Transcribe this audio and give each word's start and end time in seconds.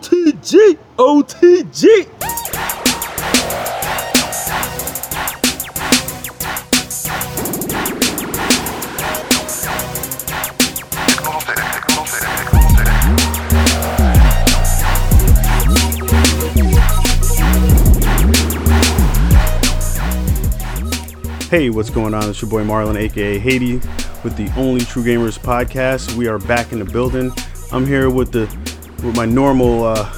OTG, 0.00 0.78
OTG. 0.96 2.06
Hey, 21.50 21.68
what's 21.68 21.90
going 21.90 22.14
on? 22.14 22.30
It's 22.30 22.40
your 22.40 22.50
boy 22.50 22.64
Marlon, 22.64 22.96
aka 22.96 23.38
Haiti, 23.38 23.74
with 24.24 24.36
the 24.38 24.50
Only 24.56 24.80
True 24.80 25.02
Gamers 25.02 25.38
podcast. 25.38 26.16
We 26.16 26.26
are 26.26 26.38
back 26.38 26.72
in 26.72 26.78
the 26.78 26.86
building. 26.86 27.30
I'm 27.70 27.86
here 27.86 28.08
with 28.08 28.32
the 28.32 28.46
with 29.02 29.16
my 29.16 29.24
normal 29.24 29.84
uh, 29.84 30.12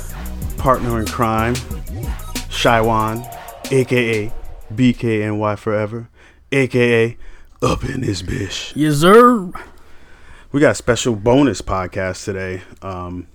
partner 0.58 0.98
in 0.98 1.06
crime, 1.06 1.54
Shaiwan, 2.48 3.24
aka 3.70 4.32
BKNY 4.74 5.58
Forever, 5.58 6.08
aka 6.50 7.16
Up 7.60 7.84
in 7.84 8.00
This 8.00 8.22
Bish. 8.22 8.74
Yes, 8.74 8.96
sir. 8.96 9.52
We 10.50 10.60
got 10.60 10.72
a 10.72 10.74
special 10.74 11.14
bonus 11.14 11.62
podcast 11.62 12.24
today. 12.24 12.62
Um, 12.82 13.28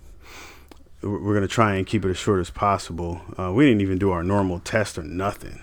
we're 1.02 1.22
we're 1.22 1.34
gonna 1.34 1.48
try 1.48 1.76
and 1.76 1.86
keep 1.86 2.04
it 2.04 2.10
as 2.10 2.18
short 2.18 2.40
as 2.40 2.50
possible. 2.50 3.20
Uh, 3.38 3.52
we 3.52 3.66
didn't 3.66 3.80
even 3.80 3.98
do 3.98 4.10
our 4.10 4.22
normal 4.22 4.60
test 4.60 4.98
or 4.98 5.02
nothing. 5.02 5.62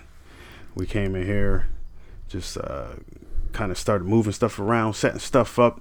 We 0.74 0.86
came 0.86 1.14
in 1.14 1.26
here, 1.26 1.68
just 2.28 2.56
uh, 2.58 2.94
kind 3.52 3.70
of 3.70 3.78
started 3.78 4.06
moving 4.06 4.32
stuff 4.32 4.58
around, 4.58 4.94
setting 4.94 5.20
stuff 5.20 5.58
up. 5.58 5.80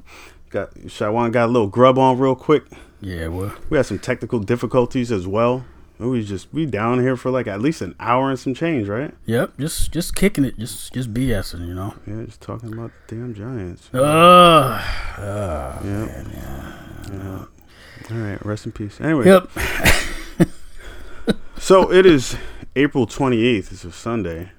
Got 0.55 0.73
Shawan 0.85 1.33
got 1.33 1.49
a 1.49 1.51
little 1.51 1.67
grub 1.67 1.99
on 1.99 2.17
real 2.17 2.33
quick. 2.33 2.63
Yeah, 3.01 3.27
well, 3.27 3.53
We 3.69 3.75
had 3.75 3.87
some 3.87 3.99
technical 3.99 4.39
difficulties 4.39 5.11
as 5.11 5.27
well. 5.27 5.65
We 5.97 6.23
just 6.23 6.47
we 6.53 6.65
down 6.65 7.01
here 7.01 7.17
for 7.17 7.29
like 7.29 7.45
at 7.45 7.59
least 7.59 7.81
an 7.81 7.93
hour 7.99 8.29
and 8.29 8.39
some 8.39 8.53
change, 8.53 8.87
right? 8.87 9.13
yep. 9.25 9.51
Just, 9.59 9.91
just 9.91 10.15
kicking 10.15 10.45
it. 10.45 10.57
Just, 10.57 10.93
just 10.93 11.13
BSing. 11.13 11.67
You 11.67 11.73
know. 11.73 11.93
Yeah, 12.07 12.23
just 12.23 12.39
talking 12.39 12.71
about 12.71 12.91
the 13.07 13.15
damn 13.15 13.33
Giants. 13.33 13.93
Uh, 13.93 14.81
Yeah. 15.19 16.23
Yeah. 17.11 17.45
All 18.11 18.17
right, 18.17 18.45
rest 18.45 18.65
in 18.65 18.71
peace. 18.71 19.01
Anyway, 19.01 19.25
yep. 19.25 19.49
so 21.57 21.91
it 21.91 22.05
is 22.05 22.37
April 22.77 23.05
28th. 23.05 23.73
It's 23.73 23.83
a 23.83 23.91
Sunday. 23.91 24.51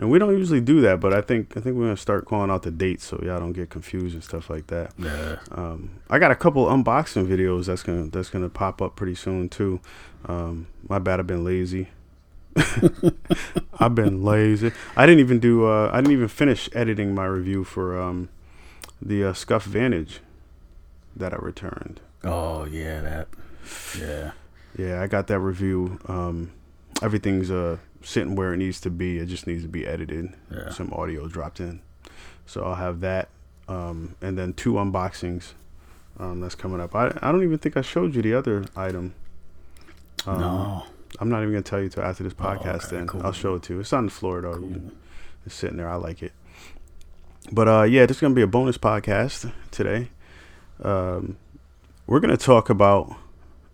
And 0.00 0.10
we 0.10 0.18
don't 0.18 0.36
usually 0.36 0.62
do 0.62 0.80
that, 0.80 0.98
but 0.98 1.12
I 1.12 1.20
think 1.20 1.58
I 1.58 1.60
think 1.60 1.76
we're 1.76 1.84
gonna 1.84 1.96
start 1.98 2.24
calling 2.24 2.50
out 2.50 2.62
the 2.62 2.70
dates 2.70 3.04
so 3.04 3.20
y'all 3.22 3.38
don't 3.38 3.52
get 3.52 3.68
confused 3.68 4.14
and 4.14 4.24
stuff 4.24 4.48
like 4.48 4.68
that. 4.68 4.92
Yeah. 4.98 5.36
Um, 5.52 6.00
I 6.08 6.18
got 6.18 6.30
a 6.30 6.34
couple 6.34 6.64
unboxing 6.64 7.26
videos 7.26 7.66
that's 7.66 7.82
gonna 7.82 8.08
that's 8.08 8.30
gonna 8.30 8.48
pop 8.48 8.80
up 8.80 8.96
pretty 8.96 9.14
soon 9.14 9.50
too. 9.50 9.78
Um, 10.24 10.68
my 10.88 10.98
bad, 10.98 11.20
I've 11.20 11.26
been 11.26 11.44
lazy. 11.44 11.88
I've 13.78 13.94
been 13.94 14.24
lazy. 14.24 14.72
I 14.96 15.04
didn't 15.04 15.20
even 15.20 15.38
do. 15.38 15.66
Uh, 15.66 15.90
I 15.92 15.96
didn't 15.96 16.12
even 16.12 16.28
finish 16.28 16.70
editing 16.72 17.14
my 17.14 17.26
review 17.26 17.62
for 17.62 18.00
um, 18.00 18.30
the 19.02 19.22
uh, 19.22 19.32
Scuff 19.34 19.64
Vantage 19.64 20.20
that 21.14 21.34
I 21.34 21.36
returned. 21.36 22.00
Oh 22.24 22.64
yeah, 22.64 23.02
that. 23.02 23.28
Yeah. 23.98 24.30
Yeah, 24.78 25.02
I 25.02 25.08
got 25.08 25.26
that 25.26 25.40
review. 25.40 25.98
Um, 26.06 26.52
everything's 27.02 27.50
uh, 27.50 27.76
sitting 28.02 28.34
where 28.36 28.52
it 28.54 28.58
needs 28.58 28.80
to 28.82 28.90
be. 28.90 29.18
It 29.18 29.26
just 29.26 29.46
needs 29.46 29.62
to 29.62 29.68
be 29.68 29.86
edited. 29.86 30.32
Yeah. 30.50 30.70
Some 30.70 30.92
audio 30.92 31.28
dropped 31.28 31.60
in, 31.60 31.80
so 32.46 32.64
I'll 32.64 32.74
have 32.76 33.00
that, 33.00 33.28
um, 33.68 34.14
and 34.20 34.36
then 34.38 34.52
two 34.54 34.74
unboxings. 34.74 35.52
Um, 36.18 36.40
that's 36.40 36.54
coming 36.54 36.80
up. 36.80 36.94
I, 36.94 37.16
I 37.22 37.32
don't 37.32 37.42
even 37.42 37.56
think 37.58 37.76
I 37.78 37.80
showed 37.82 38.14
you 38.14 38.20
the 38.20 38.34
other 38.34 38.64
item. 38.76 39.14
Um, 40.26 40.40
no. 40.40 40.84
I'm 41.18 41.28
not 41.30 41.38
even 41.42 41.52
gonna 41.52 41.62
tell 41.62 41.80
you 41.80 41.88
till 41.88 42.02
after 42.02 42.22
this 42.24 42.34
podcast. 42.34 42.86
okay, 42.86 42.96
then 42.96 43.06
cool. 43.06 43.22
I'll 43.24 43.32
show 43.32 43.54
it 43.54 43.62
to 43.64 43.74
you. 43.74 43.80
It's 43.80 43.92
on 43.92 44.04
the 44.06 44.10
floor 44.10 44.40
though. 44.42 44.58
You- 44.58 44.90
It's 45.46 45.54
sitting 45.54 45.76
there. 45.78 45.88
I 45.88 45.94
like 45.96 46.22
it. 46.22 46.32
But 47.52 47.68
uh, 47.68 47.82
yeah, 47.84 48.04
this 48.06 48.18
is 48.18 48.20
gonna 48.20 48.34
be 48.34 48.42
a 48.42 48.46
bonus 48.46 48.76
podcast 48.76 49.50
today. 49.70 50.10
Um, 50.82 51.36
we're 52.06 52.20
gonna 52.20 52.36
talk 52.36 52.68
about, 52.70 53.14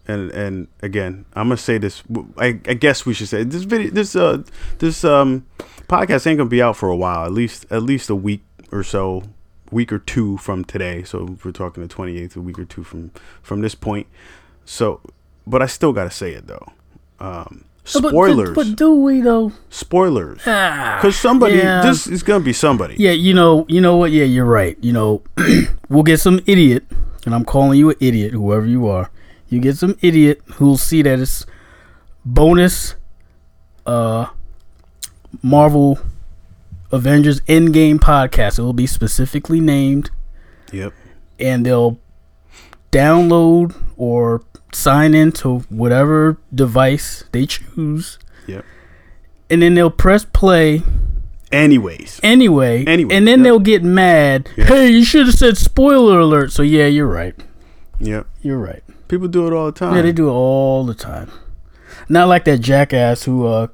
and 0.08 0.30
and 0.32 0.68
again, 0.82 1.24
I'm 1.34 1.48
gonna 1.48 1.56
say 1.56 1.78
this. 1.78 2.02
I, 2.38 2.60
I 2.66 2.74
guess 2.74 3.04
we 3.06 3.14
should 3.14 3.28
say 3.28 3.42
this 3.44 3.62
video. 3.64 3.90
This 3.90 4.14
uh 4.16 4.42
this 4.78 5.04
um 5.04 5.46
podcast 5.88 6.26
ain't 6.26 6.38
gonna 6.38 6.50
be 6.50 6.62
out 6.62 6.76
for 6.76 6.88
a 6.88 6.96
while. 6.96 7.24
At 7.24 7.32
least 7.32 7.66
at 7.70 7.82
least 7.82 8.10
a 8.10 8.14
week 8.16 8.42
or 8.72 8.82
so, 8.82 9.22
week 9.70 9.92
or 9.92 9.98
two 9.98 10.36
from 10.38 10.64
today. 10.64 11.02
So 11.04 11.28
if 11.34 11.44
we're 11.44 11.52
talking 11.52 11.86
the 11.86 11.92
28th, 11.94 12.36
a 12.36 12.40
week 12.40 12.58
or 12.58 12.64
two 12.64 12.84
from 12.84 13.10
from 13.42 13.60
this 13.62 13.74
point. 13.74 14.06
So, 14.64 15.00
but 15.46 15.62
I 15.62 15.66
still 15.66 15.92
gotta 15.92 16.10
say 16.10 16.32
it 16.32 16.46
though. 16.46 16.66
Um, 17.20 17.64
But- 17.92 18.02
but- 18.02 18.10
spoilers. 18.10 18.54
But, 18.56 18.76
do 18.76 18.94
we 18.96 19.20
though? 19.20 19.52
spoilers. 19.70 20.40
Ah, 20.46 20.98
Because 21.00 21.16
somebody, 21.16 21.56
yeah. 21.58 21.82
this 21.82 22.06
is 22.08 22.22
gonna 22.24 22.42
be 22.44 22.52
somebody. 22.52 22.96
Yeah, 22.98 23.12
you 23.12 23.32
know, 23.32 23.64
you 23.68 23.80
know 23.80 23.96
what? 23.96 24.10
Yeah, 24.10 24.24
you're 24.24 24.44
right. 24.44 24.76
You 24.80 24.92
know, 24.92 25.22
we'll 25.88 26.02
get 26.02 26.18
some 26.18 26.40
idiot, 26.46 26.84
and 27.24 27.32
I'm 27.34 27.44
calling 27.44 27.78
you 27.78 27.90
an 27.90 27.96
idiot, 28.00 28.32
whoever 28.32 28.66
you 28.66 28.88
are. 28.88 29.10
You 29.48 29.60
get 29.60 29.76
some 29.76 29.96
idiot 30.00 30.40
who'll 30.54 30.76
see 30.76 31.02
that 31.02 31.18
it's 31.20 31.46
bonus, 32.24 32.94
uh, 33.84 34.26
Marvel 35.42 35.98
Avengers 36.90 37.40
Endgame 37.42 37.96
podcast. 37.98 38.58
It 38.58 38.62
will 38.62 38.72
be 38.72 38.86
specifically 38.86 39.60
named, 39.60 40.10
Yep. 40.72 40.92
and 41.38 41.64
they'll 41.64 41.98
download 42.90 43.74
or 43.96 44.42
sign 44.72 45.14
into 45.14 45.60
whatever 45.68 46.38
device 46.54 47.24
they 47.32 47.46
choose, 47.46 48.18
Yep. 48.46 48.64
and 49.50 49.62
then 49.62 49.74
they'll 49.74 49.90
press 49.90 50.24
play 50.24 50.82
Anyways, 51.52 52.18
anyway. 52.24 52.84
Anyway, 52.86 53.14
and 53.14 53.26
then 53.26 53.38
yep. 53.38 53.44
they'll 53.44 53.60
get 53.60 53.84
mad. 53.84 54.48
Yeah. 54.56 54.64
Hey, 54.64 54.88
you 54.90 55.04
should 55.04 55.26
have 55.26 55.36
said 55.36 55.56
spoiler 55.56 56.18
alert. 56.18 56.50
So 56.50 56.62
yeah, 56.64 56.86
you're 56.86 57.06
right. 57.06 57.36
yep. 58.00 58.26
You're 58.42 58.58
right. 58.58 58.82
People 59.08 59.28
do 59.28 59.46
it 59.46 59.52
all 59.52 59.66
the 59.66 59.72
time. 59.72 59.94
Yeah, 59.96 60.02
they 60.02 60.12
do 60.12 60.28
it 60.28 60.32
all 60.32 60.84
the 60.84 60.94
time. 60.94 61.30
Not 62.08 62.28
like 62.28 62.44
that 62.44 62.58
jackass 62.58 63.24
who 63.24 63.46
uh 63.46 63.68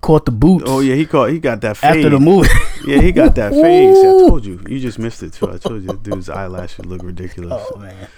caught 0.00 0.24
the 0.24 0.32
boots. 0.32 0.64
Oh 0.66 0.80
yeah, 0.80 0.94
he 0.94 1.06
caught. 1.06 1.30
He 1.30 1.38
got 1.38 1.60
that 1.62 1.76
fade. 1.76 1.96
After 1.98 2.10
the 2.10 2.20
movie. 2.20 2.48
Yeah, 2.86 3.00
he 3.00 3.12
got 3.12 3.34
that 3.36 3.52
fade. 3.52 3.90
I 3.90 4.02
told 4.02 4.44
you. 4.44 4.60
You 4.68 4.80
just 4.80 4.98
missed 4.98 5.22
it 5.22 5.32
too. 5.34 5.50
I 5.50 5.58
told 5.58 5.82
you, 5.82 5.96
dude's 6.02 6.28
eyelashes 6.28 6.84
look 6.86 7.02
ridiculous. 7.02 7.62
oh 7.72 7.76
man. 7.78 8.08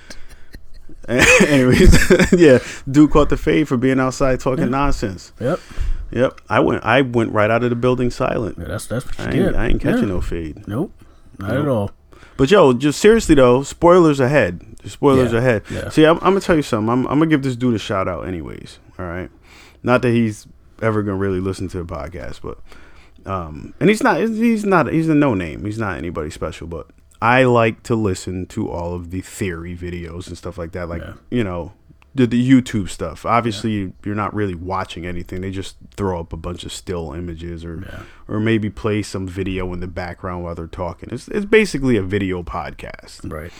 Anyways, 1.09 2.33
yeah, 2.33 2.59
dude 2.91 3.11
caught 3.11 3.29
the 3.29 3.37
fade 3.37 3.69
for 3.69 3.77
being 3.77 4.01
outside 4.01 4.41
talking 4.41 4.71
nonsense. 4.71 5.33
Yep. 5.41 5.61
Yep, 6.13 6.41
I 6.49 6.61
went. 6.61 6.85
I 6.85 7.03
went 7.03 7.33
right 7.33 7.51
out 7.51 7.63
of 7.65 7.71
the 7.71 7.77
building 7.77 8.11
silent. 8.11 8.57
Yeah, 8.59 8.65
that's 8.69 8.87
that's 8.87 9.05
what 9.07 9.19
you 9.19 9.25
I 9.25 9.31
get. 9.33 9.47
ain't, 9.49 9.57
I 9.57 9.67
ain't 9.69 9.81
catching 9.83 10.03
Yeah. 10.03 10.09
no 10.15 10.21
fade. 10.23 10.67
Nope. 10.67 10.93
Not 11.39 11.51
Nope. 11.51 11.63
at 11.63 11.69
all. 11.69 11.91
But 12.37 12.51
yo, 12.51 12.73
just 12.73 12.99
seriously 13.01 13.35
though, 13.35 13.63
spoilers 13.63 14.21
ahead. 14.21 14.61
Spoilers 14.85 15.33
Yeah, 15.33 15.39
ahead. 15.39 15.63
yeah. 15.71 15.89
See, 15.91 16.05
I'm, 16.05 16.17
I'm 16.17 16.31
gonna 16.33 16.41
tell 16.41 16.57
you 16.57 16.63
something. 16.63 16.91
I'm, 16.91 17.07
I'm 17.07 17.19
gonna 17.19 17.27
give 17.27 17.43
this 17.43 17.57
dude 17.57 17.75
a 17.75 17.79
shout 17.79 18.09
out, 18.09 18.27
anyways. 18.27 18.79
All 18.99 19.07
right, 19.07 19.31
not 19.83 20.03
that 20.03 20.11
he's 20.11 20.47
ever 20.83 21.03
gonna 21.03 21.17
really 21.17 21.41
listen 21.41 21.69
to 21.69 21.83
the 21.83 21.85
podcast, 21.85 22.41
but 22.43 22.59
um, 23.31 23.73
and 23.81 23.89
he's 23.89 24.03
not. 24.03 24.21
He's 24.21 24.65
not. 24.65 24.93
He's 24.93 25.09
a 25.09 25.15
no 25.15 25.35
name. 25.35 25.65
He's 25.65 25.79
not 25.79 25.97
anybody 25.97 26.29
special, 26.31 26.67
but 26.67 26.89
I 27.23 27.45
like 27.45 27.83
to 27.85 27.95
listen 27.95 28.47
to 28.49 28.69
all 28.71 28.95
of 28.95 29.11
the 29.11 29.21
theory 29.23 29.77
videos 29.77 30.27
and 30.27 30.37
stuff 30.37 30.59
like 30.59 30.73
that. 30.73 30.89
Like 30.89 31.03
Yeah. 31.03 31.15
you 31.31 31.45
know. 31.45 31.73
The, 32.17 32.29
the 32.29 32.49
YouTube 32.49 32.89
stuff. 32.91 33.27
Obviously, 33.27 33.93
you're 34.05 34.15
not 34.15 34.33
really 34.35 34.55
watching 34.55 35.05
anything. 35.05 35.41
They 35.41 35.51
just 35.51 35.77
throw 35.97 36.21
up 36.21 36.33
a 36.33 36.37
bunch 36.37 36.63
of 36.65 36.73
still 36.73 37.13
images, 37.13 37.65
or 37.65 37.83
Yeah. 37.85 38.03
or 38.29 38.39
maybe 38.39 38.71
play 38.71 39.03
some 39.03 39.27
video 39.27 39.73
in 39.73 39.81
the 39.81 39.89
background 39.89 40.45
while 40.45 40.55
they're 40.55 40.69
talking. 40.69 41.09
It's 41.11 41.27
it's 41.29 41.45
basically 41.45 41.97
a 41.97 42.03
video 42.03 42.45
podcast. 42.45 43.29
Right. 43.33 43.51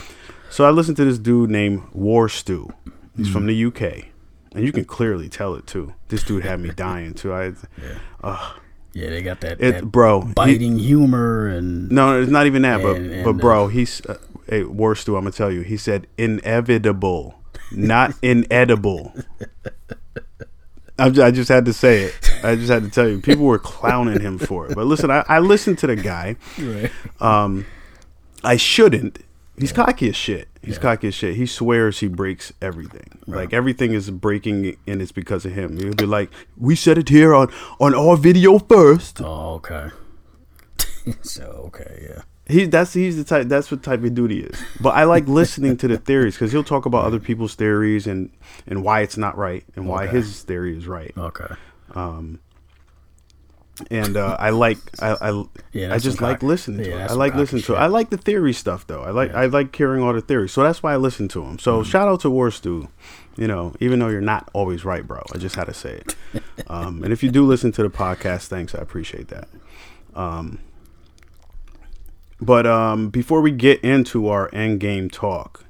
So 0.51 0.65
I 0.65 0.71
listened 0.71 0.97
to 0.99 1.05
this 1.05 1.19
dude 1.19 1.51
named 1.51 1.83
War 1.93 2.29
Stew. 2.29 2.73
He's 3.17 3.29
from 3.29 3.45
mm. 3.47 3.49
the 3.49 3.65
UK, 3.89 4.05
and 4.55 4.65
you 4.65 4.71
can 4.71 4.85
clearly 4.85 5.29
tell 5.29 5.55
it 5.57 5.67
too. 5.67 5.93
This 6.09 6.23
dude 6.23 6.45
had 6.45 6.61
me 6.61 6.71
dying 6.77 7.15
too. 7.15 7.33
I, 7.33 7.53
uh, 8.23 8.53
Yeah, 8.93 9.11
they 9.11 9.23
got 9.23 9.41
that, 9.41 9.61
it, 9.61 9.73
that 9.73 9.85
bro. 9.91 10.21
he- 10.21 10.33
biting 10.33 10.79
humor 10.79 11.49
and 11.49 11.91
no, 11.91 12.21
it's 12.23 12.31
not 12.31 12.47
even 12.47 12.63
that. 12.63 12.83
But 12.83 12.97
And- 12.99 13.11
and, 13.11 13.25
but 13.25 13.33
bro, 13.39 13.65
uh, 13.65 13.69
he's 13.69 14.01
uh, 14.07 14.19
hey, 14.49 14.63
War 14.63 14.95
Stew. 14.95 15.17
I'm 15.17 15.25
gonna 15.25 15.33
tell 15.33 15.51
you. 15.51 15.63
He 15.63 15.77
said 15.77 16.07
inevitable, 16.17 17.35
not 17.73 18.15
inedible. 18.23 19.15
I 20.99 21.11
just 21.11 21.49
had 21.49 21.65
to 21.65 21.73
say 21.73 22.05
it. 22.05 22.31
I 22.45 22.55
just 22.55 22.71
had 22.71 22.85
to 22.85 22.91
tell 22.91 23.09
you. 23.09 23.21
People 23.21 23.47
were 23.47 23.59
clowning 23.59 24.21
him 24.21 24.39
for 24.39 24.69
it. 24.69 24.75
But 24.75 24.87
listen, 24.87 25.11
I, 25.11 25.25
I 25.29 25.41
listened 25.41 25.79
to 25.79 25.89
the 25.89 25.97
guy. 25.97 26.37
right. 26.59 26.91
Um, 27.21 27.67
I 28.45 28.57
shouldn't. 28.57 29.19
He's 29.59 29.73
cocky 29.73 30.09
as 30.09 30.17
shit. 30.17 30.49
He's 30.63 30.79
cocky 30.79 31.09
as 31.09 31.15
shit. 31.15 31.37
He 31.37 31.47
swears 31.47 32.01
he 32.01 32.09
breaks 32.09 32.53
everything. 32.61 33.19
Like 33.27 33.53
everything 33.53 33.93
is 33.93 34.11
breaking, 34.11 34.77
and 34.87 35.01
it's 35.01 35.13
because 35.13 35.45
of 35.45 35.53
him. 35.53 35.77
He'll 35.79 35.95
be 35.95 36.07
like, 36.07 36.31
"We 36.57 36.75
said 36.75 36.99
it 36.99 37.09
here 37.09 37.35
on 37.35 37.53
on 37.79 37.95
our 37.95 38.17
video 38.17 38.59
first. 38.59 39.21
Oh, 39.23 39.55
okay. 39.55 39.91
so 41.23 41.45
okay, 41.67 42.09
yeah. 42.09 42.23
He 42.47 42.67
that's 42.67 42.93
he's 42.93 43.17
the 43.17 43.25
type 43.25 43.49
that's 43.49 43.71
what 43.71 43.83
type 43.83 44.03
of 44.05 44.15
dude 44.15 44.31
he 44.31 44.41
is. 44.41 44.61
But 44.81 44.91
I 44.91 45.05
like 45.05 45.27
listening 45.29 45.77
to 45.79 45.89
the 45.89 45.97
theories 46.09 46.35
because 46.35 46.53
he'll 46.53 46.63
talk 46.65 46.85
about 46.85 47.05
other 47.05 47.19
people's 47.21 47.55
theories 47.55 48.07
and 48.07 48.31
and 48.67 48.85
why 48.85 49.01
it's 49.01 49.17
not 49.17 49.39
right 49.39 49.65
and 49.77 49.89
why 49.89 50.05
Okay. 50.05 50.17
his 50.19 50.43
theory 50.43 50.77
is 50.77 50.87
right. 50.87 51.13
Okay. 51.17 51.55
Um. 51.95 52.41
And 53.91 54.17
uh, 54.17 54.37
I 54.39 54.51
like 54.51 54.79
I 55.03 55.17
I, 55.21 55.45
Yeah, 55.73 55.93
I 55.93 55.99
just 55.99 56.21
like 56.21 56.43
listening 56.45 56.87
yeah, 56.87 56.97
to 56.99 57.05
it. 57.07 57.11
I 57.11 57.15
like 57.15 57.35
listening 57.35 57.63
to 57.63 57.67
shit. 57.67 57.77
I 57.77 57.87
like 57.87 58.11
the 58.11 58.17
theory 58.19 58.53
stuff 58.53 58.87
though. 58.87 59.03
I 59.03 59.11
like 59.11 59.35
I 59.35 59.47
like 59.47 59.75
hearing 59.75 60.01
all 60.03 60.13
the 60.13 60.21
theories. 60.21 60.53
So 60.53 60.63
that's 60.63 60.81
why 60.83 60.93
I 60.93 60.97
listen 60.97 61.27
to 61.29 61.43
him. 61.43 61.59
So 61.59 61.83
shout 61.83 62.07
out 62.07 62.21
to 62.21 62.31
War 62.31 62.51
Stew. 62.53 62.89
You 63.37 63.49
know, 63.49 63.75
even 63.81 63.99
though 63.99 64.09
you're 64.11 64.21
not 64.21 64.49
always 64.53 64.85
right, 64.85 65.05
bro. 65.05 65.21
I 65.35 65.39
just 65.39 65.57
had 65.57 65.65
to 65.65 65.75
say 65.75 66.03
it. 66.05 66.15
um, 66.71 67.03
and 67.03 67.13
if 67.13 67.25
you 67.25 67.33
do 67.33 67.45
listen 67.45 67.73
to 67.73 67.83
the 67.83 67.89
podcast, 67.91 68.47
thanks. 68.47 68.77
I 68.77 68.79
appreciate 68.79 69.27
that. 69.29 69.49
Um, 70.15 70.61
but 72.45 72.67
um, 72.67 73.11
before 73.11 73.41
we 73.41 73.51
get 73.51 73.81
into 73.81 74.29
our 74.29 74.53
end 74.55 74.81
game 74.81 75.11
talk, 75.11 75.65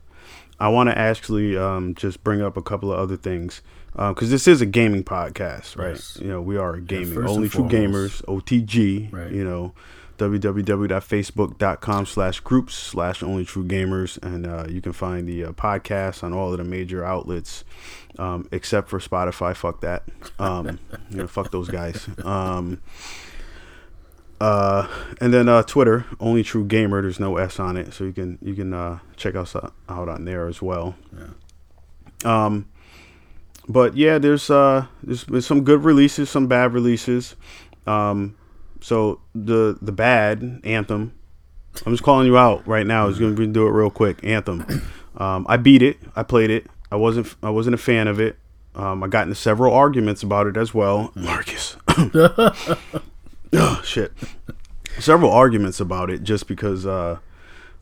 I 0.58 0.68
want 0.68 0.88
to 0.88 0.96
actually 0.96 1.56
um, 1.56 1.94
just 1.94 2.22
bring 2.24 2.40
up 2.40 2.56
a 2.56 2.62
couple 2.62 2.92
of 2.92 2.98
other 2.98 3.16
things 3.16 3.62
because 3.92 4.30
this 4.30 4.48
is 4.48 4.60
a 4.60 4.66
gaming 4.66 5.04
podcast, 5.04 5.76
right? 5.76 5.90
Yes. 5.90 6.18
You 6.20 6.28
know, 6.28 6.40
we 6.42 6.56
are 6.56 6.74
a 6.74 6.80
gaming 6.80 7.14
first 7.14 7.28
only 7.28 7.48
true 7.48 7.68
gamers, 7.68 8.24
OTG. 8.24 9.12
Right. 9.12 9.30
You 9.30 9.44
know, 9.44 9.72
www.facebook.com 10.18 12.06
slash 12.06 12.40
groups 12.40 12.74
slash 12.74 13.22
only 13.22 13.44
true 13.44 13.64
gamers, 13.64 14.22
and 14.22 14.46
uh, 14.46 14.66
you 14.68 14.80
can 14.80 14.92
find 14.92 15.28
the 15.28 15.44
uh, 15.44 15.52
podcast 15.52 16.22
on 16.22 16.32
all 16.32 16.52
of 16.52 16.58
the 16.58 16.64
major 16.64 17.04
outlets, 17.04 17.64
um, 18.18 18.48
except 18.52 18.88
for 18.88 19.00
Spotify. 19.00 19.56
Fuck 19.56 19.80
that. 19.80 20.04
Um, 20.38 20.78
you 21.10 21.18
know, 21.18 21.26
fuck 21.26 21.50
those 21.50 21.68
guys. 21.68 22.08
Um, 22.24 22.80
uh, 24.44 24.86
and 25.22 25.32
then 25.32 25.48
uh, 25.48 25.62
Twitter, 25.62 26.04
only 26.20 26.42
true 26.42 26.66
gamer. 26.66 27.00
There's 27.00 27.18
no 27.18 27.38
S 27.38 27.58
on 27.58 27.78
it, 27.78 27.94
so 27.94 28.04
you 28.04 28.12
can 28.12 28.38
you 28.42 28.54
can 28.54 28.74
uh, 28.74 28.98
check 29.16 29.34
us 29.34 29.56
out 29.56 29.72
out 29.88 30.10
on 30.10 30.26
there 30.26 30.46
as 30.48 30.60
well. 30.60 30.96
Um, 32.26 32.68
but 33.66 33.96
yeah, 33.96 34.18
there's 34.18 34.50
uh 34.50 34.84
there's 35.02 35.24
been 35.24 35.40
some 35.40 35.64
good 35.64 35.82
releases, 35.82 36.28
some 36.28 36.46
bad 36.46 36.74
releases. 36.74 37.36
Um, 37.86 38.36
so 38.82 39.20
the 39.34 39.78
the 39.80 39.92
bad 39.92 40.60
anthem. 40.62 41.14
I'm 41.86 41.92
just 41.94 42.02
calling 42.02 42.26
you 42.26 42.36
out 42.36 42.68
right 42.68 42.86
now. 42.86 43.08
Is 43.08 43.18
going 43.18 43.34
to 43.36 43.46
do 43.46 43.66
it 43.66 43.70
real 43.70 43.90
quick. 43.90 44.22
Anthem. 44.22 44.66
Um, 45.16 45.46
I 45.48 45.58
beat 45.58 45.80
it. 45.80 45.98
I 46.16 46.24
played 46.24 46.50
it. 46.50 46.66
I 46.90 46.96
wasn't 46.96 47.36
I 47.40 47.48
wasn't 47.48 47.74
a 47.74 47.78
fan 47.78 48.08
of 48.08 48.18
it. 48.18 48.36
Um, 48.74 49.00
I 49.04 49.06
got 49.06 49.22
into 49.22 49.36
several 49.36 49.72
arguments 49.72 50.24
about 50.24 50.48
it 50.48 50.56
as 50.56 50.74
well. 50.74 51.12
Marcus. 51.14 51.76
oh, 53.54 53.80
shit. 53.84 54.12
Several 54.98 55.30
arguments 55.30 55.80
about 55.80 56.10
it 56.10 56.22
just 56.22 56.46
because 56.46 56.86
uh, 56.86 57.18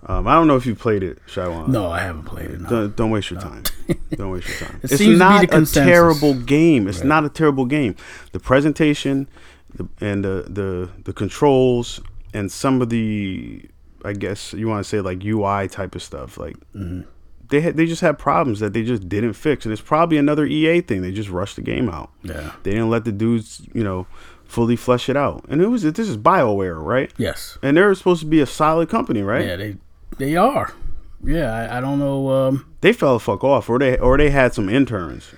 um, 0.07 0.27
I 0.27 0.35
don't 0.35 0.47
know 0.47 0.57
if 0.57 0.65
you 0.67 0.75
played 0.75 1.03
it, 1.03 1.19
Shaiwan. 1.27 1.69
No, 1.69 1.91
I 1.91 2.01
haven't 2.01 2.25
played 2.25 2.51
it. 2.51 2.61
No. 2.61 2.69
Don't, 2.69 2.97
don't 2.97 3.11
waste 3.11 3.31
your 3.31 3.41
time. 3.41 3.63
don't 4.17 4.31
waste 4.31 4.49
your 4.49 4.69
time. 4.69 4.81
It 4.83 4.91
it's 4.93 4.97
seems 4.97 5.01
to 5.01 5.15
be 5.15 5.19
not 5.19 5.45
a 5.45 5.47
consensus. 5.47 5.85
terrible 5.85 6.35
game. 6.35 6.89
It's 6.89 7.05
not 7.05 7.25
a 7.25 7.29
terrible 7.29 7.67
game. 7.67 7.97
The 8.33 8.41
presentation 8.41 9.29
the, 9.75 9.87
and 10.01 10.25
the, 10.25 10.47
the 10.49 10.91
the 11.05 11.13
controls 11.13 12.01
and 12.35 12.51
some 12.51 12.83
of 12.83 12.89
the 12.89 13.65
I 14.05 14.13
guess 14.15 14.53
you 14.55 14.69
want 14.69 14.83
to 14.85 14.89
say 14.89 15.01
like 15.01 15.23
UI 15.25 15.69
type 15.69 15.95
of 15.95 16.03
stuff 16.03 16.37
like 16.39 16.57
Mm-hmm. 16.75 17.03
they 17.49 17.61
had, 17.61 17.77
they 17.77 17.87
just 17.87 18.01
had 18.01 18.19
problems 18.19 18.61
that 18.61 18.73
they 18.73 18.83
just 18.83 19.09
didn't 19.09 19.35
fix 19.35 19.65
and 19.65 19.73
it's 19.73 19.81
probably 19.83 20.17
another 20.19 20.45
EA 20.47 20.81
thing. 20.81 21.03
They 21.03 21.13
just 21.13 21.29
rushed 21.29 21.57
the 21.57 21.63
game 21.63 21.89
out. 21.89 22.11
Yeah. 22.23 22.53
They 22.65 22.73
didn't 22.73 22.91
let 22.91 23.05
the 23.05 23.13
dudes 23.13 23.63
you 23.75 23.85
know 23.85 24.07
fully 24.53 24.77
flesh 24.77 25.09
it 25.09 25.17
out. 25.17 25.45
And 25.49 25.63
it 25.63 25.69
was 25.69 25.83
this 25.83 25.99
is 25.99 26.17
BioWare 26.19 26.81
right? 26.85 27.11
Yes. 27.17 27.59
And 27.63 27.77
they're 27.77 27.95
supposed 27.95 28.21
to 28.21 28.27
be 28.27 28.41
a 28.41 28.47
solid 28.47 28.89
company 28.89 29.23
right? 29.23 29.47
Yeah, 29.47 29.57
they 29.57 29.77
they 30.19 30.37
are. 30.37 30.73
Yeah, 31.25 31.53
I, 31.55 31.79
I 31.79 31.81
don't 31.81 31.99
know. 31.99 32.29
Um, 32.31 32.67
they 32.81 32.93
fell 32.93 33.15
the 33.15 33.21
fuck 33.21 33.45
off, 33.45 33.71
or 33.71 33.79
they 33.79 33.97
or 33.99 34.19
they 34.19 34.31
had 34.31 34.53
some 34.55 34.69
interns. 34.69 35.31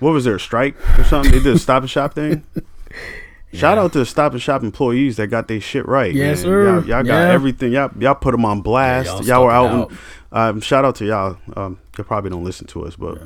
What 0.00 0.10
was 0.12 0.24
there 0.24 0.34
a 0.36 0.40
strike 0.40 0.74
or 0.98 1.04
something? 1.04 1.30
They 1.32 1.38
did 1.40 1.54
a 1.56 1.58
stop 1.58 1.82
and 1.82 1.90
shop 1.90 2.14
thing. 2.14 2.44
Shout 3.52 3.78
out 3.78 3.92
to 3.94 3.98
the 4.00 4.06
stop 4.06 4.32
and 4.32 4.40
shop 4.40 4.62
employees 4.62 5.16
that 5.16 5.26
got 5.26 5.48
their 5.48 5.60
shit 5.60 5.86
right. 5.88 6.14
Yes, 6.14 6.38
man. 6.38 6.44
sir. 6.44 6.64
Y'all, 6.64 6.84
y'all 6.86 7.02
got 7.02 7.20
Yeah. 7.26 7.32
everything. 7.32 7.72
Y'all 7.72 7.90
y'all 7.98 8.14
put 8.14 8.30
them 8.32 8.44
on 8.44 8.60
blast. 8.60 9.08
y'all 9.08 9.24
y'all 9.24 9.44
were 9.44 9.50
out. 9.50 9.90
And, 9.90 9.98
um, 10.32 10.60
shout 10.60 10.84
out 10.84 10.94
to 10.96 11.04
y'all. 11.06 11.36
Um, 11.56 11.78
you 11.98 12.04
probably 12.04 12.30
don't 12.30 12.44
listen 12.44 12.66
to 12.68 12.84
us, 12.84 12.94
but 12.96 13.20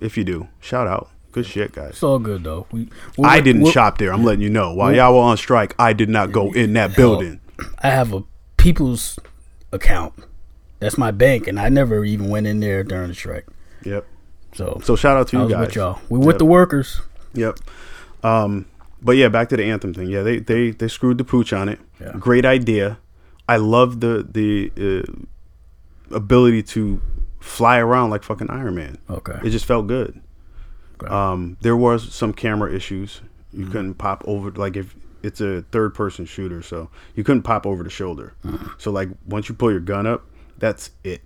if 0.00 0.16
you 0.16 0.24
do, 0.24 0.48
shout 0.60 0.88
out. 0.88 1.08
Good 1.32 1.46
shit, 1.46 1.72
guys. 1.72 1.90
it's 1.90 2.02
all 2.02 2.18
good 2.18 2.42
though. 2.44 2.66
We, 2.72 2.88
I 3.22 3.40
didn't 3.40 3.62
we- 3.62 3.70
shop 3.70 3.98
there. 3.98 4.12
I'm 4.12 4.24
letting 4.24 4.42
you 4.42 4.50
know. 4.50 4.72
While 4.74 4.94
y'all 4.94 5.14
were 5.14 5.20
on 5.20 5.36
strike, 5.36 5.74
I 5.78 5.92
did 5.92 6.08
not 6.08 6.32
go 6.32 6.52
in 6.52 6.72
that 6.74 6.96
building. 6.96 7.40
I 7.78 7.90
have 7.90 8.12
a 8.12 8.24
people's 8.56 9.18
account. 9.72 10.14
That's 10.80 10.96
my 10.98 11.10
bank, 11.10 11.46
and 11.46 11.60
I 11.60 11.68
never 11.68 12.04
even 12.04 12.30
went 12.30 12.46
in 12.46 12.60
there 12.60 12.82
during 12.82 13.08
the 13.08 13.14
strike. 13.14 13.46
Yep. 13.84 14.06
So, 14.54 14.80
So 14.82 14.96
shout 14.96 15.16
out 15.16 15.28
to 15.28 15.36
I 15.36 15.40
you 15.40 15.44
was 15.46 15.52
guys. 15.52 15.66
with 15.66 15.76
y'all. 15.76 16.00
We 16.08 16.18
with 16.18 16.38
the 16.38 16.44
workers. 16.46 17.00
Yep. 17.34 17.58
Um, 18.24 18.66
but 19.02 19.12
yeah, 19.16 19.28
back 19.28 19.48
to 19.50 19.56
the 19.56 19.64
anthem 19.64 19.94
thing. 19.94 20.08
Yeah, 20.08 20.22
they 20.22 20.38
they 20.40 20.70
they 20.72 20.88
screwed 20.88 21.18
the 21.18 21.24
pooch 21.24 21.52
on 21.52 21.68
it. 21.68 21.78
Yeah. 22.00 22.12
Great 22.18 22.44
idea. 22.44 22.98
I 23.48 23.56
love 23.58 24.00
the 24.00 24.26
the 24.28 24.72
uh, 25.04 26.14
ability 26.16 26.62
to 26.64 27.00
fly 27.40 27.78
around 27.78 28.10
like 28.10 28.22
fucking 28.22 28.50
Iron 28.50 28.74
Man. 28.74 28.98
Okay. 29.08 29.38
It 29.44 29.50
just 29.50 29.64
felt 29.66 29.86
good. 29.86 30.20
Okay. 31.02 31.12
Um, 31.12 31.56
there 31.60 31.76
was 31.76 32.12
some 32.14 32.32
camera 32.32 32.72
issues. 32.74 33.20
You 33.52 33.66
couldn't 33.66 33.94
pop 33.94 34.22
over 34.26 34.50
like 34.52 34.76
if 34.76 34.94
it's 35.22 35.40
a 35.40 35.62
third 35.72 35.94
person 35.94 36.24
shooter, 36.24 36.62
so 36.62 36.88
you 37.16 37.24
couldn't 37.24 37.42
pop 37.42 37.66
over 37.66 37.82
the 37.82 37.90
shoulder. 37.90 38.34
So 38.78 38.90
like 38.90 39.08
once 39.26 39.48
you 39.48 39.54
pull 39.54 39.70
your 39.70 39.80
gun 39.80 40.06
up, 40.06 40.24
that's 40.58 40.90
it. 41.04 41.22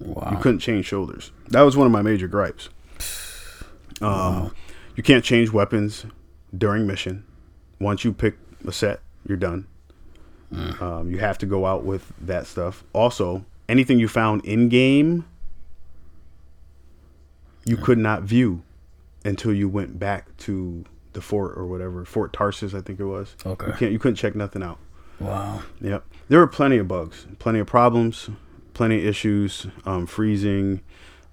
Wow. 0.00 0.30
You 0.32 0.38
couldn't 0.38 0.58
change 0.58 0.86
shoulders. 0.86 1.30
That 1.48 1.62
was 1.62 1.76
one 1.76 1.86
of 1.86 1.92
my 1.92 2.02
major 2.02 2.28
gripes. 2.28 2.68
Um, 4.00 4.52
You 4.96 5.02
can't 5.04 5.24
change 5.24 5.52
weapons 5.52 6.06
during 6.56 6.88
mission. 6.88 7.24
Once 7.78 8.04
you 8.04 8.12
pick 8.12 8.36
a 8.66 8.72
set, 8.72 9.00
you're 9.28 9.36
done. 9.36 9.66
Um, 10.80 11.08
you 11.08 11.18
have 11.18 11.38
to 11.38 11.46
go 11.46 11.66
out 11.66 11.84
with 11.84 12.12
that 12.20 12.46
stuff. 12.48 12.82
Also, 12.92 13.44
anything 13.68 14.00
you 14.00 14.08
found 14.08 14.44
in 14.44 14.68
game, 14.68 15.24
you 17.64 17.76
could 17.76 17.98
not 17.98 18.22
view 18.22 18.62
until 19.24 19.52
you 19.52 19.68
went 19.68 19.98
back 19.98 20.36
to 20.38 20.84
the 21.12 21.20
fort 21.20 21.56
or 21.56 21.66
whatever 21.66 22.04
Fort 22.04 22.32
Tarsis, 22.32 22.76
I 22.76 22.80
think 22.80 22.98
it 23.00 23.04
was. 23.04 23.36
Okay. 23.44 23.66
You 23.66 23.72
can't. 23.72 23.92
You 23.92 23.98
couldn't 23.98 24.16
check 24.16 24.34
nothing 24.34 24.62
out. 24.62 24.78
Wow. 25.20 25.62
Yep. 25.80 26.04
There 26.28 26.38
were 26.38 26.46
plenty 26.46 26.78
of 26.78 26.88
bugs, 26.88 27.26
plenty 27.38 27.58
of 27.60 27.66
problems, 27.66 28.30
plenty 28.74 28.98
of 28.98 29.06
issues, 29.06 29.66
um, 29.84 30.06
freezing. 30.06 30.80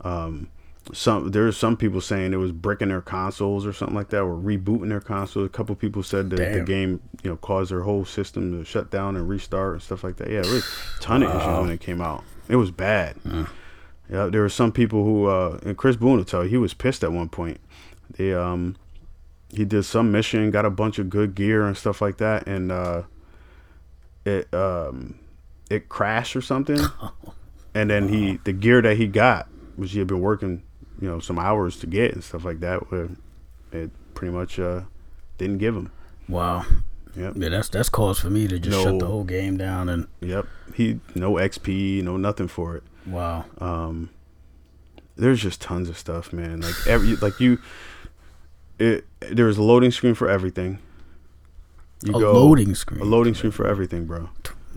Um, 0.01 0.49
some 0.91 1.29
there's 1.31 1.55
some 1.55 1.77
people 1.77 2.01
saying 2.01 2.33
it 2.33 2.37
was 2.37 2.51
bricking 2.51 2.89
their 2.89 3.01
consoles 3.01 3.65
or 3.65 3.73
something 3.73 3.95
like 3.95 4.09
that, 4.09 4.21
or 4.21 4.35
rebooting 4.35 4.89
their 4.89 4.99
consoles. 4.99 5.45
A 5.45 5.49
couple 5.49 5.75
people 5.75 6.03
said 6.03 6.29
that 6.31 6.53
the 6.53 6.61
game, 6.61 6.99
you 7.23 7.29
know, 7.29 7.37
caused 7.37 7.71
their 7.71 7.81
whole 7.81 8.05
system 8.05 8.57
to 8.57 8.65
shut 8.65 8.89
down 8.89 9.15
and 9.15 9.27
restart 9.29 9.73
and 9.73 9.81
stuff 9.83 10.03
like 10.03 10.17
that. 10.17 10.29
Yeah, 10.29 10.39
it 10.39 10.47
was 10.47 10.63
a 10.97 11.01
ton 11.01 11.23
of 11.23 11.29
issues 11.29 11.61
when 11.61 11.69
it 11.69 11.79
came 11.79 12.01
out. 12.01 12.23
It 12.47 12.55
was 12.55 12.71
bad. 12.71 13.17
Yeah, 14.11 14.25
there 14.25 14.41
were 14.41 14.49
some 14.49 14.71
people 14.71 15.03
who, 15.03 15.27
uh, 15.27 15.59
and 15.63 15.77
Chris 15.77 15.95
Boone 15.95 16.17
will 16.17 16.25
tell 16.25 16.43
you, 16.43 16.49
he 16.49 16.57
was 16.57 16.73
pissed 16.73 17.03
at 17.03 17.11
one 17.11 17.29
point. 17.29 17.59
They, 18.17 18.33
um, 18.33 18.75
he 19.53 19.65
did 19.65 19.83
some 19.83 20.11
mission, 20.11 20.51
got 20.51 20.65
a 20.65 20.69
bunch 20.69 20.99
of 20.99 21.09
good 21.09 21.35
gear 21.35 21.65
and 21.65 21.75
stuff 21.77 22.01
like 22.01 22.17
that, 22.17 22.47
and 22.47 22.71
uh, 22.71 23.03
it 24.25 24.51
um, 24.53 25.19
it 25.69 25.89
crashed 25.89 26.35
or 26.35 26.41
something. 26.41 26.79
and 27.73 27.89
then 27.89 28.07
he, 28.09 28.39
the 28.43 28.53
gear 28.53 28.81
that 28.81 28.97
he 28.97 29.07
got, 29.07 29.47
which 29.75 29.91
he 29.91 29.99
had 29.99 30.07
been 30.07 30.21
working, 30.21 30.63
you 31.01 31.07
know, 31.09 31.19
some 31.19 31.39
hours 31.39 31.77
to 31.79 31.87
get 31.87 32.13
and 32.13 32.23
stuff 32.23 32.43
like 32.45 32.59
that, 32.59 32.91
where 32.91 33.09
it 33.71 33.91
pretty 34.13 34.33
much 34.33 34.59
uh, 34.59 34.81
didn't 35.37 35.57
give 35.59 35.75
him. 35.75 35.91
Wow. 36.27 36.65
Yep. 37.15 37.33
Yeah, 37.37 37.49
that's 37.49 37.69
that's 37.69 37.89
cause 37.89 38.19
for 38.19 38.29
me 38.29 38.47
to 38.47 38.59
just 38.59 38.77
No. 38.77 38.83
shut 38.83 38.99
the 38.99 39.07
whole 39.07 39.23
game 39.23 39.57
down 39.57 39.89
and 39.89 40.07
Yep. 40.21 40.45
He 40.75 40.99
no 41.15 41.33
XP, 41.33 42.03
no 42.03 42.17
nothing 42.17 42.47
for 42.47 42.75
it. 42.75 42.83
wow. 43.07 43.45
um 43.59 44.09
there's 45.17 45.41
just 45.41 45.59
tons 45.59 45.89
of 45.89 45.97
stuff 45.97 46.31
man 46.31 46.61
like 46.61 46.75
every 46.87 47.15
like 47.17 47.39
you 47.41 47.57
it 48.79 49.05
there's 49.31 49.57
a 49.57 49.63
loading 49.63 49.91
screen 49.91 50.15
for 50.15 50.29
everything 50.29 50.79
you 52.03 52.15
a 52.15 52.17
loading 52.17 52.73
screen. 52.73 53.01
a 53.01 53.03
loading 53.03 53.33
screen 53.33 53.51
for 53.51 53.67
everything 53.67 54.05
bro 54.05 54.29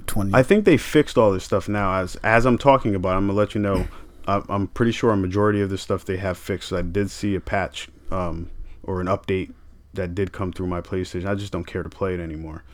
Twenty. 0.06 0.34
i 0.34 0.42
think 0.42 0.64
they 0.64 0.76
fixed 0.76 1.16
all 1.16 1.32
this 1.32 1.44
stuff 1.44 1.68
now 1.68 2.00
as 2.00 2.16
as 2.16 2.44
i'm 2.44 2.58
talking 2.58 2.94
about 2.94 3.16
i'm 3.16 3.26
gonna 3.26 3.38
let 3.38 3.54
you 3.54 3.60
know 3.60 3.86
I, 4.26 4.42
i'm 4.48 4.66
pretty 4.68 4.92
sure 4.92 5.10
a 5.10 5.16
majority 5.16 5.60
of 5.60 5.70
this 5.70 5.82
stuff 5.82 6.04
they 6.04 6.16
have 6.16 6.36
fixed 6.36 6.72
i 6.72 6.82
did 6.82 7.10
see 7.10 7.34
a 7.34 7.40
patch 7.40 7.88
um 8.10 8.50
or 8.82 9.00
an 9.00 9.06
update 9.06 9.52
that 9.94 10.14
did 10.14 10.32
come 10.32 10.52
through 10.52 10.66
my 10.66 10.80
playstation 10.80 11.26
i 11.26 11.34
just 11.34 11.52
don't 11.52 11.64
care 11.66 11.82
to 11.82 11.88
play 11.88 12.14
it 12.14 12.20
anymore 12.20 12.64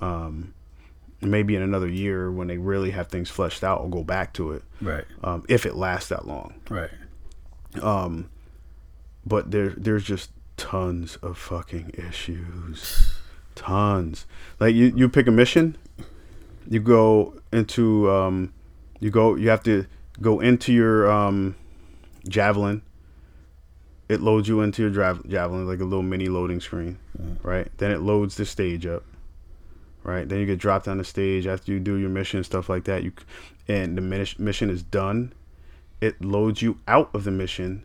um 0.00 0.52
maybe 1.22 1.56
in 1.56 1.62
another 1.62 1.88
year 1.88 2.30
when 2.30 2.46
they 2.46 2.58
really 2.58 2.90
have 2.90 3.08
things 3.08 3.30
fleshed 3.30 3.64
out 3.64 3.80
i'll 3.80 3.88
go 3.88 4.04
back 4.04 4.34
to 4.34 4.52
it 4.52 4.62
right. 4.82 5.04
um, 5.24 5.42
if 5.48 5.64
it 5.64 5.74
lasts 5.74 6.10
that 6.10 6.26
long 6.26 6.52
Right. 6.68 6.90
Um, 7.82 8.28
but 9.24 9.50
there 9.50 9.70
there's 9.70 10.04
just 10.04 10.30
tons 10.56 11.16
of 11.16 11.36
fucking 11.36 11.92
issues 11.96 13.18
tons 13.54 14.26
like 14.60 14.74
you 14.74 14.92
you 14.96 15.08
pick 15.08 15.26
a 15.26 15.30
mission 15.30 15.76
you 16.68 16.80
go 16.80 17.34
into 17.52 18.10
um, 18.10 18.52
you 19.00 19.10
go 19.10 19.34
you 19.34 19.48
have 19.48 19.62
to 19.62 19.86
go 20.20 20.40
into 20.40 20.72
your 20.72 21.10
um, 21.10 21.54
javelin. 22.28 22.82
It 24.08 24.20
loads 24.20 24.48
you 24.48 24.60
into 24.60 24.82
your 24.82 24.90
dra- 24.90 25.20
javelin 25.26 25.66
like 25.66 25.80
a 25.80 25.84
little 25.84 26.02
mini 26.02 26.26
loading 26.26 26.60
screen, 26.60 26.98
right? 27.42 27.68
Then 27.78 27.90
it 27.90 28.00
loads 28.00 28.36
the 28.36 28.46
stage 28.46 28.86
up, 28.86 29.04
right? 30.04 30.28
Then 30.28 30.38
you 30.38 30.46
get 30.46 30.58
dropped 30.58 30.86
on 30.86 30.98
the 30.98 31.04
stage 31.04 31.46
after 31.46 31.72
you 31.72 31.80
do 31.80 31.96
your 31.96 32.10
mission 32.10 32.38
and 32.38 32.46
stuff 32.46 32.68
like 32.68 32.84
that. 32.84 33.02
You 33.02 33.12
and 33.68 33.98
the 33.98 34.34
mission 34.38 34.70
is 34.70 34.82
done. 34.82 35.32
It 36.00 36.22
loads 36.22 36.62
you 36.62 36.78
out 36.86 37.10
of 37.14 37.24
the 37.24 37.30
mission 37.30 37.82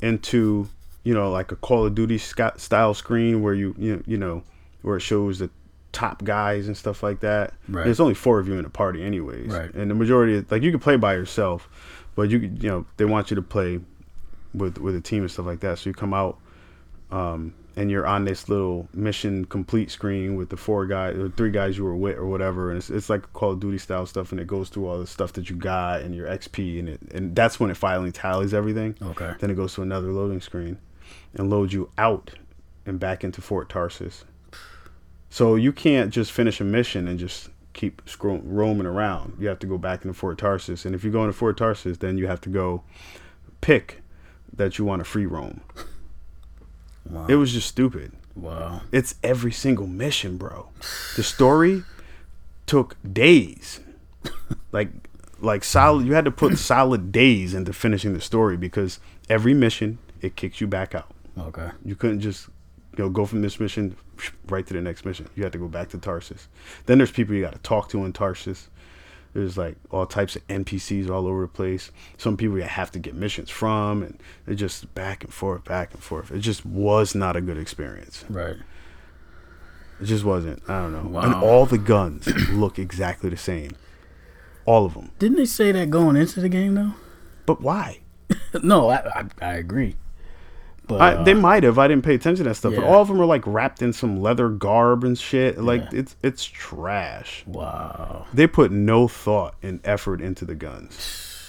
into 0.00 0.68
you 1.06 1.14
know 1.14 1.30
like 1.30 1.52
a 1.52 1.56
Call 1.56 1.86
of 1.86 1.94
Duty 1.94 2.18
style 2.18 2.94
screen 2.94 3.40
where 3.42 3.54
you 3.54 3.74
you 3.78 4.02
you 4.06 4.18
know 4.18 4.42
where 4.82 4.96
it 4.96 5.00
shows 5.00 5.38
the 5.38 5.48
top 5.92 6.24
guys 6.24 6.66
and 6.66 6.76
stuff 6.76 7.02
like 7.02 7.20
that. 7.20 7.54
Right. 7.68 7.84
There's 7.84 8.00
only 8.00 8.14
four 8.14 8.38
of 8.40 8.48
you 8.48 8.54
in 8.54 8.64
the 8.64 8.70
party, 8.70 9.02
anyways. 9.02 9.46
Right. 9.52 9.72
And 9.72 9.90
the 9.90 9.94
majority, 9.94 10.44
like 10.50 10.62
you 10.62 10.70
can 10.70 10.80
play 10.80 10.96
by 10.96 11.14
yourself, 11.14 11.68
but 12.16 12.28
you 12.28 12.40
could- 12.40 12.62
you 12.62 12.68
know 12.68 12.86
they 12.96 13.04
want 13.04 13.30
you 13.30 13.36
to 13.36 13.42
play 13.42 13.80
with 14.52 14.78
with 14.78 14.96
a 14.96 15.00
team 15.00 15.22
and 15.22 15.30
stuff 15.30 15.46
like 15.46 15.60
that. 15.60 15.78
So 15.78 15.88
you 15.90 15.94
come 15.94 16.12
out, 16.12 16.38
um, 17.10 17.54
and 17.76 17.90
you're 17.90 18.06
on 18.06 18.24
this 18.24 18.48
little 18.48 18.88
mission 18.94 19.44
complete 19.44 19.90
screen 19.90 20.34
with 20.34 20.48
the 20.48 20.56
four 20.56 20.86
guys 20.86 21.16
or 21.16 21.28
three 21.30 21.50
guys 21.50 21.76
you 21.78 21.84
were 21.84 21.94
with 21.96 22.16
or 22.16 22.26
whatever, 22.26 22.70
and 22.70 22.78
it's, 22.78 22.90
it's 22.90 23.08
like 23.10 23.30
Call 23.32 23.52
of 23.52 23.60
Duty 23.60 23.78
style 23.78 24.06
stuff, 24.06 24.32
and 24.32 24.40
it 24.40 24.46
goes 24.46 24.70
through 24.70 24.88
all 24.88 24.98
the 24.98 25.06
stuff 25.06 25.32
that 25.34 25.48
you 25.50 25.56
got 25.56 26.00
and 26.00 26.14
your 26.14 26.26
XP, 26.26 26.78
and 26.80 26.88
it 26.88 27.00
and 27.12 27.36
that's 27.36 27.60
when 27.60 27.70
it 27.70 27.76
finally 27.76 28.10
tallies 28.12 28.52
everything. 28.54 28.96
Okay. 29.00 29.32
Then 29.38 29.50
it 29.50 29.54
goes 29.54 29.74
to 29.74 29.82
another 29.82 30.08
loading 30.12 30.40
screen 30.40 30.78
and 31.34 31.50
load 31.50 31.72
you 31.72 31.90
out 31.98 32.32
and 32.84 33.00
back 33.00 33.24
into 33.24 33.40
Fort 33.40 33.68
Tarsis. 33.68 34.24
So 35.28 35.54
you 35.54 35.72
can't 35.72 36.12
just 36.12 36.32
finish 36.32 36.60
a 36.60 36.64
mission 36.64 37.08
and 37.08 37.18
just 37.18 37.50
keep 37.72 38.00
scro- 38.06 38.40
roaming 38.42 38.86
around. 38.86 39.36
You 39.38 39.48
have 39.48 39.58
to 39.60 39.66
go 39.66 39.76
back 39.76 40.04
into 40.04 40.14
Fort 40.14 40.38
Tarsis, 40.38 40.86
and 40.86 40.94
if 40.94 41.04
you 41.04 41.10
go 41.10 41.22
into 41.22 41.32
Fort 41.32 41.58
Tarsis, 41.58 41.98
then 41.98 42.16
you 42.16 42.26
have 42.26 42.40
to 42.42 42.48
go 42.48 42.82
pick 43.60 44.02
that 44.52 44.78
you 44.78 44.84
want 44.84 45.00
to 45.00 45.04
free 45.04 45.26
roam. 45.26 45.60
Wow. 47.04 47.26
It 47.28 47.36
was 47.36 47.52
just 47.52 47.68
stupid. 47.68 48.12
wow. 48.34 48.82
It's 48.92 49.16
every 49.22 49.52
single 49.52 49.86
mission, 49.86 50.38
bro. 50.38 50.70
The 51.16 51.22
story 51.22 51.84
took 52.66 52.96
days. 53.10 53.80
like 54.72 54.88
like 55.38 55.62
solid 55.62 56.06
you 56.06 56.14
had 56.14 56.24
to 56.24 56.30
put 56.30 56.56
solid 56.58 57.12
days 57.12 57.52
into 57.52 57.72
finishing 57.72 58.14
the 58.14 58.20
story 58.20 58.56
because 58.56 58.98
every 59.28 59.52
mission 59.52 59.98
it 60.26 60.36
kicks 60.36 60.60
you 60.60 60.66
back 60.66 60.94
out. 60.94 61.10
Okay. 61.38 61.70
You 61.84 61.94
couldn't 61.94 62.20
just 62.20 62.48
you 62.96 63.04
know 63.04 63.10
go 63.10 63.24
from 63.26 63.42
this 63.42 63.60
mission 63.60 63.96
right 64.48 64.66
to 64.66 64.74
the 64.74 64.80
next 64.80 65.04
mission. 65.04 65.28
You 65.34 65.44
had 65.44 65.52
to 65.52 65.58
go 65.58 65.68
back 65.68 65.90
to 65.90 65.98
Tarsis. 65.98 66.48
Then 66.86 66.98
there's 66.98 67.10
people 67.10 67.34
you 67.34 67.42
got 67.42 67.52
to 67.52 67.58
talk 67.60 67.88
to 67.90 68.04
in 68.04 68.12
Tarsis. 68.12 68.68
There's 69.34 69.58
like 69.58 69.76
all 69.90 70.06
types 70.06 70.34
of 70.34 70.46
NPCs 70.48 71.10
all 71.10 71.26
over 71.26 71.42
the 71.42 71.48
place. 71.48 71.90
Some 72.16 72.36
people 72.38 72.56
you 72.56 72.64
have 72.64 72.90
to 72.92 72.98
get 72.98 73.14
missions 73.14 73.50
from, 73.50 74.02
and 74.02 74.18
it 74.46 74.54
just 74.54 74.92
back 74.94 75.24
and 75.24 75.32
forth, 75.32 75.64
back 75.64 75.92
and 75.92 76.02
forth. 76.02 76.30
It 76.30 76.38
just 76.38 76.64
was 76.64 77.14
not 77.14 77.36
a 77.36 77.42
good 77.42 77.58
experience. 77.58 78.24
Right. 78.30 78.56
It 80.00 80.04
just 80.04 80.24
wasn't. 80.24 80.62
I 80.68 80.80
don't 80.80 80.92
know. 80.92 81.08
Wow. 81.08 81.22
And 81.22 81.34
all 81.34 81.66
the 81.66 81.78
guns 81.78 82.26
look 82.50 82.78
exactly 82.78 83.28
the 83.28 83.36
same. 83.36 83.72
All 84.64 84.86
of 84.86 84.94
them. 84.94 85.12
Didn't 85.18 85.36
they 85.36 85.44
say 85.44 85.70
that 85.70 85.90
going 85.90 86.16
into 86.16 86.40
the 86.40 86.48
game 86.48 86.74
though? 86.74 86.94
But 87.44 87.60
why? 87.60 88.00
no, 88.62 88.88
I 88.88 88.96
I, 89.14 89.24
I 89.42 89.52
agree. 89.54 89.96
But 90.88 91.00
I, 91.00 91.12
uh, 91.14 91.24
they 91.24 91.34
might 91.34 91.64
have. 91.64 91.78
I 91.78 91.88
didn't 91.88 92.04
pay 92.04 92.14
attention 92.14 92.44
to 92.44 92.50
that 92.50 92.54
stuff. 92.54 92.74
But 92.76 92.84
all 92.84 93.02
of 93.02 93.08
them 93.08 93.20
are 93.20 93.24
like 93.26 93.42
wrapped 93.46 93.82
in 93.82 93.92
some 93.92 94.20
leather 94.20 94.48
garb 94.48 95.02
and 95.04 95.18
shit. 95.18 95.58
Like 95.58 95.82
Yeah. 95.92 96.00
it's 96.00 96.16
it's 96.22 96.44
trash. 96.44 97.42
wow. 97.46 98.26
They 98.32 98.46
put 98.46 98.70
no 98.70 99.08
thought 99.08 99.54
and 99.62 99.80
effort 99.84 100.20
into 100.20 100.44
the 100.44 100.54
guns. 100.54 101.32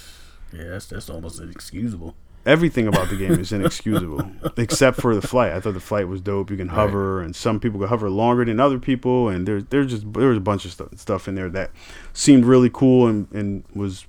Yeah, 0.54 0.64
that's 0.70 0.86
that's 0.88 1.10
almost 1.10 1.42
inexcusable. 1.42 2.16
Everything 2.46 2.88
about 2.88 3.10
the 3.10 3.18
game 3.18 3.34
is 3.34 3.52
inexcusable, 3.52 4.32
except 4.56 5.02
for 5.02 5.14
the 5.14 5.22
flight. 5.22 5.52
I 5.52 5.60
thought 5.60 5.74
the 5.74 5.82
flight 5.82 6.08
was 6.08 6.22
dope. 6.22 6.50
You 6.50 6.56
can 6.56 6.70
hover, 6.70 7.22
and 7.22 7.36
some 7.36 7.60
people 7.60 7.78
can 7.82 7.90
hover 7.90 8.10
longer 8.10 8.46
than 8.46 8.58
other 8.58 8.80
people. 8.80 9.28
And 9.28 9.46
there's 9.46 9.66
there's 9.66 9.92
just 9.92 10.14
there 10.14 10.30
was 10.30 10.38
a 10.38 10.42
bunch 10.42 10.64
of 10.64 10.72
stuff, 10.72 10.88
stuff 10.98 11.28
in 11.28 11.36
there 11.36 11.50
that 11.50 11.72
seemed 12.14 12.46
really 12.46 12.70
cool 12.70 13.08
and 13.08 13.30
and 13.34 13.66
was, 13.76 14.06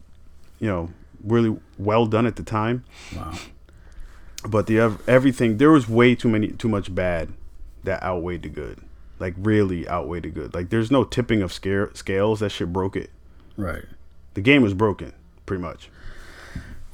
you 0.61 0.68
know, 0.68 0.90
really 1.25 1.56
well 1.76 2.06
done 2.06 2.25
at 2.25 2.37
the 2.37 2.44
time. 2.44 2.85
Wow. 3.16 3.35
But 4.47 4.66
the 4.66 4.78
everything 5.07 5.59
there 5.59 5.71
was 5.71 5.88
way 5.88 6.14
too 6.14 6.28
many 6.28 6.49
too 6.49 6.68
much 6.68 6.95
bad 6.95 7.33
that 7.85 8.02
outweighed 8.02 8.42
the 8.42 8.49
good. 8.49 8.80
Like 9.18 9.35
really 9.37 9.88
outweighed 9.88 10.23
the 10.25 10.28
good. 10.30 10.54
Like 10.54 10.71
there's 10.71 10.90
no 10.90 11.02
tipping 11.04 11.42
of 11.42 11.52
scare, 11.52 11.90
scales. 11.95 12.40
That 12.40 12.50
shit 12.50 12.73
broke 12.73 12.95
it. 12.97 13.11
Right. 13.57 13.85
The 14.35 14.40
game 14.40 14.62
was 14.62 14.75
broken, 14.75 15.12
pretty 15.45 15.62
much. 15.62 15.90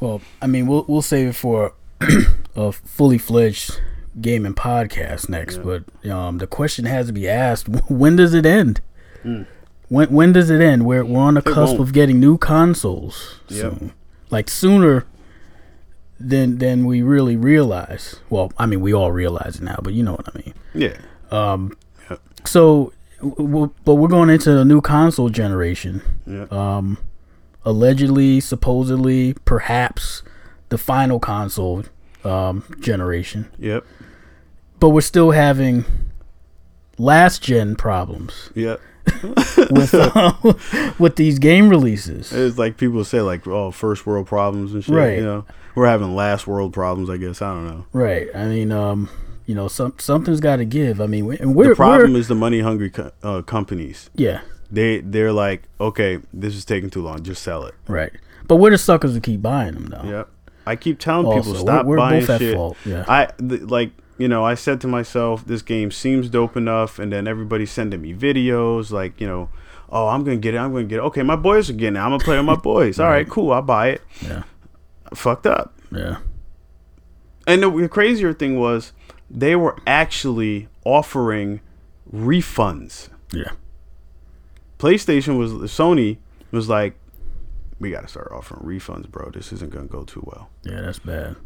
Well, 0.01 0.23
I 0.41 0.47
mean, 0.47 0.67
we'll 0.67 0.87
we'll 0.89 1.03
save 1.03 1.29
it 1.29 1.37
for 1.37 1.75
a 2.57 2.73
fully 2.73 3.19
fledged 3.19 3.79
gaming 4.21 4.55
podcast 4.55 5.29
next. 5.29 5.59
But 5.59 5.85
um, 6.11 6.39
the 6.39 6.47
question 6.47 6.87
has 6.87 7.09
to 7.09 7.13
be 7.13 7.29
asked: 7.29 7.69
When 7.91 8.17
does 8.17 8.33
it 8.33 8.47
end? 8.47 8.81
When 9.23 9.47
when 10.11 10.33
does 10.33 10.49
it 10.49 10.63
end? 10.63 10.87
We're 10.87 11.05
we're 11.05 11.21
on 11.21 11.35
the 11.35 11.43
cusp 11.43 11.73
won't. 11.77 11.81
of 11.81 11.93
getting 11.93 12.21
new 12.21 12.39
consoles 12.39 13.41
Yep. 13.49 13.61
soon. 13.61 13.93
Like 14.31 14.49
sooner 14.49 15.05
than 16.21 16.59
than 16.59 16.85
we 16.87 17.03
really 17.03 17.37
realize. 17.37 18.21
Well, 18.31 18.53
I 18.59 18.67
mean, 18.67 18.81
we 18.81 18.93
all 18.93 19.13
realize 19.13 19.57
it 19.57 19.63
now, 19.63 19.79
but 19.83 19.93
you 19.95 20.03
know 20.03 20.13
what 20.13 20.29
I 20.35 20.39
mean. 20.39 20.55
Yeah. 20.75 20.97
Um. 21.31 21.77
So, 22.45 22.93
w- 23.21 23.37
w- 23.49 23.75
but 23.85 23.95
we're 23.95 24.09
going 24.09 24.29
into 24.31 24.59
a 24.59 24.65
new 24.65 24.81
console 24.83 25.31
generation. 25.31 26.03
Yeah. 26.27 26.47
Um, 26.51 26.99
allegedly, 27.65 28.41
supposedly, 28.41 29.35
perhaps 29.47 30.23
the 30.69 30.77
final 30.77 31.19
console 31.19 31.85
um, 32.23 32.65
generation. 32.81 33.51
Yep. 33.59 33.85
But 34.79 34.91
we're 34.91 35.01
still 35.01 35.31
having 35.31 35.85
last 36.99 37.43
gen 37.43 37.75
problems 37.77 38.51
Yep. 38.55 38.81
With 39.71 39.95
uh, 39.95 40.33
with 40.99 41.17
these 41.17 41.39
game 41.39 41.69
releases. 41.69 42.33
It's 42.33 42.59
like 42.59 42.77
people 42.77 43.05
say 43.05 43.21
like, 43.21 43.47
oh, 43.47 43.71
first 43.71 44.07
world 44.07 44.27
problems 44.27 44.75
and 44.75 44.85
shit. 44.85 44.95
Right. 44.95 45.19
You 45.19 45.25
know, 45.25 45.45
we're 45.75 45.87
having 45.87 46.15
last 46.15 46.47
world 46.47 46.73
problems. 46.73 47.11
I 47.11 47.17
guess 47.17 47.43
I 47.43 47.53
don't 47.55 47.67
know. 47.67 47.87
Right. 47.93 48.29
I 48.35 48.47
mean, 48.47 48.73
um, 48.73 49.09
you 49.47 49.55
know, 49.55 49.69
some 49.69 49.95
something's 49.99 50.41
got 50.41 50.57
to 50.57 50.65
give. 50.65 51.01
I 51.01 51.07
mean, 51.07 51.31
and 51.41 51.55
we're 51.55 51.71
the 51.71 51.77
problem 51.77 52.13
we're, 52.15 52.19
is 52.21 52.29
the 52.29 52.35
money 52.35 52.61
hungry 52.61 52.91
co- 52.91 53.13
uh, 53.23 53.43
companies. 53.43 54.11
yeah, 54.15 54.41
They 54.71 55.01
they're 55.01 55.33
like, 55.33 55.65
okay, 55.81 56.19
this 56.33 56.55
is 56.55 56.65
taking 56.65 56.91
too 56.91 57.03
long. 57.03 57.23
Just 57.23 57.43
sell 57.43 57.65
it. 57.67 57.75
right. 57.89 58.13
But 58.47 58.57
we're 58.57 58.71
the 58.71 58.79
suckers 58.79 59.15
who 59.15 59.21
keep 59.21 59.41
buying 59.41 59.73
them, 59.73 59.87
though. 59.87 60.03
Yep. 60.09 60.29
I 60.67 60.77
keep 60.77 60.99
telling 60.99 61.25
Also, 61.27 61.39
people 61.41 61.53
we're- 61.53 61.63
stop 61.63 61.87
we're 61.87 61.97
buying 61.97 62.21
both 62.21 62.31
at 62.31 62.41
shit. 62.41 62.55
fault, 62.55 62.77
yeah. 62.85 63.05
I 63.09 63.27
th- 63.39 63.63
like 63.63 63.91
you 64.19 64.29
know 64.29 64.45
I 64.45 64.55
said 64.55 64.81
to 64.83 64.89
myself, 64.89 65.45
this 65.45 65.63
game 65.63 65.91
seems 65.91 66.29
dope 66.29 66.57
enough, 66.57 66.99
and 66.99 67.13
then 67.13 67.27
everybody's 67.27 67.71
sending 67.71 68.01
me 68.03 68.15
videos 68.15 68.91
like 68.91 69.21
you 69.21 69.27
know, 69.27 69.49
oh 69.91 70.09
I'm 70.09 70.25
gonna 70.25 70.37
get 70.37 70.55
it, 70.55 70.59
I'm 70.59 70.73
gonna 70.73 70.85
get 70.85 70.97
it. 70.99 71.03
Okay, 71.03 71.23
my 71.23 71.37
boys 71.37 71.71
are 71.71 71.75
getting 71.75 71.97
it. 71.97 72.01
I'm 72.01 72.11
gonna 72.11 72.25
play 72.25 72.37
with 72.37 72.47
my 72.47 72.57
boys. 72.57 72.99
All 73.01 73.09
right, 73.09 73.29
cool. 73.29 73.53
I'll 73.53 73.63
buy 73.63 73.89
it. 73.89 74.03
Yeah. 74.23 74.45
Fucked 75.15 75.47
up. 75.47 75.79
Yeah. 75.91 76.19
And 77.47 77.63
the, 77.63 77.71
the 77.71 77.89
crazier 77.89 78.33
thing 78.33 78.59
was 78.59 78.93
they 79.31 79.55
were 79.57 79.77
actually 79.87 80.69
offering 80.85 81.61
refunds. 82.13 83.09
Yeah. 83.33 83.53
PlayStation 84.79 85.39
was 85.39 85.53
Sony 85.71 86.19
was 86.51 86.69
like, 86.69 86.97
we 87.81 87.91
got 87.91 88.03
to 88.03 88.09
start 88.09 88.31
offering 88.33 88.63
refunds, 88.63 89.09
bro. 89.09 89.31
This 89.31 89.53
isn't 89.53 89.73
gonna 89.73 89.87
go 89.87 90.05
too 90.05 90.23
well. 90.25 90.51
Yeah. 90.63 90.81
That's 90.83 90.99
bad. 90.99 91.37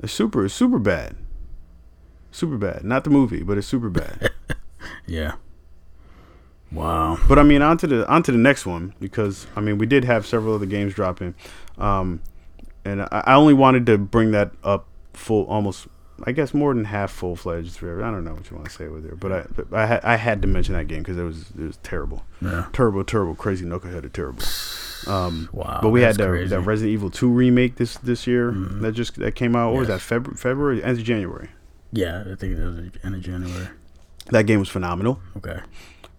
It's 0.00 0.12
super, 0.12 0.44
it's 0.44 0.54
super 0.54 0.78
bad. 0.78 1.16
Super 2.32 2.56
bad. 2.56 2.82
Not 2.84 3.04
the 3.04 3.10
movie, 3.10 3.42
but 3.44 3.56
it's 3.58 3.66
super 3.66 3.88
bad. 3.90 4.30
Yeah. 5.06 5.34
Wow. 6.72 7.18
but 7.28 7.38
I 7.38 7.42
mean, 7.42 7.60
on 7.62 7.76
to 7.78 7.86
the 7.86 8.08
on 8.08 8.22
to 8.24 8.32
the 8.32 8.38
next 8.38 8.64
one 8.66 8.94
because 8.98 9.46
I 9.54 9.60
mean, 9.60 9.78
we 9.78 9.86
did 9.86 10.04
have 10.04 10.26
several 10.26 10.54
other 10.54 10.66
games 10.66 10.94
dropping, 10.94 11.34
um, 11.78 12.20
and 12.84 13.02
I, 13.02 13.22
I 13.26 13.34
only 13.34 13.52
wanted 13.54 13.84
to 13.86 13.98
bring 13.98 14.30
that 14.32 14.52
up 14.64 14.86
full, 15.12 15.44
almost, 15.46 15.86
I 16.24 16.32
guess, 16.32 16.54
more 16.54 16.72
than 16.74 16.86
half 16.86 17.10
full 17.12 17.36
fledged. 17.36 17.76
I 17.84 17.86
don't 17.86 18.24
know 18.24 18.32
what 18.34 18.50
you 18.50 18.56
want 18.56 18.68
to 18.70 18.74
say 18.74 18.88
with 18.88 19.04
it, 19.06 19.20
but 19.20 19.32
I 19.32 19.44
but 19.54 19.72
I, 19.72 19.86
had 19.86 20.04
I 20.04 20.16
had 20.16 20.40
to 20.42 20.48
mention 20.48 20.74
that 20.74 20.88
game 20.88 21.00
because 21.02 21.18
it 21.18 21.24
was 21.24 21.50
it 21.58 21.62
was 21.66 21.76
terrible, 21.82 22.24
Yeah. 22.40 22.66
terrible, 22.72 23.04
terrible, 23.04 23.34
crazy 23.34 23.64
knuckleheaded, 23.66 24.12
terrible. 24.12 24.42
Um, 25.06 25.48
Wow. 25.52 25.80
but 25.82 25.90
we 25.90 26.00
had 26.00 26.10
that's 26.10 26.18
the, 26.18 26.26
crazy. 26.28 26.48
that 26.50 26.60
Resident 26.60 26.92
Evil 26.94 27.10
2 27.10 27.28
remake 27.28 27.76
this 27.76 27.98
this 27.98 28.26
year 28.26 28.50
Mhm. 28.52 28.80
that 28.80 28.92
just 28.92 29.16
that 29.16 29.34
came 29.34 29.54
out. 29.54 29.72
What 29.72 29.80
was 29.80 29.88
that? 29.88 30.00
February, 30.00 30.36
February, 30.38 30.82
end 30.82 30.98
of 30.98 31.04
January. 31.04 31.50
Yeah, 31.92 32.20
I 32.22 32.34
think 32.36 32.58
it 32.58 32.64
was 32.64 32.78
end 33.04 33.14
of 33.14 33.20
January. 33.20 33.68
That 34.30 34.44
game 34.46 34.60
was 34.60 34.68
phenomenal. 34.68 35.20
Okay. 35.36 35.60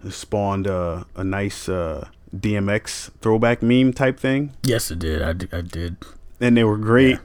It 0.05 0.11
spawned 0.11 0.67
uh, 0.67 1.05
a 1.15 1.23
nice 1.23 1.67
uh, 1.69 2.07
DMX 2.35 3.09
throwback 3.21 3.61
meme 3.63 3.93
type 3.93 4.19
thing, 4.19 4.51
Yes, 4.63 4.91
it 4.91 4.99
did. 4.99 5.21
I 5.21 5.61
did. 5.61 5.97
And 6.41 6.57
they 6.57 6.63
were 6.63 6.77
great. 6.77 7.19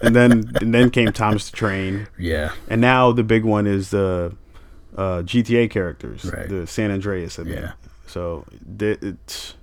and 0.00 0.16
then 0.16 0.50
and 0.60 0.74
then 0.74 0.90
came 0.90 1.12
Thomas 1.12 1.48
the 1.50 1.56
Train, 1.56 2.08
Yeah. 2.18 2.52
and 2.68 2.80
now 2.80 3.12
the 3.12 3.22
big 3.22 3.44
one 3.44 3.66
is 3.66 3.90
the 3.90 4.34
uh, 4.96 5.22
GTA 5.22 5.70
characters, 5.70 6.24
Right. 6.24 6.48
the 6.48 6.66
San 6.66 6.90
Andreas. 6.90 7.38
I 7.38 7.42
mean. 7.44 7.54
Yeah. 7.54 7.72
So 8.08 8.44
the, 8.64 8.98
it's 9.02 9.54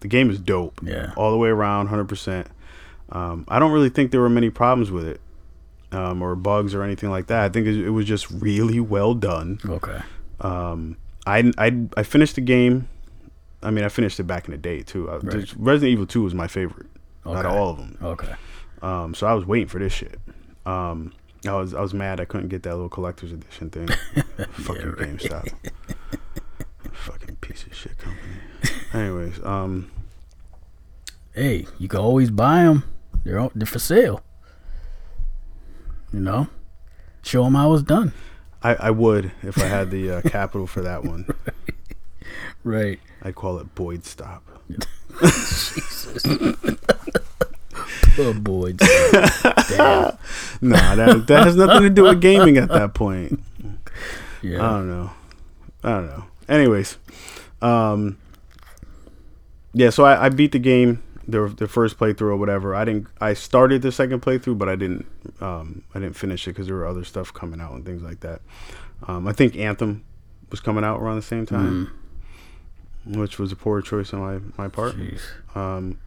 the 0.00 0.08
game 0.08 0.30
is 0.30 0.38
dope. 0.40 0.80
Yeah. 0.82 1.12
all 1.16 1.30
the 1.30 1.38
way 1.38 1.50
around, 1.50 1.86
hundred 1.88 2.08
percent. 2.08 2.48
Um, 3.10 3.44
I 3.48 3.58
don't 3.58 3.72
really 3.72 3.90
think 3.90 4.10
there 4.10 4.20
were 4.20 4.30
many 4.30 4.50
problems 4.50 4.90
with 4.90 5.06
it, 5.06 5.20
um, 5.92 6.20
or 6.22 6.34
bugs 6.34 6.74
or 6.74 6.82
anything 6.82 7.10
like 7.10 7.26
that. 7.28 7.44
I 7.44 7.48
think 7.48 7.66
it, 7.66 7.76
it 7.86 7.90
was 7.90 8.06
just 8.06 8.30
really 8.30 8.80
well 8.80 9.14
done. 9.14 9.60
Okay. 9.64 10.00
Um, 10.40 10.96
I, 11.26 11.52
I 11.58 11.86
I 11.96 12.02
finished 12.02 12.34
the 12.34 12.40
game. 12.40 12.88
I 13.62 13.70
mean, 13.70 13.84
I 13.84 13.88
finished 13.88 14.18
it 14.18 14.24
back 14.24 14.46
in 14.46 14.50
the 14.52 14.58
day 14.58 14.82
too. 14.82 15.08
I, 15.08 15.16
Right. 15.18 15.40
just- 15.40 15.54
Resident 15.56 15.92
Evil 15.92 16.06
Two 16.06 16.22
was 16.22 16.34
my 16.34 16.48
favorite 16.48 16.88
out 17.24 17.46
of 17.46 17.52
all 17.52 17.70
of 17.70 17.76
them. 17.78 17.96
Okay. 18.02 18.34
Um, 18.82 19.14
so 19.14 19.26
I 19.28 19.34
was 19.34 19.46
waiting 19.46 19.68
for 19.68 19.78
this 19.78 19.92
shit. 19.92 20.18
Um, 20.66 21.12
I 21.46 21.52
was 21.52 21.72
I 21.74 21.80
was 21.80 21.94
mad 21.94 22.18
I 22.20 22.24
couldn't 22.24 22.48
get 22.48 22.62
that 22.64 22.72
little 22.74 22.88
collector's 22.88 23.30
edition 23.32 23.70
thing. 23.70 23.86
Fucking 24.50 24.90
right. 24.92 25.16
GameStop. 25.16 25.48
Fucking 26.92 27.36
piece 27.36 27.64
of 27.66 27.74
shit 27.74 27.96
company. 27.98 28.26
Anyways, 28.92 29.42
um, 29.44 29.90
Hey, 31.34 31.66
you 31.78 31.88
can 31.88 32.00
always 32.00 32.30
buy 32.30 32.64
them. 32.64 32.84
They're 33.24 33.38
all, 33.38 33.50
they're 33.54 33.66
for 33.66 33.78
sale. 33.78 34.22
You 36.12 36.20
know, 36.20 36.48
show 37.22 37.44
them 37.44 37.54
how 37.54 37.72
it's 37.74 37.82
done. 37.82 38.12
I, 38.62 38.74
I 38.74 38.90
would 38.90 39.32
if 39.42 39.58
I 39.58 39.66
had 39.66 39.90
the 39.90 40.10
uh, 40.10 40.20
capital 40.28 40.66
for 40.66 40.82
that 40.82 41.04
one. 41.04 41.26
Right. 42.64 43.00
I'd 43.22 43.34
call 43.34 43.58
it 43.58 43.74
Boyd 43.74 44.04
Stop. 44.04 44.44
Jesus. 45.20 46.24
oh 48.18 48.34
boy. 48.34 48.72
Damn. 48.72 50.16
Nah, 50.60 50.94
that 50.94 51.24
that 51.26 51.46
has 51.46 51.56
nothing 51.56 51.82
to 51.82 51.90
do 51.90 52.04
with 52.04 52.20
gaming 52.20 52.56
at 52.56 52.68
that 52.68 52.94
point. 52.94 53.40
Yeah. 54.42 54.64
I 54.64 54.70
don't 54.78 54.88
know. 54.88 55.10
I 55.82 55.90
don't 55.90 56.06
know. 56.06 56.24
Anyways, 56.48 56.98
um, 57.60 58.18
yeah. 59.72 59.90
So 59.90 60.04
I, 60.04 60.26
I 60.26 60.28
beat 60.28 60.52
the 60.52 60.58
game, 60.58 61.02
the 61.32 61.48
the 61.48 61.66
first 61.68 61.98
playthrough 61.98 62.22
or 62.32 62.36
whatever. 62.36 62.74
I 62.74 62.84
didn't. 62.84 63.08
I 63.20 63.34
started 63.34 63.82
the 63.82 63.90
second 63.92 64.22
playthrough, 64.22 64.56
but 64.58 64.68
I 64.68 64.76
didn't. 64.76 65.06
Um, 65.40 65.82
I 65.94 65.98
didn't 65.98 66.16
finish 66.16 66.46
it 66.46 66.50
because 66.52 66.66
there 66.68 66.76
were 66.76 66.86
other 66.86 67.04
stuff 67.04 67.32
coming 67.34 67.60
out 67.60 67.72
and 67.72 67.84
things 67.84 68.02
like 68.02 68.20
that. 68.20 68.40
Um, 69.08 69.26
I 69.26 69.32
think 69.32 69.56
Anthem 69.56 70.04
was 70.50 70.60
coming 70.60 70.84
out 70.84 71.00
around 71.00 71.16
the 71.16 71.22
same 71.22 71.44
time, 71.46 71.90
which 73.06 73.38
was 73.38 73.50
a 73.52 73.56
poor 73.56 73.82
choice 73.82 74.12
on 74.14 74.20
my 74.20 74.40
my 74.64 74.68
part. 74.68 74.94
Jeez. 74.96 75.20
Um, 75.56 75.98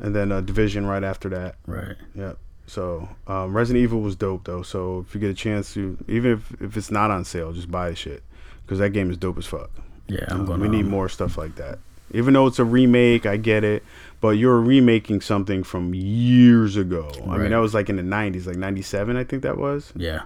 and 0.00 0.14
then 0.14 0.32
uh, 0.32 0.40
Division 0.40 0.86
right 0.86 1.04
after 1.04 1.28
that. 1.28 1.56
Right. 1.66 1.96
Yep. 2.14 2.38
So 2.66 3.08
um, 3.26 3.54
Resident 3.54 3.82
Evil 3.82 4.00
was 4.00 4.16
dope 4.16 4.44
though. 4.44 4.62
So 4.62 5.04
if 5.06 5.14
you 5.14 5.20
get 5.20 5.30
a 5.30 5.34
chance 5.34 5.74
to, 5.74 5.98
even 6.08 6.32
if, 6.32 6.62
if 6.62 6.76
it's 6.76 6.90
not 6.90 7.10
on 7.10 7.24
sale, 7.24 7.52
just 7.52 7.70
buy 7.70 7.90
the 7.90 7.96
shit 7.96 8.22
because 8.64 8.78
that 8.78 8.90
game 8.90 9.10
is 9.10 9.16
dope 9.18 9.36
as 9.38 9.46
fuck. 9.46 9.70
Yeah, 10.08 10.24
I'm 10.28 10.40
Um, 10.40 10.46
gonna. 10.46 10.62
we 10.62 10.68
need 10.68 10.86
more 10.86 11.08
stuff 11.08 11.36
like 11.38 11.56
that. 11.56 11.78
Even 12.14 12.32
though 12.34 12.46
it's 12.46 12.58
a 12.58 12.64
remake, 12.64 13.26
I 13.26 13.36
get 13.36 13.64
it, 13.64 13.82
but 14.20 14.30
you're 14.30 14.60
remaking 14.60 15.20
something 15.20 15.62
from 15.64 15.92
years 15.94 16.76
ago. 16.76 17.10
I 17.28 17.36
mean, 17.38 17.50
that 17.50 17.56
was 17.58 17.74
like 17.74 17.88
in 17.90 17.96
the 17.96 18.02
'90s, 18.02 18.46
like 18.46 18.56
'97, 18.56 19.16
I 19.16 19.24
think 19.24 19.42
that 19.42 19.58
was. 19.58 19.92
Yeah. 19.96 20.22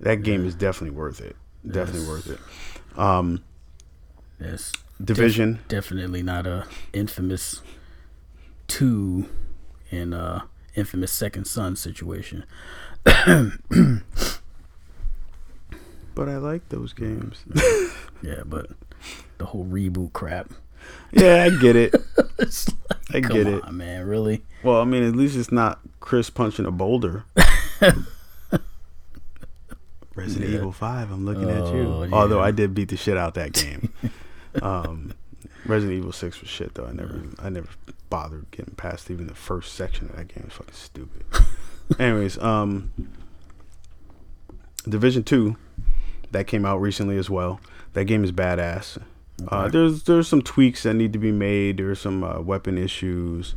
That 0.00 0.22
game 0.22 0.46
is 0.46 0.54
definitely 0.54 0.96
worth 0.96 1.20
it. 1.20 1.36
Definitely 1.66 2.00
Yes. 2.02 2.08
worth 2.08 2.30
it. 2.30 2.98
Um, 2.98 3.42
Yes. 4.40 4.72
Division. 5.02 5.58
Definitely 5.68 6.22
not 6.22 6.46
a 6.46 6.66
infamous 6.92 7.60
two 8.68 9.28
and 9.90 10.12
uh 10.14 10.40
infamous 10.74 11.12
second 11.12 11.44
son 11.46 11.76
situation. 11.76 12.44
But 16.14 16.30
I 16.30 16.38
like 16.38 16.68
those 16.70 16.92
games. 16.94 17.44
Yeah, 18.22 18.42
but 18.46 18.70
the 19.38 19.44
whole 19.46 19.66
reboot 19.66 20.14
crap. 20.14 20.50
Yeah, 21.12 21.44
I 21.44 21.50
get 21.60 21.76
it. 21.76 21.94
Like, 23.12 23.24
I 23.24 23.28
come 23.28 23.36
get 23.36 23.46
it. 23.46 23.70
man. 23.72 24.04
Really? 24.06 24.42
Well, 24.64 24.80
I 24.80 24.84
mean, 24.84 25.04
at 25.04 25.14
least 25.14 25.36
it's 25.36 25.52
not 25.52 25.78
Chris 26.00 26.28
punching 26.28 26.66
a 26.66 26.70
boulder. 26.72 27.24
Resident 30.14 30.50
Yeah. 30.50 30.56
Evil 30.58 30.72
Five. 30.72 31.10
I'm 31.10 31.24
looking 31.24 31.48
at 31.50 31.62
Oh, 31.62 31.74
you. 31.74 32.04
yeah. 32.04 32.14
Although 32.14 32.40
I 32.40 32.50
did 32.50 32.74
beat 32.74 32.88
the 32.88 32.96
shit 32.96 33.16
out 33.16 33.34
that 33.34 33.52
game. 33.52 33.92
um, 34.62 35.12
Resident 35.66 35.98
Evil 35.98 36.12
Six 36.12 36.40
was 36.40 36.48
shit 36.50 36.74
though. 36.74 36.86
I 36.86 36.92
never, 36.92 37.22
I 37.38 37.48
never 37.48 37.68
bothered 38.10 38.50
getting 38.50 38.74
past 38.74 39.10
even 39.10 39.26
the 39.26 39.34
first 39.34 39.74
section 39.74 40.08
of 40.10 40.16
that 40.16 40.28
game. 40.28 40.44
It's 40.46 40.56
fucking 40.56 40.74
stupid. 40.74 41.24
Anyways, 41.98 42.38
um, 42.38 42.92
Division 44.88 45.22
Two, 45.22 45.56
that 46.32 46.46
came 46.46 46.64
out 46.64 46.80
recently 46.80 47.16
as 47.18 47.28
well. 47.30 47.60
That 47.92 48.04
game 48.04 48.24
is 48.24 48.32
badass. 48.32 48.98
Uh, 49.48 49.68
there's 49.68 50.04
there's 50.04 50.28
some 50.28 50.42
tweaks 50.42 50.84
that 50.84 50.94
need 50.94 51.12
to 51.12 51.18
be 51.18 51.32
made. 51.32 51.76
There's 51.76 52.00
some 52.00 52.24
uh, 52.24 52.40
weapon 52.40 52.78
issues. 52.78 53.54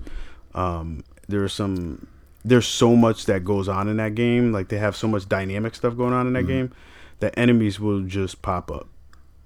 Um, 0.54 1.04
there's 1.28 1.54
some 1.54 2.08
there's 2.44 2.68
so 2.68 2.96
much 2.96 3.26
that 3.26 3.46
goes 3.46 3.68
on 3.68 3.88
in 3.88 3.98
that 3.98 4.16
game. 4.16 4.52
Like 4.52 4.70
they 4.70 4.78
have 4.78 4.96
so 4.96 5.08
much 5.08 5.30
dynamic 5.30 5.76
stuff 5.76 5.96
going 5.96 6.14
on 6.14 6.28
in 6.28 6.34
that 6.34 6.48
game 6.48 6.74
that 7.20 7.38
enemies 7.38 7.80
will 7.80 8.02
just 8.02 8.42
pop 8.42 8.72
up. 8.72 8.88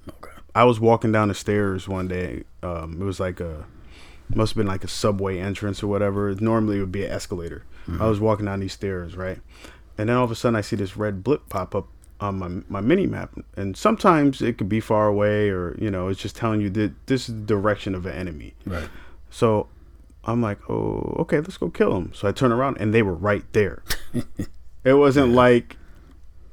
Okay. 0.07 0.31
I 0.55 0.63
was 0.63 0.79
walking 0.79 1.11
down 1.11 1.27
the 1.27 1.33
stairs 1.33 1.87
one 1.87 2.07
day. 2.07 2.43
Um, 2.61 3.01
it 3.01 3.05
was 3.05 3.19
like 3.19 3.39
a 3.39 3.65
must 4.33 4.51
have 4.53 4.57
been 4.57 4.67
like 4.67 4.83
a 4.83 4.87
subway 4.87 5.39
entrance 5.39 5.83
or 5.83 5.87
whatever. 5.87 6.33
Normally 6.35 6.77
it 6.77 6.81
would 6.81 6.91
be 6.91 7.05
an 7.05 7.11
escalator. 7.11 7.63
I 7.99 8.07
was 8.07 8.19
walking 8.19 8.45
down 8.45 8.61
these 8.61 8.71
stairs, 8.73 9.17
right? 9.17 9.39
And 9.97 10.07
then 10.07 10.15
all 10.15 10.23
of 10.23 10.31
a 10.31 10.35
sudden 10.35 10.55
I 10.55 10.61
see 10.61 10.77
this 10.77 10.95
red 10.95 11.23
blip 11.23 11.49
pop 11.49 11.75
up 11.75 11.87
on 12.23 12.39
my 12.39 12.49
my 12.69 12.81
mini 12.81 13.05
map. 13.05 13.31
And 13.55 13.75
sometimes 13.77 14.41
it 14.41 14.57
could 14.57 14.69
be 14.69 14.79
far 14.79 15.07
away 15.07 15.49
or, 15.49 15.75
you 15.79 15.91
know, 15.91 16.07
it's 16.07 16.19
just 16.21 16.35
telling 16.35 16.61
you 16.61 16.69
that 16.71 16.93
this 17.07 17.27
is 17.29 17.35
the 17.35 17.41
direction 17.45 17.93
of 17.95 18.05
an 18.05 18.13
enemy. 18.13 18.53
Right. 18.65 18.89
So 19.29 19.67
I'm 20.25 20.41
like, 20.41 20.59
oh, 20.69 21.15
okay, 21.19 21.37
let's 21.37 21.57
go 21.57 21.69
kill 21.69 21.93
them. 21.93 22.11
So 22.13 22.27
I 22.27 22.31
turn 22.31 22.51
around 22.51 22.77
and 22.79 22.93
they 22.93 23.03
were 23.03 23.13
right 23.13 23.43
there. 23.53 23.83
it 24.83 24.93
wasn't 24.93 25.33
like, 25.33 25.77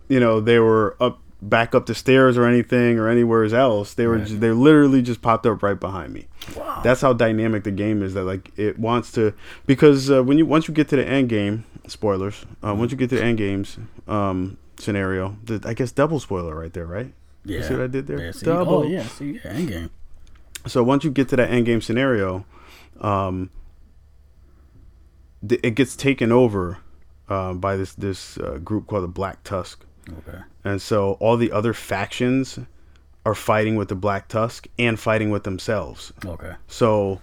you 0.08 0.18
know, 0.20 0.40
they 0.40 0.58
were 0.58 0.96
up 1.00 1.20
back 1.42 1.74
up 1.74 1.86
the 1.86 1.94
stairs 1.94 2.36
or 2.36 2.44
anything 2.44 2.98
or 2.98 3.08
anywhere 3.08 3.44
else. 3.54 3.94
They 3.94 4.06
were 4.06 4.18
Right. 4.18 4.26
just, 4.26 4.40
they 4.40 4.50
literally 4.50 5.00
just 5.02 5.22
popped 5.22 5.46
up 5.46 5.62
right 5.62 5.78
behind 5.78 6.12
me. 6.12 6.26
Wow. 6.56 6.80
That's 6.82 7.00
how 7.00 7.12
dynamic 7.14 7.64
the 7.64 7.70
game 7.70 8.02
is. 8.02 8.12
That 8.14 8.24
like 8.24 8.50
it 8.58 8.78
wants 8.78 9.12
to 9.12 9.32
because 9.66 10.10
uh, 10.10 10.22
when 10.22 10.36
you 10.36 10.44
once 10.46 10.68
you 10.68 10.74
get 10.74 10.88
to 10.88 10.96
the 10.96 11.06
end 11.06 11.28
game, 11.28 11.64
spoilers. 11.86 12.44
Uh, 12.62 12.74
once 12.74 12.90
you 12.92 12.98
get 12.98 13.08
to 13.10 13.16
the 13.16 13.24
end 13.24 13.38
games 13.38 13.78
um, 14.08 14.58
scenario, 14.80 15.36
the, 15.44 15.60
I 15.64 15.74
guess 15.74 15.92
double 15.92 16.20
spoiler 16.20 16.54
right 16.54 16.72
there, 16.72 16.86
right? 16.86 17.12
yeah. 17.44 17.58
You 17.58 17.62
see 17.64 17.74
what 17.74 17.82
I 17.82 17.86
did 17.86 18.06
there? 18.06 18.20
Yeah, 18.20 18.32
see, 18.32 18.46
Double. 18.46 18.74
Oh 18.74 18.82
yeah. 18.84 19.06
See, 19.06 19.32
yeah, 19.44 19.52
endgame. 19.54 19.90
So 20.66 20.82
once 20.82 21.04
you 21.04 21.10
get 21.10 21.28
to 21.30 21.36
that 21.36 21.50
end 21.50 21.66
game 21.66 21.80
scenario, 21.80 22.44
um, 23.00 23.50
th- 25.46 25.60
it 25.62 25.74
gets 25.74 25.96
taken 25.96 26.32
over 26.32 26.78
uh, 27.28 27.54
by 27.54 27.76
this 27.76 27.94
this 27.94 28.38
uh, 28.38 28.58
group 28.62 28.86
called 28.86 29.04
the 29.04 29.08
Black 29.08 29.42
Tusk, 29.44 29.84
Okay. 30.08 30.38
and 30.64 30.82
so 30.82 31.12
all 31.20 31.36
the 31.36 31.52
other 31.52 31.72
factions 31.72 32.58
are 33.24 33.34
fighting 33.34 33.76
with 33.76 33.88
the 33.88 33.94
Black 33.94 34.28
Tusk 34.28 34.66
and 34.78 34.98
fighting 34.98 35.30
with 35.30 35.44
themselves. 35.44 36.12
Okay. 36.24 36.52
So, 36.66 37.20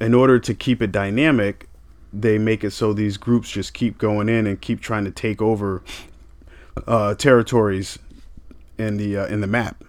in 0.00 0.12
order 0.14 0.38
to 0.38 0.54
keep 0.54 0.80
it 0.82 0.92
dynamic, 0.92 1.66
they 2.12 2.38
make 2.38 2.62
it 2.62 2.70
so 2.72 2.92
these 2.92 3.16
groups 3.16 3.50
just 3.50 3.72
keep 3.74 3.96
going 3.98 4.28
in 4.28 4.46
and 4.46 4.60
keep 4.60 4.80
trying 4.80 5.04
to 5.04 5.10
take 5.10 5.40
over 5.42 5.82
uh, 6.86 7.14
territories 7.14 7.98
in 8.78 8.96
the 8.96 9.16
uh, 9.16 9.26
in 9.26 9.40
the 9.40 9.46
map. 9.46 9.82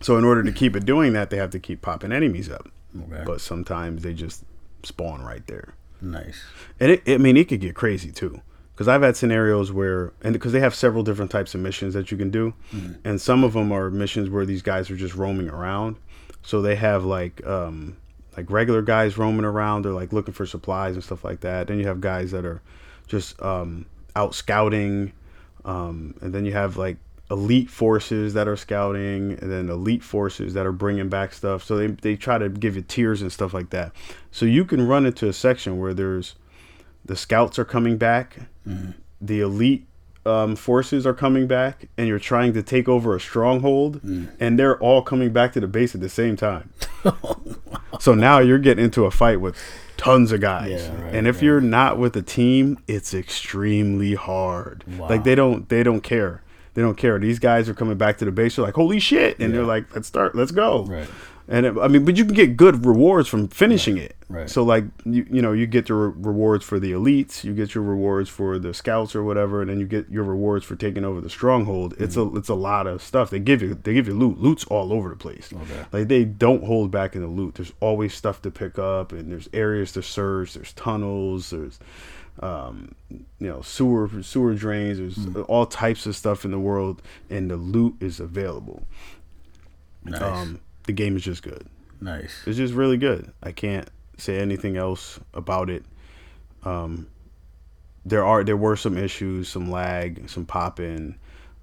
So, 0.00 0.18
in 0.18 0.24
order 0.24 0.42
to 0.42 0.52
keep 0.52 0.76
it 0.76 0.84
doing 0.84 1.12
that, 1.14 1.30
they 1.30 1.36
have 1.36 1.50
to 1.50 1.58
keep 1.58 1.80
popping 1.80 2.12
enemies 2.12 2.50
up. 2.50 2.68
Okay. 2.96 3.22
But 3.24 3.40
sometimes 3.40 4.02
they 4.02 4.12
just 4.12 4.44
spawn 4.82 5.22
right 5.22 5.46
there, 5.46 5.74
nice. 6.00 6.42
and 6.80 6.92
it, 6.92 7.02
I 7.06 7.16
mean, 7.16 7.36
it 7.36 7.48
could 7.48 7.60
get 7.60 7.74
crazy 7.74 8.10
too. 8.10 8.42
Because 8.74 8.88
I've 8.88 9.02
had 9.02 9.16
scenarios 9.16 9.70
where, 9.70 10.12
and 10.22 10.32
because 10.32 10.52
they 10.52 10.60
have 10.60 10.74
several 10.74 11.02
different 11.02 11.30
types 11.30 11.54
of 11.54 11.60
missions 11.60 11.94
that 11.94 12.10
you 12.10 12.16
can 12.16 12.30
do, 12.30 12.54
and 13.04 13.20
some 13.20 13.44
of 13.44 13.52
them 13.52 13.70
are 13.70 13.90
missions 13.90 14.30
where 14.30 14.46
these 14.46 14.62
guys 14.62 14.90
are 14.90 14.96
just 14.96 15.14
roaming 15.14 15.48
around. 15.50 15.96
So 16.42 16.60
they 16.62 16.74
have 16.76 17.04
like 17.04 17.46
um, 17.46 17.96
like 18.36 18.50
regular 18.50 18.82
guys 18.82 19.16
roaming 19.18 19.44
around. 19.44 19.84
They're 19.84 19.92
like 19.92 20.12
looking 20.12 20.34
for 20.34 20.46
supplies 20.46 20.94
and 20.94 21.04
stuff 21.04 21.22
like 21.22 21.40
that. 21.40 21.68
Then 21.68 21.78
you 21.78 21.86
have 21.86 22.00
guys 22.00 22.30
that 22.32 22.44
are 22.44 22.62
just 23.06 23.40
um, 23.42 23.86
out 24.16 24.34
scouting, 24.34 25.12
um, 25.64 26.14
and 26.20 26.34
then 26.34 26.44
you 26.44 26.52
have 26.52 26.76
like 26.76 26.96
elite 27.30 27.70
forces 27.70 28.34
that 28.34 28.46
are 28.46 28.56
scouting, 28.56 29.38
and 29.40 29.50
then 29.50 29.68
elite 29.68 30.02
forces 30.02 30.54
that 30.54 30.66
are 30.66 30.72
bringing 30.72 31.08
back 31.08 31.32
stuff. 31.32 31.62
So 31.64 31.76
they 31.76 31.86
they 31.88 32.16
try 32.16 32.38
to 32.38 32.48
give 32.48 32.76
you 32.76 32.82
tiers 32.82 33.22
and 33.22 33.32
stuff 33.32 33.54
like 33.54 33.70
that. 33.70 33.92
So 34.30 34.46
you 34.46 34.64
can 34.64 34.86
run 34.86 35.06
into 35.06 35.28
a 35.28 35.32
section 35.32 35.78
where 35.78 35.94
there's 35.94 36.34
the 37.04 37.16
scouts 37.16 37.58
are 37.58 37.64
coming 37.64 37.96
back, 37.96 38.38
the 39.20 39.40
elite 39.40 39.86
um, 40.24 40.54
forces 40.54 41.04
are 41.06 41.14
coming 41.14 41.46
back, 41.46 41.88
and 41.96 42.06
you're 42.06 42.20
trying 42.20 42.52
to 42.52 42.62
take 42.62 42.88
over 42.88 43.16
a 43.16 43.20
stronghold, 43.20 44.00
and 44.38 44.58
they're 44.58 44.78
all 44.78 45.02
coming 45.02 45.32
back 45.32 45.52
to 45.54 45.60
the 45.60 45.66
base 45.66 45.94
at 45.94 46.00
the 46.00 46.08
same 46.08 46.36
time. 46.36 46.72
so 48.00 48.14
now 48.14 48.38
you're 48.38 48.58
getting 48.58 48.84
into 48.84 49.04
a 49.04 49.10
fight 49.10 49.40
with 49.40 49.56
tons 50.02 50.32
of 50.32 50.40
guys, 50.40 50.70
Yeah, 50.82 51.02
right, 51.04 51.14
and 51.14 51.26
if 51.26 51.36
right. 51.36 51.42
you're 51.44 51.60
not 51.60 51.98
with 51.98 52.16
a 52.16 52.22
team, 52.22 52.78
it's 52.88 53.14
extremely 53.14 54.14
hard. 54.14 54.84
Wow. 54.98 55.08
Like 55.08 55.24
they 55.24 55.34
don't 55.34 55.68
they 55.68 55.82
don't 55.82 56.00
care. 56.02 56.42
They 56.74 56.80
don't 56.82 56.96
care. 56.96 57.18
These 57.18 57.38
guys 57.38 57.68
are 57.68 57.74
coming 57.74 57.98
back 57.98 58.16
to 58.18 58.24
the 58.24 58.32
base. 58.32 58.56
They're 58.56 58.64
like, 58.64 58.74
holy 58.74 58.98
shit, 58.98 59.38
and 59.38 59.50
Yeah. 59.50 59.58
they're 59.58 59.66
like, 59.66 59.94
let's 59.94 60.08
start, 60.08 60.34
let's 60.34 60.52
go. 60.52 60.84
Right. 60.84 61.06
And 61.48 61.66
it, 61.66 61.74
I 61.80 61.88
mean, 61.88 62.04
but 62.04 62.16
you 62.16 62.24
can 62.24 62.34
get 62.34 62.56
good 62.56 62.86
rewards 62.86 63.28
from 63.28 63.48
finishing 63.48 63.98
it. 63.98 64.14
Right. 64.28 64.48
So 64.48 64.62
like 64.62 64.84
you 65.04 65.26
you 65.30 65.42
know 65.42 65.52
you 65.52 65.66
get 65.66 65.88
your 65.88 66.08
re- 66.10 66.14
rewards 66.30 66.64
for 66.64 66.78
the 66.78 66.92
elites, 66.92 67.42
you 67.44 67.52
get 67.52 67.74
your 67.74 67.82
rewards 67.84 68.30
for 68.30 68.58
the 68.58 68.72
scouts 68.72 69.14
or 69.16 69.22
whatever, 69.24 69.60
and 69.60 69.68
then 69.68 69.80
you 69.80 69.86
get 69.86 70.08
your 70.08 70.24
rewards 70.24 70.64
for 70.64 70.76
taking 70.76 71.04
over 71.04 71.20
the 71.20 71.28
stronghold. 71.28 71.94
It's 71.98 72.16
Mm-hmm. 72.16 72.36
a 72.36 72.38
it's 72.38 72.48
a 72.48 72.54
lot 72.54 72.86
of 72.86 73.02
stuff. 73.02 73.28
They 73.30 73.40
give 73.40 73.60
you 73.60 73.74
they 73.74 73.92
give 73.92 74.06
you 74.06 74.14
loot. 74.14 74.40
Loot's 74.40 74.64
all 74.66 74.92
over 74.92 75.08
the 75.10 75.16
place. 75.16 75.50
Okay. 75.52 75.84
Like 75.92 76.08
they 76.08 76.24
don't 76.24 76.64
hold 76.64 76.90
back 76.90 77.14
in 77.16 77.22
the 77.22 77.28
loot. 77.28 77.56
There's 77.56 77.72
always 77.80 78.14
stuff 78.14 78.40
to 78.42 78.50
pick 78.50 78.78
up, 78.78 79.12
and 79.12 79.30
there's 79.30 79.48
areas 79.52 79.92
to 79.92 80.02
search. 80.02 80.54
There's 80.54 80.72
tunnels. 80.72 81.50
There's 81.50 81.78
um, 82.40 82.94
you 83.10 83.48
know 83.48 83.60
sewer 83.62 84.08
sewer 84.22 84.54
drains. 84.54 84.98
There's 84.98 85.16
Mm. 85.18 85.44
all 85.48 85.66
types 85.66 86.06
of 86.06 86.16
stuff 86.16 86.44
in 86.46 86.52
the 86.52 86.58
world, 86.60 87.02
and 87.28 87.50
the 87.50 87.56
loot 87.56 87.96
is 88.00 88.20
available. 88.20 88.84
Nice. 90.04 90.22
Um, 90.22 90.60
the 90.84 90.92
game 90.92 91.16
is 91.16 91.22
just 91.22 91.42
good. 91.42 91.66
nice. 92.00 92.42
It's 92.46 92.56
just 92.56 92.74
really 92.74 92.96
good. 92.96 93.32
I 93.42 93.52
can't 93.52 93.88
say 94.18 94.38
anything 94.38 94.76
else 94.76 95.18
about 95.34 95.70
it. 95.70 95.84
Um, 96.64 97.08
there 98.04 98.24
are 98.24 98.42
there 98.44 98.56
were 98.56 98.76
some 98.76 98.96
issues, 98.96 99.48
some 99.48 99.70
lag, 99.70 100.28
some 100.28 100.44
pop 100.44 100.80
in. 100.80 101.16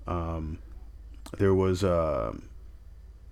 Um, 0.08 0.60
there 1.38 1.54
was 1.54 1.84
uh, 1.84 2.34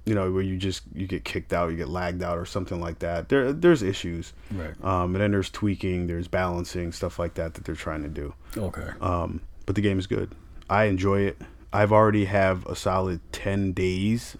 you 0.06 0.14
know 0.16 0.32
where 0.32 0.44
you 0.44 0.58
just 0.58 0.84
you 0.94 1.08
get 1.08 1.24
kicked 1.24 1.54
out, 1.54 1.72
you 1.72 1.78
get 1.78 1.90
lagged 1.90 2.22
out 2.22 2.38
or 2.38 2.46
something 2.46 2.80
like 2.82 3.00
that. 3.00 3.30
There 3.30 3.54
there's 3.54 3.82
issues. 3.82 4.34
Right. 4.52 4.74
Um, 4.84 5.16
and 5.16 5.22
then 5.22 5.32
there's 5.32 5.50
tweaking, 5.50 6.08
there's 6.08 6.28
balancing, 6.28 6.92
stuff 6.92 7.18
like 7.20 7.36
that 7.36 7.54
that 7.56 7.64
they're 7.66 7.76
trying 7.76 8.04
to 8.04 8.10
do. 8.10 8.34
Okay. 8.58 8.90
Um, 9.02 9.42
but 9.66 9.76
the 9.76 9.82
game 9.82 10.00
is 10.00 10.08
good. 10.08 10.34
I 10.70 10.86
enjoy 10.86 11.22
it. 11.22 11.38
I've 11.74 11.92
already 11.92 12.26
have 12.26 12.66
a 12.66 12.76
solid 12.76 13.20
ten 13.32 13.72
days 13.74 14.38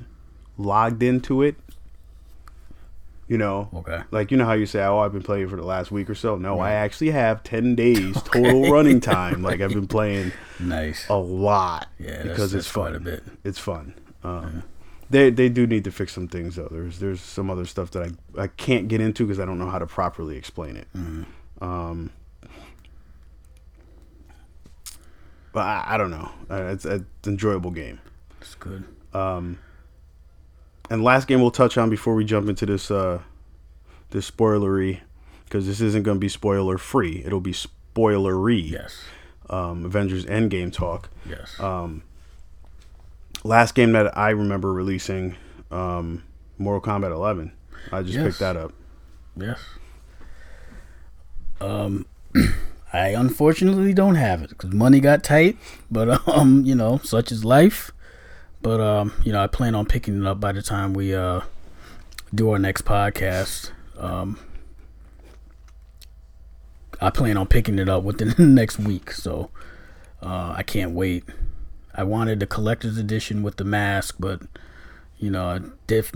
logged 0.58 1.04
into 1.04 1.42
it. 1.44 1.56
You 3.28 3.38
know, 3.38 3.68
Okay. 3.74 4.04
like 4.12 4.32
you 4.32 4.38
know 4.38 4.46
how 4.46 4.54
you 4.54 4.66
say, 4.66 4.82
"Oh, 4.86 5.00
I've 5.00 5.12
been 5.12 5.22
playing 5.22 5.50
for 5.50 5.58
the 5.58 5.64
last 5.66 5.92
week 5.92 6.10
or 6.10 6.16
so." 6.16 6.38
No, 6.38 6.60
I 6.62 6.72
actually 6.72 7.12
have 7.12 7.44
ten 7.44 7.76
days 7.84 8.22
total 8.22 8.72
running 8.72 9.02
time. 9.02 9.44
Like 9.44 9.60
I've 9.60 9.74
been 9.74 9.88
playing 9.88 10.32
Nice. 10.60 11.06
a 11.10 11.18
lot 11.18 11.90
Yeah, 12.00 12.24
because 12.24 12.54
it's 12.54 12.68
fun. 12.70 12.96
a 12.96 13.00
bit. 13.02 13.24
It's 13.44 13.60
fun. 13.60 13.94
Um, 14.24 14.64
They 15.10 15.30
they 15.30 15.50
do 15.50 15.68
need 15.68 15.84
to 15.84 15.92
fix 15.92 16.14
some 16.14 16.30
things 16.30 16.56
though. 16.56 16.70
There's 16.72 17.00
there's 17.00 17.20
some 17.20 17.50
other 17.50 17.66
stuff 17.66 17.92
that 17.92 18.04
I 18.38 18.42
I 18.44 18.48
can't 18.48 18.88
get 18.88 19.02
into 19.02 19.26
because 19.26 19.42
I 19.42 19.46
don't 19.46 19.60
know 19.60 19.70
how 19.70 19.80
to 19.80 19.88
properly 19.88 20.38
explain 20.38 20.78
it. 20.78 20.88
Mm-hmm. 20.96 21.64
Um, 21.64 22.12
but 25.52 25.62
I, 25.66 25.84
I 25.88 25.98
don't 25.98 26.12
know. 26.12 26.30
Uh, 26.50 26.64
It's, 26.74 26.86
it's 26.86 27.04
an 27.28 27.34
enjoyable 27.34 27.72
game. 27.72 28.00
It's 28.42 28.56
good. 28.56 28.86
And 30.90 31.04
last 31.04 31.28
game 31.28 31.42
we'll 31.42 31.52
touch 31.52 31.78
on 31.78 31.90
before 31.90 32.16
we 32.16 32.24
jump 32.26 32.48
into 32.50 32.66
this 32.66 32.90
uh 32.92 33.20
this 34.12 34.30
spoilery 34.30 35.02
because 35.44 35.66
this 35.68 35.82
isn't 35.82 36.04
going 36.04 36.16
to 36.18 36.20
be 36.20 36.30
spoiler 36.30 36.78
free. 36.78 37.22
It'll 37.26 37.42
be 37.42 37.54
spoilery. 37.54 38.70
Yes. 38.72 39.02
Um, 39.50 39.86
Avengers 39.86 40.26
Endgame 40.26 40.72
talk. 40.74 41.10
Yes. 41.28 41.58
Um, 41.60 42.04
Last 43.44 43.76
game 43.76 43.92
that 43.94 44.18
I 44.18 44.32
remember 44.32 44.74
releasing, 44.74 45.36
um, 45.72 46.24
Mortal 46.58 46.82
Kombat 46.82 47.12
11. 47.14 47.52
I 47.94 48.02
just 48.02 48.16
Yes. 48.16 48.26
picked 48.26 48.40
that 48.40 48.58
up. 48.58 48.74
yes. 49.38 49.60
Um, 51.62 52.06
I 52.94 53.10
unfortunately 53.10 53.94
don't 53.94 54.16
have 54.16 54.42
it 54.42 54.50
because 54.50 54.72
money 54.74 55.00
got 55.00 55.24
tight. 55.24 55.58
But 55.90 56.28
um, 56.34 56.66
you 56.66 56.76
know, 56.76 57.00
such 57.04 57.32
is 57.32 57.46
life. 57.46 57.92
But 58.68 58.82
um, 58.82 59.14
you 59.24 59.32
know, 59.32 59.42
I 59.42 59.48
plan 59.48 59.76
on 59.76 59.86
picking 59.86 60.20
it 60.20 60.28
up 60.28 60.42
by 60.42 60.52
the 60.52 60.62
time 60.62 60.94
we 60.94 61.16
uh 61.16 61.40
do 62.36 62.52
our 62.52 62.60
next 62.60 62.84
podcast. 62.84 63.72
Um, 63.98 64.38
I 67.00 67.10
plan 67.10 67.38
on 67.38 67.48
picking 67.48 67.80
it 67.80 67.88
up 67.88 68.04
within 68.04 68.32
the 68.38 68.46
next 68.46 68.78
week, 68.78 69.12
so 69.12 69.52
uh, 70.22 70.54
I 70.58 70.64
can't 70.64 70.92
wait. 70.92 71.24
I 71.96 72.04
wanted 72.04 72.42
the 72.42 72.46
collector's 72.46 72.98
edition 72.98 73.42
with 73.42 73.56
the 73.56 73.64
mask, 73.64 74.18
but 74.20 74.42
you 75.18 75.32
know, 75.32 75.46
I 75.48 75.60
def- 75.88 76.12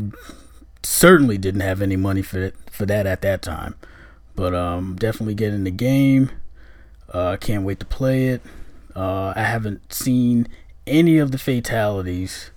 certainly 0.84 1.38
didn't 1.38 1.62
have 1.62 1.82
any 1.82 1.96
money 1.96 2.22
for 2.22 2.40
it, 2.40 2.56
for 2.70 2.86
that 2.86 3.08
at 3.08 3.22
that 3.22 3.42
time. 3.42 3.76
But 4.36 4.54
um, 4.54 4.98
definitely 4.98 5.36
getting 5.36 5.64
the 5.64 5.72
game. 5.72 6.32
Uh, 7.14 7.38
can't 7.38 7.64
wait 7.64 7.80
to 7.80 7.86
play 7.86 8.28
it. 8.28 8.42
Uh, 8.94 9.32
I 9.38 9.44
haven't 9.44 9.94
seen 9.94 10.50
any 10.88 11.17
of 11.17 11.32
the 11.32 11.38
fatalities 11.38 12.52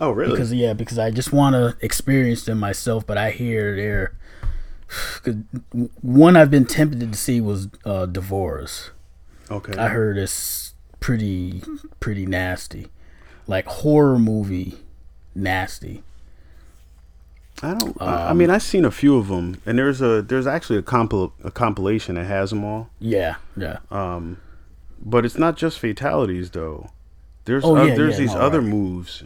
Oh, 0.00 0.10
really? 0.10 0.32
because 0.32 0.52
yeah, 0.52 0.72
because 0.72 0.98
I 0.98 1.10
just 1.10 1.32
want 1.32 1.54
to 1.54 1.76
experience 1.84 2.44
them 2.44 2.58
myself. 2.58 3.06
But 3.06 3.18
I 3.18 3.30
hear 3.30 3.76
they're 3.76 4.12
one 6.02 6.36
I've 6.36 6.50
been 6.50 6.64
tempted 6.66 7.12
to 7.12 7.18
see 7.18 7.40
was 7.40 7.68
uh, 7.84 8.06
D'Vorah. 8.06 8.68
okay. 9.50 9.78
I 9.78 9.88
heard 9.88 10.18
it's 10.18 10.74
pretty 11.00 11.62
pretty 12.00 12.26
nasty, 12.26 12.88
like 13.46 13.66
horror 13.66 14.18
movie 14.18 14.76
nasty. 15.34 16.02
I 17.62 17.74
don't. 17.74 18.00
I, 18.00 18.06
Um, 18.24 18.28
I 18.30 18.32
mean, 18.32 18.50
I've 18.50 18.62
seen 18.62 18.84
a 18.84 18.90
few 18.90 19.16
of 19.18 19.28
them, 19.28 19.60
and 19.66 19.78
there's 19.78 20.00
a 20.00 20.22
there's 20.22 20.46
actually 20.46 20.78
a 20.78 20.82
compil 20.82 21.32
a 21.44 21.50
compilation 21.50 22.14
that 22.16 22.24
has 22.24 22.50
them 22.50 22.64
all. 22.64 22.90
Yeah, 22.98 23.36
yeah. 23.56 23.78
Um, 23.90 24.38
but 25.00 25.24
it's 25.24 25.38
not 25.38 25.56
just 25.56 25.78
fatalities 25.78 26.50
though. 26.50 26.90
There's 27.44 27.64
Oh, 27.64 27.82
yeah, 27.84 27.94
there's 27.94 28.14
yeah, 28.14 28.18
these 28.26 28.34
no, 28.34 28.40
other 28.40 28.60
right. 28.60 28.68
moves. 28.68 29.22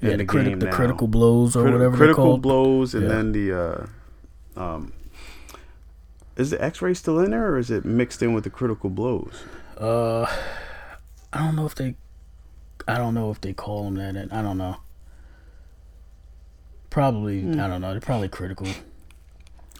yeah, 0.00 0.16
the, 0.16 0.24
criti- 0.26 0.44
game 0.46 0.58
the 0.58 0.70
critical 0.70 1.06
blows 1.06 1.54
or 1.56 1.64
Criti- 1.64 1.72
whatever 1.72 1.96
critical 1.96 2.24
called. 2.24 2.42
blows, 2.42 2.94
and 2.94 3.04
Yeah. 3.04 3.08
then 3.08 3.32
the 3.32 3.52
uh, 3.52 3.86
um, 4.60 4.92
is 6.36 6.50
the 6.50 6.62
X-ray 6.62 6.94
still 6.94 7.20
in 7.20 7.30
there, 7.30 7.48
or 7.50 7.58
is 7.58 7.70
it 7.70 7.84
mixed 7.84 8.22
in 8.22 8.34
with 8.34 8.44
the 8.44 8.50
critical 8.50 8.90
blows? 8.90 9.44
Uh, 9.78 10.22
I 11.32 11.38
don't 11.38 11.54
know 11.56 11.66
if 11.66 11.74
they, 11.76 11.94
I 12.88 12.96
don't 12.98 13.14
know 13.14 13.30
if 13.30 13.40
they 13.40 13.52
call 13.52 13.84
them 13.84 13.94
that. 13.96 14.32
I 14.32 14.42
don't 14.42 14.58
know. 14.58 14.76
Probably, 16.90 17.40
Hmm. 17.42 17.60
I 17.60 17.66
don't 17.68 17.80
know. 17.80 17.92
They're 17.92 18.00
probably 18.00 18.28
critical. 18.28 18.66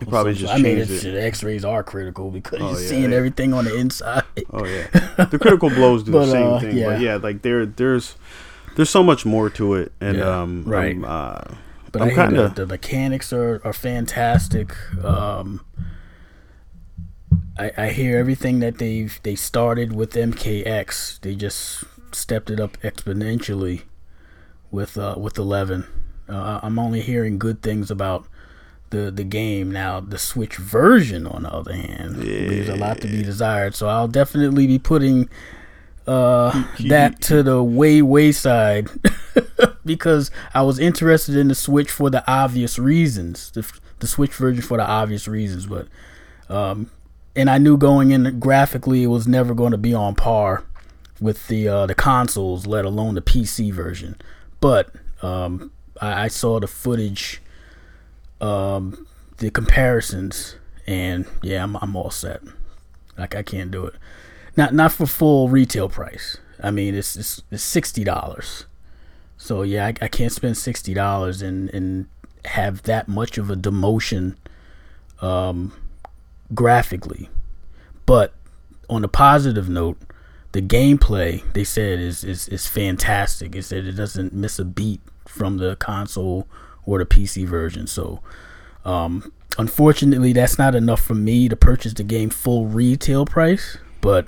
Probably 0.09 0.35
Some- 0.35 0.41
just 0.43 0.53
I 0.55 0.59
mean, 0.59 0.79
it's, 0.79 1.05
it. 1.05 1.13
the 1.13 1.23
X-rays 1.23 1.65
are 1.65 1.83
critical 1.85 2.31
because 2.31 2.61
Oh, 2.61 2.71
you're 2.73 2.81
yeah, 2.81 2.87
seeing 2.89 3.11
yeah. 3.13 3.17
everything 3.17 3.55
on 3.55 3.65
the 3.65 3.77
inside. 3.77 4.25
Oh 4.51 4.65
yeah, 4.65 4.87
the 5.31 5.39
critical 5.41 5.71
blows 5.71 6.03
do 6.03 6.13
But, 6.13 6.27
the 6.27 6.31
same 6.33 6.47
uh, 6.53 6.61
thing. 6.61 6.77
yeah. 6.77 6.87
But 6.87 7.01
yeah, 7.01 7.17
like 7.17 7.43
there, 7.43 7.65
there's, 7.65 8.17
there's 8.77 8.91
so 8.91 9.03
much 9.05 9.25
more 9.25 9.49
to 9.51 9.75
it, 9.75 9.93
and 10.01 10.19
Yeah, 10.19 10.41
um, 10.43 10.65
right. 10.67 10.97
I'm, 10.97 11.05
uh, 11.05 11.41
But 11.93 12.03
I'm 12.03 12.09
I 12.09 12.15
kinda- 12.15 12.49
the, 12.49 12.65
the 12.65 12.67
mechanics 12.67 13.33
are, 13.33 13.61
are 13.65 13.73
fantastic. 13.73 14.75
Um, 15.05 15.65
I, 17.57 17.71
I 17.77 17.89
hear 17.91 18.19
everything 18.19 18.59
that 18.61 18.79
they've 18.79 19.19
they 19.23 19.37
started 19.37 19.93
with 19.93 20.13
MKX. 20.15 21.21
They 21.21 21.35
just 21.37 21.85
stepped 22.13 22.51
it 22.51 22.59
up 22.59 22.77
exponentially 22.83 23.83
with 24.73 24.99
uh, 24.99 25.15
with 25.17 25.39
Eleven. 25.39 25.87
Uh, 26.29 26.59
I'm 26.63 26.79
only 26.79 27.01
hearing 27.01 27.39
good 27.39 27.63
things 27.63 27.91
about 27.91 28.27
the 28.91 29.11
the 29.11 29.25
game 29.25 29.71
now. 29.71 30.01
The 30.01 30.19
Switch 30.19 30.57
version, 30.57 31.27
on 31.27 31.43
the 31.45 31.53
other 31.53 31.75
hand, 31.75 32.19
leaves 32.19 32.69
a 32.69 32.77
lot 32.77 33.01
to 33.01 33.09
be 33.09 33.23
desired. 33.23 33.75
So 33.75 33.89
I'll 33.89 34.09
definitely 34.09 34.67
be 34.67 34.79
putting 34.79 35.29
uh, 36.07 36.65
that 36.89 37.21
to 37.23 37.43
the 37.43 37.63
way 37.63 38.03
wayside 38.03 38.89
because 39.85 40.31
I 40.53 40.63
was 40.63 40.79
interested 40.79 41.37
in 41.37 41.49
the 41.49 41.55
Switch 41.55 41.91
for 41.91 42.11
the 42.11 42.29
obvious 42.31 42.79
reasons, 42.79 43.51
the, 43.51 43.71
the 44.01 44.07
Switch 44.07 44.35
version 44.35 44.63
for 44.63 44.77
the 44.77 44.87
obvious 44.87 45.27
reasons, 45.27 45.67
but 45.67 45.89
um, 46.49 46.91
and 47.37 47.51
I 47.51 47.59
knew 47.59 47.77
going 47.77 48.11
in 48.11 48.39
graphically 48.39 49.03
it 49.03 49.09
was 49.09 49.27
never 49.27 49.55
going 49.55 49.73
to 49.73 49.79
be 49.79 49.95
on 49.95 50.15
par 50.15 50.65
with 51.21 51.49
the 51.49 51.69
uh, 51.69 51.87
the 51.87 51.95
consoles, 51.95 52.67
let 52.67 52.85
alone 52.85 53.15
the 53.15 53.23
PC 53.23 53.73
version. 53.73 54.17
But 54.61 54.91
um, 55.23 55.73
I, 56.01 56.25
I 56.25 56.29
saw 56.29 56.61
the 56.61 56.67
footage, 56.67 57.41
um, 58.41 59.07
the 59.39 59.51
comparisons, 59.51 60.57
and 60.87 61.27
yeah, 61.43 61.63
I'm 61.63 61.77
I'm 61.77 61.97
all 61.97 62.11
set. 62.11 62.43
Like 63.17 63.35
I 63.35 63.43
can't 63.43 63.71
do 63.71 63.85
it. 63.87 63.95
Not 64.57 64.75
not 64.75 64.93
for 64.93 65.07
full 65.07 65.49
retail 65.49 65.89
price. 65.89 66.39
I 66.63 66.71
mean, 66.71 66.95
it's 66.95 67.17
it's, 67.17 67.43
it's 67.51 67.63
sixty 67.63 68.05
dollars. 68.05 68.67
So 69.37 69.63
yeah, 69.63 69.87
I, 69.87 69.95
I 70.03 70.09
can't 70.09 70.33
spend 70.33 70.57
sixty 70.57 70.95
dollars 70.95 71.43
and 71.43 71.71
and 71.71 72.07
have 72.45 72.83
that 72.83 73.09
much 73.09 73.39
of 73.39 73.51
a 73.51 73.57
demotion, 73.57 74.37
um, 75.21 75.73
graphically. 76.55 77.29
But 78.07 78.35
on 78.89 79.03
a 79.03 79.09
positive 79.09 79.69
note, 79.69 79.99
the 80.53 80.63
gameplay 80.63 81.43
they 81.53 81.65
said 81.65 81.99
is 81.99 82.23
is 82.25 82.49
is 82.49 82.67
fantastic. 82.67 83.57
It 83.57 83.65
said 83.65 83.85
it 83.87 83.93
doesn't 83.93 84.33
miss 84.33 84.59
a 84.59 84.65
beat 84.65 85.01
from 85.27 85.57
the 85.57 85.77
console 85.77 86.47
or 86.87 86.99
the 86.99 87.07
PC 87.07 87.47
version. 87.47 87.87
So, 87.87 88.21
um, 88.85 89.33
unfortunately, 89.59 90.33
that's 90.33 90.59
not 90.59 90.75
enough 90.75 91.01
for 91.03 91.15
me 91.15 91.49
to 91.49 91.57
purchase 91.57 91.95
the 91.95 92.05
game 92.05 92.31
full 92.31 92.67
retail 92.67 93.25
price. 93.25 93.79
But 94.01 94.27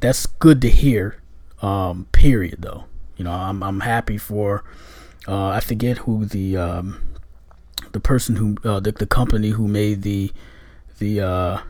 that's 0.00 0.26
good 0.26 0.60
to 0.62 0.70
hear. 0.70 1.20
Um, 1.62 2.06
period 2.12 2.60
though. 2.60 2.84
You 3.16 3.24
know, 3.24 3.32
I'm 3.32 3.62
I'm 3.62 3.80
happy 3.80 4.18
for. 4.18 4.62
Uh, 5.26 5.48
I 5.48 5.60
forget 5.60 5.98
who 5.98 6.24
the 6.24 6.56
um, 6.56 7.00
the 7.92 8.00
person 8.00 8.36
who 8.36 8.56
uh, 8.62 8.80
the 8.80 8.92
the 8.92 9.06
company 9.06 9.50
who 9.50 9.66
made 9.66 10.02
the 10.02 10.32
the 10.98 11.20
uh, 11.20 11.60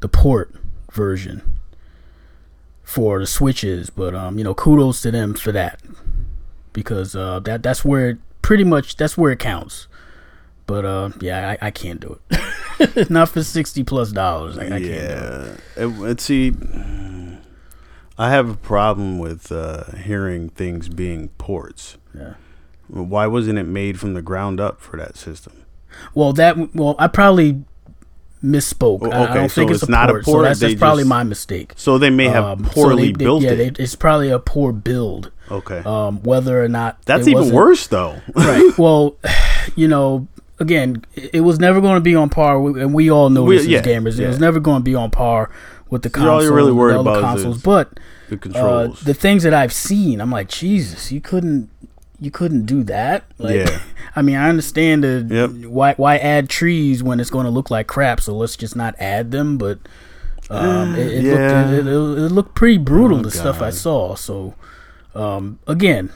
the 0.00 0.08
port 0.08 0.54
version 0.92 1.58
for 2.82 3.18
the 3.18 3.26
switches, 3.26 3.90
but 3.90 4.14
um, 4.14 4.38
you 4.38 4.44
know, 4.44 4.54
kudos 4.54 5.02
to 5.02 5.10
them 5.10 5.34
for 5.34 5.52
that 5.52 5.80
because 6.72 7.14
uh, 7.14 7.40
that 7.40 7.62
that's 7.62 7.84
where 7.84 8.18
pretty 8.44 8.62
much 8.64 8.96
that's 8.96 9.16
where 9.16 9.32
it 9.32 9.38
counts. 9.38 9.88
But 10.66 10.84
uh, 10.84 11.10
yeah, 11.20 11.56
I, 11.60 11.66
I 11.66 11.70
can't 11.70 12.00
do 12.00 12.18
it. 12.30 13.10
Not 13.10 13.28
for 13.30 13.42
sixty 13.42 13.82
plus 13.84 14.12
dollars. 14.12 14.56
I, 14.58 14.66
I 14.66 14.68
can't 14.68 14.82
do 14.82 14.90
it. 14.90 16.08
yeah. 16.08 16.14
See, 16.18 16.52
I 18.18 18.30
have 18.30 18.48
a 18.48 18.54
problem 18.54 19.18
with 19.18 19.50
uh, 19.50 19.84
hearing 19.96 20.48
things 20.50 20.88
being 20.88 21.28
ports. 21.38 21.96
Yeah. 22.14 22.34
Why 22.88 23.26
wasn't 23.26 23.58
it 23.58 23.64
made 23.66 23.98
from 23.98 24.14
the 24.14 24.22
ground 24.22 24.60
up 24.60 24.80
for 24.80 24.96
that 24.98 25.16
system? 25.16 25.64
Well, 26.14 26.32
that 26.34 26.74
well, 26.74 26.96
I 26.98 27.08
probably 27.08 27.64
misspoke. 28.42 29.00
Oh, 29.02 29.10
I- 29.10 29.24
okay, 29.24 29.34
don't 29.34 29.50
think 29.50 29.68
so 29.70 29.74
it's, 29.74 29.82
it's 29.82 29.88
a 29.88 29.90
not 29.90 30.10
a 30.10 30.12
port. 30.14 30.24
So 30.26 30.42
that's, 30.42 30.60
that's 30.60 30.74
probably 30.74 31.02
just- 31.02 31.08
my 31.08 31.24
mistake. 31.24 31.72
So 31.76 31.98
they 31.98 32.10
may 32.10 32.28
have 32.28 32.44
Um, 32.44 32.64
so 32.66 32.70
poorly 32.72 33.06
they- 33.06 33.12
they- 33.12 33.24
built 33.24 33.42
yeah, 33.42 33.50
it. 33.52 33.76
they- 33.76 33.82
it's 33.82 33.96
probably 33.96 34.30
a 34.30 34.38
poor 34.38 34.72
build. 34.72 35.30
Okay, 35.50 35.82
Um, 35.84 36.22
whether 36.22 36.62
or 36.62 36.68
not 36.68 37.02
that's 37.04 37.26
even 37.28 37.50
worse 37.52 37.86
though. 37.86 38.16
right. 38.34 38.72
Well, 38.78 39.16
you 39.76 39.88
know, 39.88 40.26
again, 40.58 41.04
it 41.14 41.40
was 41.40 41.58
never 41.58 41.80
going 41.80 41.96
to 41.96 42.00
be 42.00 42.14
on 42.14 42.30
par, 42.30 42.60
with, 42.60 42.76
and 42.76 42.94
we 42.94 43.10
all 43.10 43.30
know 43.30 43.44
We- 43.44 43.58
this 43.58 43.66
yeah, 43.66 43.78
as 43.80 43.86
gamers. 43.86 44.18
It 44.18 44.26
was 44.28 44.38
never 44.40 44.60
going 44.60 44.80
to 44.80 44.84
be 44.84 44.94
on 44.94 45.10
par 45.10 45.50
with 45.90 46.02
the 46.02 46.08
So 46.10 46.20
all 46.20 46.24
consoles, 46.26 46.44
you're 46.44 46.54
really 46.54 46.72
worried 46.72 46.94
the 46.96 47.00
about 47.00 47.20
consoles. 47.20 47.62
But 47.62 47.98
the 48.28 48.36
uh, 48.36 48.38
controls. 48.38 49.00
the 49.02 49.14
things 49.14 49.42
that 49.42 49.52
I've 49.54 49.72
seen, 49.72 50.20
I'm 50.20 50.30
like, 50.30 50.48
Jesus, 50.48 51.12
you 51.12 51.20
couldn't, 51.20 51.68
you 52.20 52.30
couldn't 52.30 52.64
do 52.66 52.82
that. 52.84 53.24
Like, 53.38 53.56
Yeah. 53.56 53.80
I 54.16 54.22
mean, 54.22 54.36
I 54.36 54.48
understand 54.48 55.04
the 55.04 55.26
Yep. 55.28 55.70
why 55.70 55.94
why 55.94 56.16
add 56.18 56.48
trees 56.48 57.02
when 57.02 57.20
it's 57.20 57.30
going 57.30 57.44
to 57.44 57.50
look 57.50 57.70
like 57.70 57.86
crap. 57.86 58.20
So 58.20 58.34
let's 58.36 58.56
just 58.56 58.74
not 58.76 58.94
add 58.98 59.30
them. 59.30 59.58
But 59.58 59.78
um, 60.50 60.94
it, 60.96 61.06
it, 61.12 61.24
Yeah. 61.24 61.32
looked, 61.70 61.72
it, 61.72 61.86
it, 61.86 61.90
it 62.26 62.32
looked 62.32 62.54
pretty 62.54 62.78
brutal. 62.78 63.18
Oh, 63.18 63.22
the 63.22 63.30
stuff 63.30 63.60
I 63.60 63.70
saw. 63.70 64.14
So 64.14 64.54
um, 65.14 65.58
again, 65.66 66.10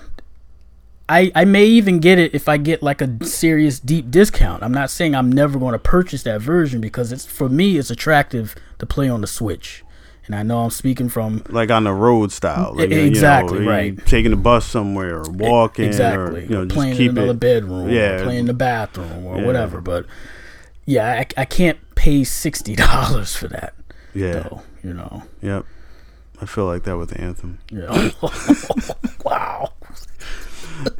I 1.09 1.33
I 1.35 1.45
may 1.45 1.65
even 1.65 1.99
get 2.01 2.19
it 2.19 2.35
if 2.35 2.49
I 2.49 2.57
get 2.59 2.83
like 2.83 3.01
a 3.01 3.25
serious 3.25 3.79
deep 3.81 4.11
discount. 4.11 4.63
I'm 4.63 4.73
not 4.73 4.91
saying 4.91 5.15
I'm 5.15 5.31
never 5.33 5.59
going 5.59 5.73
to 5.73 5.79
purchase 5.79 6.23
that 6.25 6.41
version 6.41 6.81
because 6.81 7.13
it's 7.13 7.25
for 7.25 7.49
me 7.49 7.79
it's 7.79 7.91
attractive 7.91 8.55
to 8.79 8.87
play 8.87 9.09
on 9.09 9.21
the 9.21 9.27
Switch. 9.27 9.85
And 10.27 10.35
I 10.35 10.43
know 10.43 10.65
I'm 10.65 10.71
speaking 10.71 11.09
from 11.09 11.43
like 11.49 11.71
on 11.71 11.85
the 11.85 11.93
road 11.95 12.33
style, 12.33 12.75
like, 12.75 12.91
E- 12.91 12.95
you 12.97 13.01
know, 13.01 13.07
exactly, 13.07 13.67
right. 13.67 13.97
Taking 14.07 14.31
the 14.33 14.37
bus 14.37 14.67
somewhere 14.67 15.21
or 15.21 15.31
walking, 15.31 15.87
exactly 15.87 16.41
or 16.41 16.43
you 16.43 16.49
know, 16.51 16.65
just 16.67 16.75
playing 16.77 17.01
in 17.01 17.09
another 17.17 17.31
it. 17.31 17.41
bedroom, 17.41 17.89
Yeah. 17.89 18.11
or 18.21 18.25
playing 18.25 18.41
in 18.41 18.47
the 18.47 18.53
bathroom, 18.53 19.25
or 19.25 19.39
Yeah. 19.39 19.47
whatever. 19.47 19.81
But 19.81 20.05
yeah, 20.85 21.13
I, 21.13 21.27
I 21.41 21.45
can't 21.47 21.79
pay 21.95 22.25
sixty 22.25 22.77
dollars 22.77 23.35
for 23.35 23.49
that. 23.49 23.73
Yeah, 24.15 24.33
Though, 24.41 24.63
you 24.83 24.93
know. 24.93 25.23
yep. 25.41 25.65
I 26.41 26.47
feel 26.47 26.67
like 26.67 26.85
that 26.85 26.97
with 26.97 27.11
the 27.11 27.21
Anthem, 27.21 27.59
Yeah. 27.71 28.11
wow. 29.25 29.73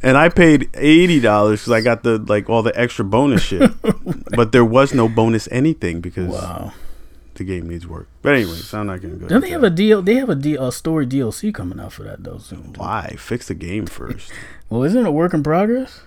and 0.03 0.17
I 0.17 0.29
paid 0.29 0.69
eighty 0.73 1.19
dollars 1.19 1.61
because 1.61 1.71
I 1.73 1.81
got 1.81 2.03
the 2.03 2.17
like 2.17 2.49
all 2.49 2.61
the 2.63 2.77
extra 2.79 3.05
bonus 3.05 3.41
shit, 3.41 3.71
but 4.35 4.51
there 4.51 4.65
was 4.65 4.93
no 4.93 5.07
bonus 5.07 5.47
anything 5.51 6.01
because 6.01 6.29
Wow. 6.33 6.73
the 7.35 7.43
game 7.45 7.69
needs 7.69 7.87
work. 7.87 8.07
But 8.21 8.35
anyways, 8.35 8.73
I'm 8.73 8.87
not 8.87 9.01
gonna 9.01 9.15
go. 9.15 9.27
Don't 9.27 9.41
they 9.41 9.49
have 9.51 9.61
that. 9.61 9.67
a 9.73 9.75
deal? 9.75 10.01
They 10.01 10.15
have 10.15 10.29
a, 10.29 10.35
deal, 10.35 10.67
a 10.67 10.71
story 10.73 11.07
DLC 11.07 11.53
coming 11.53 11.79
out 11.79 11.93
for 11.93 12.03
that 12.03 12.23
though 12.23 12.37
soon. 12.39 12.73
Why 12.75 13.15
fix 13.17 13.47
the 13.47 13.53
game 13.55 13.85
first? 13.99 14.31
Well, 14.69 14.83
isn't 14.83 14.99
it 14.99 15.07
a 15.07 15.11
work 15.11 15.33
in 15.33 15.41
progress? 15.43 16.01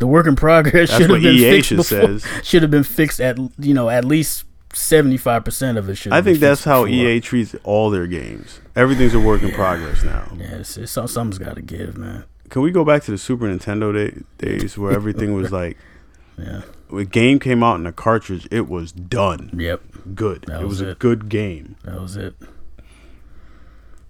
The 0.00 0.06
work 0.06 0.26
in 0.26 0.34
progress 0.36 0.88
That's 0.90 0.92
should 1.02 1.10
have 1.10 1.22
been 1.22 1.34
EA 1.34 1.50
fixed 1.50 1.68
should 1.68 1.76
before. 1.76 2.18
says. 2.18 2.26
Should 2.42 2.62
have 2.62 2.70
been 2.70 2.84
fixed 2.84 3.20
at 3.20 3.38
you 3.58 3.74
know 3.74 3.88
at 3.90 4.04
least 4.04 4.44
seventy 4.72 5.16
five 5.16 5.44
percent 5.44 5.78
of 5.78 5.88
it. 5.88 5.96
Should. 5.96 6.12
I 6.12 6.22
think 6.22 6.38
that's 6.38 6.64
how 6.64 6.84
before. 6.84 7.06
EA 7.06 7.20
treats 7.20 7.54
all 7.64 7.90
their 7.90 8.06
games. 8.06 8.60
Everything's 8.76 9.14
a 9.14 9.20
work 9.20 9.42
in 9.42 9.52
progress 9.52 10.02
now. 10.04 10.30
Yeah, 10.36 10.56
it's, 10.56 10.76
it's, 10.76 10.92
something's 10.92 11.38
got 11.38 11.56
to 11.56 11.62
give, 11.62 11.96
man. 11.96 12.24
Can 12.48 12.62
we 12.62 12.70
go 12.70 12.84
back 12.84 13.02
to 13.04 13.10
the 13.10 13.18
Super 13.18 13.46
Nintendo 13.46 13.92
day, 13.92 14.22
days 14.38 14.78
where 14.78 14.92
everything 14.92 15.34
was 15.34 15.52
like, 15.52 15.76
Yeah. 16.38 16.62
when 16.88 17.02
a 17.02 17.04
game 17.04 17.38
came 17.40 17.62
out 17.62 17.78
in 17.80 17.86
a 17.86 17.92
cartridge, 17.92 18.48
it 18.50 18.68
was 18.68 18.92
done. 18.92 19.50
Yep. 19.54 19.82
Good. 20.14 20.44
That 20.46 20.62
it 20.62 20.66
was, 20.66 20.80
was 20.80 20.92
a 20.92 20.94
good 20.94 21.28
game. 21.28 21.76
That 21.84 22.00
was 22.00 22.16
it. 22.16 22.34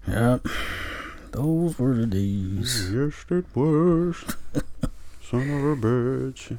Yep. 0.07 0.45
Those 1.31 1.77
were 1.77 1.95
the 1.95 2.05
days. 2.05 2.91
Yes, 2.91 3.25
it 3.29 3.45
was. 3.55 4.23
Son 5.21 5.41
of 5.41 5.63
a 5.63 5.75
bitch. 5.75 6.57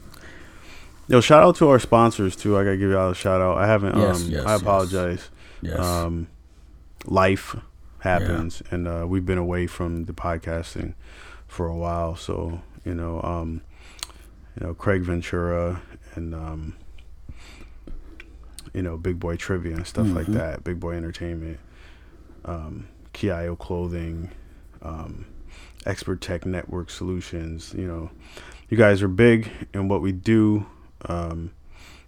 Yo, 1.11 1.20
shout 1.20 1.42
out 1.42 1.57
to 1.57 1.68
our 1.68 1.81
sponsors 1.81 2.37
too. 2.37 2.57
I 2.57 2.62
gotta 2.62 2.77
give 2.77 2.90
y'all 2.92 3.11
a 3.11 3.14
shout 3.16 3.40
out. 3.40 3.59
I 3.59 3.66
haven't. 3.66 3.96
Yes, 3.96 4.25
um, 4.25 4.31
yes, 4.31 4.46
I 4.46 4.55
apologize. 4.55 5.29
Yes. 5.61 5.77
Um, 5.81 6.29
life 7.05 7.57
happens, 7.99 8.62
and 8.70 8.87
uh, 8.87 9.05
we've 9.09 9.27
been 9.27 9.37
away 9.37 9.66
from 9.66 10.05
the 10.05 10.12
podcasting 10.12 10.94
for 11.49 11.66
a 11.66 11.75
while. 11.75 12.14
So 12.14 12.61
you 12.85 12.94
know, 12.94 13.20
um, 13.23 13.62
you 14.57 14.64
know, 14.64 14.73
Craig 14.73 15.03
Ventura 15.03 15.83
and 16.14 16.33
um, 16.33 16.77
you 18.73 18.83
know, 18.83 18.96
Big 18.96 19.18
Boy 19.18 19.35
Trivia 19.35 19.75
and 19.75 19.87
stuff 19.88 20.07
like 20.07 20.29
Mhm. 20.29 20.35
that. 20.35 20.62
Big 20.62 20.79
Boy 20.79 20.92
Entertainment, 20.94 21.59
um, 22.44 22.87
Kio 23.12 23.57
Clothing, 23.57 24.31
um, 24.81 25.25
Expert 25.85 26.20
Tech 26.20 26.46
Network 26.46 26.88
Solutions. 26.88 27.75
You 27.77 27.88
know, 27.88 28.11
you 28.68 28.77
guys 28.77 29.03
are 29.03 29.09
big 29.09 29.51
in 29.75 29.88
what 29.88 30.03
we 30.03 30.12
do. 30.12 30.66
Um, 31.08 31.52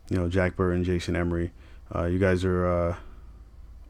you 0.08 0.16
know, 0.16 0.28
Jack 0.28 0.56
Burton, 0.56 0.84
Jason 0.84 1.16
Emery. 1.16 1.52
Uh, 1.94 2.04
you 2.04 2.18
guys 2.18 2.44
are 2.44 2.66
uh, 2.66 2.96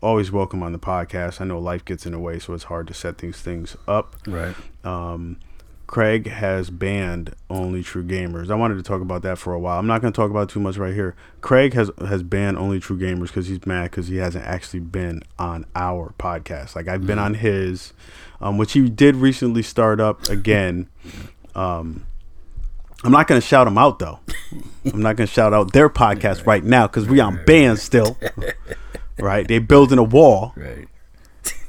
always 0.01 0.31
welcome 0.31 0.63
on 0.63 0.73
the 0.73 0.79
podcast. 0.79 1.41
I 1.41 1.45
know 1.45 1.59
life 1.59 1.85
gets 1.85 2.07
in 2.07 2.13
the 2.13 2.19
way, 2.19 2.39
so 2.39 2.55
it's 2.55 2.65
hard 2.65 2.87
to 2.89 2.95
set 2.95 3.19
these 3.19 3.41
things 3.41 3.77
up. 3.87 4.17
right. 4.27 4.55
Um, 4.85 5.39
Craig 5.93 6.27
has 6.27 6.71
banned 6.71 7.35
Only 7.51 7.83
True 7.83 8.03
Gamers. 8.03 8.51
I 8.51 8.55
wanted 8.55 8.77
to 8.77 8.83
talk 8.83 9.03
about 9.03 9.21
that 9.23 9.37
for 9.37 9.53
a 9.53 9.59
while. 9.59 9.79
I'm 9.79 9.87
not 9.87 10.01
going 10.01 10.11
to 10.11 10.17
talk 10.17 10.31
about 10.31 10.45
it 10.45 10.49
too 10.49 10.61
much 10.61 10.79
right 10.79 10.95
here. 10.95 11.15
Craig 11.43 11.75
has 11.75 11.91
has 11.99 12.23
banned 12.23 12.57
Only 12.57 12.81
True 12.81 12.99
Gamers 12.99 13.27
because 13.27 13.47
he's 13.47 13.67
mad 13.67 13.91
because 13.91 14.09
he 14.09 14.17
hasn't 14.17 14.47
actually 14.47 14.81
been 14.81 15.23
on 15.39 15.67
our 15.77 16.15
podcast. 16.19 16.75
Like 16.75 16.89
I've 16.89 17.07
been 17.07 17.19
on 17.19 17.35
his, 17.35 17.93
um, 18.41 18.57
which 18.57 18.73
he 18.73 18.89
did 18.89 19.17
recently 19.17 19.63
start 19.63 20.01
up 20.01 20.31
again. 20.31 20.89
Um, 21.55 22.07
I'm 23.05 23.13
not 23.13 23.27
going 23.27 23.41
to 23.41 23.47
shout 23.47 23.67
them 23.67 23.79
out 23.79 23.99
though. 23.99 24.21
I'm 24.93 25.03
not 25.03 25.17
going 25.17 25.27
to 25.27 25.33
shout 25.33 25.53
out 25.53 25.73
their 25.73 25.89
podcast 25.89 26.47
right 26.47 26.63
now 26.63 26.87
because 26.87 27.07
we 27.09 27.21
on 27.21 27.41
ban 27.47 27.77
still. 27.77 28.17
Right? 29.19 29.47
They 29.47 29.59
building 29.59 29.99
a 29.99 30.03
wall. 30.03 30.53
Right. 30.57 30.89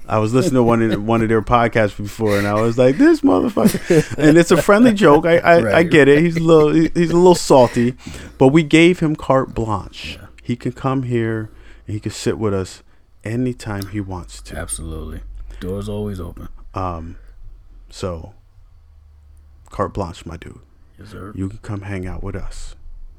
I 0.07 0.17
was 0.19 0.33
listening 0.33 0.55
to 0.55 0.63
one 0.63 0.81
of 0.81 1.03
one 1.03 1.21
of 1.21 1.29
their 1.29 1.41
podcasts 1.41 1.95
before, 1.95 2.37
and 2.37 2.45
I 2.45 2.55
was 2.55 2.77
like, 2.77 2.97
"This 2.97 3.21
motherfucker!" 3.21 4.17
And 4.17 4.37
it's 4.37 4.51
a 4.51 4.61
friendly 4.61 4.93
joke. 4.93 5.25
I 5.25 5.37
I, 5.37 5.53
I 5.55 5.61
Right. 5.61 5.89
get 5.89 6.07
it. 6.09 6.19
He's 6.21 6.35
a 6.35 6.41
little 6.41 6.73
he's 6.73 7.11
a 7.11 7.15
little 7.15 7.35
salty, 7.35 7.95
but 8.37 8.49
we 8.49 8.63
gave 8.63 8.99
him 8.99 9.15
carte 9.15 9.53
blanche. 9.53 10.19
He 10.43 10.57
can 10.57 10.73
come 10.73 11.03
here 11.03 11.49
and 11.87 11.93
he 11.93 11.99
can 12.01 12.11
sit 12.11 12.37
with 12.37 12.53
us 12.53 12.83
anytime 13.23 13.87
he 13.87 14.01
wants 14.01 14.41
to. 14.41 14.57
Absolutely. 14.57 15.21
Doors 15.61 15.87
always 15.87 16.19
open. 16.19 16.49
Um, 16.73 17.15
so 17.89 18.33
carte 19.69 19.93
blanche, 19.93 20.25
my 20.25 20.35
dude. 20.35 20.59
Yes, 21.03 21.11
sir. 21.11 21.31
You 21.35 21.49
can 21.49 21.59
come 21.59 21.81
hang 21.81 22.07
out 22.07 22.23
with 22.23 22.35
us. 22.35 22.75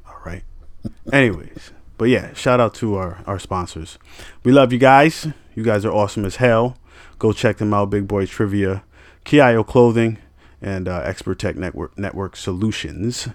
All 0.07 0.20
right. 0.25 0.42
Anyways, 1.12 1.73
but 1.99 2.07
yeah, 2.07 2.33
shout 2.33 2.61
out 2.61 2.75
to 2.77 2.97
our, 2.97 3.23
our 3.27 3.38
sponsors. 3.38 3.99
We 4.42 4.53
love 4.53 4.73
you 4.73 4.79
guys. 4.79 5.29
You 5.55 5.62
guys 5.62 5.85
are 5.85 5.92
awesome 5.92 6.25
as 6.25 6.37
hell. 6.37 6.79
Go 7.18 7.33
check 7.33 7.59
them 7.59 7.73
out. 7.75 7.90
Big 7.90 8.09
Boy 8.09 8.27
Trivia, 8.27 8.83
Kio 9.25 9.62
Clothing, 9.62 10.18
and 10.61 10.88
uh, 10.88 11.03
Expert 11.05 11.38
Tech 11.38 11.57
Network 11.57 11.97
Network 11.99 12.37
Solutions. 12.37 13.29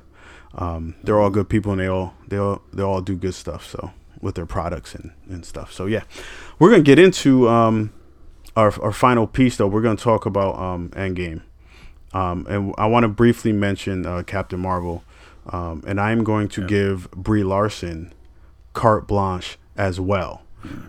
Um, 0.56 0.96
they're 1.04 1.20
all 1.20 1.30
good 1.30 1.48
people 1.48 1.72
and 1.72 1.80
they 1.80 1.88
all 1.88 2.16
they 2.28 2.38
all 2.38 2.62
they 2.74 2.84
all 2.84 3.02
do 3.02 3.16
good 3.16 3.36
stuff. 3.36 3.66
So 3.66 3.92
with 4.22 4.36
their 4.36 4.46
products 4.46 4.96
and, 4.96 5.12
and 5.30 5.46
stuff. 5.46 5.72
So 5.72 5.86
yeah, 5.86 6.04
we're 6.58 6.72
gonna 6.72 6.84
get 6.84 7.00
into 7.00 7.48
um, 7.48 7.94
our 8.56 8.74
our 8.82 8.92
final 8.92 9.28
piece 9.28 9.58
though. 9.58 9.68
We're 9.68 9.82
gonna 9.82 9.96
talk 9.96 10.26
about 10.26 10.58
um, 10.60 10.90
Endgame. 10.90 11.44
Um, 12.14 12.46
and 12.50 12.74
I 12.78 12.88
want 12.88 13.04
to 13.04 13.08
briefly 13.08 13.52
mention 13.52 14.06
uh, 14.06 14.24
Captain 14.24 14.60
Marvel, 14.60 15.04
um, 15.48 15.84
and 15.86 16.00
I 16.00 16.12
am 16.12 16.24
going 16.24 16.48
to 16.50 16.66
give 16.66 17.10
Brie 17.12 17.44
Larson 17.44 18.14
carte 18.74 19.08
blanche 19.08 19.58
as 19.76 20.00
well. 20.00 20.42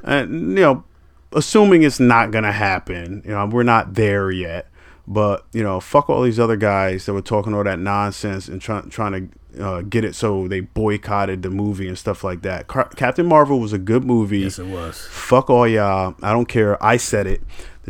And 0.03 0.59
you 0.59 0.63
know, 0.63 0.85
assuming 1.33 1.83
it's 1.83 2.01
not 2.01 2.31
gonna 2.31 2.53
happen, 2.53 3.23
you 3.25 3.33
know, 3.33 3.47
we're 3.47 3.63
not 3.63 3.95
there 3.95 4.31
yet. 4.31 4.67
But 5.07 5.45
you 5.53 5.63
know, 5.63 5.81
fuck 5.81 6.09
all 6.09 6.23
these 6.23 6.39
other 6.39 6.57
guys 6.57 7.07
that 7.07 7.13
were 7.13 7.23
talking 7.23 7.55
all 7.55 7.65
that 7.65 7.79
nonsense 7.79 8.49
and 8.49 8.61
trying 8.61 8.91
trying 8.91 9.31
to 9.55 9.65
uh, 9.65 9.83
get 9.83 10.05
it 10.05 10.15
so 10.15 10.47
they 10.47 10.61
boycotted 10.61 11.43
the 11.43 11.51
movie 11.51 11.89
and 11.89 11.99
stuff 11.99 12.23
like 12.23 12.43
that. 12.43 12.69
Car- 12.69 12.89
Captain 12.97 13.27
Marvel 13.27 13.59
was 13.59 13.73
a 13.73 13.79
good 13.79 14.05
movie. 14.05 14.41
Yes, 14.41 14.59
it 14.59 14.67
was. 14.67 15.01
Fuck 15.11 15.51
all 15.51 15.67
y'all. 15.67 16.15
I 16.23 16.33
don't 16.33 16.47
care. 16.47 16.83
I 16.83 16.97
said 16.97 17.27
it. 17.27 17.41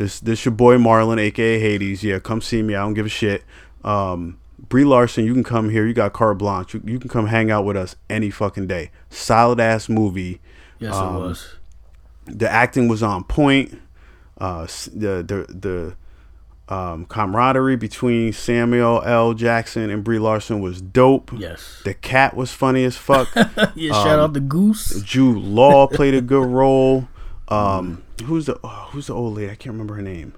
This 0.00 0.18
this 0.18 0.46
your 0.46 0.52
boy 0.52 0.78
Marlon, 0.78 1.20
aka 1.20 1.58
Hades. 1.60 2.02
Yeah, 2.02 2.20
come 2.20 2.40
see 2.40 2.62
me. 2.62 2.74
I 2.74 2.78
don't 2.80 2.94
give 2.94 3.04
a 3.04 3.10
shit. 3.10 3.44
Um, 3.84 4.38
Brie 4.58 4.84
Larson, 4.84 5.26
you 5.26 5.34
can 5.34 5.44
come 5.44 5.68
here. 5.68 5.86
You 5.86 5.92
got 5.92 6.14
carte 6.14 6.38
blanche. 6.38 6.72
You, 6.72 6.82
you 6.86 6.98
can 6.98 7.10
come 7.10 7.26
hang 7.26 7.50
out 7.50 7.66
with 7.66 7.76
us 7.76 7.96
any 8.08 8.30
fucking 8.30 8.66
day. 8.66 8.92
Solid 9.10 9.60
ass 9.60 9.90
movie. 9.90 10.40
Yes, 10.78 10.94
Um, 10.94 11.16
it 11.16 11.18
was. 11.18 11.54
The 12.24 12.48
acting 12.50 12.88
was 12.88 13.02
on 13.02 13.24
point. 13.24 13.78
Uh, 14.38 14.62
the 14.94 15.22
the 15.22 15.94
the 16.68 16.74
um, 16.74 17.04
camaraderie 17.04 17.76
between 17.76 18.32
Samuel 18.32 19.02
L. 19.04 19.34
Jackson 19.34 19.90
and 19.90 20.02
Brie 20.02 20.18
Larson 20.18 20.60
was 20.60 20.80
dope. 20.80 21.30
Yes. 21.36 21.82
The 21.84 21.92
cat 21.92 22.34
was 22.34 22.52
funny 22.52 22.84
as 22.84 22.96
fuck. 22.96 23.28
Yeah. 23.74 23.92
shout 23.92 24.18
um, 24.18 24.20
out 24.20 24.32
the 24.32 24.40
goose. 24.40 25.02
Jude 25.02 25.36
Law 25.36 25.86
played 25.88 26.14
a 26.14 26.22
good 26.22 26.46
role. 26.48 27.06
Um, 27.48 28.02
who's 28.22 28.46
the 28.46 28.58
oh, 28.62 28.88
who's 28.90 29.06
the 29.08 29.14
old 29.14 29.36
lady? 29.36 29.50
I 29.50 29.54
can't 29.54 29.72
remember 29.72 29.94
her 29.94 30.02
name. 30.02 30.34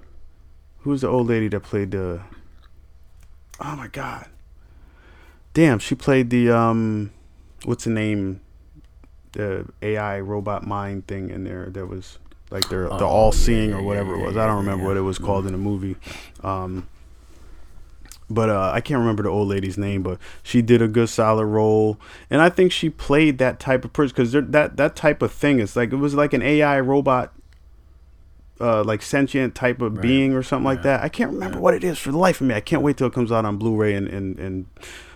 Who's 0.79 1.01
the 1.01 1.07
old 1.07 1.27
lady 1.27 1.47
that 1.49 1.61
played 1.61 1.91
the? 1.91 2.21
Oh 3.59 3.75
my 3.75 3.87
god! 3.87 4.27
Damn, 5.53 5.79
she 5.79 5.95
played 5.95 6.29
the 6.29 6.51
um, 6.51 7.11
what's 7.65 7.83
the 7.85 7.91
name? 7.91 8.41
The 9.33 9.67
AI 9.81 10.19
robot 10.19 10.65
mind 10.65 11.07
thing 11.07 11.29
in 11.29 11.43
there. 11.43 11.67
That 11.69 11.87
was 11.87 12.19
like 12.49 12.69
they're 12.69 12.87
the 12.87 13.05
Oh, 13.05 13.07
all 13.07 13.31
seeing 13.31 13.69
yeah, 13.69 13.77
or 13.77 13.79
yeah, 13.79 13.85
whatever 13.85 14.15
it 14.15 14.19
yeah, 14.19 14.25
was. 14.27 14.37
I 14.37 14.45
don't 14.45 14.57
remember 14.57 14.83
yeah. 14.83 14.89
what 14.89 14.97
it 14.97 15.01
was 15.01 15.17
called 15.17 15.45
in 15.45 15.53
the 15.53 15.57
movie. 15.57 15.95
Um, 16.43 16.87
but 18.29 18.49
uh, 18.49 18.71
I 18.73 18.81
can't 18.81 18.99
remember 18.99 19.23
the 19.23 19.29
old 19.29 19.47
lady's 19.47 19.77
name, 19.77 20.01
but 20.01 20.17
she 20.41 20.61
did 20.61 20.81
a 20.81 20.87
good 20.87 21.09
solid 21.09 21.45
role, 21.45 21.99
and 22.29 22.41
I 22.41 22.49
think 22.49 22.71
she 22.71 22.89
played 22.89 23.37
that 23.37 23.59
type 23.59 23.85
of 23.85 23.93
person 23.93 24.13
because 24.15 24.31
that 24.31 24.77
that 24.77 24.95
type 24.95 25.21
of 25.21 25.31
thing 25.31 25.59
is 25.59 25.75
like 25.75 25.91
it 25.91 25.97
was 25.97 26.13
like 26.15 26.33
an 26.33 26.41
AI 26.41 26.79
robot, 26.79 27.33
uh, 28.61 28.83
like 28.83 29.01
sentient 29.01 29.55
type 29.55 29.81
of 29.81 29.99
being 30.01 30.33
or 30.33 30.43
something 30.43 30.65
like 30.65 30.83
that. 30.83 31.01
I 31.03 31.09
can't 31.09 31.31
remember 31.31 31.59
what 31.59 31.73
it 31.73 31.83
is 31.83 31.97
for 31.99 32.11
the 32.11 32.17
life 32.17 32.39
of 32.41 32.47
me. 32.47 32.53
I 32.55 32.59
can't 32.61 32.81
wait 32.81 32.97
till 32.97 33.07
it 33.07 33.13
comes 33.13 33.31
out 33.31 33.45
on 33.45 33.57
Blu-ray 33.57 33.93
and 33.95 34.07
and, 34.07 34.39
and 34.39 34.65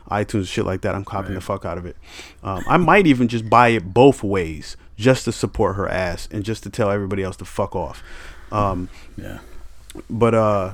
iTunes 0.09 0.33
and 0.35 0.47
shit 0.47 0.65
like 0.65 0.81
that. 0.81 0.95
I'm 0.95 1.03
copying 1.05 1.35
the 1.35 1.41
fuck 1.41 1.65
out 1.65 1.77
of 1.77 1.85
it. 1.85 1.97
Um, 2.43 2.63
I 2.67 2.77
might 2.77 3.07
even 3.07 3.27
just 3.27 3.49
buy 3.49 3.69
it 3.69 3.93
both 3.93 4.23
ways 4.23 4.77
just 4.97 5.25
to 5.25 5.31
support 5.31 5.75
her 5.75 5.87
ass 5.87 6.27
and 6.31 6.43
just 6.43 6.63
to 6.63 6.69
tell 6.69 6.89
everybody 6.89 7.23
else 7.23 7.35
to 7.37 7.45
fuck 7.45 7.75
off. 7.75 8.01
Um, 8.51 8.89
Yeah. 9.17 9.39
but 10.09 10.33
uh 10.33 10.73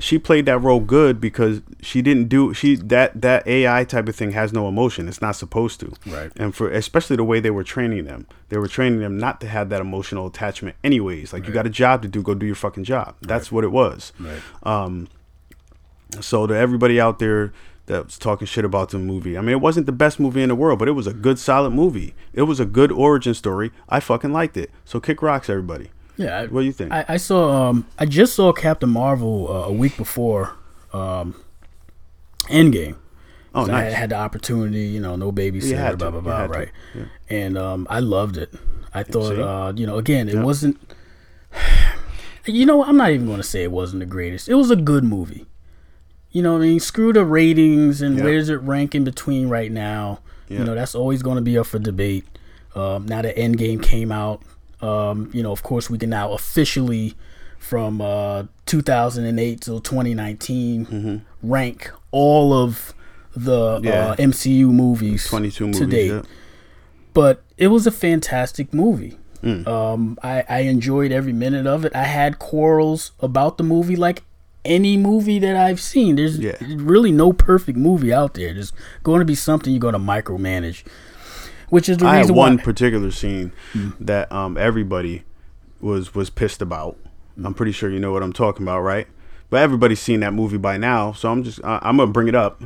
she 0.00 0.18
played 0.18 0.46
that 0.46 0.58
role 0.58 0.80
good 0.80 1.20
because 1.20 1.60
she 1.80 2.02
didn't 2.02 2.28
do 2.28 2.52
she 2.54 2.74
that 2.76 3.20
that 3.20 3.46
AI 3.46 3.84
type 3.84 4.08
of 4.08 4.16
thing 4.16 4.32
has 4.32 4.52
no 4.52 4.66
emotion. 4.66 5.08
It's 5.08 5.20
not 5.20 5.36
supposed 5.36 5.80
to. 5.80 5.92
Right. 6.06 6.32
And 6.36 6.54
for 6.54 6.70
especially 6.70 7.16
the 7.16 7.24
way 7.24 7.38
they 7.40 7.50
were 7.50 7.64
training 7.64 8.04
them, 8.04 8.26
they 8.48 8.56
were 8.56 8.68
training 8.68 9.00
them 9.00 9.18
not 9.18 9.40
to 9.42 9.48
have 9.48 9.68
that 9.68 9.80
emotional 9.80 10.26
attachment. 10.26 10.76
Anyways, 10.82 11.32
like 11.32 11.46
you 11.46 11.52
got 11.52 11.66
a 11.66 11.70
job 11.70 12.02
to 12.02 12.08
do, 12.08 12.22
go 12.22 12.34
do 12.34 12.46
your 12.46 12.54
fucking 12.54 12.84
job. 12.84 13.14
That's 13.20 13.52
what 13.52 13.62
it 13.62 13.70
was. 13.70 14.12
Right. 14.18 14.40
Um, 14.62 15.08
so 16.20 16.46
to 16.46 16.54
everybody 16.54 17.00
out 17.00 17.18
there 17.18 17.52
that's 17.86 18.18
talking 18.18 18.46
shit 18.46 18.64
about 18.64 18.90
the 18.90 18.98
movie, 18.98 19.36
I 19.36 19.40
mean, 19.40 19.50
it 19.50 19.60
wasn't 19.60 19.86
the 19.86 19.92
best 19.92 20.18
movie 20.18 20.42
in 20.42 20.48
the 20.48 20.54
world, 20.54 20.78
but 20.78 20.88
it 20.88 20.92
was 20.92 21.06
a 21.06 21.12
good, 21.12 21.38
solid 21.38 21.70
movie. 21.70 22.14
It 22.32 22.42
was 22.42 22.58
a 22.58 22.64
good 22.64 22.90
origin 22.90 23.34
story. 23.34 23.70
I 23.88 24.00
fucking 24.00 24.32
liked 24.32 24.56
it. 24.56 24.70
So 24.84 24.98
kick 24.98 25.22
rocks, 25.22 25.50
everybody. 25.50 25.90
Yeah. 26.20 26.38
I, 26.40 26.46
What 26.46 26.60
do 26.60 26.66
you 26.66 26.72
think? 26.72 26.92
I, 26.92 27.04
I 27.08 27.16
saw. 27.16 27.68
Um, 27.70 27.86
I 27.98 28.06
just 28.06 28.34
saw 28.34 28.52
Captain 28.52 28.90
Marvel 28.90 29.48
uh, 29.50 29.68
a 29.68 29.72
week 29.72 29.96
before 29.96 30.54
um, 30.92 31.34
Endgame. 32.48 32.96
oh, 33.54 33.66
So 33.66 33.72
I 33.72 33.84
nice. 33.84 33.94
had 33.94 34.10
the 34.10 34.16
opportunity, 34.16 34.82
you 34.86 35.00
know, 35.00 35.16
no 35.16 35.32
babysitter, 35.32 35.96
blah 35.98 36.10
blah 36.10 36.20
blah, 36.20 36.44
right? 36.44 36.68
Yeah. 36.94 37.04
And 37.28 37.56
um, 37.58 37.86
I 37.90 38.00
loved 38.00 38.36
it. 38.36 38.52
I 38.92 39.02
thought, 39.04 39.38
uh, 39.38 39.72
you 39.76 39.86
know, 39.86 39.98
again, 39.98 40.28
it 40.28 40.34
Yeah. 40.34 40.42
wasn't. 40.44 40.78
You 42.46 42.64
know, 42.64 42.82
I'm 42.82 42.96
not 42.96 43.10
even 43.10 43.26
going 43.26 43.36
to 43.36 43.42
say 43.46 43.62
it 43.64 43.70
wasn't 43.70 44.00
the 44.00 44.06
greatest. 44.06 44.48
It 44.48 44.54
was 44.54 44.70
a 44.70 44.76
good 44.76 45.04
movie. 45.04 45.46
You 46.30 46.42
know, 46.42 46.54
what 46.54 46.62
I 46.62 46.66
mean, 46.68 46.80
screw 46.80 47.12
the 47.12 47.24
ratings 47.24 48.00
and 48.00 48.16
Yeah. 48.16 48.24
where's 48.24 48.48
it 48.48 48.60
ranking 48.62 49.04
between 49.04 49.48
right 49.48 49.70
now. 49.70 50.20
You 50.48 50.64
know, 50.64 50.74
that's 50.74 50.94
always 50.96 51.22
going 51.22 51.36
to 51.36 51.42
be 51.42 51.56
up 51.58 51.66
for 51.66 51.78
debate. 51.78 52.24
Um, 52.74 53.06
now 53.06 53.20
that 53.22 53.36
Endgame 53.36 53.80
came 53.82 54.10
out, 54.10 54.42
um, 54.82 55.30
you 55.32 55.42
know, 55.42 55.52
of 55.52 55.62
course, 55.62 55.88
we 55.90 55.98
can 55.98 56.10
now 56.10 56.32
officially, 56.32 57.14
from 57.58 58.00
uh, 58.00 58.44
2008 58.66 59.60
till 59.60 59.80
2019, 59.80 61.24
rank 61.42 61.90
all 62.10 62.52
of 62.52 62.94
the 63.36 63.78
Mm-hmm. 63.78 63.84
Yeah. 63.86 64.06
uh, 64.10 64.16
MCU 64.16 64.72
movies 64.72 65.26
22 65.28 65.72
to 65.72 65.86
date. 65.86 66.08
yeah. 66.08 66.22
But 67.14 67.42
it 67.56 67.68
was 67.68 67.86
a 67.86 67.90
fantastic 67.92 68.74
movie. 68.74 69.18
Mm. 69.42 69.66
Um, 69.66 70.18
I, 70.22 70.44
I 70.48 70.58
enjoyed 70.60 71.12
every 71.12 71.32
minute 71.32 71.66
of 71.66 71.84
it. 71.84 71.94
I 71.94 72.04
had 72.04 72.38
quarrels 72.38 73.12
about 73.20 73.56
the 73.56 73.64
movie, 73.64 73.96
like 73.96 74.22
any 74.64 74.96
movie 74.96 75.38
that 75.38 75.56
I've 75.56 75.80
seen. 75.80 76.16
There's 76.16 76.38
Yeah. 76.38 76.56
really 76.60 77.10
no 77.12 77.32
perfect 77.32 77.78
movie 77.78 78.12
out 78.12 78.34
there. 78.34 78.52
There's 78.52 78.72
going 79.02 79.20
to 79.20 79.24
be 79.24 79.34
something 79.34 79.72
you're 79.72 79.80
going 79.80 79.94
to 79.94 79.98
micromanage, 79.98 80.84
which 81.70 81.88
is 81.88 81.96
the 81.98 82.06
I 82.06 82.16
had 82.16 82.30
one 82.30 82.56
why. 82.58 82.62
particular 82.62 83.10
scene 83.10 83.52
Hmm. 83.72 83.90
that 84.00 84.30
um, 84.30 84.56
everybody 84.58 85.24
was 85.80 86.14
was 86.14 86.28
pissed 86.30 86.60
about. 86.60 86.96
I'm 87.42 87.54
pretty 87.54 87.72
sure 87.72 87.88
you 87.90 88.00
know 88.00 88.12
what 88.12 88.22
I'm 88.22 88.34
talking 88.34 88.62
about, 88.64 88.80
right? 88.82 89.06
But 89.48 89.62
everybody's 89.62 90.00
seen 90.00 90.20
that 90.20 90.34
movie 90.34 90.58
by 90.58 90.76
now, 90.76 91.12
so 91.12 91.32
I'm 91.32 91.42
just 91.42 91.64
I, 91.64 91.78
I'm 91.82 91.96
gonna 91.96 92.12
bring 92.12 92.28
it 92.28 92.34
up. 92.34 92.60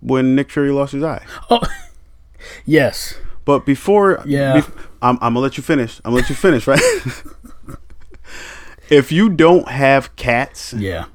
When 0.00 0.34
Nick 0.34 0.50
Fury 0.50 0.72
lost 0.72 0.92
his 0.94 1.04
eye, 1.04 1.24
Oh, 1.48 1.60
yes. 2.66 3.14
but 3.44 3.64
before, 3.64 4.20
Yeah. 4.26 4.62
I'm, 5.00 5.14
I'm 5.20 5.34
gonna 5.34 5.38
let 5.40 5.56
you 5.56 5.62
finish. 5.62 6.00
I'm 6.04 6.10
gonna 6.10 6.22
let 6.22 6.28
you 6.28 6.34
finish, 6.34 6.66
right? 6.66 6.80
if 8.90 9.12
you 9.12 9.28
don't 9.28 9.68
have 9.68 10.14
cats, 10.16 10.72
Yeah. 10.72 11.06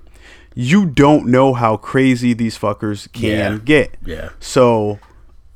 you 0.55 0.85
don't 0.85 1.27
know 1.27 1.53
how 1.53 1.77
crazy 1.77 2.33
these 2.33 2.57
fuckers 2.57 3.11
can 3.11 3.53
Yeah. 3.53 3.57
get. 3.63 3.95
Yeah. 4.05 4.29
So 4.39 4.99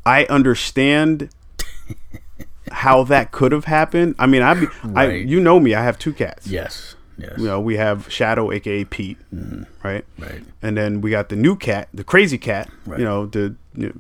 I 0.06 0.26
understand 0.26 1.30
how 2.72 3.04
that 3.04 3.32
could 3.32 3.52
have 3.52 3.66
happened. 3.66 4.16
I 4.18 4.26
mean, 4.28 4.42
I, 4.42 4.54
be, 4.56 4.68
I 4.96 5.12
you 5.12 5.40
know 5.40 5.60
me, 5.60 5.74
I 5.76 5.84
have 5.84 6.00
two 6.00 6.14
cats. 6.14 6.48
Yes. 6.48 6.96
Yes. 7.18 7.34
You 7.38 7.46
know, 7.46 7.60
we 7.60 7.76
have 7.78 8.12
Shadow, 8.12 8.52
aka 8.52 8.84
Pete, 8.86 9.18
Mm-hmm. 9.34 9.64
right? 9.88 10.06
Right. 10.18 10.42
And 10.62 10.76
then 10.78 11.02
we 11.02 11.12
got 11.12 11.30
the 11.30 11.36
new 11.36 11.56
cat, 11.56 11.88
the 11.94 12.04
crazy 12.04 12.38
cat. 12.38 12.70
Right. 12.86 13.00
You 13.00 13.06
know, 13.06 13.26
the 13.28 13.56
you 13.76 13.88
know, 13.88 13.94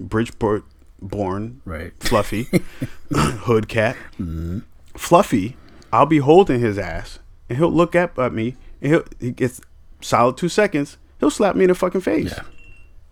Bridgeport 0.00 0.64
born 1.00 1.60
Right. 1.64 1.92
Fluffy, 2.00 2.48
hood 3.12 3.68
cat. 3.68 3.96
Mm-hmm. 4.18 4.60
Fluffy, 4.96 5.56
I'll 5.92 6.06
be 6.06 6.18
holding 6.18 6.58
his 6.60 6.78
ass, 6.78 7.18
and 7.48 7.58
he'll 7.58 7.70
look 7.70 7.94
up 7.94 8.18
at 8.18 8.32
me, 8.32 8.56
and 8.80 8.92
he'll 8.92 9.04
he 9.20 9.30
gets 9.30 9.60
solid 10.00 10.36
two 10.36 10.48
seconds. 10.48 10.96
He'll 11.20 11.30
slap 11.30 11.54
me 11.54 11.64
in 11.64 11.68
the 11.68 11.74
fucking 11.74 12.00
face. 12.00 12.32
Yeah. 12.32 12.42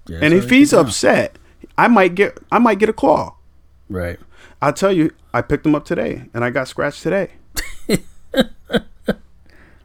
Yeah, 0.07 0.19
And 0.21 0.35
if 0.35 0.51
he's 0.51 0.73
upset, 0.75 1.39
I 1.79 1.89
might 1.89 2.15
get 2.15 2.39
I 2.53 2.59
might 2.59 2.79
get 2.79 2.89
a 2.89 2.93
claw. 2.93 3.37
Right. 3.89 4.19
I'll 4.63 4.73
tell 4.73 4.93
you, 4.93 5.11
I 5.33 5.43
picked 5.43 5.67
him 5.67 5.75
up 5.75 5.85
today 5.85 6.25
and 6.33 6.45
I 6.45 6.51
got 6.51 6.69
scratched 6.69 7.03
today. 7.03 7.33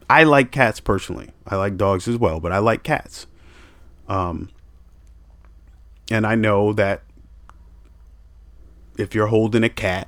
I 0.10 0.24
like 0.24 0.52
cats 0.52 0.80
personally. 0.80 1.30
I 1.46 1.56
like 1.56 1.78
dogs 1.78 2.08
as 2.08 2.18
well, 2.18 2.40
but 2.40 2.52
I 2.52 2.58
like 2.60 2.84
cats. 2.84 3.28
Um 4.08 4.50
and 6.12 6.26
I 6.26 6.36
know 6.36 6.74
that 6.74 7.04
if 8.98 9.14
you're 9.14 9.28
holding 9.28 9.64
a 9.64 9.70
cat, 9.70 10.08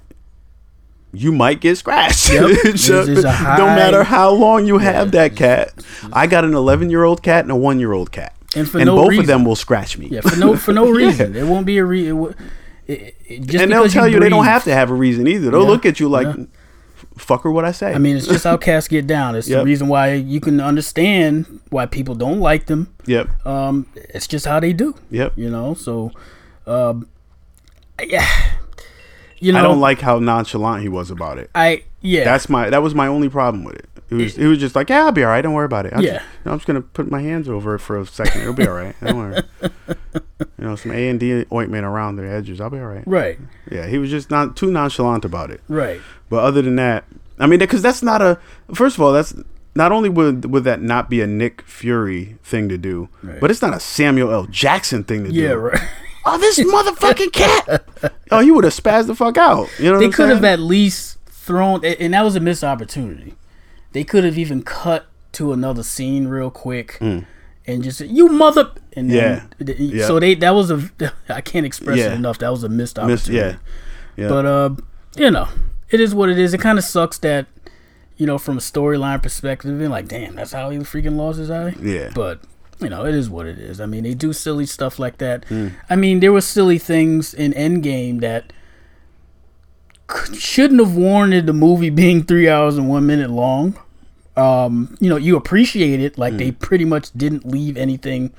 you 1.14 1.32
might 1.32 1.62
get 1.62 1.78
scratched. 1.78 2.32
Yep. 2.34 2.42
So, 2.78 3.06
There's- 3.06 3.08
there's 3.08 3.24
no 3.24 3.66
matter 3.68 4.04
how 4.04 4.32
long 4.32 4.66
you 4.66 4.80
have 4.80 5.12
that 5.12 5.36
cat. 5.36 5.74
I 6.12 6.26
got 6.26 6.46
an 6.46 6.54
11 6.56 6.90
year 6.90 7.04
old 7.04 7.22
cat 7.22 7.44
and 7.46 7.52
a 7.52 7.56
one 7.56 7.80
year 7.80 7.92
old 7.94 8.12
cat. 8.12 8.36
And 8.56 8.70
for 8.70 8.80
and 8.80 8.88
no 8.88 8.96
both 8.98 9.10
reason. 9.10 9.22
of 9.22 9.28
them 9.28 9.46
will 9.46 9.56
scratch 9.56 9.98
me. 9.98 10.08
Yeah. 10.08 10.22
For 10.22 10.36
no 10.38 10.56
for 10.58 10.74
no 10.74 10.86
Yeah. 10.98 11.06
reason. 11.08 11.36
It 11.36 11.46
won't 11.46 11.66
be 11.66 11.78
a 11.78 11.86
re. 11.86 12.08
It, 12.10 12.12
wo- 12.14 12.34
it, 12.88 13.16
it, 13.26 13.42
just 13.46 13.64
and 13.64 13.72
they'll 13.72 13.88
tell 13.88 14.08
you, 14.08 14.20
they 14.20 14.28
don't 14.30 14.44
have 14.46 14.64
to 14.66 14.74
have 14.74 14.90
a 14.92 14.94
reason 14.94 15.28
either. 15.28 15.50
They'll 15.52 15.62
Yeah. 15.64 15.68
look 15.70 15.86
at 15.86 16.00
you 16.02 16.10
like, 16.10 16.28
Yeah. 16.28 16.46
fucker, 17.18 17.52
what 17.54 17.64
I 17.64 17.72
say. 17.72 17.94
I 17.94 17.98
mean, 17.98 18.18
it's 18.18 18.28
just 18.28 18.44
how 18.44 18.58
cats 18.58 18.88
get 18.90 19.08
down. 19.08 19.36
It's 19.36 19.48
Yep. 19.48 19.60
the 19.60 19.66
reason 19.66 19.88
why 19.88 20.14
you 20.16 20.42
can 20.42 20.60
understand 20.60 21.62
why 21.70 21.86
people 21.86 22.16
don't 22.16 22.40
like 22.42 22.66
them. 22.66 22.94
yep, 23.06 23.30
Um, 23.46 23.86
it's 23.96 24.28
just 24.28 24.46
how 24.46 24.60
they 24.60 24.74
do. 24.74 24.96
yep. 25.10 25.32
You 25.38 25.50
know. 25.50 25.74
So, 25.74 26.12
um, 26.68 27.08
yeah. 28.06 28.28
You 29.40 29.54
know, 29.54 29.60
I 29.60 29.62
don't 29.64 29.80
like 29.80 30.02
how 30.02 30.20
nonchalant 30.20 30.82
he 30.84 30.90
was 30.90 31.10
about 31.10 31.38
it. 31.38 31.50
I 31.56 31.84
yeah. 32.02 32.26
That's 32.26 32.50
my 32.50 32.70
that 32.70 32.84
was 32.84 32.94
my 32.94 33.08
only 33.08 33.30
problem 33.30 33.64
with 33.64 33.76
it. 33.76 33.86
It 34.12 34.16
was 34.16 34.38
it 34.38 34.46
was 34.46 34.58
just 34.60 34.76
like, 34.76 34.90
yeah, 34.90 35.06
I'll 35.06 35.12
be 35.14 35.24
all 35.24 35.30
right. 35.30 35.42
Don't 35.42 35.54
worry 35.54 35.66
about 35.66 35.86
it. 35.86 35.94
I'm 35.96 36.02
Yeah. 36.02 36.16
just, 36.16 36.26
you 36.26 36.30
know, 36.46 36.52
I'm 36.52 36.58
just 36.60 36.68
gonna 36.68 36.82
put 36.82 37.10
my 37.10 37.22
hands 37.22 37.48
over 37.48 37.76
it 37.76 37.80
for 37.80 37.98
a 37.98 38.06
second. 38.06 38.42
It'll 38.42 38.54
be 38.54 38.68
all 38.68 38.74
right. 38.76 38.94
Don't 39.02 39.18
worry. 39.18 39.42
you 40.14 40.22
know, 40.66 40.76
some 40.76 40.92
A 40.92 41.08
and 41.10 41.20
D 41.20 41.46
ointment 41.52 41.86
around 41.86 42.18
the 42.18 42.28
edges. 42.28 42.60
I'll 42.60 42.70
be 42.70 42.78
all 42.80 42.86
right. 42.88 43.04
right. 43.08 43.40
Yeah, 43.72 43.88
he 43.88 43.98
was 43.98 44.10
just 44.10 44.30
not 44.30 44.56
too 44.58 44.70
nonchalant 44.70 45.24
about 45.26 45.50
it. 45.50 45.62
Right. 45.70 46.02
But 46.30 46.44
other 46.44 46.62
than 46.62 46.76
that, 46.76 47.06
I 47.40 47.48
mean, 47.48 47.60
because 47.60 47.82
that's 47.82 48.04
not 48.04 48.22
a. 48.22 48.38
First 48.74 48.98
of 48.98 49.02
all, 49.02 49.14
that's 49.14 49.34
not 49.76 49.92
only 49.94 50.10
would 50.10 50.46
would 50.52 50.66
that 50.66 50.82
not 50.82 51.10
be 51.10 51.22
a 51.22 51.28
Nick 51.28 51.62
Fury 51.62 52.38
thing 52.44 52.68
to 52.70 52.78
do, 52.78 53.08
Right. 53.24 53.40
but 53.40 53.50
it's 53.50 53.62
not 53.62 53.74
a 53.74 53.80
Samuel 53.80 54.32
L. 54.34 54.46
Jackson 54.48 55.04
thing 55.06 55.24
to 55.24 55.32
Yeah. 55.32 55.50
do. 55.50 55.56
Right. 55.56 55.80
Oh, 56.26 56.38
this 56.38 56.60
motherfucking 56.60 57.32
cat! 57.32 57.84
oh, 58.30 58.40
he 58.42 58.52
would 58.52 58.64
have 58.66 58.74
spazzed 58.76 59.08
the 59.08 59.16
fuck 59.16 59.38
out. 59.38 59.70
You 59.80 59.86
know, 59.86 59.94
what 59.94 60.00
they 60.00 60.10
could 60.10 60.30
have 60.30 60.44
at 60.44 60.60
least 60.60 61.18
thrown, 61.30 61.84
and 61.86 62.14
that 62.14 62.24
was 62.24 62.36
a 62.36 62.40
missed 62.42 62.64
opportunity. 62.64 63.36
They 63.94 64.04
could 64.04 64.24
have 64.24 64.38
even 64.38 64.62
cut 64.64 65.06
to 65.34 65.54
another 65.54 65.84
scene 65.84 66.28
real 66.28 66.50
quick 66.52 66.98
Mm. 67.00 67.26
and 67.68 67.84
just 67.84 68.02
you 68.02 68.28
mother 68.30 68.72
and 68.94 69.10
then, 69.10 69.50
Yeah. 69.60 69.68
Yeah. 69.76 70.08
so 70.08 70.20
they 70.20 70.36
that 70.36 70.52
was 70.56 70.72
a 70.72 70.90
I 71.30 71.42
can't 71.42 71.66
express 71.66 71.98
Yeah. 71.98 72.12
it 72.12 72.16
enough 72.16 72.40
that 72.40 72.50
was 72.50 72.64
a 72.64 72.70
missed 72.70 72.98
Miss, 72.98 73.04
opportunity 73.28 73.58
yeah, 74.18 74.24
yeah. 74.24 74.30
but 74.30 74.46
uh 74.46 74.70
you 75.16 75.32
know 75.32 75.48
it 75.90 76.00
is 76.00 76.14
what 76.16 76.30
it 76.30 76.38
is 76.40 76.54
it 76.54 76.60
kind 76.60 76.78
of 76.78 76.84
sucks 76.86 77.18
that 77.20 77.46
you 78.18 78.26
know 78.28 78.38
from 78.38 78.58
a 78.58 78.62
storyline 78.62 79.22
perspective 79.24 79.80
and 79.80 79.90
like 79.90 80.08
damn 80.08 80.36
that's 80.36 80.52
how 80.54 80.70
he 80.70 80.78
freaking 80.80 81.16
lost 81.16 81.40
his 81.40 81.50
eye 81.50 81.74
yeah. 81.82 82.10
but 82.14 82.40
you 82.80 82.90
know 82.90 83.06
it 83.06 83.14
is 83.16 83.30
what 83.30 83.46
it 83.46 83.58
is 83.58 83.80
i 83.80 83.86
mean 83.86 84.04
they 84.04 84.14
do 84.14 84.34
silly 84.34 84.66
stuff 84.66 85.00
like 85.00 85.18
that 85.20 85.46
Hmm. 85.46 85.70
i 85.90 85.96
mean 85.96 86.20
there 86.20 86.32
were 86.32 86.42
silly 86.42 86.78
things 86.78 87.34
in 87.34 87.52
endgame 87.54 88.20
that 88.22 88.52
shouldn't 90.38 90.80
have 90.80 90.96
warranted 90.96 91.46
the 91.46 91.54
movie 91.54 91.90
being 91.90 92.24
three 92.24 92.50
hours 92.50 92.78
and 92.78 92.88
one 92.90 93.06
minute 93.06 93.30
long 93.30 93.78
um 94.38 94.96
you 95.00 95.10
know 95.10 95.18
you 95.18 95.36
appreciate 95.36 96.00
it 96.00 96.18
like 96.18 96.34
Hmm. 96.34 96.38
they 96.38 96.52
pretty 96.52 96.86
much 96.86 97.12
didn't 97.12 97.46
leave 97.46 97.76
anything 97.78 98.32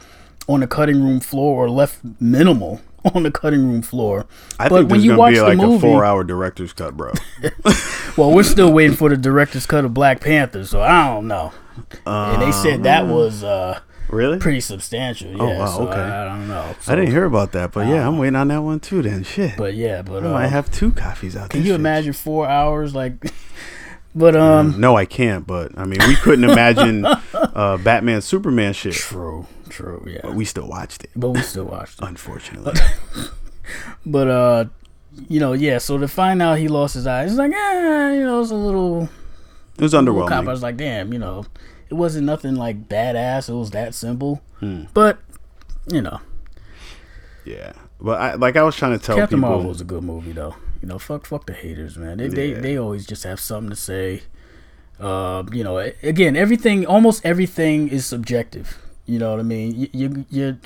on 0.49 0.61
the 0.61 0.67
cutting 0.67 1.03
room 1.05 1.21
floor 1.21 1.65
or 1.65 1.71
left 1.71 1.99
minimal 2.21 2.81
on 3.15 3.23
the 3.25 3.31
cutting 3.31 3.67
room 3.69 3.83
floor 3.83 4.27
I 4.59 4.69
but 4.69 4.79
think 4.81 4.91
when 4.91 5.01
you 5.03 5.11
gonna 5.11 5.19
watch 5.19 5.33
be 5.35 5.39
the 5.39 5.45
like 5.55 5.59
a 5.59 5.79
four-hour 5.81 6.25
director's 6.25 6.73
cut, 6.73 6.97
bro. 6.97 7.13
well 8.17 8.33
we're 8.33 8.43
still 8.43 8.73
waiting 8.73 8.97
for 8.97 9.09
the 9.11 9.17
director's 9.17 9.67
cut 9.67 9.85
of 9.85 9.93
black 9.95 10.21
panther 10.21 10.65
so 10.65 10.81
i 10.81 11.09
don't 11.09 11.27
know 11.29 11.53
and 12.07 12.41
they 12.43 12.53
said 12.53 12.83
that 12.85 13.07
was 13.07 13.43
uh 13.45 13.79
really? 14.13 14.39
pretty 14.39 14.61
substantial. 14.61 15.31
Yeah, 15.33 15.43
Oh, 15.43 15.59
wow, 15.59 15.67
so 15.67 15.89
okay. 15.89 16.01
I, 16.01 16.23
I 16.23 16.29
don't 16.29 16.49
know. 16.49 16.75
I 16.87 16.95
didn't 16.95 17.11
hear 17.11 17.25
about 17.25 17.53
that, 17.53 17.73
but 17.73 17.87
yeah, 17.89 18.07
I'm 18.07 18.19
waiting 18.19 18.37
on 18.37 18.49
that 18.49 18.63
one 18.63 18.79
too. 18.81 19.03
Then 19.03 19.25
shit, 19.25 19.57
But 19.57 19.75
yeah, 19.75 20.03
but 20.03 20.25
I 20.25 20.29
uh, 20.29 20.33
might 20.33 20.47
have 20.49 20.71
two 20.71 20.93
coffees 20.93 21.35
out. 21.37 21.51
There. 21.51 21.61
Can 21.61 21.67
you 21.67 21.73
bitch. 21.73 21.77
imagine 21.77 22.13
four 22.13 22.47
hours 22.47 22.95
like? 22.95 23.15
But 24.15 24.37
um, 24.37 24.79
No, 24.79 24.95
I 24.95 25.07
can't. 25.07 25.47
But 25.47 25.73
I 25.79 25.87
mean, 25.87 25.99
we 26.07 26.17
couldn't 26.17 26.45
imagine 26.45 27.07
uh, 27.35 27.79
Batman 27.79 28.21
Superman 28.21 28.75
shit. 28.75 28.93
true, 28.93 29.47
true, 29.71 30.05
yeah. 30.07 30.21
But 30.23 30.35
we 30.35 30.45
still 30.45 30.69
watched 30.69 31.05
it, 31.05 31.11
But 31.17 31.31
we 31.31 31.41
still 31.41 31.65
watched 31.65 31.99
it. 32.01 32.05
unfortunately. 32.07 32.75
But 34.05 34.29
uh, 34.29 34.65
you 35.29 35.41
know, 35.41 35.53
yeah. 35.53 35.79
So 35.79 35.97
to 35.99 36.09
find 36.09 36.43
out 36.43 36.59
he 36.59 36.69
lost 36.69 36.95
his 36.95 37.07
eyes, 37.07 37.31
it's 37.31 37.39
like, 37.39 37.53
eh, 37.53 38.13
you 38.15 38.25
know, 38.25 38.41
it's 38.41 38.51
a 38.51 38.55
little. 38.57 39.09
It 39.79 39.83
was 39.83 39.95
little 39.95 40.29
cop. 40.29 40.47
I 40.47 40.51
was 40.51 40.63
like, 40.63 40.77
damn, 40.77 41.13
you 41.13 41.19
know, 41.19 41.47
it 41.93 41.97
wasn't 41.97 42.25
nothing 42.25 42.57
like 42.57 42.89
badass. 42.89 43.51
It 43.51 43.55
was 43.55 43.71
that 43.73 43.95
simple. 43.95 44.41
Hmm. 44.61 44.85
But 44.95 45.19
you 45.91 46.01
know, 46.01 46.21
Yeah, 47.45 47.73
but 48.01 48.21
I, 48.21 48.35
like 48.35 48.57
I 48.57 48.63
was 48.63 48.75
trying 48.77 48.99
to 48.99 49.05
tell 49.05 49.17
Captain 49.17 49.39
people. 49.39 49.51
Marvel 49.51 49.69
was 49.69 49.81
a 49.81 49.85
good 49.85 50.03
movie 50.03 50.33
though. 50.33 50.55
You 50.81 50.89
know, 50.89 50.99
fuck 50.99 51.27
fuck 51.27 51.45
the 51.47 51.53
haters, 51.53 51.97
man. 51.99 52.17
They 52.19 52.29
they, 52.29 52.51
Yeah. 52.53 52.61
they 52.61 52.79
always 52.79 53.07
just 53.07 53.25
have 53.25 53.39
something 53.41 53.71
to 53.71 53.77
say. 53.77 54.23
Uh, 54.99 55.43
you 55.53 55.65
know, 55.65 55.79
again, 56.03 56.35
everything 56.37 56.87
almost 56.87 57.27
everything 57.27 57.89
is 57.89 58.07
subjective. 58.07 58.79
You 59.05 59.19
know 59.19 59.31
what 59.33 59.41
I 59.41 59.43
mean? 59.43 59.89
You 59.93 60.25
you 60.31 60.59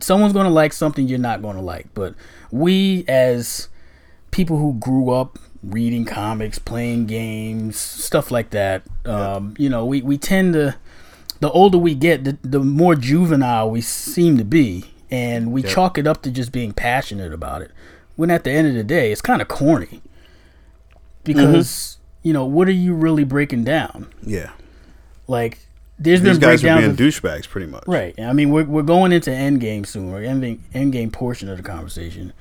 someone's 0.00 0.32
going 0.34 0.44
to 0.46 0.52
like 0.52 0.72
something 0.74 1.08
you're 1.08 1.18
not 1.18 1.40
going 1.40 1.56
to 1.56 1.62
like, 1.62 1.86
but 1.94 2.14
we 2.50 3.04
as 3.08 3.68
people 4.30 4.58
who 4.58 4.74
grew 4.74 5.10
up 5.10 5.38
reading 5.66 6.04
comics, 6.04 6.58
playing 6.58 7.06
games, 7.06 7.76
stuff 7.76 8.30
like 8.30 8.50
that, 8.50 8.82
um, 9.04 9.54
you 9.58 9.68
know, 9.68 9.84
we, 9.84 10.00
we 10.02 10.16
tend 10.16 10.52
to 10.54 10.76
the 11.40 11.50
older 11.50 11.76
we 11.76 11.94
get, 11.94 12.24
the, 12.24 12.38
the 12.42 12.60
more 12.60 12.94
juvenile 12.94 13.70
we 13.70 13.80
seem 13.80 14.38
to 14.38 14.44
be, 14.44 14.84
and 15.10 15.52
we 15.52 15.62
chalk 15.62 15.98
it 15.98 16.06
up 16.06 16.22
to 16.22 16.30
just 16.30 16.52
being 16.52 16.72
passionate 16.72 17.32
about 17.32 17.62
it. 17.62 17.70
When 18.16 18.30
at 18.30 18.44
the 18.44 18.50
end 18.50 18.68
of 18.68 18.74
the 18.74 18.84
day, 18.84 19.12
it's 19.12 19.20
kind 19.20 19.42
of 19.42 19.48
corny 19.48 20.00
because 21.24 21.98
you 22.22 22.32
know 22.32 22.44
what 22.44 22.68
are 22.68 22.72
you 22.72 22.94
really 22.94 23.24
breaking 23.24 23.64
down? 23.64 24.08
Yeah, 24.22 24.52
Like 25.28 25.58
there's 25.98 26.20
these 26.22 26.38
been 26.38 26.40
guys 26.40 26.62
are 26.64 26.68
breakdowns 26.68 26.98
being 26.98 27.08
of- 27.08 27.14
douchebags, 27.14 27.48
pretty 27.48 27.66
much. 27.66 27.84
Right. 27.86 28.18
I 28.20 28.32
mean, 28.32 28.50
we're, 28.50 28.64
we're 28.64 28.82
going 28.82 29.12
into 29.12 29.30
Endgame 29.30 29.86
soon. 29.86 30.10
We're 30.10 30.24
ending 30.24 30.62
Endgame 30.74 31.12
portion 31.12 31.48
of 31.48 31.56
the 31.56 31.62
conversation, 31.62 32.32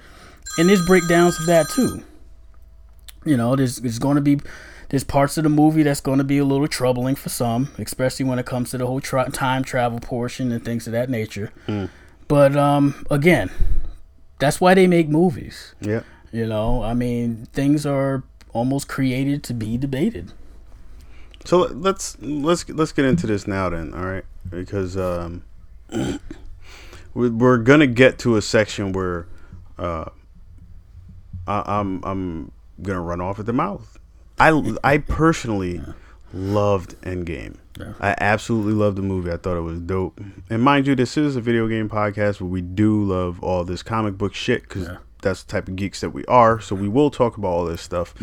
and 0.58 0.70
there's 0.70 0.86
breakdowns 0.86 1.40
of 1.40 1.46
that 1.48 1.68
too. 1.70 2.04
You 3.26 3.36
know, 3.38 3.56
there's 3.56 3.78
there's 3.78 4.00
going 4.00 4.16
to 4.16 4.22
be 4.22 4.40
there's 4.90 5.04
parts 5.04 5.38
of 5.38 5.44
the 5.44 5.50
movie 5.50 5.84
that's 5.84 6.00
going 6.02 6.20
to 6.20 6.24
be 6.24 6.38
a 6.38 6.46
little 6.46 6.68
troubling 6.68 7.16
for 7.16 7.30
some, 7.30 7.70
especially 7.80 8.26
when 8.26 8.38
it 8.40 8.46
comes 8.46 8.70
to 8.72 8.78
the 8.78 8.86
whole 8.86 9.02
tra- 9.02 9.30
time 9.32 9.64
travel 9.64 10.00
portion 10.00 10.52
and 10.52 10.64
things 10.64 10.86
of 10.88 10.94
that 10.94 11.10
nature. 11.10 11.52
But 12.28 12.56
um, 12.56 13.06
again, 13.12 13.50
that's 14.40 14.62
why 14.62 14.74
they 14.76 14.88
make 14.88 15.10
movies. 15.10 15.74
Yeah. 15.82 16.02
You 16.32 16.46
know, 16.46 16.84
I 16.84 16.94
mean, 16.94 17.48
things 17.54 17.86
are 17.86 18.24
almost 18.54 18.88
created 18.88 19.44
to 19.44 19.54
be 19.54 19.78
debated. 19.78 20.32
So 21.46 21.60
let- 21.60 21.76
let's 21.82 22.18
let's 22.22 22.68
let's 22.70 22.92
get 22.92 23.06
into 23.06 23.26
this 23.28 23.48
now 23.48 23.70
then, 23.70 23.94
all 23.94 24.06
right? 24.06 24.26
Because 24.50 24.98
um, 24.98 25.44
we- 27.14 27.30
we're 27.30 27.58
gonna 27.58 27.88
get 27.88 28.18
to 28.20 28.36
a 28.38 28.42
section 28.42 28.92
where 28.94 29.28
uh, 29.78 30.06
I, 31.48 31.64
I'm 31.80 32.04
I'm 32.04 32.52
gonna 32.82 33.02
run 33.02 33.22
off 33.22 33.40
at 33.40 33.46
the 33.46 33.54
mouth. 33.54 33.98
I 34.40 34.76
I 34.84 34.98
personally 34.98 35.82
loved 36.34 37.00
Endgame. 37.02 37.56
Yeah. 37.80 37.94
I 38.00 38.16
absolutely 38.20 38.74
loved 38.74 38.98
the 38.98 39.02
movie. 39.02 39.32
I 39.32 39.38
thought 39.38 39.58
it 39.58 39.62
was 39.62 39.80
dope. 39.80 40.20
And 40.50 40.62
mind 40.62 40.88
you, 40.88 40.96
this 40.96 41.18
is 41.18 41.36
a 41.36 41.42
video 41.42 41.68
game 41.68 41.90
podcast 41.90 42.40
where 42.40 42.50
we 42.50 42.62
do 42.62 43.04
love 43.04 43.42
all 43.44 43.64
this 43.66 43.84
comic 43.84 44.18
book 44.18 44.34
shit 44.34 44.64
because 44.64 44.84
Yeah. 44.88 44.98
That's 45.26 45.44
the 45.44 45.52
type 45.52 45.68
of 45.68 45.76
geeks 45.76 46.00
that 46.00 46.12
we 46.12 46.24
are. 46.26 46.62
So 46.62 46.74
we 46.76 46.88
will 46.88 47.12
talk 47.12 47.36
about 47.38 47.50
all 47.50 47.66
this 47.66 47.82
stuff 47.82 48.14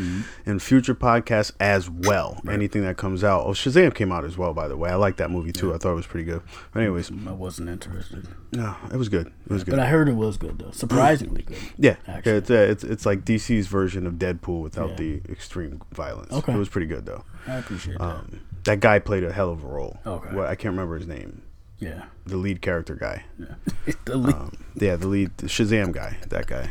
in 0.47 0.59
future 0.59 0.95
podcasts 0.95 1.53
as 1.61 1.91
well. 1.91 2.41
Anything 2.49 2.83
that 2.85 2.97
comes 2.97 3.23
out. 3.23 3.45
Oh, 3.45 3.51
Shazam 3.51 3.95
came 3.95 4.11
out 4.11 4.25
as 4.25 4.39
well, 4.39 4.55
by 4.55 4.69
the 4.69 4.77
way. 4.79 4.89
I 4.89 4.95
like 4.95 5.17
that 5.19 5.31
movie 5.31 5.53
too. 5.53 5.75
I 5.75 5.79
thought 5.79 5.93
it 5.93 5.97
was 5.97 6.07
pretty 6.07 6.25
good. 6.25 6.41
But 6.73 6.81
anyways, 6.81 7.11
I 7.27 7.33
wasn't 7.33 7.69
interested, 7.69 8.27
no, 8.53 8.75
it 8.93 8.97
was 8.97 9.09
good. 9.11 9.27
It 9.27 9.53
was 9.53 9.65
good. 9.65 9.73
but 9.73 9.81
I 9.81 9.87
heard 9.87 10.09
it 10.09 10.15
was 10.17 10.37
good 10.39 10.59
though, 10.59 10.71
surprisingly 10.71 11.43
good. 11.43 11.59
yeah, 11.77 11.97
actually. 12.07 12.33
it's, 12.33 12.51
uh, 12.51 12.55
it's 12.55 12.85
it's 12.85 13.05
like 13.07 13.25
DC's 13.25 13.67
version 13.67 14.07
of 14.07 14.15
Deadpool 14.15 14.63
without 14.63 14.91
Yeah. 14.91 14.97
the 14.97 15.23
extreme 15.29 15.83
violence. 15.93 16.33
Okay. 16.33 16.53
It 16.55 16.59
was 16.59 16.69
pretty 16.69 16.87
good 16.87 17.05
though. 17.07 17.25
I 17.47 17.57
appreciate 17.57 17.99
that. 17.99 18.05
Um, 18.05 18.41
that 18.65 18.79
guy 18.81 18.99
played 19.01 19.25
a 19.25 19.33
hell 19.33 19.51
of 19.51 19.65
a 19.65 19.67
role. 19.67 19.99
Okay. 20.07 20.35
What 20.37 20.47
I 20.47 20.55
can't 20.55 20.73
remember 20.73 20.97
his 20.97 21.07
name. 21.09 21.43
yeah. 21.81 22.05
The 22.25 22.37
lead 22.37 22.63
character 22.63 22.95
guy. 22.95 23.25
Yeah. 23.39 23.95
the 24.05 24.17
lead. 24.17 24.35
Um, 24.37 24.53
yeah, 24.77 24.95
the 24.95 25.09
lead 25.09 25.37
the 25.39 25.47
Shazam 25.49 25.91
guy, 25.93 26.19
that 26.29 26.47
guy. 26.47 26.71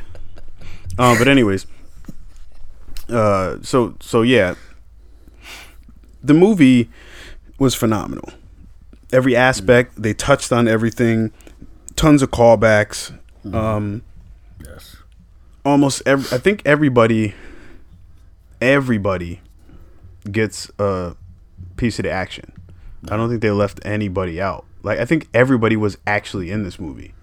Um, 1.02 1.18
but 1.18 1.28
anyways, 1.28 1.66
uh, 3.10 3.58
so 3.64 3.96
so 4.00 4.22
yeah, 4.22 4.54
the 6.22 6.36
movie 6.36 6.92
was 7.58 7.74
phenomenal. 7.74 8.30
Every 9.12 9.36
aspect 9.36 10.00
they 10.00 10.14
touched 10.14 10.52
on 10.52 10.68
everything, 10.68 11.32
tons 11.96 12.22
of 12.22 12.30
callbacks. 12.30 13.18
Um, 13.52 14.04
yes. 14.64 14.98
almost 15.66 16.04
every, 16.06 16.38
I 16.38 16.40
think 16.40 16.62
everybody, 16.66 17.34
everybody 18.62 19.42
gets 20.32 20.70
a 20.78 21.16
piece 21.78 21.98
of 21.98 22.04
the 22.04 22.12
action. 22.12 22.52
I 23.10 23.18
don't 23.18 23.28
think 23.28 23.42
they 23.42 23.50
left 23.50 23.80
anybody 23.84 24.40
out. 24.40 24.66
Like 24.84 25.00
I 25.00 25.06
think 25.06 25.30
everybody 25.34 25.76
was 25.76 25.98
actually 26.06 26.52
in 26.52 26.62
this 26.62 26.80
movie. 26.80 27.16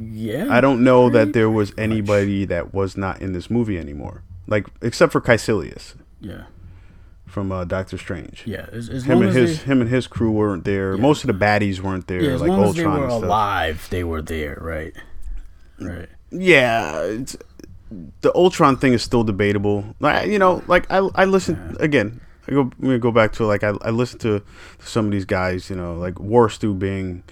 Yeah. 0.00 0.46
I 0.50 0.60
don't 0.60 0.84
know 0.84 1.08
that 1.10 1.32
there 1.32 1.50
was 1.50 1.72
anybody 1.78 2.44
that 2.46 2.74
was 2.74 2.96
not 2.96 3.20
in 3.22 3.32
this 3.32 3.50
movie 3.50 3.78
anymore. 3.78 4.22
Like 4.46 4.66
except 4.82 5.12
for 5.12 5.20
Kaecilius 5.20 5.94
Yeah. 6.20 6.44
from 7.26 7.50
uh, 7.50 7.64
Doctor 7.64 7.98
Strange. 7.98 8.42
Yeah. 8.46 8.66
As, 8.72 8.88
as 8.88 9.04
Him 9.04 9.22
and 9.22 9.32
his 9.34 9.58
they, 9.60 9.64
him 9.66 9.80
and 9.80 9.90
his 9.90 10.06
crew 10.06 10.30
weren't 10.32 10.64
there. 10.64 10.96
Most 10.96 11.24
of 11.24 11.28
the 11.28 11.44
baddies 11.44 11.80
weren't 11.80 12.06
there, 12.06 12.22
yeah, 12.22 12.30
as 12.32 12.40
like 12.40 12.50
long 12.50 12.64
as 12.64 12.74
they 12.74 12.84
Ultron 12.84 13.00
were 13.00 13.06
alive, 13.08 13.86
they 13.90 14.04
were 14.04 14.22
there, 14.22 14.58
right? 14.60 14.94
Right. 15.80 16.08
Yeah, 16.30 17.02
it's, 17.02 17.36
the 18.20 18.34
Ultron 18.34 18.76
thing 18.76 18.92
is 18.92 19.02
still 19.02 19.24
debatable. 19.24 19.94
Like 20.00 20.28
you 20.28 20.38
know, 20.38 20.62
like 20.66 20.90
I 20.90 20.98
I 21.14 21.24
listen 21.24 21.76
again. 21.80 22.20
I 22.48 22.52
go 22.52 22.60
I'm 22.62 22.72
gonna 22.80 22.98
go 22.98 23.12
back 23.12 23.32
to 23.34 23.46
like 23.46 23.62
I 23.64 23.72
I 23.82 23.90
listen 23.90 24.18
to 24.20 24.42
some 24.80 25.06
of 25.06 25.12
these 25.12 25.24
guys. 25.24 25.70
You 25.70 25.76
know, 25.76 25.94
like 25.94 26.18
War 26.18 26.48
Stew 26.48 26.74
being 26.74 27.22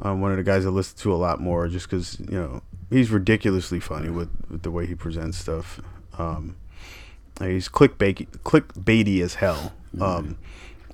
um, 0.00 0.20
one 0.20 0.30
of 0.30 0.36
the 0.36 0.42
guys 0.42 0.66
I 0.66 0.68
listen 0.68 0.98
to 0.98 1.12
a 1.12 1.16
lot 1.16 1.40
more, 1.40 1.68
just 1.68 1.88
because 1.88 2.18
you 2.20 2.38
know 2.38 2.62
he's 2.90 3.10
ridiculously 3.10 3.80
funny 3.80 4.10
with, 4.10 4.30
with 4.50 4.62
the 4.62 4.70
way 4.70 4.86
he 4.86 4.94
presents 4.94 5.38
stuff. 5.38 5.80
Um, 6.18 6.56
he's 7.40 7.68
clickbait 7.68 8.28
clickbaity 8.44 9.20
as 9.22 9.34
hell. 9.34 9.72
Um, 10.00 10.36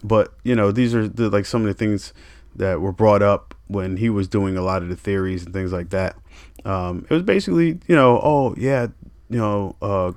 but 0.04 0.32
you 0.44 0.54
know 0.54 0.70
these 0.70 0.94
are 0.94 1.08
the, 1.08 1.28
like 1.28 1.46
some 1.46 1.62
of 1.62 1.68
the 1.68 1.74
things 1.74 2.12
that 2.54 2.80
were 2.80 2.92
brought 2.92 3.22
up 3.22 3.54
when 3.68 3.96
he 3.96 4.10
was 4.10 4.28
doing 4.28 4.56
a 4.56 4.62
lot 4.62 4.82
of 4.82 4.88
the 4.88 4.96
theories 4.96 5.44
and 5.44 5.52
things 5.52 5.72
like 5.72 5.90
that. 5.90 6.16
Um, 6.64 7.06
it 7.08 7.14
was 7.14 7.22
basically 7.22 7.80
you 7.88 7.96
know 7.96 8.20
oh 8.22 8.54
yeah 8.56 8.88
you 9.28 9.38
know 9.38 9.76
uh, 9.82 10.12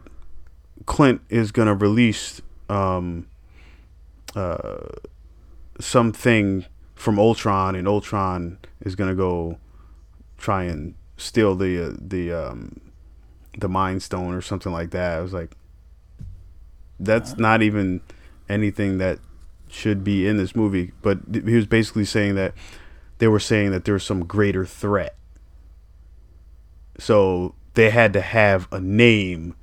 Clint 0.86 1.22
is 1.30 1.52
gonna 1.52 1.74
release 1.74 2.42
um, 2.70 3.28
uh, 4.36 4.88
something 5.80 6.66
from 6.96 7.20
Ultron 7.20 7.76
and 7.76 7.88
Ultron 7.88 8.58
is 8.82 8.96
gonna 8.96 9.16
go 9.16 9.60
try 10.38 10.64
and 10.64 10.96
steal 11.18 11.56
the 11.56 11.88
uh, 11.88 11.94
the 12.00 12.32
um, 12.32 12.80
the 13.58 13.70
Mind 13.70 14.02
Stone 14.04 14.34
or 14.34 14.42
something 14.42 14.72
like 14.72 14.92
that. 14.92 15.18
I 15.18 15.22
was 15.22 15.34
like, 15.34 15.52
that's 17.00 17.38
not 17.38 17.62
even 17.62 18.02
anything 18.50 18.98
that 18.98 19.20
should 19.70 20.04
be 20.04 20.28
in 20.28 20.38
this 20.38 20.56
movie, 20.56 20.92
but 21.02 21.32
th- 21.32 21.46
he 21.46 21.56
was 21.56 21.66
basically 21.66 22.06
saying 22.06 22.36
that 22.36 22.54
they 23.18 23.28
were 23.28 23.40
saying 23.40 23.72
that 23.72 23.86
there's 23.86 24.04
some 24.04 24.26
greater 24.26 24.66
threat. 24.66 25.16
So 26.98 27.56
they 27.74 27.90
had 27.90 28.14
to 28.14 28.22
have 28.22 28.68
a 28.72 28.80
name 28.80 29.56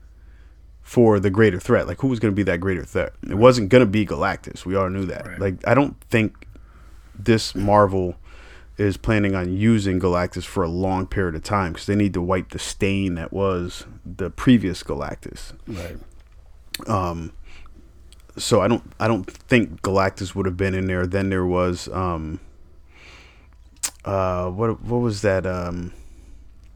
for 0.81 1.21
the 1.21 1.31
greater 1.31 1.59
threat. 1.59 1.87
Like 1.87 2.01
who 2.01 2.09
was 2.09 2.19
going 2.19 2.33
to 2.33 2.37
be 2.37 2.43
that 2.45 2.61
greater 2.61 2.85
threat? 2.85 3.13
It 3.29 3.37
wasn't 3.37 3.69
going 3.69 3.81
to 3.81 3.91
be 3.91 4.05
Galactus. 4.05 4.67
We 4.67 4.75
all 4.75 4.91
knew 4.91 5.07
that. 5.07 5.27
Right. 5.27 5.39
Like 5.39 5.67
I 5.67 5.75
don't 5.75 5.99
think 6.11 6.47
this 7.15 7.55
Marvel 7.55 8.17
is 8.79 8.97
planning 8.97 9.35
on 9.35 9.55
using 9.55 10.01
Galactus 10.01 10.45
for 10.45 10.63
a 10.63 10.69
long 10.69 11.07
period 11.07 11.35
of 11.35 11.43
time 11.43 11.73
because 11.73 11.87
they 11.87 11.95
need 11.95 12.15
to 12.15 12.23
wipe 12.23 12.51
the 12.51 12.59
stain 12.59 13.15
that 13.15 13.33
was 13.33 13.85
the 14.05 14.31
previous 14.31 14.83
Galactus. 14.83 15.53
Right. 15.67 15.97
Um. 16.89 17.33
So 18.39 18.63
I 18.63 18.69
don't 18.69 18.83
I 18.99 19.09
don't 19.09 19.31
think 19.31 19.83
Galactus 19.83 20.35
would 20.35 20.47
have 20.47 20.57
been 20.57 20.75
in 20.75 20.87
there. 20.87 21.07
Then 21.07 21.29
there 21.29 21.45
was 21.45 21.89
um 21.89 22.41
uh 24.05 24.49
what 24.51 24.83
what 24.83 24.99
was 24.99 25.23
that 25.23 25.47
um 25.47 25.93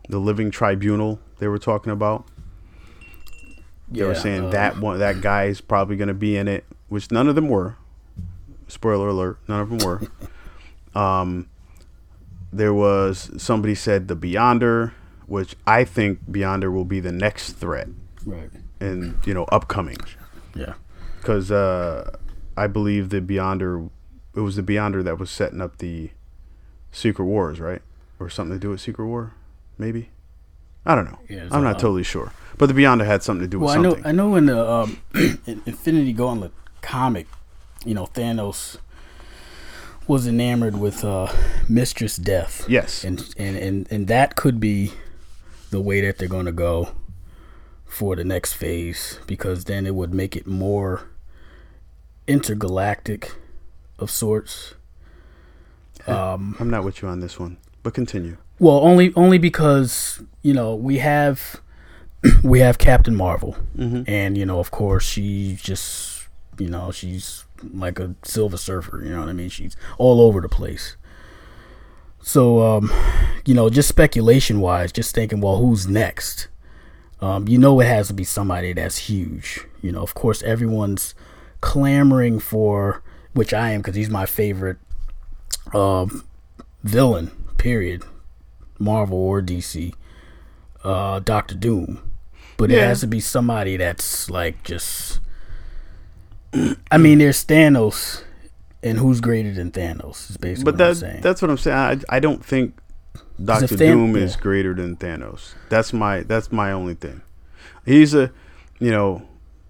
the 0.09 0.19
Living 0.19 0.51
Tribunal 0.51 1.19
they 1.39 1.49
were 1.49 1.59
talking 1.59 1.93
about. 1.93 2.27
They 3.89 4.05
were 4.05 4.15
saying 4.15 4.47
uh, 4.47 4.51
that 4.51 4.79
one 4.79 4.99
that 4.99 5.21
guy 5.21 5.45
is 5.45 5.61
probably 5.61 5.97
going 5.97 6.09
to 6.09 6.15
be 6.15 6.37
in 6.37 6.49
it, 6.49 6.65
which 6.89 7.11
none 7.11 7.29
of 7.29 7.35
them 7.37 7.49
were. 7.49 7.77
Spoiler 8.69 9.09
alert, 9.09 9.39
none 9.49 9.61
of 9.61 9.69
them 9.71 9.79
were. 9.79 10.03
um, 11.01 11.49
there 12.53 12.75
was 12.75 13.31
somebody 13.43 13.75
said 13.75 14.09
the 14.09 14.17
Beyonder, 14.17 14.93
which 15.27 15.55
I 15.67 15.85
think 15.85 16.21
Beyonder 16.31 16.73
will 16.73 16.85
be 16.85 17.01
the 17.01 17.13
next 17.13 17.53
threat 17.53 17.89
Right. 18.25 18.51
and 18.81 19.17
you 19.25 19.35
know 19.35 19.45
upcoming 19.45 19.99
Yeah. 20.55 20.75
because 21.21 21.51
uh, 21.51 22.17
I 22.57 22.67
believe 22.67 23.11
the 23.11 23.21
Beyonder, 23.21 23.91
it 24.35 24.41
was 24.41 24.57
the 24.57 24.63
Beyonder 24.63 25.05
that 25.05 25.19
was 25.19 25.31
setting 25.31 25.61
up 25.61 25.79
the 25.79 26.11
Secret 26.93 27.25
Wars, 27.27 27.61
right, 27.61 27.83
or 28.19 28.29
something 28.31 28.57
to 28.57 28.61
do 28.61 28.71
with 28.71 28.81
Secret 28.81 29.07
War, 29.07 29.35
maybe. 29.79 30.11
I 30.89 30.95
don't 30.95 31.05
know. 31.07 31.19
Yeah, 31.29 31.49
I'm 31.51 31.65
not 31.65 31.79
totally 31.81 32.05
sure, 32.05 32.33
but 32.59 32.67
the 32.67 32.73
Beyonder 32.75 33.05
had 33.07 33.23
something 33.23 33.43
to 33.45 33.49
do 33.49 33.59
with 33.59 33.67
Well, 33.71 33.79
I 33.79 33.83
know 33.83 33.91
something. 33.91 34.07
I 34.07 34.13
know 34.13 34.35
in 34.37 34.47
the 34.47 34.71
um, 34.71 35.01
in 35.15 35.63
Infinity 35.67 36.13
Gauntlet 36.13 36.53
comic, 36.81 37.27
you 37.85 37.95
know, 37.95 38.07
Thanos 38.07 38.79
was 40.07 40.27
enamored 40.27 40.79
with 40.79 41.05
uh, 41.05 41.33
Mistress 41.69 42.17
Death. 42.17 42.65
yes. 42.69 43.05
and 43.05 43.21
and 43.37 43.57
and 43.57 43.89
and 43.91 44.07
that 44.09 44.37
could 44.37 44.61
be 44.61 44.93
the 45.71 45.81
way 45.81 46.01
that 46.01 46.19
they're 46.19 46.29
going 46.29 46.47
to 46.47 46.53
go 46.53 46.91
for 47.87 48.15
the 48.15 48.25
next 48.25 48.53
phase 48.55 49.19
because 49.27 49.65
then 49.65 49.87
it 49.87 49.95
would 49.95 50.15
make 50.15 50.37
it 50.37 50.47
more 50.47 51.09
intergalactic 52.27 53.33
of 53.99 54.11
sorts. 54.11 54.75
Um, 56.07 56.57
I'm 56.61 56.71
not 56.71 56.85
with 56.85 57.03
you 57.03 57.09
on 57.09 57.21
this 57.21 57.39
one, 57.41 57.57
but 57.83 57.95
continue. 57.95 58.37
well, 58.61 58.79
only 58.79 59.13
only 59.17 59.39
because 59.39 60.23
you 60.43 60.55
know 60.55 60.75
we 60.75 60.99
have 60.99 61.61
we 62.45 62.61
have 62.61 62.79
Captain 62.79 63.15
Marvel, 63.17 63.57
and 63.77 64.39
you 64.39 64.47
know 64.47 64.61
of 64.61 64.71
course 64.71 65.05
she's 65.05 65.61
just 65.63 66.29
you 66.59 66.69
know 66.69 66.93
she's 66.93 67.45
like 67.73 67.99
a 67.99 68.15
Silver 68.23 68.57
Surfer. 68.57 69.03
You 69.03 69.11
know 69.11 69.21
what 69.21 69.29
I 69.29 69.33
mean? 69.33 69.49
She's 69.49 69.77
all 69.99 70.21
over 70.21 70.41
the 70.41 70.49
place. 70.49 70.97
So 72.21 72.63
um, 72.63 72.93
you 73.45 73.55
know, 73.55 73.71
just 73.71 73.89
speculation 73.89 74.61
wise, 74.61 74.93
just 74.93 75.15
thinking, 75.15 75.41
well, 75.41 75.59
who's 75.59 75.87
next? 75.87 76.49
Um, 77.21 77.49
you 77.49 77.59
know, 77.59 77.81
it 77.81 77.87
has 77.87 78.09
to 78.09 78.15
be 78.15 78.25
somebody 78.25 78.73
that's 78.73 78.99
huge. 78.99 79.61
You 79.81 79.93
know, 79.93 80.03
of 80.03 80.15
course, 80.15 80.43
everyone's 80.43 81.15
clamoring 81.61 82.41
for, 82.41 83.03
which 83.33 83.55
I 83.55 83.71
am 83.71 83.81
because 83.81 83.95
he's 83.95 84.11
my 84.11 84.27
favorite 84.27 84.79
um, 85.73 86.25
villain. 86.83 87.31
Period. 87.59 88.03
Marvel 88.79 89.19
or 89.19 89.41
DC. 89.41 89.95
Uh, 90.85 91.19
Doctor 91.19 91.57
Doom, 91.57 92.13
but 92.57 92.71
it 92.71 92.79
has 92.79 93.01
to 93.01 93.09
be 93.09 93.19
somebody 93.19 93.77
that's 93.77 94.31
like 94.31 94.63
just. 94.63 95.21
I 96.91 96.99
mean, 96.99 97.19
there's 97.19 97.45
Thanos, 97.45 98.23
and 98.83 98.99
who's 98.99 99.21
greater 99.21 99.53
than 99.53 99.71
Thanos? 99.73 100.31
Is 100.31 100.37
basically 100.37 100.65
But 100.73 100.75
what 100.79 100.83
I'm 100.83 100.89
that 100.95 100.97
saying. 100.97 101.21
that's 101.23 101.43
what 101.43 101.51
I'm 101.51 101.59
saying. 101.59 101.77
I, 102.11 102.17
I 102.17 102.21
don't 102.21 102.45
think 102.45 102.79
Doctor 103.43 103.67
Than- 103.77 103.97
Doom 103.97 104.17
is 104.17 104.35
yeah. 104.35 104.41
greater 104.41 104.75
than 104.75 104.97
Thanos. 104.97 105.55
That's 105.69 105.93
my 105.93 106.21
that's 106.21 106.51
my 106.53 106.73
only 106.73 106.95
thing. 106.95 107.23
He's 107.85 108.15
a, 108.15 108.33
you 108.79 108.91
know, 108.91 109.23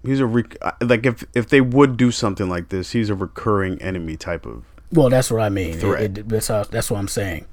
he's 0.03 0.19
a 0.19 0.25
rec- 0.25 0.57
like 0.81 1.05
if 1.05 1.23
if 1.33 1.49
they 1.49 1.61
would 1.61 1.97
do 1.97 2.11
something 2.11 2.49
like 2.49 2.69
this, 2.69 2.91
he's 2.91 3.09
a 3.09 3.15
recurring 3.15 3.81
enemy 3.81 4.15
type 4.17 4.45
of. 4.45 4.63
Well, 4.91 5.09
that's 5.09 5.29
what 5.29 5.41
I 5.41 5.49
mean. 5.49 5.77
It- 5.79 6.17
it- 6.17 6.29
that's 6.29 6.47
how, 6.47 6.63
that's 6.63 6.89
what 6.89 6.97
I'm 6.99 7.07
saying. 7.09 7.45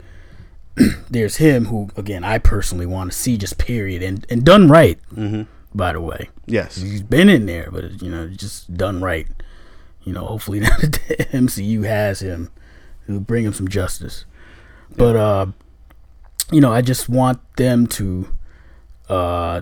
There's 1.11 1.37
him 1.37 1.67
who, 1.67 1.89
again, 1.97 2.25
I 2.25 2.39
personally 2.39 2.87
want 2.87 3.11
to 3.13 3.17
see 3.17 3.37
just 3.37 3.59
period 3.59 4.03
and 4.03 4.27
and 4.31 4.45
done 4.45 4.69
right. 4.69 4.99
Mm-hmm. 5.15 5.43
By 5.75 5.93
the 5.93 6.01
way, 6.01 6.31
Yes. 6.47 6.77
he's 6.77 7.03
been 7.03 7.29
in 7.29 7.47
there, 7.47 7.69
but 7.73 8.01
you 8.01 8.09
know, 8.11 8.29
just 8.29 8.73
done 8.77 9.01
right. 9.03 9.27
You 10.05 10.13
know, 10.13 10.25
hopefully 10.27 10.61
now 10.67 10.77
that 10.79 10.93
the 11.09 11.25
MCU 11.37 11.85
has 11.85 12.21
him, 12.21 12.51
it'll 13.09 13.21
bring 13.21 13.45
him 13.45 13.53
some 13.53 13.67
justice. 13.69 14.25
But 14.97 15.17
uh, 15.17 15.47
you 16.53 16.61
know, 16.61 16.73
I 16.73 16.81
just 16.81 17.09
want 17.09 17.41
them 17.57 17.87
to 17.89 18.29
uh 19.09 19.61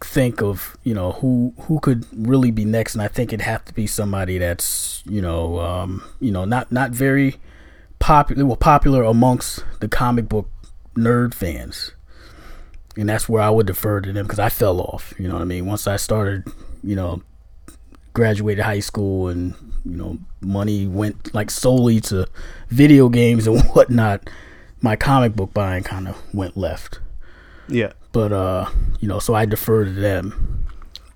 think 0.00 0.42
of 0.42 0.76
you 0.84 0.94
know 0.94 1.12
who 1.12 1.54
who 1.62 1.80
could 1.80 2.06
really 2.12 2.50
be 2.50 2.64
next, 2.64 2.94
and 2.94 3.02
I 3.02 3.08
think 3.08 3.32
it'd 3.32 3.44
have 3.44 3.64
to 3.64 3.74
be 3.74 3.86
somebody 3.86 4.38
that's 4.38 5.02
you 5.06 5.20
know 5.20 5.58
um, 5.60 6.04
you 6.20 6.30
know 6.30 6.44
not 6.44 6.70
not 6.70 6.90
very 6.92 7.36
popular, 7.98 8.44
well 8.46 8.56
popular 8.56 9.02
amongst 9.02 9.64
the 9.80 9.88
comic 9.88 10.28
book 10.28 10.48
nerd 10.94 11.34
fans, 11.34 11.92
and 12.96 13.08
that's 13.08 13.28
where 13.28 13.42
I 13.42 13.50
would 13.50 13.66
defer 13.66 14.00
to 14.00 14.12
them 14.12 14.24
because 14.26 14.38
I 14.38 14.48
fell 14.48 14.80
off. 14.80 15.12
You 15.18 15.28
know 15.28 15.34
what 15.34 15.42
I 15.42 15.46
mean? 15.46 15.66
Once 15.66 15.86
I 15.86 15.96
started, 15.96 16.44
you 16.82 16.94
know, 16.96 17.22
graduated 18.12 18.64
high 18.64 18.80
school 18.80 19.28
and 19.28 19.54
you 19.84 19.96
know 19.96 20.18
money 20.40 20.86
went 20.86 21.34
like 21.34 21.50
solely 21.50 22.00
to 22.00 22.26
video 22.68 23.08
games 23.08 23.46
and 23.46 23.60
whatnot, 23.74 24.30
my 24.80 24.96
comic 24.96 25.34
book 25.34 25.52
buying 25.52 25.82
kind 25.82 26.06
of 26.08 26.16
went 26.32 26.56
left 26.56 27.00
Yeah. 27.68 27.92
but 28.12 28.32
uh 28.32 28.68
you 29.00 29.08
know 29.08 29.18
so 29.18 29.34
i 29.34 29.44
defer 29.46 29.84
to 29.84 29.90
them 29.90 30.64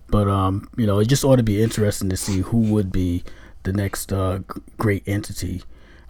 but 0.08 0.26
um 0.28 0.68
you 0.76 0.86
know 0.86 0.98
it 0.98 1.06
just 1.06 1.22
ought 1.24 1.36
to 1.36 1.42
be 1.42 1.62
interesting 1.62 2.08
to 2.10 2.16
see 2.16 2.40
who 2.40 2.58
would 2.72 2.90
be 2.90 3.22
the 3.62 3.72
next 3.72 4.12
uh 4.12 4.40
great 4.78 5.02
entity 5.06 5.62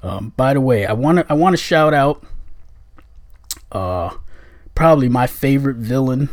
um 0.02 0.32
by 0.36 0.54
the 0.54 0.60
way 0.60 0.86
i 0.86 0.92
want 0.92 1.18
to 1.18 1.26
i 1.28 1.34
want 1.34 1.52
to 1.52 1.62
shout 1.62 1.92
out 1.94 2.24
uh 3.72 4.10
probably 4.78 5.08
my 5.08 5.26
favorite 5.26 5.76
villain. 5.76 6.28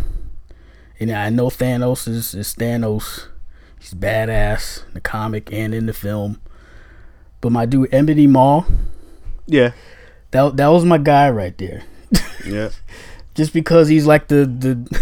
And 0.99 1.11
i 1.11 1.29
know 1.31 1.47
thanos 1.47 2.07
is, 2.07 2.35
is 2.35 2.53
thanos. 2.53 3.25
He's 3.79 3.95
badass 3.95 4.85
in 4.87 4.93
the 4.93 5.01
comic 5.01 5.51
and 5.51 5.73
in 5.73 5.87
the 5.87 5.93
film. 5.93 6.39
But 7.41 7.51
my 7.51 7.65
dude 7.65 7.91
ebony 7.91 8.27
maw. 8.27 8.65
Yeah. 9.47 9.71
that, 10.29 10.57
that 10.57 10.67
was 10.67 10.85
my 10.85 10.99
guy 10.99 11.27
right 11.31 11.57
there. 11.57 11.85
Yeah. 12.45 12.69
just 13.33 13.51
because 13.51 13.87
he's 13.87 14.05
like 14.05 14.27
the 14.27 14.45
the 14.45 15.01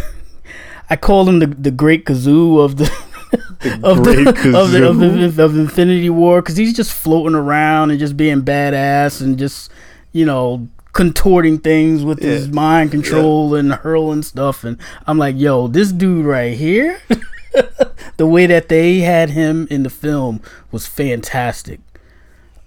I 0.89 0.95
call 0.95 1.27
him 1.27 1.39
the 1.39 1.47
the 1.47 1.71
great 1.71 2.05
Gazoo 2.05 2.63
of 2.63 2.77
the 2.77 2.85
of 3.83 4.05
the, 4.05 4.29
of 4.57 4.71
the 4.71 4.87
of, 4.87 5.35
the, 5.35 5.43
of 5.43 5.57
Infinity 5.57 6.09
War. 6.09 6.41
Because 6.41 6.55
he's 6.55 6.73
just 6.73 6.93
floating 6.93 7.35
around 7.35 7.91
and 7.91 7.99
just 7.99 8.15
being 8.15 8.41
badass 8.41 9.19
and 9.19 9.37
just 9.37 9.69
you 10.13 10.25
know 10.25 10.69
contorting 10.93 11.57
things 11.57 12.03
with 12.03 12.19
his 12.19 12.47
mind 12.49 12.91
control 12.91 13.55
and 13.55 13.73
hurling 13.73 14.21
stuff 14.21 14.63
and 14.63 14.77
I'm 15.07 15.17
like 15.17 15.35
yo 15.37 15.67
this 15.67 15.91
dude 15.91 16.25
right 16.25 16.55
here 16.55 17.01
the 18.17 18.27
way 18.27 18.45
that 18.45 18.69
they 18.69 18.99
had 18.99 19.31
him 19.31 19.67
in 19.69 19.83
the 19.83 19.89
film 19.89 20.41
was 20.71 20.87
fantastic 20.87 21.79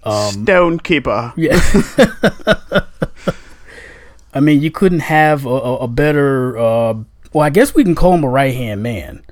Stone 0.05 0.79
Keeper. 0.79 1.33
yeah. 1.35 1.59
I 4.33 4.39
mean, 4.39 4.61
you 4.61 4.71
couldn't 4.71 4.99
have 4.99 5.45
a, 5.45 5.49
a, 5.49 5.75
a 5.79 5.87
better. 5.87 6.57
Uh, 6.57 6.93
well, 7.33 7.43
I 7.43 7.49
guess 7.49 7.73
we 7.73 7.83
can 7.83 7.95
call 7.95 8.13
him 8.13 8.23
a 8.23 8.29
right 8.29 8.53
hand 8.53 8.83
man 8.83 9.23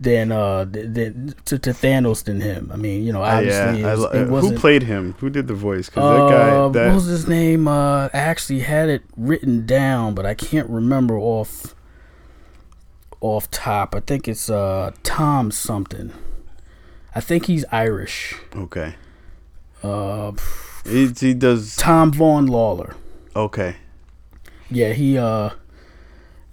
than 0.00 0.32
uh 0.32 0.64
th- 0.64 0.94
th- 0.94 1.12
to, 1.44 1.58
to 1.58 1.70
Thanos 1.70 2.24
than 2.24 2.40
him. 2.40 2.70
I 2.72 2.76
mean, 2.76 3.04
you 3.04 3.12
know, 3.12 3.22
Uh, 3.22 3.36
obviously 3.36 3.80
yeah. 3.82 3.88
It, 3.88 3.92
was, 3.92 4.00
lo- 4.00 4.10
it 4.10 4.26
who 4.26 4.32
wasn't. 4.32 4.58
played 4.58 4.82
him? 4.84 5.14
Who 5.20 5.28
did 5.30 5.46
the 5.46 5.54
voice? 5.54 5.90
Because 5.90 6.04
uh, 6.04 6.68
that 6.70 6.72
guy. 6.72 6.86
what 6.86 6.94
was 6.94 7.04
his 7.04 7.28
name? 7.28 7.68
Uh, 7.68 8.06
I 8.06 8.18
actually 8.18 8.60
had 8.60 8.88
it 8.88 9.02
written 9.16 9.66
down, 9.66 10.14
but 10.14 10.24
I 10.24 10.32
can't 10.34 10.68
remember 10.70 11.18
off 11.18 11.74
off 13.20 13.50
top. 13.50 13.94
I 13.94 14.00
think 14.00 14.26
it's 14.26 14.48
uh 14.48 14.92
Tom 15.02 15.50
something. 15.50 16.12
I 17.14 17.20
think 17.20 17.46
he's 17.46 17.64
Irish. 17.72 18.34
okay. 18.56 18.94
Uh, 19.82 20.32
He, 20.84 21.08
he 21.08 21.34
does. 21.34 21.76
Tom 21.76 22.12
Vaughan-Lawlor. 22.12 22.94
Okay. 23.36 23.76
Yeah, 24.70 24.92
he 24.92 25.18
uh 25.18 25.50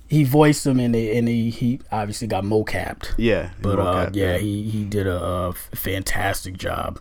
he 0.08 0.24
voiced 0.24 0.66
him 0.66 0.80
and 0.80 0.96
he, 0.96 1.18
and 1.18 1.28
he, 1.28 1.50
he 1.50 1.80
obviously 1.92 2.28
got 2.28 2.44
mocapped. 2.44 3.14
Yeah. 3.18 3.52
But 3.62 3.80
uh, 3.80 3.84
mocap, 4.08 4.16
yeah, 4.16 4.38
he 4.38 4.64
he 4.70 4.84
did 4.84 5.08
a, 5.08 5.20
uh 5.22 5.52
fantastic 5.74 6.58
job. 6.58 7.00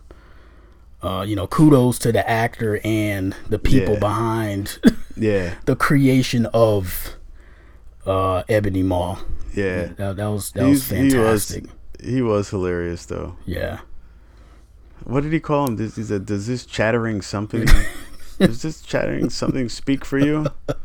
uh, 1.01 1.23
you 1.27 1.35
know, 1.35 1.47
kudos 1.47 1.99
to 1.99 2.11
the 2.11 2.27
actor 2.29 2.79
and 2.83 3.35
the 3.49 3.59
people 3.59 3.93
Yeah. 3.93 3.99
behind 3.99 4.79
Yeah, 5.15 5.55
the 5.65 5.75
creation 5.75 6.45
of 6.53 7.15
uh, 8.05 8.43
Ebony 8.49 8.83
Maw. 8.83 9.17
yeah. 9.55 9.87
That, 9.97 10.17
that 10.17 10.27
was 10.27 10.51
that 10.51 10.65
was 10.65 10.89
He's- 10.89 11.11
he 11.13 11.17
was- 11.17 11.49
fantastic. 11.49 11.65
He 12.03 12.21
was 12.21 12.49
hilarious 12.51 13.05
though. 13.07 13.35
Yeah. 13.45 13.79
What 15.03 15.23
did 15.23 15.31
he 15.33 15.39
call 15.39 15.67
him? 15.67 15.77
This, 15.77 15.95
he 15.95 16.03
said, 16.03 16.25
"Does 16.25 16.45
this 16.47 16.65
chattering 16.65 17.21
something? 17.23 17.65
does 18.39 18.61
this 18.61 18.81
chattering 18.81 19.29
something 19.31 19.69
speak 19.69 20.03
for 20.05 20.19
you? 20.19 20.45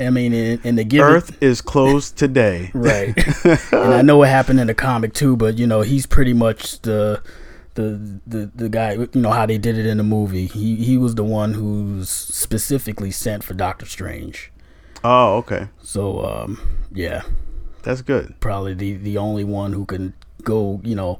I 0.00 0.10
mean, 0.10 0.32
and, 0.34 0.60
and 0.64 0.76
to 0.78 0.84
give 0.84 1.02
Earth 1.04 1.36
is 1.42 1.60
closed 1.60 2.16
today." 2.16 2.70
right? 2.74 3.14
and 3.72 3.94
I 3.94 4.02
know 4.02 4.18
what 4.18 4.28
happened 4.28 4.60
in 4.60 4.66
the 4.66 4.74
comic 4.74 5.14
too, 5.14 5.36
but 5.36 5.58
you 5.58 5.66
know, 5.66 5.82
he's 5.82 6.06
pretty 6.06 6.32
much 6.34 6.80
the 6.82 7.22
the 7.74 8.20
the 8.26 8.50
the 8.54 8.68
guy. 8.68 8.92
You 8.92 9.08
know 9.14 9.30
how 9.30 9.46
they 9.46 9.58
did 9.58 9.78
it 9.78 9.86
in 9.86 9.96
the 9.98 10.04
movie. 10.04 10.46
He 10.46 10.76
he 10.76 10.96
was 10.98 11.14
the 11.14 11.24
one 11.24 11.54
who's 11.54 12.08
specifically 12.10 13.10
sent 13.10 13.42
for 13.44 13.54
Doctor 13.54 13.86
Strange. 13.86 14.50
Oh, 15.06 15.36
okay, 15.38 15.68
So 15.82 16.24
um, 16.24 16.60
yeah, 16.92 17.22
that's 17.82 18.00
good. 18.00 18.34
probably 18.40 18.72
the 18.74 18.94
the 18.94 19.18
only 19.18 19.44
one 19.44 19.72
who 19.74 19.84
can 19.84 20.14
go, 20.42 20.80
you 20.82 20.94
know, 20.94 21.18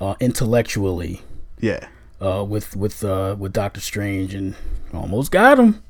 uh, 0.00 0.14
intellectually 0.20 1.20
Yeah, 1.60 1.86
uh, 2.20 2.44
with 2.44 2.76
with 2.76 3.02
uh, 3.04 3.34
with 3.38 3.52
Doctor 3.52 3.80
Strange, 3.80 4.34
and 4.34 4.54
almost 4.92 5.32
got 5.32 5.58
him. 5.58 5.82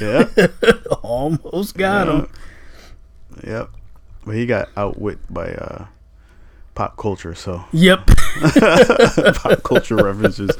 Yeah, 0.00 0.28
almost 1.02 1.76
got 1.76 2.08
him. 2.08 2.28
yep. 3.46 3.70
But 4.24 4.36
he 4.36 4.46
got 4.46 4.68
outwit 4.76 5.18
by 5.32 5.52
uh, 5.52 5.86
pop 6.74 6.96
culture, 6.96 7.34
so 7.34 7.64
Yep. 7.72 8.06
pop 9.34 9.62
culture 9.64 9.96
references. 9.96 10.50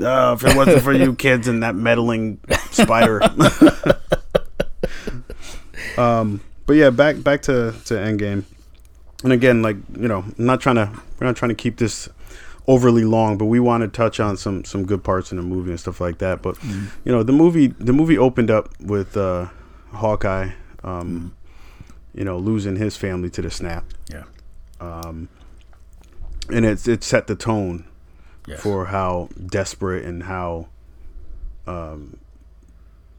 Uh, 0.00 0.36
if 0.38 0.44
it 0.44 0.56
wasn't 0.56 0.82
for 0.82 0.92
you 0.92 1.14
kids 1.14 1.48
and 1.48 1.62
that 1.62 1.74
meddling 1.74 2.38
spider. 2.70 3.22
um, 5.98 6.40
but 6.66 6.74
yeah, 6.74 6.90
back 6.90 7.22
back 7.22 7.42
to 7.42 7.74
to 7.86 7.94
Endgame, 7.94 8.44
and 9.24 9.32
again, 9.32 9.62
like 9.62 9.76
you 9.98 10.08
know, 10.08 10.18
I'm 10.18 10.34
not 10.46 10.60
trying 10.60 10.76
to 10.76 10.90
we're 11.18 11.26
not 11.26 11.36
trying 11.36 11.50
to 11.50 11.54
keep 11.54 11.78
this 11.78 12.08
overly 12.66 13.04
long, 13.04 13.36
but 13.38 13.46
we 13.46 13.58
want 13.60 13.82
to 13.82 13.88
touch 13.88 14.20
on 14.20 14.36
some 14.36 14.64
some 14.64 14.84
good 14.86 15.02
parts 15.02 15.30
in 15.32 15.36
the 15.36 15.42
movie 15.42 15.70
and 15.70 15.80
stuff 15.80 16.00
like 16.00 16.18
that. 16.18 16.42
But 16.42 16.56
you 16.64 17.12
know, 17.12 17.22
the 17.22 17.32
movie 17.32 17.68
the 17.68 17.92
movie 17.92 18.18
opened 18.18 18.50
up 18.50 18.68
with 18.80 19.16
uh, 19.16 19.48
Hawkeye, 19.92 20.50
um, 20.84 21.34
you 22.14 22.24
know, 22.24 22.38
losing 22.38 22.76
his 22.76 22.96
family 22.96 23.30
to 23.30 23.42
the 23.42 23.50
snap, 23.50 23.84
Yeah. 24.12 24.24
Um, 24.80 25.28
and 26.48 26.64
it's 26.64 26.86
it 26.88 27.02
set 27.04 27.26
the 27.26 27.36
tone 27.36 27.84
Yes. 28.46 28.60
for 28.62 28.86
how 28.86 29.28
desperate 29.46 30.04
and 30.04 30.22
how, 30.24 30.68
um, 31.66 32.16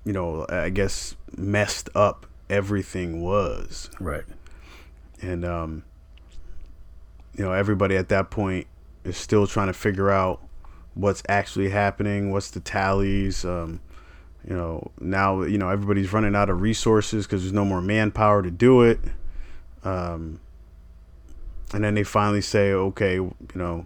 you 0.04 0.12
know, 0.14 0.46
I 0.50 0.70
guess 0.70 1.16
messed 1.38 1.90
up 1.96 2.26
everything 2.50 3.22
was, 3.22 3.90
right. 4.00 4.24
and 5.22 5.46
um, 5.46 5.84
you 7.38 7.46
know, 7.46 7.54
everybody 7.54 7.96
at 7.96 8.10
that 8.10 8.30
point 8.32 8.68
is 9.04 9.18
still 9.18 9.48
trying 9.48 9.68
to 9.68 9.74
figure 9.74 10.10
out 10.10 10.42
what's 10.94 11.24
actually 11.30 11.70
happening, 11.70 12.32
what's 12.32 12.52
the 12.52 12.60
tallies. 12.60 13.46
Um, 13.46 13.82
you 14.48 14.56
know, 14.56 14.92
now 15.00 15.44
you 15.44 15.58
know 15.58 15.70
everybody's 15.70 16.12
running 16.12 16.36
out 16.36 16.50
of 16.50 16.62
resources 16.62 17.26
because 17.26 17.44
there's 17.44 17.54
no 17.54 17.66
more 17.66 17.82
manpower 17.82 18.42
to 18.42 18.52
do 18.52 18.82
it. 18.82 19.00
Um, 19.84 20.40
and 21.74 21.84
then 21.84 21.96
they 21.96 22.04
finally 22.04 22.42
say, 22.42 22.72
okay, 22.72 23.16
you 23.16 23.36
know, 23.56 23.86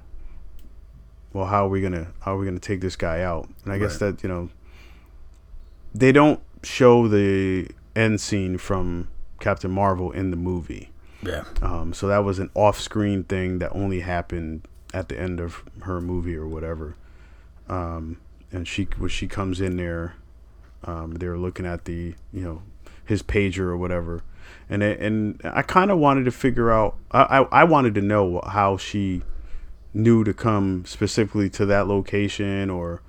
well, 1.34 1.46
how 1.46 1.66
are 1.66 1.70
we 1.70 1.82
gonna 1.82 2.08
how 2.22 2.36
are 2.36 2.38
we 2.38 2.46
gonna 2.46 2.60
take 2.60 2.82
this 2.82 2.96
guy 2.96 3.22
out? 3.22 3.50
And 3.64 3.74
I 3.74 3.78
guess 3.78 3.98
that 4.00 4.24
you 4.24 4.30
know, 4.30 4.50
they 5.94 6.12
don't 6.12 6.40
show 6.64 7.08
the 7.08 7.70
end 7.96 8.20
scene 8.22 8.58
from 8.58 9.10
Captain 9.40 9.72
Marvel 9.72 10.12
in 10.12 10.32
the 10.32 10.38
movie. 10.38 10.90
Yeah. 11.22 11.44
Um, 11.62 11.94
so 11.94 12.08
that 12.08 12.24
was 12.24 12.40
an 12.40 12.50
off-screen 12.54 13.24
thing 13.24 13.60
that 13.60 13.72
only 13.74 14.02
happened 14.02 14.68
at 14.96 15.10
the 15.10 15.20
end 15.20 15.42
of 15.42 15.64
her 15.82 16.00
movie 16.00 16.36
or 16.36 16.48
whatever. 16.48 16.96
Um, 17.68 18.18
and 18.52 18.68
she 18.68 18.88
when 18.98 19.10
she 19.10 19.28
comes 19.28 19.60
in 19.60 19.76
there, 19.76 20.16
um, 20.86 21.16
they're 21.16 21.38
looking 21.38 21.66
at 21.66 21.86
the 21.86 22.16
you 22.32 22.42
know 22.42 22.62
his 23.04 23.22
pager 23.22 23.60
or 23.60 23.78
whatever, 23.78 24.24
and 24.70 24.82
it, 24.82 25.00
and 25.00 25.42
I 25.44 25.62
kind 25.62 25.92
of 25.92 26.00
wanted 26.00 26.24
to 26.26 26.32
figure 26.32 26.72
out. 26.72 26.96
I, 27.12 27.22
I 27.22 27.42
I 27.62 27.64
wanted 27.66 27.94
to 27.96 28.02
know 28.02 28.42
how 28.48 28.78
she 28.78 29.24
knew 29.94 30.24
to 30.24 30.34
come 30.34 30.86
specifically 30.86 31.50
to 31.52 31.66
that 31.66 31.88
location, 31.88 32.70
or 32.70 33.02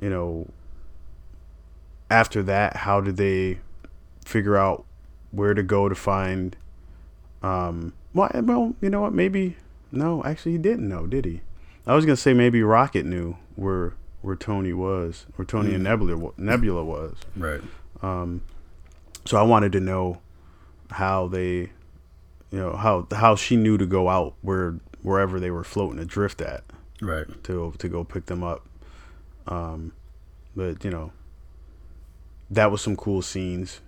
you 0.00 0.10
know. 0.10 0.48
After 2.10 2.42
that, 2.42 2.76
how 2.76 3.00
did 3.00 3.16
they 3.16 3.60
figure 4.22 4.58
out 4.58 4.84
where 5.30 5.54
to 5.54 5.62
go 5.62 5.88
to 5.88 5.94
find 5.94 6.54
um, 7.42 7.94
well, 8.14 8.30
well, 8.34 8.74
you 8.80 8.90
know 8.90 9.00
what? 9.00 9.12
Maybe 9.12 9.56
no. 9.92 10.22
Actually, 10.24 10.52
he 10.52 10.58
didn't 10.58 10.88
know, 10.88 11.06
did 11.06 11.24
he? 11.24 11.40
I 11.86 11.94
was 11.94 12.04
gonna 12.04 12.16
say 12.16 12.32
maybe 12.34 12.62
Rocket 12.62 13.04
knew 13.06 13.36
where 13.56 13.94
where 14.22 14.36
Tony 14.36 14.72
was, 14.72 15.26
where 15.36 15.44
Tony 15.46 15.74
and 15.74 15.84
Nebula 15.84 16.30
Nebula 16.36 16.84
was. 16.84 17.16
Right. 17.36 17.60
Um, 18.02 18.42
So 19.24 19.36
I 19.36 19.42
wanted 19.42 19.72
to 19.72 19.80
know 19.80 20.20
how 20.90 21.26
they, 21.28 21.70
you 22.50 22.58
know, 22.58 22.76
how 22.76 23.06
how 23.12 23.36
she 23.36 23.56
knew 23.56 23.78
to 23.78 23.86
go 23.86 24.08
out 24.08 24.34
where 24.42 24.78
wherever 25.02 25.40
they 25.40 25.50
were 25.50 25.64
floating 25.64 25.98
adrift 25.98 26.40
at 26.40 26.62
Right. 27.00 27.26
to 27.44 27.72
to 27.78 27.88
go 27.88 28.04
pick 28.04 28.26
them 28.26 28.42
up. 28.44 28.66
Um, 29.48 29.92
but 30.54 30.84
you 30.84 30.90
know, 30.90 31.10
that 32.50 32.70
was 32.70 32.80
some 32.80 32.96
cool 32.96 33.22
scenes. 33.22 33.80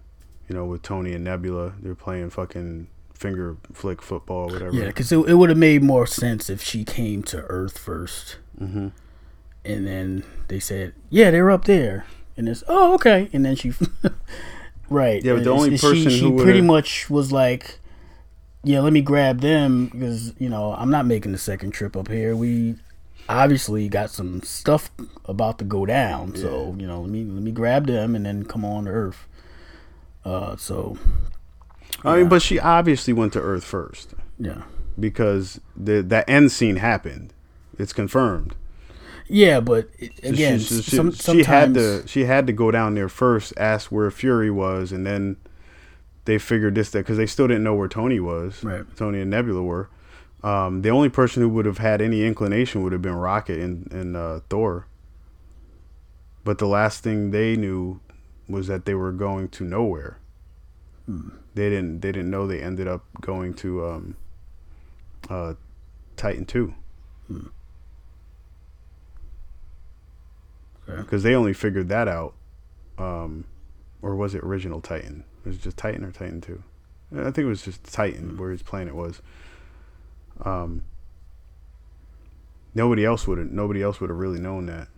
You 0.49 0.55
know, 0.57 0.65
with 0.67 0.83
Tony 0.83 1.15
and 1.15 1.25
Nebula, 1.25 1.75
they're 1.81 1.95
playing 1.95 2.31
fucking 2.31 2.89
finger 3.15 3.57
flick 3.73 4.03
football, 4.03 4.49
whatever. 4.49 4.73
Yeah, 4.75 4.87
because 4.87 5.11
it, 5.13 5.19
it 5.29 5.35
would 5.35 5.49
have 5.49 5.59
made 5.59 5.83
more 5.83 6.07
sense 6.07 6.51
if 6.51 6.63
she 6.63 6.85
came 6.85 7.23
to 7.25 7.39
Earth 7.49 7.79
1st 7.79 8.37
Mm-hmm. 8.61 8.89
and 9.65 9.87
then 9.87 10.23
they 10.47 10.61
said, 10.61 10.95
"Yeah, 11.11 11.33
they're 11.33 11.51
up 11.51 11.65
there," 11.65 12.07
and 12.37 12.49
it's, 12.49 12.63
"Oh, 12.69 12.95
okay," 12.95 13.29
and 13.33 13.45
then 13.45 13.57
she, 13.57 13.73
right? 14.89 15.25
Yeah, 15.25 15.35
but 15.35 15.45
the 15.45 15.51
only 15.51 15.77
she, 15.77 15.87
person 15.87 16.11
she 16.11 16.21
who 16.21 16.41
pretty 16.41 16.61
much 16.61 17.11
was 17.11 17.33
like, 17.33 17.81
"Yeah, 18.63 18.79
let 18.81 18.93
me 18.93 19.03
grab 19.03 19.41
them 19.41 19.87
because 19.87 20.35
you 20.39 20.49
know 20.49 20.73
I'm 20.75 20.91
not 20.91 21.07
making 21.07 21.33
the 21.33 21.39
second 21.39 21.73
trip 21.73 21.97
up 21.97 22.07
here. 22.07 22.37
We 22.37 22.77
obviously 23.29 23.89
got 23.89 24.11
some 24.11 24.41
stuff 24.43 24.91
about 25.25 25.59
to 25.59 25.65
go 25.65 25.85
down, 25.85 26.37
so 26.37 26.77
you 26.79 26.87
know 26.87 27.01
let 27.01 27.11
me 27.11 27.25
let 27.25 27.43
me 27.43 27.51
grab 27.51 27.87
them 27.89 28.15
and 28.15 28.25
then 28.25 28.45
come 28.45 28.65
on 28.65 28.85
to 28.85 28.91
Earth." 28.93 29.27
Uh, 30.25 30.57
so 30.57 30.97
I 32.05 32.17
mean, 32.19 32.29
but 32.29 32.43
she 32.43 32.59
obviously 32.59 33.13
went 33.13 33.33
to 33.33 33.41
Earth 33.41 33.65
first 33.65 34.15
yeah. 34.39 34.63
because 34.99 35.61
the 35.77 36.03
that 36.03 36.29
end 36.29 36.53
scene 36.53 36.77
happened. 36.77 37.33
It's 37.79 37.93
confirmed. 37.93 38.55
Yeah, 39.27 39.61
but 39.61 39.89
it- 39.99 40.13
again, 40.23 40.59
she, 40.59 40.83
she, 40.83 40.97
some, 40.97 41.13
she 41.13 41.19
sometimes 41.19 41.47
had 41.47 41.75
to 41.75 42.07
she 42.07 42.25
had 42.25 42.47
to 42.47 42.53
go 42.53 42.71
down 42.71 42.95
there 42.95 43.09
first, 43.09 43.55
ask 43.57 43.91
where 43.91 44.11
Fury 44.11 44.51
was, 44.51 44.93
and 44.93 45.07
then 45.07 45.37
they 46.25 46.39
figured 46.39 46.75
this 46.75 46.91
that 46.91 47.01
because 47.01 47.17
they 47.17 47.27
still 47.27 47.49
didn't 47.49 47.65
know 47.65 47.75
where 47.75 47.89
Tony 47.89 48.21
was. 48.21 48.63
Right. 48.63 48.85
Tony 48.97 49.21
and 49.21 49.31
Nebula 49.31 49.63
were. 49.63 49.89
Um, 50.43 50.83
the 50.83 50.91
only 50.91 51.09
person 51.09 51.43
who 51.43 51.49
would 51.49 51.65
have 51.65 51.79
had 51.79 52.03
any 52.03 52.23
inclination 52.23 52.83
would 52.83 52.93
have 52.93 53.01
been 53.01 53.15
Rocket 53.15 53.59
and, 53.59 53.91
and 53.91 54.15
uh, 54.15 54.41
Thor. 54.51 54.87
But 56.45 56.59
the 56.59 56.67
last 56.67 57.03
thing 57.03 57.31
they 57.31 57.57
knew 57.57 58.01
was 58.47 58.67
that 58.67 58.85
they 58.85 58.95
were 58.95 59.13
going 59.13 59.49
to 59.49 59.65
nowhere. 59.65 60.19
They 61.07 61.69
didn't. 61.69 62.01
They 62.01 62.13
didn't 62.13 62.31
know 62.31 62.47
they 62.47 62.63
ended 62.63 62.89
up 62.89 63.05
going 63.21 63.55
to 63.55 63.87
um, 63.87 64.17
uh, 65.29 65.55
Titan 66.17 66.47
two. 66.47 66.75
Okay. 70.89 71.01
Because 71.01 71.23
they 71.23 71.35
only 71.35 71.53
figured 71.53 71.89
that 71.89 72.09
out, 72.09 72.35
um, 72.99 73.45
or 74.03 74.15
was 74.17 74.35
it 74.35 74.43
original 74.43 74.81
Titan? 74.81 75.25
Was 75.45 75.57
it 75.57 75.63
just 75.63 75.77
Titan 75.77 76.05
or 76.05 76.11
Titan 76.11 76.41
two? 76.41 76.63
I 77.15 77.25
think 77.25 77.39
it 77.39 77.47
was 77.47 77.63
just 77.63 77.85
Titan 77.85 78.37
where 78.39 78.51
his 78.51 78.63
planet 78.63 78.95
was. 78.95 79.21
Um, 80.43 80.83
nobody 82.75 83.05
else 83.05 83.27
would 83.27 83.39
have. 83.39 83.51
Nobody 83.51 83.83
else 83.83 84.01
would 84.01 84.11
have 84.11 84.19
really 84.19 84.41
known 84.41 84.67
that. 84.67 84.89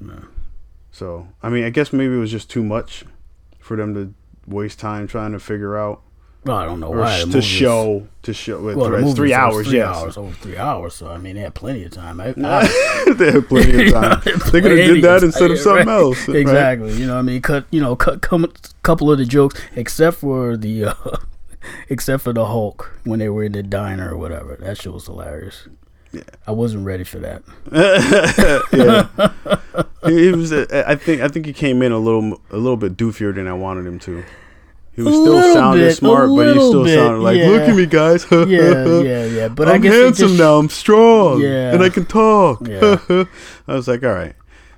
No. 0.00 0.24
So 0.90 1.28
I 1.42 1.48
mean, 1.48 1.64
I 1.64 1.70
guess 1.70 1.92
maybe 1.92 2.14
it 2.14 2.18
was 2.18 2.30
just 2.32 2.50
too 2.50 2.64
much 2.64 3.04
for 3.58 3.76
them 3.76 3.94
to 3.94 4.12
waste 4.46 4.78
time 4.78 5.06
trying 5.06 5.32
to 5.32 5.38
figure 5.40 5.76
out 5.76 6.02
Well, 6.44 6.56
I 6.56 6.64
don't 6.64 6.80
know 6.80 6.90
why. 6.90 7.24
to 7.30 7.40
show 7.42 8.06
to 8.22 8.32
show. 8.34 8.60
Well, 8.60 8.94
it's 8.94 9.14
three 9.14 9.32
hours. 9.32 9.68
Three 9.68 9.78
yes, 9.78 9.96
hours 9.96 10.16
over 10.16 10.32
three 10.34 10.56
hours. 10.56 10.94
So 10.94 11.08
I 11.08 11.18
mean, 11.18 11.34
they 11.36 11.42
had 11.42 11.54
plenty 11.54 11.84
of 11.84 11.92
time. 11.92 12.20
I, 12.20 12.34
I, 12.36 13.12
they 13.16 13.32
had 13.32 13.48
plenty 13.48 13.86
of 13.86 13.92
time. 14.00 14.20
they 14.24 14.60
could 14.60 14.70
have 14.78 14.94
did 14.94 15.04
that 15.04 15.22
instead 15.22 15.50
of 15.50 15.58
something 15.58 15.86
right? 15.86 15.94
else. 15.94 16.26
right? 16.28 16.36
Exactly. 16.36 16.92
You 16.94 17.06
know, 17.06 17.14
what 17.14 17.20
I 17.20 17.22
mean, 17.22 17.42
cut. 17.42 17.66
You 17.70 17.80
know, 17.80 17.94
cut 17.96 18.22
come, 18.22 18.50
couple 18.82 19.10
of 19.10 19.18
the 19.18 19.24
jokes, 19.24 19.60
except 19.76 20.16
for 20.18 20.56
the, 20.56 20.86
uh, 20.86 20.94
except 21.88 22.22
for 22.22 22.32
the 22.32 22.46
Hulk 22.46 22.90
when 23.04 23.18
they 23.18 23.28
were 23.28 23.44
in 23.44 23.52
the 23.52 23.62
diner 23.62 24.12
or 24.12 24.16
whatever. 24.16 24.56
That 24.60 24.78
shit 24.78 24.92
was 24.92 25.06
hilarious. 25.06 25.68
Yeah. 26.12 26.22
I 26.46 26.50
wasn't 26.52 26.84
ready 26.84 27.04
for 27.04 27.18
that. 27.20 27.42
yeah, 28.72 29.84
he, 30.06 30.26
he 30.26 30.32
was. 30.32 30.52
uh, 30.52 30.84
I 30.86 30.94
think. 30.96 31.20
I 31.22 31.28
think 31.28 31.46
he 31.46 31.52
came 31.52 31.82
in 31.82 31.92
a 31.92 31.98
little, 31.98 32.40
a 32.50 32.56
little 32.56 32.76
bit 32.76 32.96
doofier 32.96 33.34
than 33.34 33.46
I 33.46 33.52
wanted 33.52 33.86
him 33.86 33.98
to. 34.00 34.24
He 34.94 35.00
was 35.02 35.14
A 35.14 35.20
still 35.22 35.54
sounding 35.54 35.86
bit, 35.86 35.96
smart, 35.96 36.28
but 36.36 36.48
he 36.48 36.52
still 36.52 36.84
bit, 36.84 36.94
sounded 36.94 37.20
like, 37.20 37.38
yeah. 37.38 37.48
"Look 37.48 37.62
at 37.62 37.74
me, 37.74 37.86
guys. 37.86 38.26
Yeah, 38.30 38.46
yeah, 39.00 39.24
yeah. 39.24 39.48
But 39.48 39.68
I'm 39.68 39.82
handsome 39.82 40.28
just- 40.28 40.38
now. 40.38 40.58
I'm 40.58 40.68
strong. 40.68 41.40
Yeah. 41.40 41.72
and 41.72 41.82
I 41.82 41.88
can 41.88 42.04
talk." 42.04 42.66
Yeah. 42.68 42.98
I 43.68 43.74
was 43.74 43.88
like, 43.88 44.02
"All 44.02 44.12
right, 44.12 44.34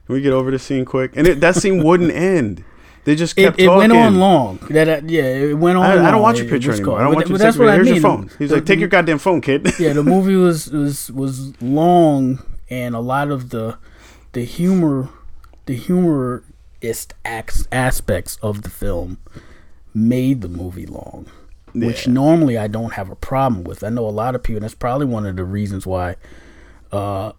can 0.07 0.15
we 0.15 0.21
get 0.21 0.33
over 0.33 0.51
this 0.53 0.63
scene 0.63 0.85
quick?" 0.85 1.13
And 1.17 1.27
it, 1.27 1.41
that 1.41 1.57
scene 1.57 1.83
wouldn't 1.83 2.13
end. 2.37 2.63
They 3.05 3.17
just 3.17 3.37
It, 3.37 3.43
kept 3.43 3.61
it 3.61 3.67
talking. 3.67 3.91
went 3.91 3.93
on 3.93 4.15
long. 4.19 4.59
That 4.71 4.89
uh, 4.89 5.01
yeah, 5.05 5.25
it 5.25 5.55
went 5.59 5.77
on. 5.79 5.85
I, 5.85 6.09
I 6.09 6.11
don't 6.13 6.23
want 6.23 6.37
your 6.39 6.47
It- 6.47 6.49
it 6.49 6.53
picture 6.53 6.73
anymore. 6.73 6.87
called- 6.87 7.01
I 7.01 7.03
don't 7.05 7.11
but- 7.11 7.17
want 7.17 7.29
you 7.31 7.37
that's 7.39 7.59
what 7.59 7.69
I 7.69 7.75
Here's 7.75 7.87
mean. 7.87 7.95
your 7.97 8.03
phone. 8.03 8.31
He's 8.39 8.51
The- 8.51 8.55
like, 8.57 8.67
"Take 8.67 8.79
your 8.79 8.89
goddamn 8.89 9.19
phone, 9.19 9.41
kid." 9.41 9.69
yeah, 9.81 9.93
the 9.95 10.05
movie 10.05 10.37
was 10.37 10.71
was 10.71 11.11
was 11.11 11.61
long, 11.61 12.39
and 12.71 12.95
a 12.95 13.01
lot 13.01 13.31
of 13.33 13.51
the 13.51 13.77
the 14.35 14.45
humor, 14.45 15.09
the 15.67 15.75
humorist 15.75 17.15
acts, 17.25 17.67
aspects 17.73 18.37
of 18.43 18.63
the 18.63 18.71
film 18.71 19.19
made 19.95 20.43
the 20.43 20.49
movie 20.49 20.87
long, 20.87 21.27
which 21.73 22.07
normally 22.07 22.59
I 22.59 22.67
don't 22.69 22.93
have 22.95 23.11
a 23.11 23.17
problem 23.17 23.65
with. 23.65 23.83
I 23.83 23.89
know 23.89 24.07
a 24.07 24.11
lot 24.11 24.35
of 24.35 24.43
people. 24.43 24.57
and 24.59 24.65
That's 24.65 24.75
probably 24.75 25.07
one 25.07 25.25
of 25.25 25.37
the 25.37 25.45
reasons 25.45 25.87
why, 25.87 26.17
uh, 26.93 27.33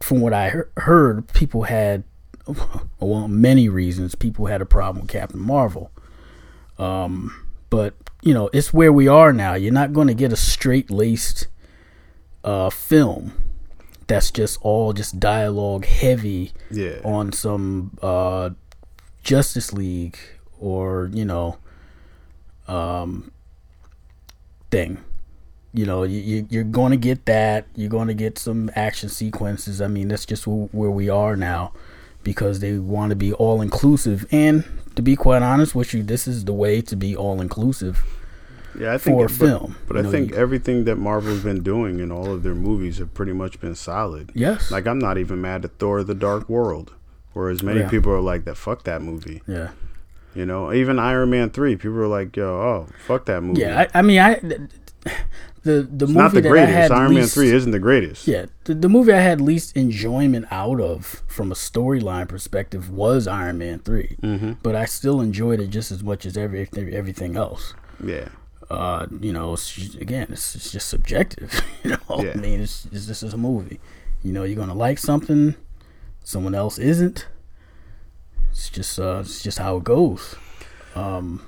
from 0.00 0.20
what 0.20 0.32
I 0.32 0.50
he- 0.50 0.80
heard, 0.82 1.26
people 1.32 1.64
had, 1.64 2.04
well, 3.00 3.26
many 3.26 3.68
reasons 3.68 4.14
people 4.14 4.46
had 4.46 4.60
a 4.62 4.66
problem 4.66 5.02
with 5.02 5.10
Captain 5.10 5.40
Marvel. 5.40 5.90
Um, 6.78 7.46
but 7.70 7.94
you 8.22 8.34
know, 8.34 8.50
it's 8.52 8.72
where 8.72 8.92
we 8.92 9.08
are 9.08 9.32
now. 9.32 9.54
You're 9.54 9.72
not 9.72 9.92
going 9.92 10.08
to 10.08 10.14
get 10.14 10.32
a 10.32 10.36
straight 10.36 10.90
laced 10.90 11.46
uh, 12.44 12.70
film 12.70 13.32
that's 14.08 14.30
just 14.32 14.58
all 14.62 14.92
just 14.92 15.20
dialogue 15.20 15.84
heavy 15.84 16.52
Yeah. 16.70 16.98
on 17.04 17.32
some 17.32 17.96
uh, 18.02 18.50
Justice 19.22 19.72
League 19.72 20.18
or 20.58 21.08
you 21.12 21.24
know 21.24 21.58
um, 22.66 23.30
thing. 24.70 24.98
You 25.74 25.84
know, 25.86 26.02
you, 26.02 26.18
you, 26.18 26.46
you're 26.50 26.64
going 26.64 26.92
to 26.92 26.96
get 26.96 27.26
that. 27.26 27.66
You're 27.76 27.90
going 27.90 28.08
to 28.08 28.14
get 28.14 28.38
some 28.38 28.70
action 28.74 29.08
sequences. 29.10 29.80
I 29.82 29.86
mean, 29.86 30.08
that's 30.08 30.24
just 30.26 30.44
wh- 30.44 30.74
where 30.74 30.90
we 30.90 31.08
are 31.10 31.36
now 31.36 31.72
because 32.24 32.60
they 32.60 32.78
want 32.78 33.10
to 33.10 33.16
be 33.16 33.32
all 33.34 33.60
inclusive. 33.60 34.26
And 34.32 34.64
to 34.96 35.02
be 35.02 35.14
quite 35.14 35.42
honest 35.42 35.74
with 35.74 35.92
you, 35.92 36.02
this 36.02 36.26
is 36.26 36.46
the 36.46 36.54
way 36.54 36.80
to 36.80 36.96
be 36.96 37.14
all 37.14 37.40
inclusive. 37.40 38.02
Yeah, 38.78 38.94
I 38.94 38.98
think 38.98 39.16
for 39.18 39.24
a 39.24 39.28
but- 39.28 39.34
film, 39.36 39.76
But 39.88 39.96
I 39.96 40.02
think 40.04 40.30
you- 40.30 40.36
everything 40.36 40.84
that 40.84 40.96
Marvel's 40.96 41.42
been 41.42 41.62
doing 41.62 41.98
in 42.00 42.12
all 42.12 42.30
of 42.32 42.42
their 42.42 42.54
movies 42.54 42.98
have 42.98 43.12
pretty 43.14 43.32
much 43.32 43.60
been 43.60 43.74
solid. 43.74 44.30
Yes. 44.34 44.70
Like 44.70 44.86
I'm 44.86 44.98
not 44.98 45.18
even 45.18 45.40
mad 45.40 45.64
at 45.64 45.78
Thor: 45.78 46.04
The 46.04 46.14
Dark 46.14 46.48
World, 46.48 46.92
whereas 47.32 47.62
many 47.62 47.80
Yeah. 47.80 47.88
people 47.88 48.12
are 48.12 48.20
like 48.20 48.44
that. 48.44 48.56
Fuck 48.56 48.84
that 48.84 49.02
movie. 49.02 49.42
yeah. 49.46 49.70
You 50.34 50.46
know, 50.46 50.72
even 50.72 50.98
Iron 51.00 51.30
Man 51.30 51.50
three, 51.50 51.74
people 51.74 51.98
are 51.98 52.06
like, 52.06 52.36
yo, 52.36 52.46
oh, 52.48 52.86
fuck 53.06 53.24
that 53.26 53.42
movie. 53.42 53.62
Yeah. 53.62 53.86
I, 53.92 53.98
I 53.98 54.02
mean, 54.02 54.20
I 54.20 54.34
the 55.64 55.82
the 55.82 55.82
it's 55.82 56.00
movie 56.00 56.12
not 56.12 56.32
the 56.34 56.40
that 56.42 56.48
I 56.48 56.50
greatest. 56.50 56.72
had 56.74 56.92
Iron 56.92 57.14
Man 57.14 57.26
three 57.26 57.50
isn't 57.50 57.72
the 57.72 57.78
greatest. 57.78 58.28
Yeah, 58.28 58.46
the, 58.64 58.74
the 58.74 58.88
movie 58.88 59.12
I 59.12 59.20
had 59.20 59.40
least 59.40 59.76
enjoyment 59.76 60.46
out 60.50 60.80
of 60.80 61.22
from 61.26 61.50
a 61.50 61.54
storyline 61.54 62.28
perspective 62.28 62.90
was 62.90 63.26
Iron 63.26 63.58
Man 63.58 63.80
3 63.80 64.16
Mm-hmm. 64.22 64.52
but 64.62 64.76
I 64.76 64.84
still 64.84 65.20
enjoyed 65.20 65.58
it 65.60 65.68
just 65.68 65.90
as 65.90 66.02
much 66.04 66.24
as 66.26 66.36
every, 66.36 66.68
everything 66.76 67.36
else. 67.36 67.74
Yeah. 68.04 68.28
Uh, 68.70 69.06
you 69.20 69.32
know, 69.32 69.54
it's 69.54 69.94
again, 69.94 70.26
it's, 70.30 70.54
it's 70.54 70.72
just 70.72 70.88
subjective. 70.88 71.60
You 71.84 71.90
know, 71.92 72.22
Yeah. 72.22 72.32
I 72.34 72.36
mean, 72.36 72.60
it's, 72.60 72.86
it's 72.92 73.06
this 73.06 73.22
is 73.22 73.32
a 73.32 73.38
movie. 73.38 73.80
You 74.22 74.32
know, 74.32 74.42
you're 74.44 74.56
gonna 74.56 74.74
like 74.74 74.98
something, 74.98 75.54
someone 76.24 76.54
else 76.54 76.78
isn't. 76.78 77.26
It's 78.50 78.68
just 78.68 78.98
uh, 78.98 79.20
it's 79.20 79.42
just 79.42 79.58
how 79.58 79.76
it 79.76 79.84
goes. 79.84 80.34
Um, 80.94 81.46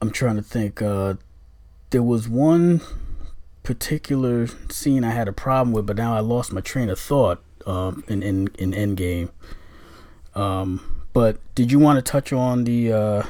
I'm 0.00 0.10
trying 0.10 0.36
to 0.36 0.42
think. 0.42 0.82
Uh, 0.82 1.14
there 1.90 2.02
was 2.02 2.28
one 2.28 2.80
particular 3.62 4.46
scene 4.70 5.02
I 5.02 5.10
had 5.10 5.26
a 5.28 5.32
problem 5.32 5.72
with, 5.72 5.86
but 5.86 5.96
now 5.96 6.14
I 6.14 6.20
lost 6.20 6.52
my 6.52 6.60
train 6.60 6.88
of 6.88 6.98
thought. 7.00 7.42
Um, 7.66 8.04
in 8.08 8.22
in 8.22 8.48
in 8.58 8.72
Endgame. 8.72 9.30
Um, 10.34 11.02
but 11.12 11.38
did 11.54 11.70
you 11.72 11.78
want 11.78 11.98
to 11.98 12.02
touch 12.02 12.32
on 12.32 12.64
the 12.64 12.92
uh, 12.92 13.22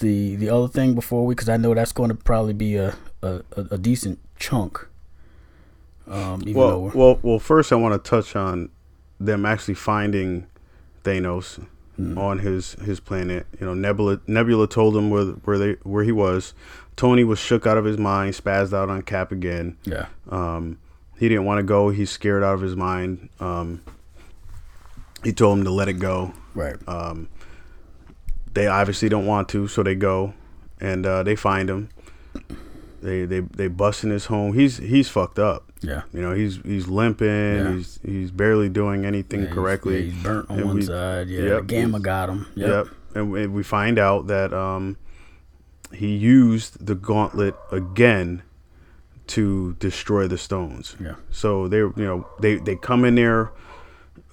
the 0.00 0.36
the 0.36 0.48
other 0.48 0.68
thing 0.68 0.94
before 0.94 1.24
we? 1.26 1.34
Because 1.34 1.48
I 1.48 1.56
know 1.56 1.74
that's 1.74 1.92
going 1.92 2.08
to 2.10 2.14
probably 2.14 2.52
be 2.54 2.76
a 2.76 2.94
a, 3.22 3.42
a, 3.56 3.78
decent 3.78 4.18
chunk. 4.38 4.86
Um, 6.06 6.42
even 6.42 6.54
Well, 6.54 6.90
well, 6.94 7.18
well. 7.22 7.38
First, 7.38 7.72
I 7.72 7.76
want 7.76 7.94
to 8.02 8.10
touch 8.10 8.36
on 8.36 8.68
them 9.18 9.46
actually 9.46 9.74
finding 9.74 10.46
Thanos 11.04 11.64
Hmm. 11.96 12.18
on 12.18 12.40
his 12.40 12.72
his 12.84 12.98
planet. 12.98 13.46
You 13.60 13.66
know, 13.66 13.74
Nebula 13.74 14.20
Nebula 14.26 14.66
told 14.66 14.96
him 14.96 15.10
where 15.10 15.26
where 15.26 15.58
they 15.58 15.72
where 15.84 16.02
he 16.02 16.10
was. 16.10 16.52
Tony 16.96 17.22
was 17.22 17.38
shook 17.38 17.66
out 17.68 17.78
of 17.78 17.84
his 17.84 17.98
mind, 17.98 18.34
spazzed 18.34 18.72
out 18.72 18.88
on 18.90 19.02
Cap 19.02 19.30
again. 19.32 19.76
yeah, 19.84 20.06
Um, 20.28 20.78
he 21.18 21.28
didn't 21.28 21.44
want 21.44 21.58
to 21.58 21.62
go. 21.62 21.90
He's 21.90 22.10
scared 22.10 22.42
out 22.42 22.54
of 22.54 22.60
his 22.62 22.74
mind. 22.76 23.28
Um, 23.40 23.80
he 25.22 25.32
told 25.32 25.58
him 25.58 25.64
to 25.64 25.70
let 25.70 25.88
it 25.88 25.94
go. 25.94 26.32
right, 26.54 26.76
Um, 26.88 27.28
they 28.54 28.66
obviously 28.66 29.08
don't 29.08 29.26
want 29.26 29.48
to, 29.50 29.68
so 29.68 29.82
they 29.82 29.94
go 29.94 30.34
and 30.80 31.04
uh, 31.06 31.22
they 31.22 31.36
find 31.36 31.68
him. 31.68 31.88
They 33.02 33.24
they 33.26 33.40
they 33.40 33.68
bust 33.68 34.02
in 34.04 34.10
his 34.10 34.26
home. 34.26 34.54
He's 34.54 34.78
he's 34.78 35.08
fucked 35.10 35.38
up. 35.38 35.70
yeah. 35.82 36.02
You 36.12 36.22
know, 36.22 36.32
he's 36.32 36.56
he's 36.64 36.88
limping. 36.88 37.28
Yeah. 37.28 37.72
He's 37.74 38.00
he's 38.04 38.30
barely 38.30 38.68
doing 38.70 39.04
anything 39.04 39.40
Yeah, 39.40 39.46
he's- 39.46 39.54
correctly. 39.54 39.96
yeah, 40.06 40.10
he's 40.12 40.22
burnt 40.22 40.50
on 40.50 40.56
And 40.58 40.66
one 40.66 40.76
we- 40.76 40.82
side. 40.82 41.28
Yeah, 41.28 41.42
yep, 41.42 41.66
gamma 41.66 42.00
got 42.00 42.30
him. 42.30 42.46
Yep. 42.54 42.68
Yep. 42.68 42.86
And 43.16 43.30
we, 43.30 43.46
we 43.46 43.62
find 43.62 43.98
out 43.98 44.26
that 44.28 44.52
um, 44.54 44.96
he 45.92 46.16
used 46.16 46.84
the 46.84 46.94
gauntlet 46.94 47.54
again 47.70 48.42
to 49.28 49.74
destroy 49.78 50.26
the 50.26 50.36
stones. 50.38 50.96
Yeah. 51.00 51.14
So 51.30 51.68
they, 51.68 51.78
you 51.78 51.92
know, 51.96 52.26
they 52.40 52.56
they 52.56 52.76
come 52.76 53.04
in 53.04 53.14
there, 53.16 53.52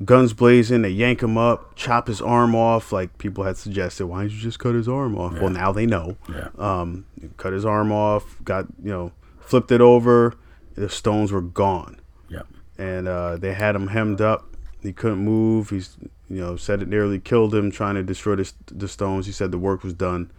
guns 0.06 0.34
blazing. 0.34 0.82
They 0.84 0.90
yank 0.90 1.22
him 1.24 1.38
up, 1.38 1.76
chop 1.76 2.08
his 2.08 2.22
arm 2.22 2.56
off. 2.56 2.92
Like 2.92 3.18
people 3.18 3.44
had 3.44 3.58
suggested, 3.58 4.08
why 4.08 4.22
don't 4.22 4.32
you 4.32 4.40
just 4.40 4.60
cut 4.60 4.76
his 4.76 4.88
arm 4.88 5.18
off? 5.18 5.34
Well, 5.34 5.50
now 5.50 5.72
they 5.72 5.86
know. 5.86 6.18
Yeah. 6.30 6.50
Um, 6.58 7.06
cut 7.38 7.54
his 7.54 7.66
arm 7.66 7.92
off. 7.92 8.38
Got 8.44 8.68
you 8.84 8.92
know, 8.92 9.12
flipped 9.40 9.72
it 9.72 9.82
over. 9.82 10.36
The 10.76 10.90
stones 10.90 11.32
were 11.32 11.42
gone 11.42 12.00
Yep. 12.30 12.48
and 12.78 13.08
uh, 13.08 13.36
they 13.38 13.54
had 13.54 13.76
him 13.76 13.88
hemmed 13.88 14.22
up. 14.22 14.56
He 14.82 14.94
couldn't 14.94 15.20
move. 15.20 15.70
He's, 15.70 15.98
you 16.30 16.38
know, 16.40 16.56
said 16.56 16.82
it 16.82 16.88
nearly 16.88 17.20
killed 17.20 17.54
him 17.54 17.70
trying 17.72 17.96
to 17.96 18.04
destroy 18.04 18.36
the, 18.38 18.52
the 18.68 18.88
stones. 18.88 19.26
He 19.26 19.32
said 19.32 19.52
the 19.52 19.58
work 19.60 19.84
was 19.84 19.94
done. 19.94 20.32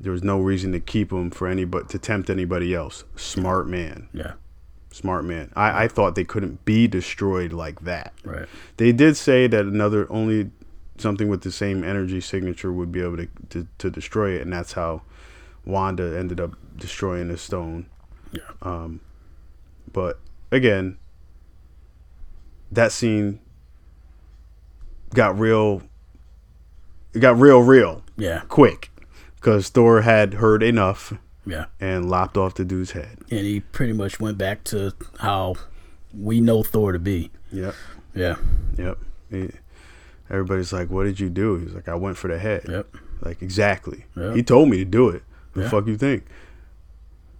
There 0.00 0.10
was 0.10 0.24
no 0.24 0.40
reason 0.40 0.72
to 0.72 0.80
keep 0.80 1.12
him 1.12 1.30
for 1.30 1.46
any 1.46 1.64
but 1.64 1.88
to 1.90 1.98
tempt 1.98 2.28
anybody 2.30 2.74
else. 2.74 3.04
Smart 3.14 3.68
man, 3.68 4.08
Yeah. 4.12 4.32
Smart 4.94 5.24
man. 5.24 5.50
I, 5.56 5.84
I 5.84 5.88
thought 5.88 6.14
they 6.14 6.24
couldn't 6.24 6.64
be 6.64 6.86
destroyed 6.86 7.52
like 7.52 7.80
that. 7.84 8.12
Right. 8.24 8.46
They 8.76 8.92
did 8.92 9.16
say 9.16 9.46
that 9.48 9.64
another 9.66 10.06
only 10.10 10.50
something 10.98 11.28
with 11.28 11.42
the 11.42 11.50
same 11.50 11.82
energy 11.82 12.20
signature 12.20 12.72
would 12.72 12.92
be 12.92 13.00
able 13.02 13.16
to 13.16 13.28
to, 13.50 13.66
to 13.78 13.90
destroy 13.90 14.30
it, 14.36 14.42
and 14.42 14.52
that's 14.52 14.72
how 14.74 15.02
Wanda 15.64 16.16
ended 16.16 16.40
up 16.40 16.52
destroying 16.76 17.28
the 17.28 17.36
stone. 17.38 17.86
Yeah. 18.32 18.40
Um, 18.62 19.00
but 19.92 20.18
again, 20.52 20.96
that 22.70 22.92
scene 22.92 23.40
got 25.14 25.38
real. 25.38 25.82
It 27.12 27.20
got 27.20 27.38
real, 27.38 27.60
real 27.60 28.02
Yeah. 28.16 28.42
quick 28.48 28.90
because 29.36 29.68
Thor 29.68 30.00
had 30.02 30.34
heard 30.34 30.62
enough 30.64 31.12
Yeah. 31.46 31.66
and 31.80 32.08
lopped 32.08 32.36
off 32.36 32.54
the 32.54 32.64
dude's 32.64 32.92
head. 32.92 33.18
And 33.30 33.40
he 33.40 33.60
pretty 33.60 33.92
much 33.92 34.18
went 34.20 34.38
back 34.38 34.64
to 34.64 34.92
how 35.20 35.56
we 36.12 36.40
know 36.40 36.62
Thor 36.62 36.92
to 36.92 36.98
be. 36.98 37.30
Yep, 37.52 37.74
Yeah. 38.14 38.36
yep. 38.78 38.98
He- 39.30 39.50
everybody's 40.30 40.72
like, 40.72 40.90
"What 40.90 41.04
did 41.04 41.20
you 41.20 41.28
do?" 41.28 41.56
He's 41.58 41.74
like, 41.74 41.88
"I 41.88 41.94
went 41.96 42.16
for 42.16 42.28
the 42.28 42.38
head." 42.38 42.64
Yep. 42.68 42.96
Like 43.20 43.42
exactly. 43.42 44.06
Yep. 44.16 44.36
He 44.36 44.42
told 44.42 44.68
me 44.68 44.78
to 44.78 44.84
do 44.84 45.08
it. 45.10 45.22
The 45.54 45.62
Yeah. 45.62 45.68
fuck 45.68 45.86
you 45.86 45.96
think? 45.96 46.24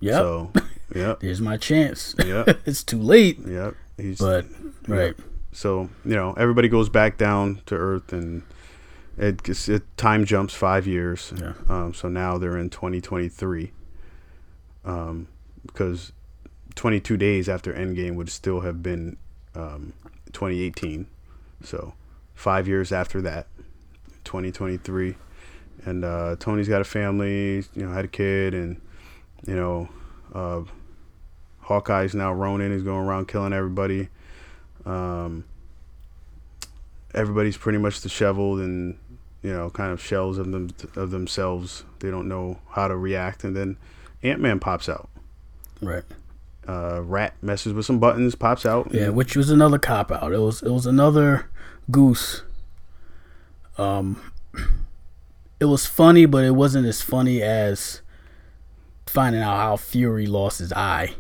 Yep. 0.01 0.15
So, 0.15 0.51
yep, 0.95 1.21
There's 1.21 1.41
my 1.41 1.57
chance. 1.57 2.15
Yep. 2.25 2.61
it's 2.67 2.85
too 2.85 3.01
late. 3.01 3.39
yep. 3.47 3.75
He's 3.97 4.19
But 4.19 4.45
right. 4.87 5.15
So 5.53 5.89
you 6.05 6.15
know, 6.15 6.33
everybody 6.35 6.69
goes 6.69 6.89
back 6.89 7.17
down 7.17 7.61
to 7.67 7.75
Earth, 7.77 8.13
and 8.13 8.43
it, 9.17 9.49
it 9.69 9.83
time 9.97 10.25
jumps 10.25 10.53
five 10.53 10.87
years. 10.87 11.33
Yeah. 11.37 11.53
Um, 11.69 11.95
so 11.95 12.09
now 12.09 12.39
they're 12.39 12.59
in 12.59 12.71
2023. 12.71 13.73
Um, 14.85 15.29
because 15.67 16.13
22 16.75 17.17
days 17.17 17.49
after 17.49 17.73
Endgame 17.73 18.17
would 18.17 18.29
still 18.29 18.61
have 18.61 18.83
been 18.83 19.17
um, 19.55 19.93
2018. 20.33 21.07
So 21.63 21.95
five 22.35 22.69
years 22.69 22.93
after 22.93 23.23
that, 23.23 23.47
2023, 24.25 25.15
and 25.87 26.05
uh, 26.05 26.37
Tony's 26.39 26.69
got 26.69 26.81
a 26.81 26.85
family. 26.85 27.65
You 27.75 27.87
know, 27.87 27.93
had 27.93 28.05
a 28.05 28.09
kid, 28.09 28.55
and 28.55 28.81
you 29.47 29.55
know, 29.55 29.89
Uh, 30.35 30.65
Hawkeye's 31.63 32.15
now 32.15 32.33
Ronin. 32.33 32.73
He's 32.73 32.83
going 32.83 33.07
around 33.07 33.29
killing 33.29 33.53
everybody. 33.53 34.09
Um, 34.85 35.45
everybody's 37.15 37.57
pretty 37.57 37.79
much 37.79 38.01
disheveled 38.03 38.59
and 38.61 38.99
you 39.43 39.53
know 39.53 39.71
kind 39.71 39.93
of 39.93 40.03
shells 40.03 40.37
of 40.37 40.51
them 40.51 40.71
of 40.97 41.11
themselves. 41.11 41.85
They 42.01 42.11
don't 42.11 42.29
know 42.29 42.59
how 42.71 42.89
to 42.89 42.97
react, 42.97 43.45
and 43.45 43.57
then 43.57 43.77
Ant 44.25 44.41
Man 44.41 44.59
pops 44.59 44.89
out. 44.89 45.09
Right. 45.81 46.03
Uh, 46.67 47.03
Rat 47.03 47.35
messes 47.43 47.75
with 47.75 47.85
some 47.85 47.99
buttons, 47.99 48.35
pops 48.35 48.65
out. 48.65 48.89
Yeah, 48.93 49.11
which 49.11 49.37
was 49.37 49.51
another 49.51 49.79
cop 49.79 50.11
out. 50.11 50.33
It 50.33 50.39
was 50.39 50.63
it 50.63 50.71
was 50.71 50.87
another 50.87 51.51
goose. 51.91 52.43
Um, 53.77 54.33
it 55.61 55.67
was 55.67 55.85
funny, 55.85 56.25
but 56.25 56.43
it 56.43 56.53
wasn't 56.53 56.87
as 56.87 57.03
funny 57.03 57.43
as 57.43 58.01
finding 59.07 59.43
out 59.43 59.59
how 59.59 59.77
Fury 59.77 60.27
lost 60.27 60.59
his 60.59 60.73
eye. 60.73 61.15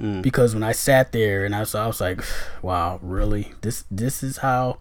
Mm. 0.00 0.22
Because 0.22 0.54
when 0.54 0.62
I 0.62 0.72
sat 0.72 1.12
there 1.12 1.44
and 1.44 1.54
I 1.54 1.60
was, 1.60 1.74
I 1.74 1.86
was 1.86 2.00
like, 2.00 2.22
"Wow, 2.62 3.00
really? 3.02 3.52
This 3.60 3.84
this 3.90 4.22
is 4.22 4.38
how, 4.38 4.78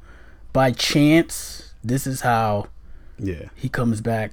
by 0.54 0.72
chance, 0.72 1.74
this 1.84 2.08
is 2.08 2.22
how 2.22 2.68
yeah. 3.20 3.50
he 3.54 3.68
comes 3.68 4.00
back." 4.00 4.32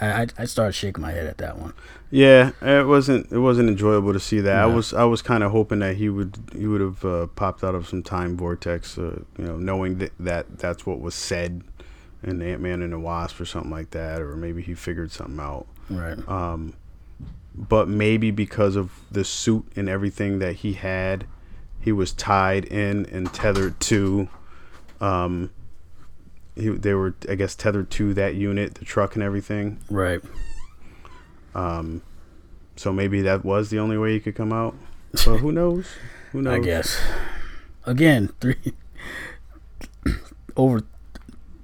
I, 0.00 0.26
I 0.38 0.44
started 0.44 0.72
shaking 0.72 1.02
my 1.02 1.12
head 1.12 1.26
at 1.26 1.38
that 1.38 1.58
one. 1.58 1.74
Yeah, 2.10 2.52
it 2.62 2.86
wasn't 2.86 3.30
it 3.30 3.38
wasn't 3.38 3.68
enjoyable 3.68 4.12
to 4.12 4.20
see 4.20 4.40
that. 4.40 4.56
I 4.56 4.66
was 4.66 4.94
I 4.94 5.04
was 5.04 5.22
kind 5.22 5.42
of 5.42 5.52
hoping 5.52 5.80
that 5.80 5.96
he 5.96 6.08
would 6.08 6.38
he 6.52 6.66
would 6.66 6.80
have 6.80 7.04
uh, 7.04 7.26
popped 7.28 7.62
out 7.62 7.74
of 7.74 7.88
some 7.88 8.02
time 8.02 8.36
vortex, 8.36 8.96
uh, 8.98 9.20
you 9.38 9.44
know, 9.44 9.56
knowing 9.56 9.98
that, 9.98 10.12
that 10.20 10.58
that's 10.58 10.86
what 10.86 11.00
was 11.00 11.14
said 11.14 11.62
in 12.22 12.40
Ant 12.42 12.62
Man 12.62 12.82
and 12.82 12.92
the 12.92 12.98
Wasp 12.98 13.40
or 13.40 13.44
something 13.44 13.70
like 13.70 13.90
that, 13.90 14.20
or 14.20 14.36
maybe 14.36 14.62
he 14.62 14.74
figured 14.74 15.10
something 15.10 15.38
out. 15.38 15.66
Right. 15.90 16.18
Um, 16.28 16.74
but 17.54 17.88
maybe 17.88 18.30
because 18.30 18.76
of 18.76 18.92
the 19.10 19.24
suit 19.24 19.66
and 19.76 19.88
everything 19.88 20.38
that 20.38 20.56
he 20.56 20.74
had, 20.74 21.26
he 21.80 21.92
was 21.92 22.12
tied 22.12 22.64
in 22.64 23.06
and 23.06 23.32
tethered 23.32 23.78
to. 23.80 24.28
Um, 25.00 25.50
he, 26.58 26.68
they 26.70 26.94
were, 26.94 27.14
I 27.28 27.34
guess, 27.34 27.54
tethered 27.54 27.90
to 27.92 28.14
that 28.14 28.34
unit, 28.34 28.74
the 28.74 28.84
truck 28.84 29.14
and 29.14 29.22
everything. 29.22 29.78
Right. 29.90 30.20
Um, 31.54 32.02
so 32.76 32.92
maybe 32.92 33.22
that 33.22 33.44
was 33.44 33.70
the 33.70 33.78
only 33.78 33.96
way 33.96 34.12
he 34.12 34.20
could 34.20 34.34
come 34.34 34.52
out. 34.52 34.74
But 35.24 35.38
who 35.38 35.52
knows? 35.52 35.86
Who 36.32 36.42
knows? 36.42 36.54
I 36.54 36.58
guess. 36.60 37.00
Again, 37.84 38.30
three 38.40 38.56
over 40.56 40.82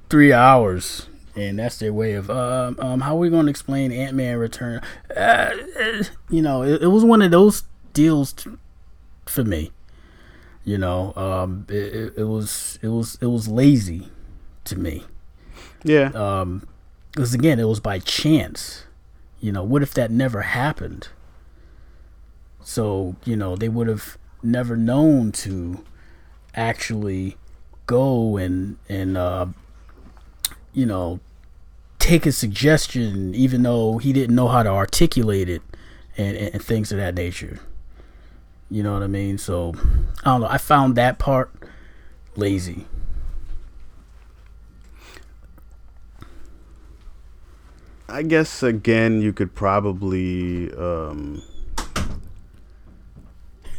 three 0.08 0.32
hours, 0.32 1.08
and 1.36 1.58
that's 1.58 1.78
their 1.78 1.92
way 1.92 2.14
of 2.14 2.30
um, 2.30 2.78
um 2.80 3.00
how 3.02 3.16
are 3.16 3.18
we 3.18 3.28
going 3.28 3.44
to 3.44 3.50
explain 3.50 3.92
Ant 3.92 4.16
Man 4.16 4.38
return? 4.38 4.80
Uh, 5.14 5.50
uh, 5.78 6.02
you 6.30 6.40
know, 6.40 6.62
it, 6.62 6.82
it 6.82 6.86
was 6.86 7.04
one 7.04 7.20
of 7.20 7.30
those 7.30 7.64
deals 7.92 8.32
t- 8.32 8.52
for 9.26 9.44
me. 9.44 9.72
You 10.64 10.78
know, 10.78 11.12
um, 11.16 11.66
it, 11.68 11.74
it, 11.94 12.14
it 12.16 12.24
was 12.24 12.78
it 12.80 12.88
was 12.88 13.18
it 13.20 13.26
was 13.26 13.46
lazy 13.46 14.08
to 14.64 14.78
me. 14.78 15.04
Yeah. 15.82 16.10
Um, 16.14 16.66
because 17.12 17.32
again, 17.32 17.60
it 17.60 17.64
was 17.64 17.80
by 17.80 18.00
chance. 18.00 18.84
You 19.40 19.52
know, 19.52 19.62
what 19.62 19.82
if 19.82 19.94
that 19.94 20.10
never 20.10 20.42
happened? 20.42 21.08
So 22.62 23.16
you 23.24 23.36
know, 23.36 23.56
they 23.56 23.68
would 23.68 23.86
have 23.86 24.18
never 24.42 24.76
known 24.76 25.32
to 25.32 25.84
actually 26.54 27.36
go 27.86 28.36
and 28.36 28.78
and 28.88 29.16
uh, 29.16 29.46
you 30.72 30.86
know 30.86 31.20
take 31.98 32.26
a 32.26 32.32
suggestion, 32.32 33.34
even 33.34 33.62
though 33.62 33.98
he 33.98 34.12
didn't 34.12 34.34
know 34.34 34.48
how 34.48 34.62
to 34.62 34.68
articulate 34.68 35.48
it, 35.48 35.62
and, 36.16 36.36
and, 36.36 36.54
and 36.54 36.62
things 36.62 36.90
of 36.92 36.98
that 36.98 37.14
nature. 37.14 37.60
You 38.70 38.82
know 38.82 38.94
what 38.94 39.02
I 39.02 39.06
mean? 39.06 39.38
So 39.38 39.74
I 40.24 40.32
don't 40.32 40.40
know. 40.40 40.48
I 40.48 40.58
found 40.58 40.96
that 40.96 41.18
part 41.18 41.52
lazy. 42.36 42.86
I 48.14 48.22
guess 48.22 48.62
again, 48.62 49.20
you 49.20 49.32
could 49.32 49.56
probably, 49.56 50.72
um, 50.74 51.42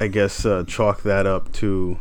I 0.02 0.08
guess, 0.08 0.46
uh, 0.46 0.66
chalk 0.68 1.04
that 1.04 1.26
up 1.26 1.54
to 1.54 1.98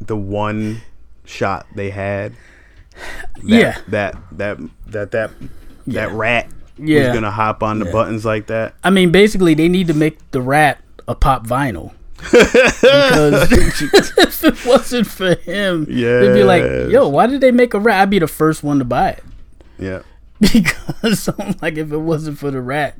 the 0.00 0.16
one 0.16 0.80
shot 1.24 1.66
they 1.72 1.90
had. 1.90 2.32
That, 3.36 3.42
Yeah. 3.44 3.78
That 3.90 4.16
that 4.32 4.58
that 4.88 5.10
that 5.12 5.30
Yeah. 5.86 6.08
that 6.08 6.12
rat 6.16 6.48
Yeah. 6.76 7.06
was 7.06 7.14
gonna 7.14 7.30
hop 7.30 7.62
on 7.62 7.78
the 7.78 7.86
Yeah. 7.86 7.92
buttons 7.92 8.24
like 8.24 8.48
that. 8.48 8.74
I 8.82 8.90
mean, 8.90 9.12
basically, 9.12 9.54
they 9.54 9.68
need 9.68 9.86
to 9.86 9.94
make 9.94 10.18
the 10.32 10.42
rat 10.42 10.80
a 11.06 11.14
pop 11.14 11.46
vinyl. 11.46 11.92
because 12.18 13.52
if 14.18 14.42
it 14.44 14.66
wasn't 14.66 15.06
for 15.06 15.36
him, 15.36 15.86
yeah, 15.88 16.18
they'd 16.18 16.34
be 16.34 16.42
like, 16.42 16.64
"Yo, 16.90 17.06
why 17.06 17.28
did 17.28 17.40
they 17.40 17.52
make 17.52 17.72
a 17.72 17.78
rat?" 17.78 18.00
I'd 18.00 18.10
be 18.10 18.18
the 18.18 18.26
first 18.26 18.64
one 18.64 18.80
to 18.80 18.84
buy 18.84 19.10
it 19.10 19.22
Yeah. 19.84 20.02
because 20.40 21.28
I'm 21.38 21.54
like, 21.62 21.76
if 21.76 21.92
it 21.92 21.98
wasn't 21.98 22.38
for 22.38 22.50
the 22.50 22.60
rat, 22.60 22.96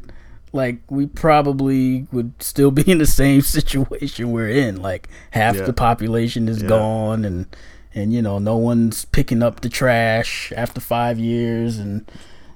like 0.53 0.79
we 0.89 1.07
probably 1.07 2.07
would 2.13 2.41
still 2.41 2.71
be 2.71 2.89
in 2.91 2.99
the 2.99 3.07
same 3.07 3.41
situation 3.57 4.31
we're 4.31 4.49
in. 4.49 4.81
Like 4.81 5.09
half 5.33 5.57
Yeah. 5.57 5.63
the 5.63 5.73
population 5.73 6.49
is 6.49 6.63
Yeah. 6.63 6.69
gone, 6.69 7.25
and 7.25 7.47
and 7.95 8.13
you 8.13 8.23
know, 8.23 8.39
no 8.39 8.57
one's 8.57 9.05
picking 9.05 9.43
up 9.43 9.61
the 9.61 9.69
trash 9.69 10.53
after 10.57 10.81
five 10.81 11.19
years, 11.19 11.79
and 11.79 12.05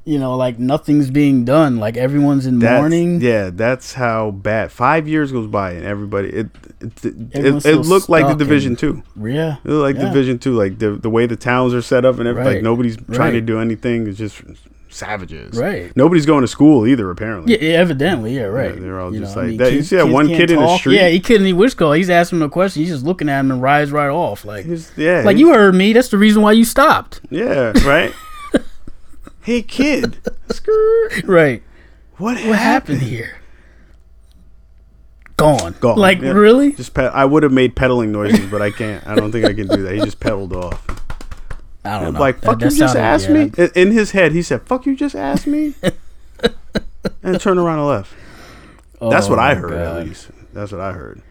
you 0.08 0.18
know, 0.18 0.36
like 0.36 0.58
nothing's 0.58 1.10
being 1.10 1.44
done. 1.44 1.76
Like 1.76 1.98
everyone's 1.98 2.46
in 2.46 2.60
That's, 2.60 2.80
mourning. 2.80 3.20
Yeah, 3.20 3.50
that's 3.52 3.92
how 3.92 4.30
bad. 4.30 4.72
Five 4.72 5.06
years 5.06 5.32
goes 5.32 5.46
by 5.46 5.72
and 5.72 5.84
everybody 5.84 6.30
it 6.30 6.46
it 6.80 7.04
it, 7.04 7.66
it, 7.66 7.76
looked 7.80 8.08
like 8.08 8.26
the 8.26 8.34
Division 8.34 8.72
and- 8.72 8.78
Two. 8.78 9.02
Yeah, 9.20 9.56
It 9.62 9.68
looked 9.68 9.82
like 9.82 9.96
yeah. 9.96 10.10
Division 10.10 10.38
Two, 10.38 10.54
like 10.54 10.78
the 10.78 10.92
the 10.92 11.10
way 11.10 11.26
the 11.26 11.36
towns 11.36 11.74
are 11.74 11.82
set 11.82 12.06
up 12.06 12.18
and 12.18 12.26
everything. 12.26 12.54
Like 12.54 12.62
nobody's 12.62 12.96
trying 13.12 13.34
to 13.34 13.42
do 13.42 13.60
anything. 13.60 14.06
It's 14.06 14.16
just 14.16 14.40
savages. 14.88 15.58
Right. 15.58 15.94
Nobody's 15.94 16.24
going 16.24 16.40
to 16.40 16.48
school 16.48 16.86
either. 16.86 17.10
Apparently. 17.10 17.52
Yeah, 17.52 17.72
yeah, 17.72 17.76
evidently, 17.76 18.34
yeah, 18.34 18.44
right. 18.44 18.80
they're 18.80 18.98
all 18.98 19.12
You 19.12 19.20
just 19.20 19.36
know, 19.36 19.42
I 19.42 19.44
like 19.44 19.50
mean, 19.50 19.58
that. 19.58 19.72
You 19.74 19.82
see 19.82 19.96
that 19.96 20.08
one 20.08 20.28
kid 20.28 20.50
in 20.50 20.58
the 20.58 20.78
street? 20.78 20.96
Yeah, 20.96 21.10
he 21.10 21.20
couldn't. 21.20 21.44
He 21.44 21.52
which 21.52 21.76
call. 21.76 21.92
He's 21.92 22.08
asking 22.08 22.38
him 22.38 22.44
a 22.44 22.48
question. 22.48 22.80
He's 22.80 22.92
just 22.92 23.04
looking 23.04 23.28
at 23.28 23.40
him 23.40 23.50
and 23.50 23.60
rides 23.60 23.92
right 23.92 24.08
off. 24.08 24.46
Like, 24.46 24.64
yeah. 24.96 25.20
like 25.26 25.36
you 25.36 25.52
heard 25.52 25.74
me. 25.74 25.92
That's 25.92 26.08
the 26.08 26.16
reason 26.16 26.40
why 26.40 26.52
you 26.52 26.64
stopped. 26.64 27.20
Yeah. 27.28 27.72
Right. 27.84 28.14
hey 29.48 29.62
kid. 29.62 30.18
Skirt. 30.50 31.22
Right. 31.24 31.62
What, 32.18 32.36
What 32.44 32.58
happened 32.58 33.00
here? 33.00 33.38
Gone. 35.38 35.74
Gone, 35.80 35.96
Like 35.96 36.20
yeah. 36.20 36.32
really? 36.32 36.72
Just 36.72 36.92
pet. 36.92 37.14
I 37.14 37.24
would 37.24 37.42
have 37.44 37.52
made 37.52 37.74
pedaling 37.74 38.12
noises, 38.12 38.44
but 38.50 38.60
I 38.60 38.70
can't. 38.70 39.06
I 39.06 39.14
don't 39.14 39.32
think 39.32 39.46
I 39.46 39.54
can 39.54 39.66
do 39.68 39.82
that. 39.84 39.94
He 39.94 40.00
just 40.00 40.20
pedaled 40.20 40.52
off. 40.52 40.84
I 41.84 41.98
don't 42.00 42.12
know. 42.12 42.20
Like, 42.20 42.40
fuck, 42.42 42.58
that 42.58 42.72
you 42.72 42.78
just 42.78 42.96
asked 42.96 43.28
yeah, 43.28 43.44
me? 43.44 43.52
In- 43.56 43.70
In 43.74 43.90
his 43.92 44.10
head, 44.10 44.32
he 44.32 44.42
said, 44.42 44.62
fuck, 44.64 44.84
you 44.84 44.94
just 44.94 45.14
asked 45.14 45.46
me? 45.46 45.74
and 47.22 47.40
turned 47.40 47.58
around 47.60 47.78
and 47.78 47.88
left. 47.88 48.12
That's 49.00 49.28
what 49.30 49.38
Oh, 49.38 49.42
I 49.42 49.54
heard, 49.54 49.70
God. 49.70 50.00
at 50.00 50.06
least. 50.08 50.28
That's 50.52 50.72
what 50.72 50.80
I 50.82 50.92
heard. 50.92 51.22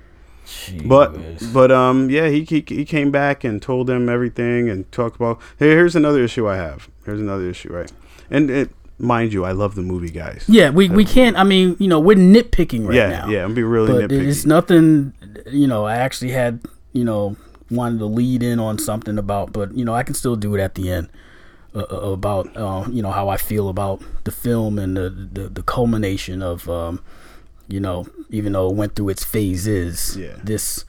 But, 0.85 1.17
but 1.53 1.71
um, 1.71 2.09
yeah, 2.09 2.29
he, 2.29 2.45
he 2.45 2.63
he 2.65 2.85
came 2.85 3.11
back 3.11 3.43
and 3.43 3.61
told 3.61 3.87
them 3.87 4.07
everything 4.07 4.69
and 4.69 4.89
talked 4.93 5.17
about. 5.17 5.39
Hey, 5.59 5.67
here's 5.71 5.95
another 5.97 6.23
issue 6.23 6.47
I 6.47 6.55
have. 6.55 6.89
Here's 7.05 7.19
another 7.19 7.49
issue, 7.49 7.73
right? 7.73 7.91
And 8.29 8.49
it, 8.49 8.69
mind 8.99 9.31
you, 9.33 9.45
I 9.45 9.51
love 9.51 9.75
the 9.75 9.81
movie, 9.81 10.09
guys. 10.09 10.43
yeah, 10.47 10.69
we 10.69 10.89
we 10.89 11.05
can't. 11.05 11.37
I 11.37 11.43
mean, 11.43 11.75
you 11.79 11.87
know, 11.87 11.99
we're 11.99 12.15
nitpicking 12.17 12.85
right 12.87 12.95
yeah, 12.95 13.09
now. 13.09 13.29
yeah. 13.29 13.43
I'm 13.43 13.53
be 13.53 13.63
really 13.63 13.91
but 13.91 14.09
nitpicky. 14.11 14.27
it's 14.27 14.45
nothing. 14.45 15.13
You 15.51 15.67
know, 15.67 15.85
I 15.85 15.95
actually 15.97 16.31
had 16.31 16.59
you 16.93 17.03
know 17.05 17.35
wanted 17.69 17.99
to 17.99 18.05
lead 18.05 18.43
in 18.43 18.59
on 18.59 18.77
something 18.79 19.17
about, 19.17 19.51
but 19.53 19.73
you 19.77 19.83
know, 19.85 19.93
I 19.93 20.03
can 20.03 20.15
still 20.15 20.35
do 20.35 20.55
it 20.55 20.61
at 20.61 20.75
the 20.75 20.89
end 20.91 21.09
uh, 21.75 21.79
uh, 21.91 22.11
about 22.11 22.55
uh, 22.57 22.85
you 22.91 23.01
know 23.01 23.11
how 23.11 23.29
I 23.29 23.37
feel 23.37 23.69
about 23.69 24.01
the 24.23 24.31
film 24.31 24.79
and 24.79 24.95
the 24.97 25.09
the, 25.09 25.49
the 25.49 25.63
culmination 25.63 26.41
of 26.41 26.67
um, 26.69 27.01
you 27.67 27.79
know 27.79 28.07
even 28.29 28.53
though 28.53 28.69
it 28.69 28.75
went 28.75 28.95
through 28.95 29.09
its 29.09 29.23
phases, 29.23 30.17
Yeah. 30.17 30.35
this 30.43 30.83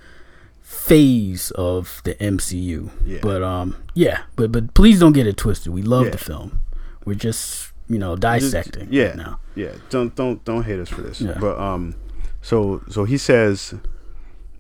phase 0.63 1.51
of 1.53 2.01
the 2.05 2.15
MCU. 2.17 2.91
Yeah. 3.07 3.19
But 3.23 3.43
um, 3.43 3.77
yeah, 3.95 4.23
but 4.37 4.51
but 4.53 4.75
please 4.75 4.99
don't 5.01 5.13
get 5.13 5.27
it 5.27 5.37
twisted. 5.37 5.73
We 5.73 5.83
love 5.83 6.07
Yeah. 6.07 6.11
the 6.13 6.19
film. 6.19 6.61
We're 7.05 7.15
just 7.15 7.73
you 7.89 7.99
know 7.99 8.17
dissecting. 8.17 8.89
yeah 8.91 9.07
right 9.09 9.17
now. 9.17 9.41
yeah 9.55 9.73
don't 9.89 10.15
don't 10.15 10.45
don't 10.45 10.63
hate 10.65 10.79
us 10.79 10.89
for 10.91 11.01
this 11.01 11.21
Yeah. 11.23 11.39
but 11.41 11.59
um 11.59 11.95
so 12.43 12.83
so 12.91 13.05
he 13.05 13.17
says 13.17 13.75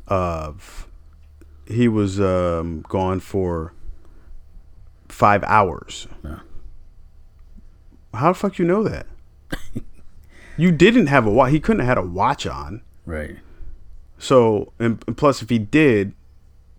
uh 0.09 0.53
he 1.66 1.89
was 1.89 2.18
um 2.20 2.82
gone 2.89 3.20
for 3.20 3.74
five 5.09 5.43
hours 5.45 6.09
Yeah. 6.24 6.39
how 8.14 8.32
the 8.32 8.39
fuck 8.39 8.59
you 8.59 8.64
know 8.64 8.82
that 8.82 9.07
you 10.57 10.72
didn't 10.72 11.07
have 11.09 11.26
a 11.26 11.30
watch 11.30 11.53
he 11.53 11.61
couldn't 11.61 11.80
have 11.80 11.89
had 11.89 11.99
a 11.99 12.07
watch 12.07 12.47
on 12.47 12.82
Right. 13.05 13.36
so 14.18 14.72
and, 14.78 15.03
and 15.07 15.16
plus 15.16 15.43
if 15.43 15.51
he 15.51 15.59
did 15.59 16.14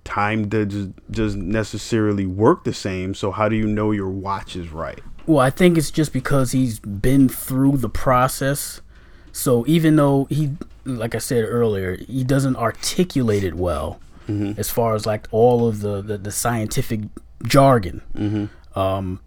time 0.10 0.50
does 0.50 0.88
doesn't 1.12 1.48
necessarily 1.48 2.26
work 2.26 2.64
the 2.64 2.74
same. 2.74 3.14
So 3.14 3.32
how 3.32 3.48
do 3.48 3.56
you 3.56 3.68
know 3.68 3.92
your 3.92 4.10
watch 4.10 4.56
is 4.56 4.70
right? 4.70 5.00
Well, 5.28 5.40
I 5.40 5.52
think 5.52 5.78
it's 5.78 5.92
just 5.92 6.12
because 6.12 6.52
he's 6.52 6.80
been 6.80 7.30
through 7.30 7.78
the 7.78 7.90
process. 7.90 8.82
So 9.32 9.64
even 9.68 9.96
though 9.96 10.26
he, 10.30 10.52
like 10.86 11.14
I 11.14 11.20
said 11.20 11.46
earlier, 11.46 11.98
he 11.98 12.24
doesn't 12.24 12.56
articulate 12.56 13.44
it 13.44 13.54
well, 13.54 14.00
as 14.58 14.70
far 14.70 14.96
as 14.96 15.06
like 15.06 15.28
all 15.32 15.68
of 15.68 15.82
the 15.82 16.02
the, 16.02 16.18
the 16.18 16.32
scientific 16.32 17.02
jargon. 17.44 18.02
Um, 18.76 19.20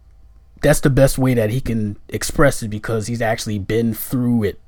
that's 0.60 0.80
the 0.80 0.90
best 0.90 1.18
way 1.18 1.34
that 1.34 1.50
he 1.50 1.60
can 1.60 1.96
express 2.08 2.62
it 2.62 2.68
because 2.68 3.06
he's 3.06 3.22
actually 3.22 3.58
been 3.58 3.94
through 3.94 4.44
it. 4.44 4.60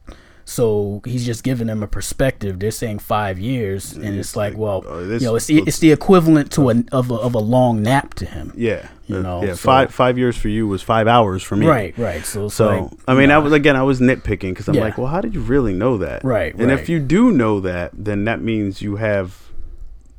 So 0.46 1.00
he's 1.06 1.24
just 1.24 1.42
giving 1.42 1.68
them 1.68 1.82
a 1.82 1.86
perspective. 1.86 2.58
They're 2.60 2.70
saying 2.70 2.98
five 2.98 3.38
years, 3.38 3.92
and 3.94 4.18
it's 4.18 4.36
like, 4.36 4.54
well, 4.58 4.84
uh, 4.86 5.00
this- 5.04 5.22
you 5.22 5.28
know, 5.28 5.36
it's 5.36 5.46
the, 5.46 5.62
it's 5.66 5.78
the 5.78 5.90
equivalent 5.90 6.52
to 6.52 6.68
a 6.68 6.84
of 6.92 7.10
a, 7.10 7.14
of 7.14 7.34
a 7.34 7.38
long 7.38 7.82
nap 7.82 8.12
to 8.14 8.26
him. 8.26 8.52
Yeah, 8.54 8.88
You 9.06 9.16
Uh, 9.16 9.22
know, 9.22 9.42
yeah. 9.42 9.52
so- 9.54 9.56
five 9.56 9.94
five 9.94 10.18
years 10.18 10.36
for 10.36 10.48
you 10.48 10.68
was 10.68 10.82
five 10.82 11.06
hours 11.08 11.42
for 11.42 11.56
me. 11.56 11.66
Right, 11.66 11.96
right. 11.96 12.24
So, 12.26 12.48
So 12.50 12.66
like, 12.68 12.90
I 13.08 13.14
mean, 13.14 13.30
nah. 13.30 13.36
I 13.36 13.38
was 13.38 13.52
again, 13.54 13.74
I 13.74 13.82
was 13.84 14.00
nitpicking 14.00 14.50
because 14.50 14.68
I'm 14.68 14.74
Yeah. 14.74 14.82
like, 14.82 14.98
well, 14.98 15.06
how 15.06 15.22
did 15.22 15.34
you 15.34 15.40
really 15.40 15.72
know 15.72 15.96
that? 15.98 16.22
Right, 16.22 16.54
And 16.54 16.68
right. 16.68 16.78
if 16.78 16.90
you 16.90 17.00
do 17.00 17.32
know 17.32 17.60
that, 17.60 17.92
then 17.94 18.24
that 18.24 18.42
means 18.42 18.82
you 18.82 18.96
have, 18.96 19.50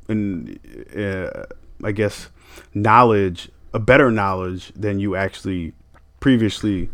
an, 0.09 0.57
uh, 0.97 1.43
I 1.83 1.91
guess, 1.91 2.29
knowledge, 2.73 3.49
a 3.73 3.79
better 3.79 4.09
knowledge 4.09 4.71
than 4.75 4.99
you 4.99 5.15
actually 5.15 5.73
previously 6.19 6.89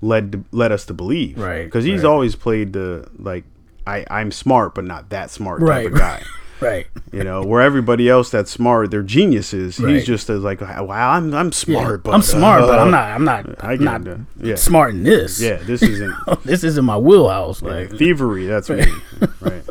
led 0.00 0.44
led 0.52 0.72
us 0.72 0.84
to 0.86 0.94
believe. 0.94 1.38
Right, 1.38 1.64
Because 1.64 1.84
he's 1.84 2.02
right. 2.02 2.08
always 2.10 2.36
played 2.36 2.72
the 2.72 3.08
like, 3.18 3.44
I 3.86 4.04
I'm 4.10 4.30
smart 4.30 4.74
but 4.74 4.84
not 4.84 5.10
that 5.10 5.30
smart 5.30 5.60
type 5.60 5.68
Right, 5.68 5.86
of 5.86 5.94
guy. 5.94 6.22
right. 6.60 6.86
You 7.12 7.22
know, 7.24 7.42
where 7.42 7.60
everybody 7.62 8.08
else 8.08 8.30
that's 8.30 8.50
smart, 8.50 8.90
they're 8.90 9.02
geniuses. 9.02 9.78
Right. 9.78 9.94
He's 9.94 10.06
just 10.06 10.28
as 10.30 10.40
like, 10.42 10.60
wow, 10.60 11.10
I'm 11.12 11.32
I'm 11.34 11.46
Yeah, 11.46 11.50
smart, 11.50 12.02
but 12.02 12.12
I'm 12.14 12.22
smart, 12.22 12.62
but 12.62 12.78
uh, 12.78 12.82
I'm 12.82 12.90
not. 12.90 13.10
I'm 13.10 13.24
not. 13.24 13.64
I 13.64 13.72
I'm 13.72 13.84
not 13.84 14.04
that. 14.04 14.20
Yeah. 14.40 14.54
smart 14.56 14.90
in 14.90 15.02
this. 15.02 15.40
Yeah, 15.40 15.56
this 15.56 15.82
isn't 15.94 16.14
this 16.44 16.64
isn't 16.64 16.84
my 16.84 16.96
wheelhouse. 16.98 17.62
Like, 17.62 17.90
thievery. 17.96 18.46
That's 18.46 18.68
me, 18.70 18.84
right? 19.40 19.62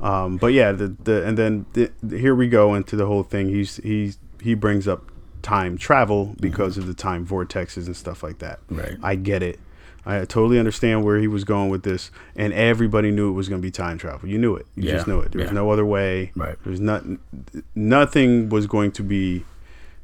Um, 0.00 0.36
but 0.36 0.48
yeah, 0.52 0.72
the, 0.72 0.88
the 1.02 1.24
and 1.26 1.36
then 1.38 1.66
the, 1.72 1.90
the- 2.02 2.18
here 2.18 2.34
we 2.34 2.48
go 2.48 2.74
into 2.74 2.94
the 2.96 3.06
whole 3.06 3.22
thing. 3.22 3.48
He's 3.48 3.76
he's 3.78 4.18
he 4.42 4.54
brings 4.54 4.86
up 4.86 5.10
time 5.46 5.78
travel 5.78 6.34
because 6.40 6.76
of 6.76 6.88
the 6.88 6.94
time 6.94 7.24
vortexes 7.24 7.86
and 7.86 7.96
stuff 7.96 8.24
like 8.24 8.40
that. 8.40 8.58
Right. 8.68 8.96
I 9.00 9.14
get 9.14 9.44
it. 9.44 9.60
I 10.04 10.18
totally 10.24 10.58
understand 10.58 11.04
where 11.04 11.18
he 11.18 11.28
was 11.28 11.44
going 11.44 11.70
with 11.70 11.84
this, 11.84 12.10
and 12.34 12.52
everybody 12.52 13.12
knew 13.12 13.28
it 13.28 13.34
was 13.34 13.48
going 13.48 13.60
to 13.60 13.66
be 13.66 13.70
time 13.70 13.96
travel. 13.96 14.28
You 14.28 14.38
knew 14.38 14.56
it. 14.56 14.66
You 14.74 14.82
just 14.82 15.06
knew 15.06 15.20
it. 15.20 15.30
There 15.30 15.40
was 15.40 15.50
yeah. 15.50 15.54
no 15.54 15.70
other 15.70 15.86
way. 15.86 16.32
Right. 16.34 16.56
There's 16.64 16.80
not 16.80 17.04
nothing 17.76 18.48
was 18.48 18.66
going 18.66 18.90
to 18.92 19.04
be. 19.04 19.44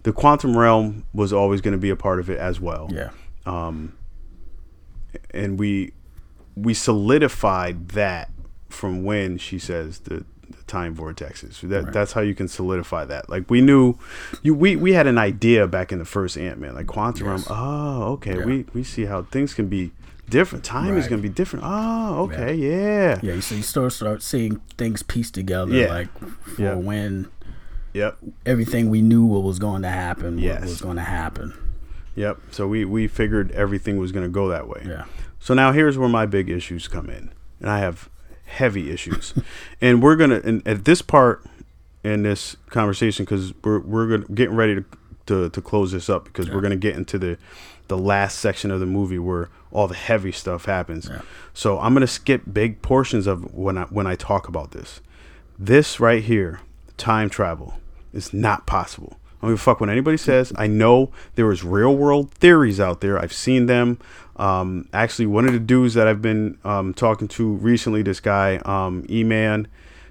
The 0.05 0.13
quantum 0.13 0.57
realm 0.57 1.05
was 1.13 1.33
always 1.33 1.61
going 1.61 1.73
to 1.73 1.79
be 1.79 1.91
a 1.91 1.97
part 1.97 2.19
of 2.19 2.29
it 2.29 2.39
as 2.39 2.59
well 2.61 2.89
yeah, 2.91 3.11
Um. 3.47 3.97
and 5.31 5.59
we 5.59 5.93
we 6.57 6.75
solidified 6.75 7.91
that 7.91 8.31
from 8.69 9.05
when 9.05 9.39
she 9.39 9.59
says 9.61 10.01
the, 10.01 10.25
the 10.53 10.63
time 10.65 10.95
vortexes. 10.95 11.61
That 11.69 11.93
that's 11.93 12.13
how 12.13 12.21
you 12.21 12.35
can 12.35 12.49
solidify 12.49 13.05
that. 13.07 13.29
Like 13.29 13.51
we 13.51 13.61
knew, 13.61 13.95
you 14.43 14.55
we 14.55 14.77
we 14.77 14.93
had 14.93 15.07
an 15.07 15.19
idea 15.19 15.67
back 15.67 15.93
in 15.93 15.99
the 15.99 16.05
first 16.05 16.37
Ant 16.39 16.59
Man, 16.59 16.75
like 16.75 16.87
quantum 16.87 17.27
realm. 17.27 17.39
Yes. 17.39 17.47
Oh, 17.51 18.03
okay. 18.15 18.39
Yeah. 18.39 18.45
We 18.45 18.65
we 18.73 18.83
see 18.85 19.05
how 19.07 19.23
things 19.23 19.55
can 19.55 19.69
be 19.69 19.91
different. 20.29 20.65
Time 20.65 20.97
is 20.97 21.09
going 21.09 21.21
to 21.21 21.29
be 21.29 21.33
different. 21.35 21.65
Oh, 21.69 22.23
okay. 22.25 22.55
Yeah. 22.55 23.19
yeah. 23.23 23.39
So 23.41 23.55
you 23.55 23.63
start 23.63 23.93
start 23.93 24.23
seeing 24.23 24.57
things 24.79 25.03
pieced 25.03 25.35
together, 25.35 25.73
Yeah. 25.75 25.89
like 25.89 26.19
for 26.45 26.63
Yeah. 26.63 26.75
when 26.75 27.29
Yep. 27.95 28.17
everything 28.47 28.89
we 28.89 29.03
knew 29.03 29.25
what 29.27 29.43
was 29.43 29.59
going 29.59 29.83
to 29.83 29.89
happen. 29.91 30.39
Yes. 30.39 30.61
What 30.61 30.69
was 30.71 30.81
going 30.81 30.97
to 30.97 31.03
happen. 31.03 31.53
Yep. 32.15 32.39
So 32.51 32.67
we 32.67 32.85
we 32.87 33.09
figured 33.09 33.51
everything 33.53 33.99
was 33.99 34.13
going 34.13 34.25
to 34.25 34.31
go 34.31 34.49
that 34.49 34.69
way. 34.69 34.83
Yeah. 34.87 35.05
So 35.39 35.55
now 35.55 35.73
here's 35.73 35.99
where 35.99 36.09
my 36.09 36.25
big 36.25 36.49
issues 36.49 36.89
come 36.89 37.11
in, 37.11 37.31
and 37.61 37.69
I 37.69 37.81
have 37.81 38.09
heavy 38.53 38.91
issues, 38.91 39.35
and 39.81 40.03
we're 40.03 40.17
gonna 40.17 40.41
and 40.45 40.67
at 40.67 40.85
this 40.85 41.03
part 41.03 41.45
in 42.05 42.23
this 42.23 42.57
conversation 42.71 43.25
because 43.25 43.53
we're 43.63 43.81
we're 43.81 44.09
gonna 44.09 44.35
getting 44.35 44.57
ready 44.57 44.77
to, 44.77 44.85
to 45.27 45.51
to 45.51 45.61
close 45.61 45.93
this 45.93 46.09
up 46.09 46.25
because 46.25 46.51
we're 46.51 46.61
gonna 46.61 46.77
get 46.77 46.97
into 46.97 47.19
the 47.19 47.39
the 47.89 47.99
last 47.99 48.39
section 48.39 48.71
of 48.71 48.81
the 48.81 48.87
movie 48.87 49.19
where 49.19 49.51
all 49.71 49.89
the 49.89 49.95
heavy 49.95 50.33
stuff 50.33 50.67
happens. 50.67 51.09
Yeah. 51.09 51.23
So 51.55 51.79
I'm 51.79 51.95
gonna 51.95 52.07
skip 52.07 52.43
big 52.53 52.83
portions 52.83 53.27
of 53.27 53.55
when 53.55 53.79
I 53.79 53.85
when 53.85 54.07
I 54.07 54.15
talk 54.15 54.49
about 54.49 54.73
this. 54.73 55.01
This 55.59 56.01
right 56.01 56.23
here, 56.23 56.61
time 56.97 57.31
travel, 57.31 57.75
is 58.13 58.33
not 58.33 58.67
possible. 58.67 59.19
I 59.43 59.47
don't 59.47 59.55
give 59.55 59.61
a 59.61 59.63
fuck 59.63 59.81
what 59.81 59.91
anybody 59.91 60.17
says. 60.17 60.53
I 60.57 60.69
know 60.69 61.11
there 61.35 61.51
is 61.51 61.65
real 61.65 61.97
world 61.97 62.31
theories 62.33 62.79
out 62.79 63.01
there. 63.01 63.19
I've 63.19 63.33
seen 63.33 63.67
them. 63.67 63.99
Um, 64.43 64.89
actually, 64.93 65.27
one 65.27 65.47
of 65.47 65.53
the 65.53 65.61
dudes 65.61 65.95
that 65.95 66.09
I've 66.09 66.21
been 66.21 66.59
um, 66.65 66.95
talking 66.95 67.29
to 67.29 67.53
recently, 67.53 68.03
this 68.03 68.19
guy, 68.19 68.57
um, 68.65 69.07
E 69.09 69.23
Man, 69.23 69.69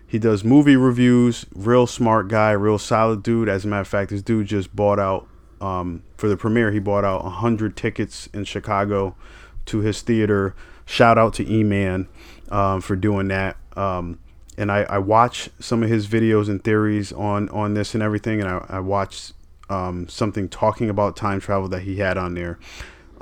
he 0.08 0.20
does 0.20 0.46
movie 0.46 0.78
reviews. 0.78 1.46
Real 1.54 1.86
smart 1.86 2.30
guy, 2.30 2.52
real 2.52 2.80
solid 2.80 3.24
dude. 3.24 3.50
As 3.50 3.66
a 3.66 3.68
matter 3.68 3.82
of 3.82 3.90
fact, 3.90 4.10
this 4.10 4.22
dude 4.22 4.48
just 4.48 4.74
bought 4.74 5.00
out 5.00 5.28
um, 5.60 6.04
for 6.16 6.30
the 6.30 6.38
premiere. 6.38 6.72
He 6.72 6.80
bought 6.80 7.04
out 7.04 7.22
hundred 7.30 7.76
tickets 7.76 8.30
in 8.34 8.46
Chicago 8.46 9.18
to 9.66 9.80
his 9.80 10.02
theater. 10.02 10.56
Shout 10.86 11.18
out 11.18 11.34
to 11.34 11.44
E 11.50 11.64
Man 11.66 12.08
um, 12.50 12.80
for 12.80 12.96
doing 12.96 13.28
that. 13.28 13.58
Um, 13.76 14.18
and 14.58 14.72
I, 14.72 14.84
I 14.84 14.98
watch 15.00 15.50
some 15.60 15.84
of 15.84 15.90
his 15.90 16.08
videos 16.08 16.48
and 16.48 16.64
theories 16.64 17.12
on 17.12 17.50
on 17.50 17.74
this 17.74 17.94
and 17.96 18.02
everything, 18.02 18.40
and 18.40 18.50
I, 18.50 18.66
I 18.70 18.80
watched 18.80 19.34
um, 19.70 20.08
something 20.08 20.48
talking 20.48 20.90
about 20.90 21.18
time 21.18 21.42
travel 21.42 21.68
that 21.68 21.82
he 21.82 21.98
had 21.98 22.18
on 22.18 22.34
there. 22.34 22.60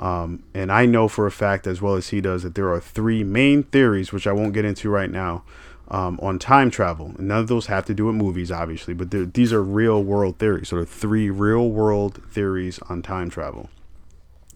Um, 0.00 0.42
and 0.54 0.72
I 0.72 0.86
know 0.86 1.08
for 1.08 1.26
a 1.26 1.30
fact, 1.30 1.66
as 1.66 1.82
well 1.82 1.94
as 1.94 2.08
he 2.08 2.22
does, 2.22 2.42
that 2.42 2.54
there 2.54 2.72
are 2.72 2.80
three 2.80 3.22
main 3.22 3.64
theories, 3.64 4.12
which 4.12 4.26
I 4.26 4.32
won't 4.32 4.54
get 4.54 4.64
into 4.64 4.88
right 4.88 5.10
now, 5.10 5.44
um, 5.88 6.18
on 6.22 6.38
time 6.38 6.70
travel. 6.70 7.14
None 7.18 7.38
of 7.38 7.48
those 7.48 7.66
have 7.66 7.84
to 7.86 7.94
do 7.94 8.06
with 8.06 8.14
movies, 8.14 8.50
obviously, 8.50 8.94
but 8.94 9.10
these 9.34 9.52
are 9.52 9.62
real 9.62 10.02
world 10.02 10.38
theories. 10.38 10.68
So 10.68 10.76
there 10.76 10.84
are 10.84 10.86
three 10.86 11.28
real 11.28 11.68
world 11.68 12.22
theories 12.30 12.78
on 12.88 13.02
time 13.02 13.28
travel. 13.28 13.68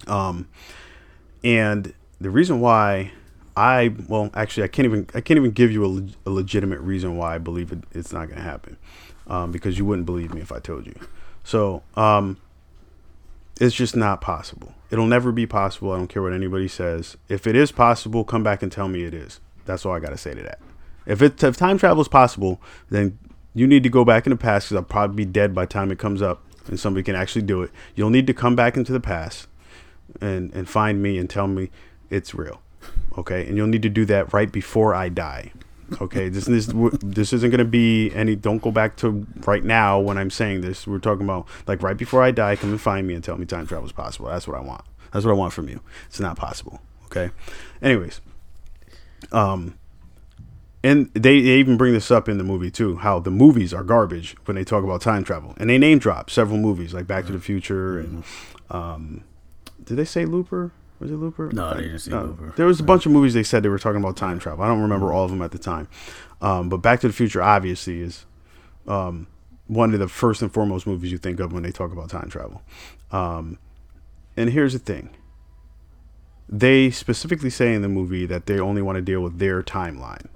Um, 0.06 0.48
and 1.42 1.92
the 2.20 2.30
reason 2.30 2.60
why 2.60 3.12
I 3.56 3.94
well, 4.08 4.30
actually, 4.34 4.64
I 4.64 4.68
can't 4.68 4.86
even 4.86 5.06
I 5.14 5.20
can't 5.20 5.36
even 5.36 5.50
give 5.50 5.70
you 5.70 5.84
a, 5.84 5.86
leg- 5.86 6.14
a 6.24 6.30
legitimate 6.30 6.80
reason 6.80 7.16
why 7.16 7.34
I 7.34 7.38
believe 7.38 7.70
it, 7.70 7.84
it's 7.92 8.12
not 8.12 8.28
going 8.28 8.38
to 8.38 8.44
happen, 8.44 8.78
um, 9.26 9.52
because 9.52 9.78
you 9.78 9.84
wouldn't 9.84 10.06
believe 10.06 10.32
me 10.32 10.40
if 10.40 10.50
I 10.50 10.58
told 10.58 10.86
you. 10.86 10.94
So 11.44 11.82
um, 11.96 12.38
it's 13.60 13.74
just 13.74 13.94
not 13.96 14.20
possible. 14.20 14.74
It'll 14.90 15.06
never 15.06 15.32
be 15.32 15.46
possible. 15.46 15.92
I 15.92 15.96
don't 15.96 16.08
care 16.08 16.22
what 16.22 16.32
anybody 16.32 16.68
says. 16.68 17.16
If 17.28 17.46
it 17.46 17.56
is 17.56 17.72
possible, 17.72 18.24
come 18.24 18.42
back 18.42 18.62
and 18.62 18.70
tell 18.70 18.88
me 18.88 19.04
it 19.04 19.14
is. 19.14 19.40
That's 19.64 19.86
all 19.86 19.92
I 19.92 20.00
got 20.00 20.10
to 20.10 20.18
say 20.18 20.34
to 20.34 20.42
that. 20.42 20.60
If 21.06 21.22
it 21.22 21.42
if 21.42 21.56
time 21.56 21.78
travel 21.78 22.00
is 22.00 22.08
possible, 22.08 22.60
then 22.90 23.18
you 23.54 23.66
need 23.66 23.82
to 23.82 23.88
go 23.88 24.04
back 24.04 24.26
in 24.26 24.30
the 24.30 24.36
past 24.36 24.66
because 24.66 24.76
I'll 24.76 24.84
probably 24.84 25.24
be 25.24 25.30
dead 25.30 25.54
by 25.54 25.64
the 25.64 25.72
time 25.72 25.90
it 25.90 25.98
comes 25.98 26.22
up 26.22 26.42
and 26.66 26.78
somebody 26.80 27.04
can 27.04 27.14
actually 27.14 27.42
do 27.42 27.62
it. 27.62 27.70
You'll 27.94 28.10
need 28.10 28.26
to 28.26 28.34
come 28.34 28.56
back 28.56 28.76
into 28.76 28.92
the 28.92 29.00
past 29.00 29.48
and 30.20 30.52
and 30.54 30.68
find 30.68 31.02
me 31.02 31.18
and 31.18 31.28
tell 31.28 31.46
me 31.46 31.70
it's 32.10 32.34
real. 32.34 32.60
Okay, 33.16 33.46
and 33.46 33.56
you'll 33.56 33.66
need 33.68 33.82
to 33.82 33.88
do 33.88 34.04
that 34.06 34.32
right 34.32 34.50
before 34.50 34.94
I 34.94 35.08
die. 35.08 35.52
Okay, 36.00 36.28
this 36.28 36.46
this 36.46 36.70
this 37.00 37.32
isn't 37.32 37.50
gonna 37.50 37.64
be 37.64 38.10
any. 38.12 38.36
Don't 38.36 38.62
go 38.62 38.70
back 38.70 38.96
to 38.96 39.26
right 39.46 39.62
now 39.62 40.00
when 40.00 40.18
I'm 40.18 40.30
saying 40.30 40.62
this. 40.62 40.86
We're 40.86 40.98
talking 40.98 41.24
about 41.24 41.46
like 41.66 41.82
right 41.82 41.96
before 41.96 42.22
I 42.22 42.30
die. 42.30 42.56
Come 42.56 42.70
and 42.70 42.80
find 42.80 43.06
me 43.06 43.14
and 43.14 43.22
tell 43.22 43.36
me 43.36 43.44
time 43.46 43.66
travel 43.66 43.86
is 43.86 43.92
possible. 43.92 44.28
That's 44.28 44.48
what 44.48 44.56
I 44.56 44.60
want. 44.60 44.84
That's 45.12 45.24
what 45.24 45.32
I 45.32 45.34
want 45.34 45.52
from 45.52 45.68
you. 45.68 45.80
It's 46.06 46.20
not 46.20 46.36
possible. 46.36 46.80
Okay. 47.06 47.30
Anyways, 47.82 48.20
um, 49.30 49.78
and 50.82 51.12
they, 51.14 51.40
they 51.40 51.56
even 51.58 51.76
bring 51.76 51.92
this 51.94 52.10
up 52.10 52.28
in 52.28 52.38
the 52.38 52.44
movie 52.44 52.70
too. 52.70 52.96
How 52.96 53.18
the 53.18 53.30
movies 53.30 53.72
are 53.72 53.82
garbage 53.82 54.36
when 54.44 54.56
they 54.56 54.64
talk 54.64 54.84
about 54.84 55.00
time 55.00 55.24
travel, 55.24 55.54
and 55.56 55.70
they 55.70 55.78
name 55.78 55.98
drop 55.98 56.30
several 56.30 56.58
movies 56.58 56.92
like 56.92 57.06
Back 57.06 57.26
to 57.26 57.32
the 57.32 57.40
Future 57.40 57.98
and 57.98 58.24
um, 58.70 59.24
did 59.84 59.96
they 59.96 60.04
say 60.04 60.24
Looper? 60.24 60.72
Was 61.04 61.12
it 61.12 61.16
Looper? 61.16 61.50
No, 61.52 61.74
they 61.74 61.82
didn't 61.82 61.98
say 61.98 62.12
No. 62.12 62.22
Looper. 62.22 62.54
There 62.56 62.64
was 62.64 62.80
a 62.80 62.82
bunch 62.82 63.04
of 63.04 63.12
movies 63.12 63.34
they 63.34 63.42
said 63.42 63.62
they 63.62 63.68
were 63.68 63.78
talking 63.78 64.00
about 64.00 64.16
time 64.16 64.38
travel. 64.38 64.64
I 64.64 64.68
don't 64.68 64.80
remember 64.80 65.12
all 65.12 65.26
of 65.26 65.30
them 65.30 65.42
at 65.42 65.50
the 65.50 65.58
time, 65.58 65.86
um, 66.40 66.70
but 66.70 66.78
Back 66.78 67.00
to 67.00 67.08
the 67.08 67.12
Future 67.12 67.42
obviously 67.42 68.00
is 68.00 68.24
um, 68.88 69.26
one 69.66 69.92
of 69.92 70.00
the 70.00 70.08
first 70.08 70.40
and 70.40 70.50
foremost 70.50 70.86
movies 70.86 71.12
you 71.12 71.18
think 71.18 71.40
of 71.40 71.52
when 71.52 71.62
they 71.62 71.72
talk 71.72 71.92
about 71.92 72.08
time 72.08 72.30
travel. 72.30 72.62
Um, 73.12 73.58
and 74.34 74.48
here's 74.48 74.72
the 74.72 74.78
thing: 74.78 75.10
they 76.48 76.90
specifically 76.90 77.50
say 77.50 77.74
in 77.74 77.82
the 77.82 77.88
movie 77.90 78.24
that 78.24 78.46
they 78.46 78.58
only 78.58 78.80
want 78.80 78.96
to 78.96 79.02
deal 79.02 79.20
with 79.20 79.38
their 79.38 79.62
timeline, 79.62 80.28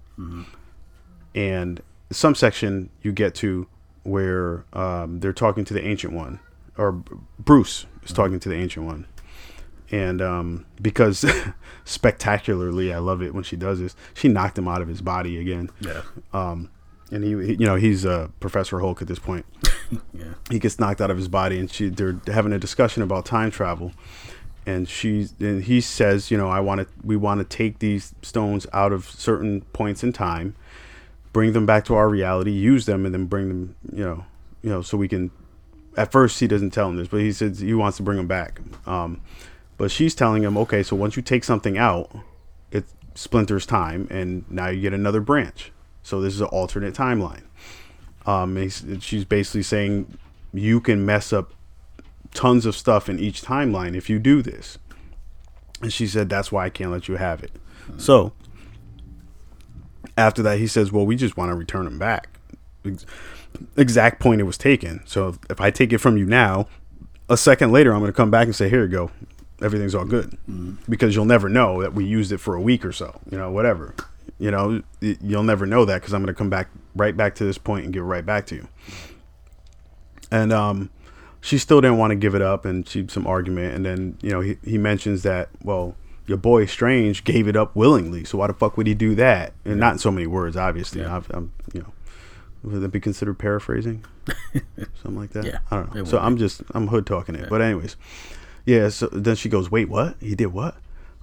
and 1.34 1.80
some 2.10 2.34
section 2.34 2.90
you 3.00 3.10
get 3.10 3.34
to 3.36 3.66
where 4.02 4.66
um, 4.74 5.20
they're 5.20 5.32
talking 5.32 5.64
to 5.64 5.72
the 5.72 5.82
ancient 5.82 6.12
one, 6.12 6.40
or 6.76 6.92
Bruce 7.38 7.86
is 8.04 8.12
talking 8.12 8.38
to 8.40 8.50
the 8.50 8.54
ancient 8.54 8.84
one, 8.84 9.06
and 9.91 10.20
um, 10.22 10.66
because 10.80 11.24
spectacularly, 11.84 12.93
I 12.93 12.99
love 12.99 13.22
it 13.22 13.34
when 13.34 13.45
she 13.45 13.57
does 13.57 13.80
this. 13.80 13.97
She 14.14 14.28
knocked 14.28 14.59
him 14.59 14.68
out 14.68 14.82
of 14.82 14.89
his 14.89 15.01
body 15.01 15.39
again. 15.39 15.70
Yeah. 15.80 16.03
Um, 16.32 16.70
and 17.11 17.24
he, 17.24 17.30
he- 17.47 17.55
you 17.55 17.66
know, 17.66 17.76
he's 17.76 18.05
uh, 18.05 18.28
Professor 18.41 18.80
Hulk 18.80 19.01
at 19.03 19.09
this 19.09 19.18
point. 19.18 19.47
yeah. 20.12 20.34
he 20.51 20.59
gets 20.59 20.78
knocked 20.78 21.01
out 21.01 21.11
of 21.11 21.16
his 21.16 21.28
body, 21.28 21.59
and 21.59 21.70
she 21.70 21.89
they're 21.89 22.20
having 22.26 22.53
a 22.53 22.59
discussion 22.59 23.03
about 23.03 23.24
time 23.24 23.51
travel, 23.51 23.93
and 24.66 24.89
she 24.89 25.28
and 25.41 25.64
he 25.64 25.80
says, 25.80 26.30
you 26.30 26.36
know, 26.36 26.49
I 26.49 26.61
want 26.61 26.80
to 26.82 26.86
we 27.03 27.16
want 27.16 27.39
to 27.41 27.45
take 27.57 27.78
these 27.78 28.14
stones 28.22 28.66
out 28.72 28.93
of 28.93 29.09
certain 29.09 29.62
points 29.72 30.03
in 30.05 30.12
time, 30.12 30.55
bring 31.32 31.55
them 31.55 31.64
back 31.64 31.86
to 31.86 31.95
our 31.95 32.09
reality, 32.11 32.51
use 32.51 32.84
them, 32.84 33.07
and 33.07 33.14
then 33.14 33.24
bring 33.24 33.49
them, 33.49 33.74
you 33.91 34.05
know, 34.05 34.24
you 34.62 34.68
know, 34.70 34.82
so 34.82 34.99
we 34.99 35.09
can. 35.09 35.30
At 35.97 36.12
first, 36.12 36.39
he 36.39 36.47
doesn't 36.47 36.70
tell 36.70 36.89
him 36.91 36.97
this, 36.97 37.09
but 37.09 37.20
he 37.20 37.32
says 37.32 37.59
he 37.59 37.74
wants 37.74 37.97
to 37.97 38.05
bring 38.05 38.18
them 38.18 38.28
back. 38.28 38.61
Um, 38.86 39.20
but 39.79 39.91
she's 39.91 40.14
telling 40.14 40.43
him, 40.43 40.59
okay, 40.59 40.83
so 40.83 40.95
once 40.95 41.16
you 41.16 41.22
take 41.22 41.45
something 41.45 41.79
out, 41.79 42.11
it 42.70 42.85
splinters 43.14 43.64
time, 43.64 44.07
and 44.11 44.45
now 44.51 44.68
you 44.68 44.83
get 44.83 44.93
another 44.93 45.20
branch. 45.20 45.72
So 46.03 46.20
this 46.20 46.35
is 46.35 46.41
an 46.41 46.49
alternate 46.49 46.95
timeline. 46.95 47.45
Um, 48.26 48.68
she's 49.01 49.24
basically 49.24 49.62
saying 49.62 50.18
you 50.53 50.81
can 50.81 51.07
mess 51.07 51.33
up 51.33 51.53
tons 52.35 52.66
of 52.66 52.76
stuff 52.76 53.09
in 53.09 53.18
each 53.18 53.43
timeline 53.43 53.97
if 53.97 54.11
you 54.11 54.18
do 54.18 54.43
this. 54.43 54.79
And 55.81 55.93
she 55.93 56.07
said, 56.07 56.29
that's 56.29 56.51
why 56.51 56.66
I 56.66 56.70
can't 56.70 56.91
let 56.91 57.09
you 57.09 57.16
have 57.16 57.43
it. 57.43 57.53
So 57.97 58.33
after 60.16 60.43
that, 60.43 60.59
he 60.59 60.66
says, 60.66 60.91
well, 60.93 61.07
we 61.07 61.16
just 61.16 61.37
want 61.37 61.51
to 61.51 61.55
return 61.55 61.85
them 61.85 61.99
back. 61.99 62.29
Exact 63.76 64.20
point 64.20 64.41
it 64.41 64.45
was 64.45 64.59
taken. 64.59 65.03
So 65.07 65.37
if 65.49 65.61
I 65.61 65.70
take 65.70 65.93
it 65.93 65.99
from 65.99 66.16
you 66.16 66.26
now, 66.26 66.66
a 67.29 67.37
second 67.37 67.70
later, 67.70 67.93
I'm 67.93 68.01
going 68.01 68.12
to 68.12 68.16
come 68.16 68.31
back 68.31 68.47
and 68.47 68.57
say, 68.57 68.68
here 68.68 68.83
you 68.83 68.89
go. 68.89 69.11
Everything's 69.61 69.94
all 69.94 70.04
good. 70.04 70.38
Because 70.88 71.14
you'll 71.14 71.24
never 71.24 71.48
know 71.48 71.82
that 71.82 71.94
we 71.94 72.04
used 72.04 72.32
it 72.32 72.38
for 72.38 72.54
a 72.54 72.61
week 72.61 72.84
or 72.84 72.92
so, 72.92 73.20
you 73.30 73.36
know, 73.36 73.50
whatever. 73.50 73.94
You 74.38 74.50
know, 74.50 74.82
you'll 75.00 75.42
never 75.42 75.66
know 75.66 75.84
that 75.84 76.00
because 76.00 76.12
I'm 76.12 76.22
going 76.22 76.32
to 76.32 76.38
come 76.38 76.50
back 76.50 76.68
right 76.94 77.16
back 77.16 77.34
to 77.36 77.44
this 77.44 77.59
point 77.59 77.84
and 77.84 77.92
give 77.92 78.02
it 78.02 78.06
right 78.06 78.24
back 78.24 78.46
to 78.46 78.54
you. 78.54 78.68
And 80.30 80.52
um, 80.52 80.90
she 81.40 81.59
still 81.59 81.80
didn't 81.80 81.98
want 81.98 82.12
to 82.12 82.16
give 82.16 82.34
it 82.34 82.42
up, 82.42 82.64
and 82.64 82.88
she 82.88 83.06
some 83.09 83.26
argument. 83.26 83.74
And 83.74 83.84
then 83.84 84.18
you 84.22 84.30
know 84.30 84.40
he, 84.40 84.59
he 84.64 84.78
mentions 84.78 85.22
that 85.24 85.48
well, 85.62 85.96
your 86.26 86.38
boy 86.38 86.66
Strange 86.66 87.24
gave 87.24 87.48
it 87.48 87.56
up 87.56 87.74
willingly, 87.74 88.24
so 88.24 88.38
why 88.38 88.46
the 88.46 88.54
fuck 88.54 88.76
would 88.76 88.86
he 88.86 88.94
do 88.94 89.14
that? 89.16 89.54
And 89.64 89.80
not 89.80 89.94
in 89.94 89.98
so 89.98 90.11
many 90.11 90.26
words, 90.26 90.56
obviously. 90.56 91.00
Yeah. 91.00 91.16
I've, 91.16 91.30
I'm 91.30 91.52
you 91.72 91.80
know, 91.80 91.92
would 92.62 92.80
that 92.82 92.88
be 92.90 93.00
considered 93.00 93.38
paraphrasing? 93.38 94.04
Something 95.02 95.16
like 95.16 95.30
that. 95.30 95.46
Yeah, 95.46 95.59
I 95.70 95.76
don't 95.76 95.94
know. 95.94 96.04
So 96.04 96.18
I'm 96.18 96.36
just 96.36 96.62
I'm 96.74 96.88
hood 96.88 97.06
talking 97.06 97.34
it. 97.34 97.48
But 97.48 97.62
anyways, 97.62 97.96
yeah. 98.68 98.90
So 98.90 99.06
then 99.06 99.34
she 99.34 99.48
goes, 99.48 99.70
wait, 99.70 99.88
what? 99.88 100.16
He 100.20 100.34
did 100.34 100.48
what? 100.48 100.76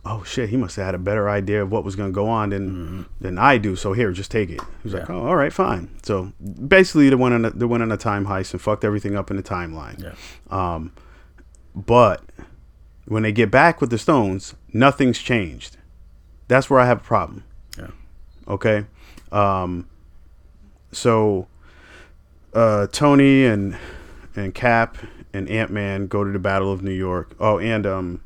Oh 0.03 0.23
shit, 0.23 0.49
he 0.49 0.57
must 0.57 0.75
have 0.75 0.85
had 0.85 0.95
a 0.95 0.99
better 0.99 1.29
idea 1.29 1.61
of 1.61 1.71
what 1.71 1.83
was 1.83 1.95
going 1.95 2.09
to 2.09 2.13
go 2.13 2.27
on 2.27 2.49
than 2.49 3.05
than 3.21 3.37
I 3.37 3.57
do. 3.59 3.75
So 3.75 3.93
here, 3.93 4.11
just 4.11 4.31
take 4.31 4.49
it. 4.49 4.61
He's 4.81 4.93
was 4.93 4.93
like, 4.95 5.03
Mm-hmm. 5.03 5.13
Oh, 5.13 5.27
all 5.27 5.35
right, 5.35 5.53
fine. 5.53 5.89
So 6.03 6.33
basically, 6.67 7.09
they 7.09 7.15
went 7.15 7.35
on 7.35 7.45
a, 7.45 7.51
they 7.51 7.65
went 7.65 7.83
on 7.83 7.91
a 7.91 7.97
time 7.97 8.25
heist 8.25 8.53
and 8.53 8.61
fucked 8.61 8.83
everything 8.83 9.15
up 9.15 9.29
in 9.29 9.37
the 9.37 9.43
timeline. 9.43 10.01
Yeah. 10.01 10.13
Um, 10.49 10.91
but 11.75 12.23
when 13.05 13.23
they 13.23 13.31
get 13.31 13.51
back 13.51 13.79
with 13.79 13.91
the 13.91 13.97
stones, 13.99 14.55
nothing's 14.73 15.19
changed. 15.19 15.77
That's 16.47 16.69
where 16.69 16.79
I 16.79 16.85
have 16.87 16.97
a 16.97 17.03
problem. 17.03 17.43
Yeah. 17.77 17.91
Okay. 18.47 18.85
Um, 19.31 19.87
so 20.91 21.47
uh, 22.55 22.87
Tony 22.87 23.45
and 23.45 23.77
and 24.35 24.53
Cap 24.53 24.97
and 25.35 25.49
Ant 25.49 25.71
Man 25.71 26.07
go 26.07 26.23
to 26.23 26.31
the 26.31 26.39
Battle 26.39 26.71
of 26.71 26.81
New 26.81 26.91
York. 26.91 27.35
Oh, 27.39 27.59
and 27.59 27.85
um, 27.85 28.21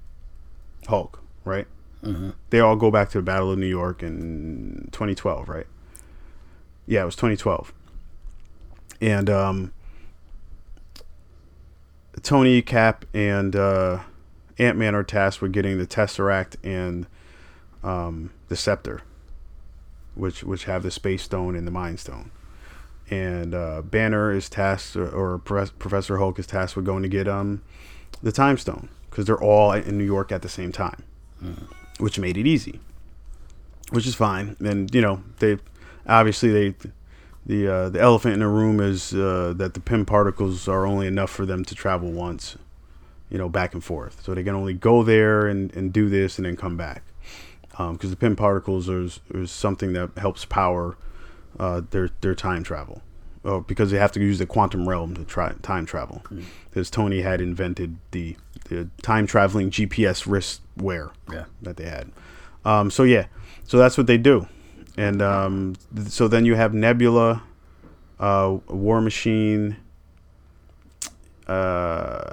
Hulk, 0.88 1.22
right? 1.44 1.68
Mhm. 2.04 2.34
They 2.50 2.60
all 2.60 2.76
go 2.76 2.92
back 2.92 3.10
to 3.10 3.18
the 3.18 3.24
Battle 3.24 3.52
of 3.52 3.58
New 3.60 3.66
York 3.66 4.04
in 4.04 4.90
2012, 4.92 5.50
right? 5.50 5.68
Yeah, 6.86 7.02
it 7.02 7.06
was 7.06 7.16
2012. 7.16 7.74
And 9.02 9.30
um, 9.30 9.74
Tony, 12.22 12.62
Cap, 12.62 13.06
and 13.14 13.56
uh, 13.56 14.00
Ant 14.58 14.78
Man 14.78 14.96
are 14.96 15.04
tasked 15.04 15.42
with 15.42 15.52
getting 15.52 15.78
the 15.78 15.88
Tesseract 15.88 16.56
and 16.64 17.08
um, 17.84 18.32
the 18.50 18.56
Scepter, 18.56 19.02
which 20.16 20.44
which 20.44 20.66
have 20.66 20.84
the 20.84 20.92
Space 20.92 21.24
Stone 21.24 21.56
and 21.56 21.66
the 21.66 21.72
Mind 21.72 22.00
Stone. 22.00 22.32
And 23.12 23.56
uh, 23.56 23.82
Banner 23.82 24.32
is 24.32 24.50
tasked, 24.50 24.96
or, 24.96 25.10
or 25.10 25.40
Professor 25.40 26.18
Hulk 26.18 26.38
is 26.38 26.46
tasked 26.46 26.76
with 26.76 26.86
going 26.86 27.02
to 27.02 27.10
get 27.10 27.28
um, 27.28 27.64
the 28.22 28.32
Time 28.32 28.58
Stone 28.58 28.90
because 29.10 29.26
they're 29.26 29.42
all 29.42 29.72
in 29.72 29.98
New 29.98 30.04
York 30.06 30.32
at 30.32 30.44
the 30.44 30.50
same 30.50 30.72
time, 30.72 31.04
which 31.98 32.20
made 32.20 32.38
it 32.38 32.46
easy, 32.46 32.80
which 33.90 34.06
is 34.06 34.14
fine. 34.14 34.56
And 34.60 34.94
you 34.94 35.02
know 35.02 35.24
they 35.40 35.58
obviously 36.06 36.52
they 36.52 36.76
the 37.46 37.68
uh, 37.68 37.90
the 37.90 38.00
elephant 38.00 38.36
in 38.36 38.42
the 38.42 38.48
room 38.48 38.80
is 38.80 39.14
uh, 39.14 39.54
that 39.58 39.74
the 39.74 39.80
Pym 39.80 40.06
particles 40.06 40.68
are 40.68 40.86
only 40.86 41.08
enough 41.08 41.32
for 41.32 41.48
them 41.48 41.66
to 41.66 41.74
travel 41.74 42.12
once, 42.12 42.58
you 43.32 43.40
know, 43.40 43.50
back 43.50 43.74
and 43.74 43.84
forth. 43.84 44.24
So 44.24 44.36
they 44.36 44.44
can 44.44 44.54
only 44.54 44.76
go 44.76 45.02
there 45.02 45.48
and, 45.48 45.76
and 45.76 45.92
do 45.92 46.10
this 46.10 46.38
and 46.38 46.46
then 46.46 46.56
come 46.56 46.78
back, 46.78 47.02
because 47.72 48.12
the 48.12 48.16
Pym 48.16 48.36
particles 48.36 48.88
is, 48.88 49.20
is 49.34 49.50
something 49.50 49.94
that 49.94 50.12
helps 50.18 50.46
power 50.46 50.96
uh, 51.58 51.82
their 51.92 52.10
their 52.22 52.36
time 52.36 52.64
travel, 52.64 53.02
oh, 53.46 53.62
because 53.62 53.92
they 53.92 53.98
have 53.98 54.12
to 54.14 54.20
use 54.20 54.38
the 54.40 54.46
quantum 54.46 54.88
realm 54.88 55.14
to 55.16 55.24
try 55.26 55.54
time 55.62 55.86
travel. 55.86 56.24
Because 56.70 56.90
Tony 56.90 57.22
had 57.22 57.42
invented 57.42 57.98
the 58.12 58.36
the 58.66 58.90
time 59.02 59.26
traveling 59.26 59.70
GPS 59.72 60.28
wrist 60.30 60.62
wear 60.78 61.12
Yeah. 61.32 61.46
that 61.62 61.78
they 61.78 61.86
had. 61.86 62.12
Um, 62.66 62.92
so 62.92 63.04
yeah, 63.04 63.26
so 63.64 63.78
that's 63.78 63.98
what 63.98 64.06
they 64.08 64.18
do, 64.18 64.48
and 64.98 65.22
um, 65.22 65.76
th- 65.96 66.10
so 66.10 66.28
then 66.28 66.46
you 66.46 66.56
have 66.56 66.74
Nebula, 66.74 67.42
uh, 68.20 68.58
War 68.68 69.00
Machine, 69.02 69.78
uh, 71.48 72.32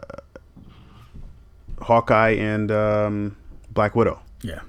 Hawkeye, 1.80 2.30
and 2.30 2.70
um, 2.70 3.36
Black 3.70 3.94
Widow, 3.94 4.20
Yeah. 4.42 4.60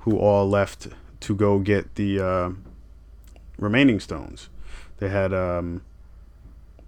who 0.00 0.18
all 0.18 0.48
left 0.48 0.88
to 1.20 1.34
go 1.34 1.58
get 1.58 1.94
the 1.94 2.20
uh, 2.20 2.50
remaining 3.58 4.00
stones. 4.00 4.48
They 4.98 5.08
had 5.08 5.32
um, 5.32 5.82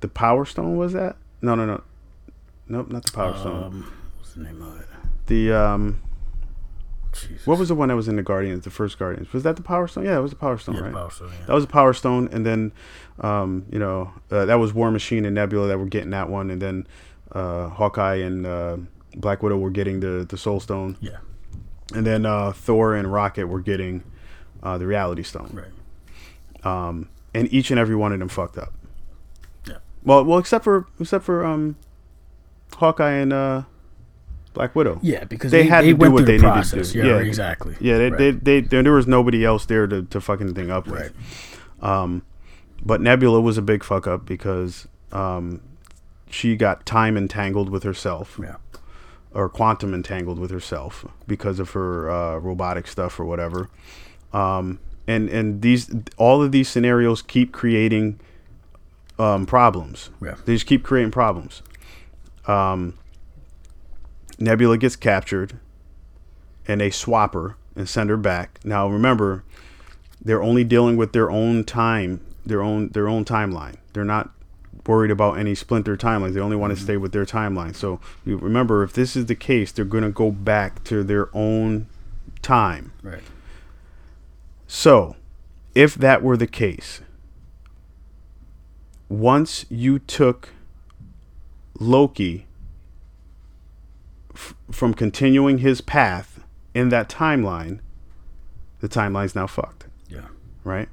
the 0.01 0.09
Power 0.09 0.45
Stone. 0.45 0.77
Was 0.77 0.93
that? 0.93 1.17
No, 1.43 1.55
no, 1.55 1.67
no, 1.67 1.83
nope, 2.69 2.91
not 2.91 3.05
the 3.05 3.13
Power 3.13 3.37
Stone. 3.37 3.65
Um, 3.65 3.93
what's 4.17 4.35
the 4.35 4.43
name 4.43 4.61
of 4.63 4.81
it? 4.81 4.87
The 5.27 5.53
um, 5.53 6.01
Jesus. 7.13 7.47
what 7.47 7.59
was 7.59 7.69
the 7.69 7.75
one 7.75 7.89
that 7.89 7.97
was 7.97 8.09
in 8.09 8.17
the 8.17 8.23
Guardians? 8.23 8.65
The 8.65 8.71
first 8.71 8.99
Guardians 8.99 9.33
was 9.33 9.43
that 9.43 9.57
the 9.57 9.63
Power 9.63 9.89
Stone? 9.89 10.05
Yeah, 10.05 10.19
it 10.19 10.23
was 10.23 10.31
the 10.31 10.37
Power 10.37 10.59
Stone, 10.59 10.77
yeah, 10.77 10.81
right? 10.83 10.93
Power 10.93 11.11
Stone, 11.11 11.31
yeah. 11.39 11.47
That 11.47 11.53
was 11.55 11.65
a 11.65 11.69
Power 11.69 11.93
Stone, 11.93 12.29
and 12.33 12.45
then, 12.47 12.73
um, 13.21 13.67
you 13.71 13.79
know, 13.79 14.13
uh, 14.31 14.45
that 14.47 14.57
was 14.57 14.73
War 14.75 14.91
Machine 14.91 15.25
and 15.25 15.35
Nebula 15.35 15.69
that 15.69 15.79
were 15.79 15.87
getting 15.87 16.11
that 16.11 16.29
one, 16.29 16.51
and 16.51 16.61
then 16.63 16.87
uh, 17.33 17.69
Hawkeye 17.69 18.17
and 18.17 18.47
uh, 18.47 18.77
Black 19.17 19.43
Widow 19.43 19.59
were 19.59 19.71
getting 19.71 20.01
the 20.01 20.25
the 20.29 20.37
Soul 20.39 20.61
Stone, 20.61 20.97
Yeah. 21.01 21.19
and 21.95 22.07
then 22.07 22.25
uh, 22.27 22.53
Thor 22.53 22.95
and 22.95 23.13
Rocket 23.13 23.47
were 23.49 23.61
getting 23.61 24.03
uh, 24.63 24.79
the 24.79 24.87
Reality 24.87 25.23
Stone, 25.23 25.51
Right. 25.53 25.67
Um, 26.65 27.09
and 27.35 27.53
each 27.53 27.71
and 27.71 27.79
every 27.79 27.97
one 27.97 28.13
of 28.13 28.19
them 28.19 28.29
fucked 28.29 28.59
up. 28.59 28.73
Yeah. 29.67 29.77
Well, 30.05 30.25
well, 30.25 30.39
except 30.39 30.65
for 30.65 30.87
except 31.01 31.25
for 31.25 31.45
um, 31.45 31.77
Hawkeye 32.75 33.13
and 33.13 33.33
uh, 33.33 33.63
Black 34.55 34.75
Widow. 34.75 34.99
Yeah, 35.03 35.25
because 35.25 35.51
They 35.51 35.63
they, 35.63 35.69
had 35.69 35.85
they 35.85 35.93
to 35.93 35.99
do 35.99 36.11
what 36.11 36.27
they 36.27 36.37
the 36.39 36.55
needed 36.55 36.65
to 36.87 36.93
do. 36.93 36.99
Yeah, 36.99 37.05
Yeah. 37.05 37.17
exactly. 37.21 37.77
Yeah, 37.81 37.99
they, 37.99 38.11
Right. 38.11 38.19
they, 38.19 38.31
they, 38.33 38.61
there, 38.61 38.83
there 38.83 38.93
was 38.93 39.07
nobody 39.07 39.45
else 39.45 39.67
there 39.67 39.87
to, 39.87 40.03
to 40.05 40.21
fucking 40.21 40.47
the 40.49 40.55
thing 40.55 40.71
up 40.71 40.87
with. 40.87 41.13
Right. 41.81 42.03
Um, 42.03 42.23
but 42.85 43.01
Nebula 43.01 43.41
was 43.41 43.59
a 43.59 43.63
big 43.63 43.85
fuck 43.85 44.07
up 44.07 44.25
because 44.27 44.87
um, 45.13 45.61
she 46.31 46.57
got 46.57 46.87
time 46.87 47.17
entangled 47.17 47.71
with 47.71 47.83
herself, 47.83 48.39
Yeah. 48.43 48.57
or 49.33 49.49
quantum 49.49 49.95
entangled 49.95 50.39
with 50.39 50.51
herself 50.51 51.05
because 51.27 51.59
of 51.61 51.71
her 51.71 52.11
uh, 52.11 52.39
robotic 52.39 52.87
stuff 52.87 53.19
or 53.21 53.25
whatever. 53.25 53.69
Um, 54.33 54.79
and 55.09 55.29
and 55.31 55.63
these 55.63 55.91
all 56.19 56.43
of 56.43 56.53
these 56.53 56.69
scenarios 56.69 57.23
keep 57.23 57.51
creating 57.51 58.21
um, 59.19 59.47
problems. 59.47 60.11
Yeah. 60.23 60.37
They 60.45 60.55
just 60.55 60.67
keep 60.67 60.85
creating 60.85 61.11
problems. 61.11 61.63
Um, 62.47 62.97
Nebula 64.39 64.79
gets 64.79 64.95
captured, 64.95 65.59
and 66.69 66.81
they 66.81 66.91
swap 66.91 67.35
her 67.35 67.57
and 67.75 67.89
send 67.89 68.11
her 68.11 68.17
back. 68.17 68.61
Now 68.63 68.89
remember, 68.89 69.43
they're 70.23 70.43
only 70.43 70.63
dealing 70.63 70.97
with 70.97 71.13
their 71.13 71.31
own 71.31 71.65
time, 71.65 72.21
their 72.47 72.63
own 72.63 72.91
their 72.91 73.09
own 73.09 73.25
timeline. 73.25 73.77
They're 73.95 74.05
not 74.05 74.31
worried 74.87 75.11
about 75.11 75.39
any 75.39 75.55
splinter 75.55 75.97
timelines. 75.97 76.35
They 76.35 76.41
only 76.41 76.57
want 76.57 76.77
to 76.77 76.83
stay 76.83 76.97
with 76.97 77.13
their 77.13 77.27
timeline. 77.27 77.75
So 77.75 78.01
you 78.25 78.37
remember, 78.37 78.83
if 78.83 78.93
this 78.93 79.17
is 79.17 79.27
the 79.27 79.35
case, 79.35 79.73
they're 79.73 79.85
going 79.85 80.05
to 80.05 80.11
go 80.11 80.31
back 80.31 80.85
to 80.85 81.03
their 81.03 81.35
own 81.35 81.89
time. 82.43 82.93
Right. 83.03 83.23
So, 84.71 85.17
if 85.75 85.95
that 85.95 86.23
were 86.23 86.37
the 86.37 86.47
case, 86.47 87.01
once 89.09 89.65
you 89.71 89.99
took 89.99 90.51
Loki 91.81 92.47
f- 94.35 94.55
from 94.71 94.93
continuing 94.93 95.59
his 95.59 95.81
path 95.81 96.45
in 96.75 96.91
that 96.91 97.09
timeline, 97.09 97.81
the 98.81 98.89
timeline's 98.91 99.35
now 99.35 99.47
fucked, 99.47 99.87
Yeah. 100.09 100.29
right? 100.65 100.91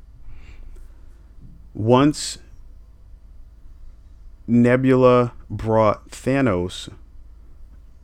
Once 1.73 2.38
Nebula 4.47 5.34
brought 5.49 6.11
Thanos 6.11 6.88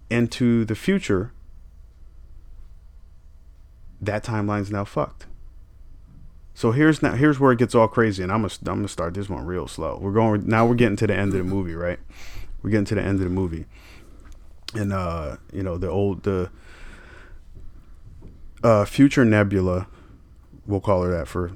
into 0.10 0.66
the 0.66 0.76
future, 0.76 1.32
that 4.02 4.24
timeline's 4.26 4.70
now 4.70 4.84
fucked. 4.84 5.28
So 6.62 6.72
here's 6.72 7.02
now 7.02 7.16
here's 7.16 7.40
where 7.40 7.52
it 7.52 7.58
gets 7.58 7.74
all 7.74 7.88
crazy, 7.88 8.22
and 8.22 8.32
I'm 8.32 8.44
gonna 8.44 8.54
I'm 8.68 8.76
gonna 8.76 8.88
start 8.88 9.16
this 9.16 9.28
one 9.28 9.48
real 9.48 9.68
slow. 9.68 9.98
We're 10.00 10.12
going 10.12 10.48
now. 10.48 10.64
We're 10.68 10.76
getting 10.76 10.96
to 10.98 11.08
the 11.08 11.16
end 11.16 11.34
of 11.34 11.40
the 11.40 11.44
movie, 11.44 11.74
right? 11.74 11.98
We're 12.62 12.70
getting 12.70 12.86
to 12.86 12.94
the 12.94 13.02
end 13.02 13.18
of 13.18 13.24
the 13.24 13.32
movie, 13.32 13.66
and 14.76 14.94
uh, 14.94 15.38
you 15.52 15.64
know 15.64 15.80
the 15.80 15.90
old 15.90 16.22
the 16.22 16.52
uh, 18.64 18.86
future 18.86 19.26
Nebula, 19.26 19.88
we'll 20.68 20.82
call 20.82 21.02
her 21.02 21.10
that 21.10 21.28
for 21.28 21.54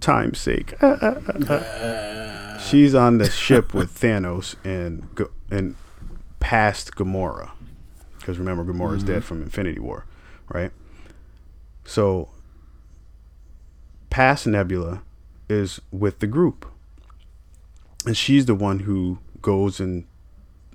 time's 0.00 0.38
sake. 0.38 0.70
She's 2.64 2.94
on 2.94 3.18
the 3.18 3.28
ship 3.28 3.74
with 3.74 3.94
Thanos 3.94 4.56
and 4.64 5.06
and 5.50 5.76
past 6.38 6.94
Gamora, 6.94 7.50
because 8.18 8.38
remember 8.38 8.64
Gamora's 8.64 9.02
dead 9.02 9.22
from 9.22 9.42
Infinity 9.42 9.80
War, 9.80 10.06
right? 10.48 10.72
So 11.84 12.30
past 14.10 14.46
Nebula 14.46 15.02
is 15.48 15.80
with 15.90 16.18
the 16.18 16.26
group. 16.26 16.66
And 18.06 18.16
she's 18.16 18.46
the 18.46 18.54
one 18.54 18.80
who 18.80 19.18
goes 19.40 19.80
and 19.80 20.04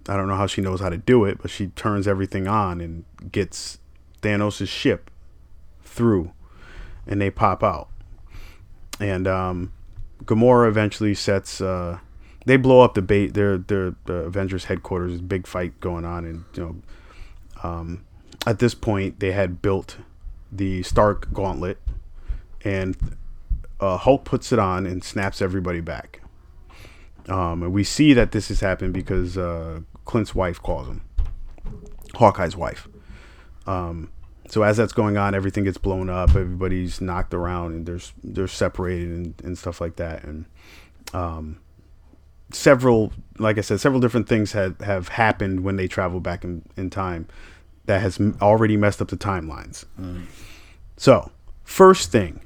I 0.07 0.15
don't 0.15 0.27
know 0.27 0.35
how 0.35 0.47
she 0.47 0.61
knows 0.61 0.81
how 0.81 0.89
to 0.89 0.97
do 0.97 1.25
it, 1.25 1.39
but 1.41 1.51
she 1.51 1.67
turns 1.67 2.07
everything 2.07 2.47
on 2.47 2.79
and 2.79 3.05
gets 3.31 3.79
Thanos' 4.21 4.67
ship 4.67 5.09
through 5.83 6.31
and 7.07 7.21
they 7.21 7.29
pop 7.29 7.63
out. 7.63 7.89
And 8.99 9.27
um 9.27 9.73
Gamora 10.23 10.67
eventually 10.67 11.13
sets 11.13 11.59
uh 11.61 11.99
they 12.45 12.57
blow 12.57 12.81
up 12.81 12.93
the 12.93 13.01
bait 13.01 13.33
their 13.33 13.57
their 13.57 13.95
the 14.05 14.13
Avengers 14.13 14.65
headquarters, 14.65 15.11
There's 15.11 15.21
big 15.21 15.47
fight 15.47 15.79
going 15.79 16.05
on 16.05 16.25
and 16.25 16.43
you 16.53 16.63
know 16.63 17.69
um 17.69 18.05
at 18.45 18.59
this 18.59 18.75
point 18.75 19.19
they 19.19 19.31
had 19.31 19.61
built 19.61 19.97
the 20.51 20.83
Stark 20.83 21.33
gauntlet 21.33 21.79
and 22.63 22.95
uh, 23.79 23.97
Hulk 23.97 24.25
puts 24.25 24.51
it 24.51 24.59
on 24.59 24.85
and 24.85 25.03
snaps 25.03 25.41
everybody 25.41 25.81
back. 25.81 26.21
Um, 27.27 27.63
and 27.63 27.73
we 27.73 27.83
see 27.83 28.13
that 28.13 28.31
this 28.31 28.49
has 28.49 28.59
happened 28.59 28.93
because 28.93 29.37
uh, 29.37 29.79
Clint's 30.05 30.35
wife 30.35 30.61
calls 30.61 30.87
him, 30.87 31.01
Hawkeye's 32.13 32.55
wife. 32.55 32.87
Um, 33.65 34.11
so 34.47 34.61
as 34.61 34.77
that's 34.77 34.93
going 34.93 35.17
on, 35.17 35.33
everything 35.33 35.63
gets 35.63 35.79
blown 35.79 36.09
up. 36.09 36.29
Everybody's 36.29 37.01
knocked 37.01 37.33
around, 37.33 37.73
and 37.73 37.85
there's 37.85 38.13
they're 38.23 38.47
separated 38.47 39.09
and, 39.09 39.33
and 39.43 39.57
stuff 39.57 39.81
like 39.81 39.95
that. 39.95 40.23
And 40.23 40.45
um, 41.13 41.59
several, 42.51 43.11
like 43.39 43.57
I 43.57 43.61
said, 43.61 43.79
several 43.79 43.99
different 43.99 44.29
things 44.29 44.51
have 44.51 44.79
have 44.81 45.07
happened 45.07 45.61
when 45.61 45.77
they 45.77 45.87
travel 45.87 46.19
back 46.19 46.43
in, 46.43 46.61
in 46.77 46.91
time 46.91 47.27
that 47.87 48.01
has 48.01 48.19
already 48.39 48.77
messed 48.77 49.01
up 49.01 49.07
the 49.07 49.17
timelines. 49.17 49.85
So 50.97 51.31
first 51.63 52.11
thing, 52.11 52.39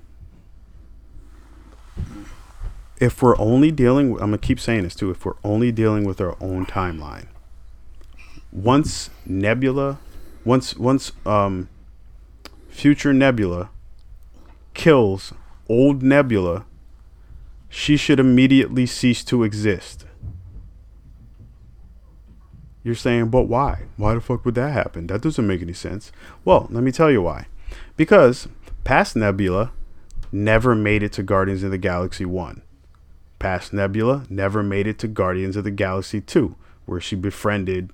if 3.00 3.22
we're 3.22 3.38
only 3.40 3.72
dealing, 3.72 4.12
I'm 4.14 4.18
gonna 4.18 4.38
keep 4.38 4.60
saying 4.60 4.84
this 4.84 4.96
too. 4.96 5.10
If 5.10 5.26
we're 5.26 5.34
only 5.44 5.72
dealing 5.72 6.04
with 6.04 6.20
our 6.20 6.36
own 6.42 6.66
timeline, 6.66 7.28
once 8.52 9.10
Nebula, 9.26 10.00
once 10.44 10.76
once 10.76 11.12
um, 11.26 11.70
future 12.68 13.14
Nebula 13.14 13.70
kills 14.74 15.34
old 15.70 16.04
Nebula, 16.04 16.66
she 17.70 17.96
should 17.96 18.20
immediately 18.20 18.86
cease 18.86 19.24
to 19.26 19.44
exist. 19.44 20.06
You're 22.84 22.96
saying, 22.96 23.30
but 23.30 23.44
why? 23.44 23.84
Why 23.98 24.14
the 24.16 24.22
fuck 24.22 24.46
would 24.46 24.56
that 24.56 24.72
happen? 24.72 25.08
That 25.08 25.22
doesn't 25.22 25.46
make 25.46 25.62
any 25.62 25.74
sense. 25.74 26.12
Well, 26.46 26.68
let 26.70 26.84
me 26.84 26.92
tell 26.92 27.12
you 27.12 27.22
why. 27.22 27.48
Because 27.98 28.48
past 28.84 29.16
Nebula 29.16 29.72
never 30.32 30.74
made 30.76 31.04
it 31.04 31.12
to 31.14 31.24
Guardians 31.24 31.62
of 31.64 31.72
the 31.72 31.78
Galaxy 31.78 32.26
1. 32.26 32.62
Past 33.40 33.72
Nebula 33.74 34.26
never 34.30 34.62
made 34.62 34.86
it 34.86 35.00
to 35.00 35.08
Guardians 35.08 35.56
of 35.56 35.64
the 35.64 35.72
Galaxy 35.72 36.22
2, 36.22 36.56
where 36.86 37.00
she 37.00 37.16
befriended 37.16 37.92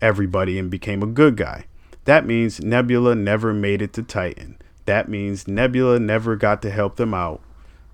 everybody 0.00 0.58
and 0.58 0.70
became 0.70 1.02
a 1.02 1.06
good 1.06 1.36
guy. 1.36 1.64
That 2.04 2.26
means 2.26 2.60
Nebula 2.60 3.14
never 3.14 3.54
made 3.54 3.80
it 3.80 3.92
to 3.94 4.02
Titan. 4.02 4.58
That 4.84 5.08
means 5.08 5.48
Nebula 5.48 5.98
never 5.98 6.36
got 6.36 6.60
to 6.62 6.70
help 6.70 6.96
them 6.96 7.14
out. 7.14 7.40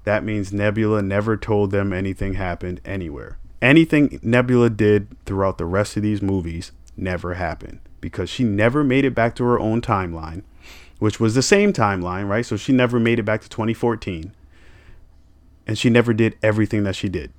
That 0.05 0.25
means 0.25 0.53
Nebula 0.53 1.03
never 1.03 1.37
told 1.37 1.71
them 1.71 1.93
anything 1.93 2.35
happened 2.35 2.81
anywhere. 2.85 3.39
Anything 3.61 4.19
Nebula 4.23 4.71
did 4.71 5.09
throughout 5.27 5.59
the 5.59 5.67
rest 5.67 5.97
of 5.97 6.03
these 6.03 6.23
movies 6.23 6.73
never 6.97 7.35
happened 7.35 7.81
because 8.01 8.31
she 8.31 8.45
never 8.45 8.83
made 8.83 9.05
it 9.05 9.15
back 9.15 9.35
to 9.37 9.45
her 9.45 9.59
own 9.59 9.81
timeline, 9.81 10.43
which 10.99 11.21
was 11.21 11.35
the 11.35 11.43
same 11.43 11.73
timeline, 11.73 12.29
right? 12.29 12.47
So 12.47 12.57
she 12.57 12.73
never 12.73 12.99
made 12.99 13.19
it 13.19 13.25
back 13.25 13.43
to 13.43 13.49
2014. 13.49 14.33
And 15.69 15.79
she 15.79 15.91
never 15.91 16.15
did 16.15 16.37
everything 16.43 16.83
that 16.85 16.97
she 16.97 17.09
did. 17.09 17.31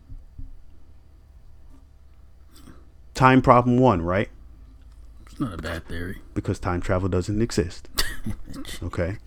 Time 3.16 3.42
problem 3.42 3.78
one, 3.80 4.04
right? 4.04 4.30
It's 5.26 5.40
not 5.40 5.54
a 5.56 5.58
bad 5.58 5.88
theory. 5.88 6.20
because 6.34 6.60
time 6.60 6.80
travel 6.80 7.10
doesn't 7.10 7.42
exist. 7.42 7.90
okay. 8.84 9.18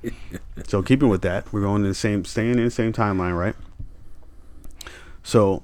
So 0.66 0.82
keeping 0.82 1.08
with 1.08 1.22
that, 1.22 1.52
we're 1.52 1.62
going 1.62 1.82
in 1.82 1.88
the 1.88 1.94
same 1.94 2.24
staying 2.24 2.52
in 2.58 2.64
the 2.64 2.70
same 2.70 2.92
timeline, 2.92 3.36
right? 3.36 3.56
So 5.22 5.62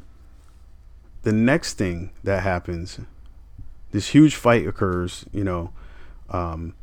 the 1.23 1.32
next 1.32 1.74
thing 1.74 2.10
that 2.24 2.43
happens, 2.43 2.98
this 3.93 4.09
huge 4.09 4.35
fight 4.35 4.66
occurs, 4.66 5.24
you 5.32 5.44
know, 5.44 5.70
um, 6.31 6.74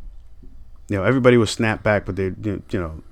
you 0.88 0.98
know, 0.98 1.04
everybody 1.04 1.38
was 1.38 1.52
snapped 1.52 1.84
back, 1.84 2.06
but 2.06 2.16
they 2.16 2.32
you 2.44 2.64
know, 2.74 3.04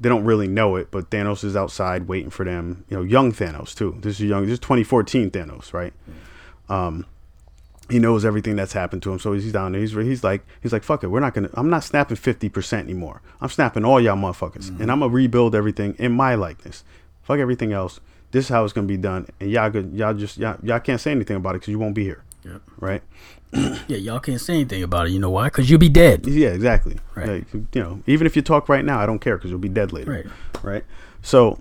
they 0.00 0.08
don't 0.08 0.24
really 0.24 0.48
know 0.48 0.76
it, 0.76 0.90
but 0.90 1.10
Thanos 1.10 1.42
is 1.44 1.56
outside 1.56 2.08
waiting 2.08 2.30
for 2.30 2.44
them, 2.44 2.84
you 2.88 2.96
know, 2.96 3.02
young 3.02 3.32
Thanos 3.32 3.74
too. 3.74 3.96
This 4.00 4.20
is 4.20 4.26
young 4.28 4.44
this 4.44 4.54
is 4.54 4.58
2014 4.60 5.30
Thanos, 5.30 5.72
right? 5.72 5.92
Um 6.68 7.06
he 7.90 7.98
knows 7.98 8.24
everything 8.26 8.54
that's 8.54 8.74
happened 8.74 9.02
to 9.04 9.12
him. 9.12 9.18
So 9.18 9.32
he's 9.32 9.50
down 9.50 9.72
there. 9.72 9.80
He's 9.80 9.92
he's 9.92 10.22
like 10.22 10.46
he's 10.62 10.72
like 10.72 10.82
fuck 10.82 11.02
it. 11.02 11.06
We're 11.08 11.20
not 11.20 11.32
gonna. 11.32 11.48
I'm 11.54 11.70
not 11.70 11.84
snapping 11.84 12.16
fifty 12.18 12.48
percent 12.50 12.84
anymore. 12.86 13.22
I'm 13.40 13.48
snapping 13.48 13.84
all 13.84 13.98
y'all 13.98 14.14
motherfuckers, 14.16 14.68
and 14.78 14.92
I'm 14.92 15.00
gonna 15.00 15.08
rebuild 15.08 15.54
everything 15.54 15.94
in 15.98 16.12
my 16.12 16.34
likeness. 16.34 16.84
Fuck 17.22 17.38
everything 17.38 17.72
else. 17.72 17.98
This 18.30 18.44
is 18.44 18.48
how 18.50 18.62
it's 18.64 18.74
gonna 18.74 18.86
be 18.86 18.98
done, 18.98 19.26
and 19.40 19.50
y'all 19.50 19.70
good. 19.70 19.94
Y'all 19.94 20.12
just 20.12 20.36
y'all, 20.36 20.58
y'all 20.62 20.80
can't 20.80 21.00
say 21.00 21.12
anything 21.12 21.36
about 21.38 21.54
it 21.54 21.60
because 21.60 21.68
you 21.72 21.78
won't 21.78 21.94
be 21.94 22.04
here, 22.04 22.22
Yep. 22.44 22.60
right? 22.78 23.02
Yeah, 23.52 23.96
y'all 23.96 24.20
can't 24.20 24.40
say 24.40 24.54
anything 24.54 24.82
about 24.82 25.06
it. 25.06 25.10
You 25.12 25.18
know 25.18 25.30
why? 25.30 25.44
Because 25.44 25.70
you'll 25.70 25.78
be 25.78 25.88
dead. 25.88 26.26
Yeah, 26.26 26.48
exactly. 26.50 26.98
Right. 27.14 27.28
Like, 27.28 27.52
you 27.74 27.82
know, 27.82 28.02
even 28.06 28.26
if 28.26 28.36
you 28.36 28.42
talk 28.42 28.68
right 28.68 28.84
now, 28.84 29.00
I 29.00 29.06
don't 29.06 29.18
care 29.20 29.36
because 29.36 29.50
you'll 29.50 29.58
be 29.60 29.68
dead 29.70 29.92
later. 29.92 30.10
Right. 30.10 30.26
Right. 30.62 30.84
So, 31.22 31.58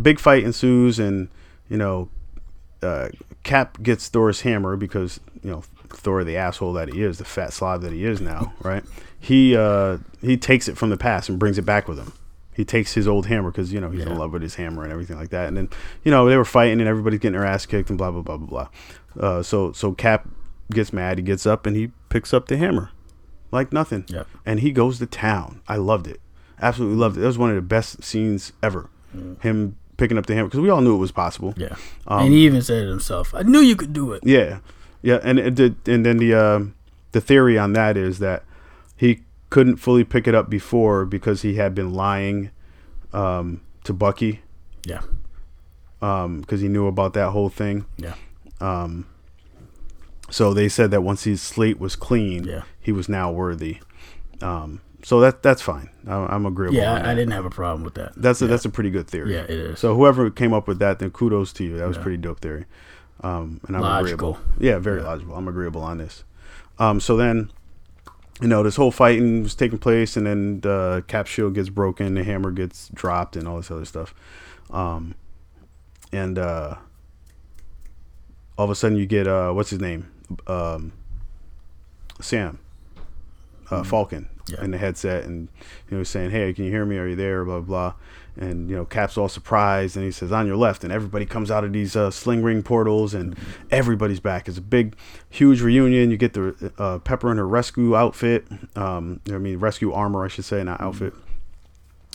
big 0.00 0.18
fight 0.18 0.44
ensues, 0.44 0.98
and 0.98 1.28
you 1.68 1.76
know, 1.76 2.08
uh, 2.82 3.08
Cap 3.42 3.82
gets 3.82 4.08
Thor's 4.08 4.40
hammer 4.42 4.76
because 4.76 5.20
you 5.42 5.50
know 5.50 5.62
Thor, 5.90 6.24
the 6.24 6.36
asshole 6.36 6.72
that 6.74 6.92
he 6.92 7.02
is, 7.02 7.18
the 7.18 7.24
fat 7.24 7.52
slob 7.52 7.82
that 7.82 7.92
he 7.92 8.04
is 8.04 8.20
now. 8.20 8.54
Right. 8.62 8.84
He 9.18 9.54
uh, 9.54 9.98
he 10.22 10.38
takes 10.38 10.66
it 10.68 10.78
from 10.78 10.88
the 10.88 10.96
past 10.96 11.28
and 11.28 11.38
brings 11.38 11.58
it 11.58 11.66
back 11.66 11.86
with 11.88 11.98
him. 11.98 12.12
He 12.54 12.64
takes 12.64 12.94
his 12.94 13.06
old 13.06 13.26
hammer 13.26 13.50
because 13.50 13.72
you 13.72 13.80
know 13.80 13.90
he's 13.90 14.04
Yeah. 14.04 14.12
in 14.12 14.18
love 14.18 14.32
with 14.32 14.40
his 14.42 14.54
hammer 14.54 14.82
and 14.84 14.92
everything 14.92 15.16
like 15.18 15.28
that. 15.30 15.48
And 15.48 15.56
then 15.58 15.68
you 16.04 16.10
know 16.10 16.26
they 16.26 16.36
were 16.38 16.44
fighting 16.46 16.80
and 16.80 16.88
everybody's 16.88 17.20
getting 17.20 17.38
their 17.38 17.46
ass 17.46 17.66
kicked 17.66 17.90
and 17.90 17.98
blah 17.98 18.10
blah 18.10 18.22
blah 18.22 18.38
blah 18.38 18.46
blah. 18.46 18.68
Uh, 19.22 19.42
so 19.42 19.72
so 19.72 19.92
Cap 19.92 20.26
gets 20.70 20.92
mad. 20.92 21.18
He 21.18 21.24
gets 21.24 21.46
up 21.46 21.66
and 21.66 21.76
he 21.76 21.90
picks 22.08 22.32
up 22.34 22.48
the 22.48 22.56
hammer 22.56 22.90
like 23.50 23.72
nothing. 23.72 24.04
Yep. 24.08 24.26
And 24.46 24.60
he 24.60 24.70
goes 24.72 24.98
to 24.98 25.06
town. 25.06 25.60
I 25.68 25.76
loved 25.76 26.06
it. 26.06 26.20
Absolutely 26.62 26.96
loved 26.98 27.16
it. 27.16 27.20
That 27.20 27.26
was 27.26 27.38
one 27.38 27.50
of 27.50 27.56
the 27.56 27.62
best 27.62 28.02
scenes 28.04 28.52
ever. 28.62 28.88
Him 29.40 29.76
picking 29.96 30.16
up 30.18 30.26
the 30.26 30.34
hammer 30.34 30.46
because 30.48 30.60
we 30.60 30.70
all 30.70 30.80
knew 30.80 30.94
it 30.94 30.98
was 30.98 31.10
possible. 31.12 31.52
Yeah. 31.56 31.74
Um, 32.06 32.24
and 32.26 32.32
he 32.32 32.46
even 32.46 32.62
said 32.62 32.84
it 32.84 32.88
himself. 32.88 33.34
I 33.34 33.42
knew 33.42 33.58
you 33.60 33.74
could 33.76 33.92
do 33.92 34.12
it. 34.12 34.22
Yeah, 34.24 34.60
yeah, 35.02 35.18
and 35.22 35.38
it 35.38 35.54
did, 35.56 35.76
and 35.88 36.06
then 36.06 36.18
the 36.18 36.34
um 36.34 36.74
the 37.12 37.20
theory 37.20 37.58
on 37.58 37.72
that 37.72 37.96
is 37.96 38.18
that 38.20 38.44
he 38.96 39.22
couldn't 39.48 39.76
fully 39.78 40.04
pick 40.04 40.28
it 40.28 40.34
up 40.34 40.48
before 40.48 41.04
because 41.04 41.42
he 41.42 41.54
had 41.56 41.74
been 41.74 41.92
lying 41.92 42.50
um, 43.12 43.60
to 43.82 43.92
Bucky 43.92 44.42
Yeah. 44.86 45.00
because 45.98 46.60
he 46.60 46.68
knew 46.68 46.86
about 46.86 47.14
that 47.14 47.30
whole 47.30 47.48
thing. 47.48 47.84
Yeah. 47.96 48.14
So 50.30 50.54
they 50.54 50.68
said 50.68 50.90
that 50.92 51.02
once 51.02 51.24
his 51.24 51.42
slate 51.42 51.78
was 51.80 51.96
clean, 51.96 52.44
Yeah. 52.44 52.62
he 52.80 52.92
was 52.92 53.08
now 53.08 53.30
worthy. 53.32 53.78
Um, 54.40 54.80
so 55.02 55.18
that 55.20 55.42
that's 55.42 55.62
fine. 55.62 55.90
I, 56.06 56.14
I'm 56.14 56.46
agreeable. 56.46 56.76
Yeah, 56.76 56.94
I, 56.94 57.12
I 57.12 57.14
didn't 57.14 57.32
have 57.32 57.44
a 57.44 57.50
problem 57.50 57.82
with 57.84 57.94
that. 57.94 58.12
That's 58.16 58.40
a, 58.40 58.44
yeah. 58.44 58.50
that's 58.50 58.64
a 58.64 58.70
pretty 58.70 58.90
good 58.90 59.06
theory. 59.08 59.34
Yeah, 59.34 59.42
it 59.42 59.50
is. 59.50 59.78
So 59.78 59.94
whoever 59.96 60.30
came 60.30 60.52
up 60.52 60.68
with 60.68 60.78
that, 60.78 60.98
then 60.98 61.10
kudos 61.10 61.52
to 61.54 61.64
you. 61.64 61.76
That 61.78 61.88
was 61.88 61.96
Yeah. 61.96 62.02
pretty 62.02 62.18
dope 62.18 62.40
theory. 62.40 62.64
Um, 63.22 63.60
and 63.66 63.76
I'm 63.76 63.82
Logical. 63.82 64.30
agreeable. 64.36 64.38
Yeah, 64.64 64.78
very 64.78 65.02
logical. 65.02 65.34
I'm 65.34 65.46
agreeable 65.48 65.82
on 65.82 65.98
this. 65.98 66.24
Um, 66.78 67.00
so 67.00 67.16
then, 67.18 67.50
you 68.40 68.48
know, 68.48 68.62
this 68.62 68.76
whole 68.76 68.90
fighting 68.90 69.42
was 69.42 69.54
taking 69.54 69.78
place, 69.78 70.16
and 70.16 70.26
then 70.26 70.60
the 70.60 71.04
cap 71.06 71.26
shield 71.26 71.54
gets 71.54 71.68
broken, 71.68 72.14
the 72.14 72.24
hammer 72.24 72.50
gets 72.50 72.88
dropped, 72.94 73.36
and 73.36 73.46
all 73.46 73.58
this 73.58 73.70
other 73.70 73.84
stuff. 73.84 74.14
Um, 74.70 75.14
and 76.12 76.38
uh, 76.38 76.76
all 78.56 78.64
of 78.64 78.70
a 78.70 78.74
sudden 78.74 78.96
you 78.96 79.04
get 79.06 79.26
uh, 79.26 79.52
what's 79.52 79.68
his 79.70 79.80
name, 79.80 80.10
um, 80.46 80.92
Sam, 82.20 82.58
uh, 83.70 83.82
Falcon, 83.82 84.28
Yeah. 84.48 84.64
in 84.64 84.70
the 84.72 84.78
headset, 84.78 85.24
and 85.24 85.48
he 85.88 85.94
was 85.96 86.08
saying, 86.08 86.30
"Hey, 86.30 86.52
can 86.52 86.64
you 86.64 86.70
hear 86.70 86.84
me? 86.84 86.98
Are 86.98 87.06
you 87.06 87.16
there?" 87.16 87.44
Blah 87.44 87.60
blah. 87.60 87.94
And 88.36 88.70
you 88.70 88.76
know, 88.76 88.84
Cap's 88.84 89.18
all 89.18 89.28
surprised, 89.28 89.96
and 89.96 90.04
he 90.04 90.10
says, 90.10 90.32
"On 90.32 90.46
your 90.46 90.56
left," 90.56 90.82
and 90.84 90.92
everybody 90.92 91.26
comes 91.26 91.50
out 91.50 91.64
of 91.64 91.72
these 91.72 91.94
uh, 91.96 92.10
sling 92.10 92.42
ring 92.42 92.62
portals, 92.62 93.12
and 93.14 93.36
everybody's 93.70 94.20
back. 94.20 94.48
It's 94.48 94.58
a 94.58 94.62
big, 94.62 94.94
huge 95.28 95.60
reunion. 95.62 96.10
You 96.10 96.16
get 96.16 96.32
the 96.34 96.72
uh, 96.78 96.98
Pepper 96.98 97.30
in 97.30 97.36
her 97.38 97.46
rescue 97.46 97.96
outfit, 97.96 98.46
um, 98.76 99.20
I 99.30 99.38
mean, 99.38 99.58
rescue 99.58 99.92
armor, 99.92 100.24
I 100.24 100.28
should 100.28 100.44
say, 100.44 100.62
not 100.64 100.80
outfit 100.80 101.12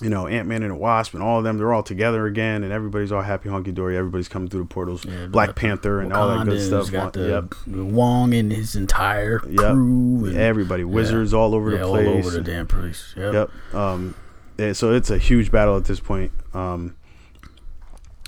you 0.01 0.09
know, 0.09 0.27
Ant 0.27 0.47
Man 0.47 0.61
and 0.61 0.71
the 0.71 0.75
Wasp 0.75 1.13
and 1.13 1.23
all 1.23 1.37
of 1.37 1.45
them, 1.45 1.57
they're 1.57 1.73
all 1.73 1.83
together 1.83 2.25
again, 2.25 2.63
and 2.63 2.73
everybody's 2.73 3.11
all 3.13 3.21
happy, 3.21 3.47
hunky 3.47 3.71
dory. 3.71 3.97
Everybody's 3.97 4.27
coming 4.27 4.49
through 4.49 4.63
the 4.63 4.67
portals. 4.67 5.05
Yeah, 5.05 5.27
Black 5.27 5.49
the- 5.49 5.53
Panther 5.53 6.01
and 6.01 6.11
all 6.11 6.27
that 6.29 6.45
good 6.45 6.61
stuff. 6.61 6.91
Got 6.91 7.13
the 7.13 7.29
yep, 7.67 7.67
Wong 7.67 8.33
and 8.33 8.51
his 8.51 8.75
entire 8.75 9.41
yep. 9.47 9.73
crew. 9.73 10.25
And, 10.25 10.37
Everybody, 10.37 10.83
wizards 10.83 11.33
all 11.33 11.55
over 11.55 11.71
yeah, 11.71 11.79
the 11.79 11.87
place. 11.87 12.07
all 12.07 12.17
over 12.17 12.29
the 12.29 12.41
damn 12.41 12.67
place. 12.67 13.13
Yep. 13.15 13.33
Yep. 13.33 13.75
Um, 13.75 14.15
yeah, 14.57 14.73
so 14.73 14.93
it's 14.93 15.09
a 15.09 15.17
huge 15.17 15.51
battle 15.51 15.77
at 15.77 15.85
this 15.85 15.99
point. 15.99 16.31
Um, 16.53 16.95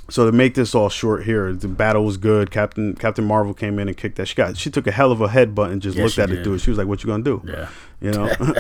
so 0.09 0.25
to 0.25 0.31
make 0.31 0.53
this 0.53 0.73
all 0.73 0.89
short 0.89 1.23
here, 1.25 1.51
the 1.53 1.67
battle 1.67 2.05
was 2.05 2.17
good. 2.17 2.49
Captain 2.51 2.95
Captain 2.95 3.25
Marvel 3.25 3.53
came 3.53 3.77
in 3.79 3.87
and 3.87 3.97
kicked 3.97 4.15
that. 4.17 4.27
She 4.27 4.35
got 4.35 4.57
she 4.57 4.69
took 4.69 4.87
a 4.87 4.91
hell 4.91 5.11
of 5.11 5.19
a 5.21 5.27
headbutt 5.27 5.71
and 5.71 5.81
just 5.81 5.97
Yeah, 5.97 6.03
looked 6.05 6.17
at 6.19 6.29
it 6.29 6.37
did. 6.37 6.43
do 6.43 6.53
it. 6.53 6.59
She 6.61 6.69
was 6.69 6.77
like, 6.77 6.87
"What 6.87 7.03
you 7.03 7.07
gonna 7.07 7.23
do?" 7.23 7.41
Yeah. 7.45 7.67
you 8.01 8.11
know 8.11 8.29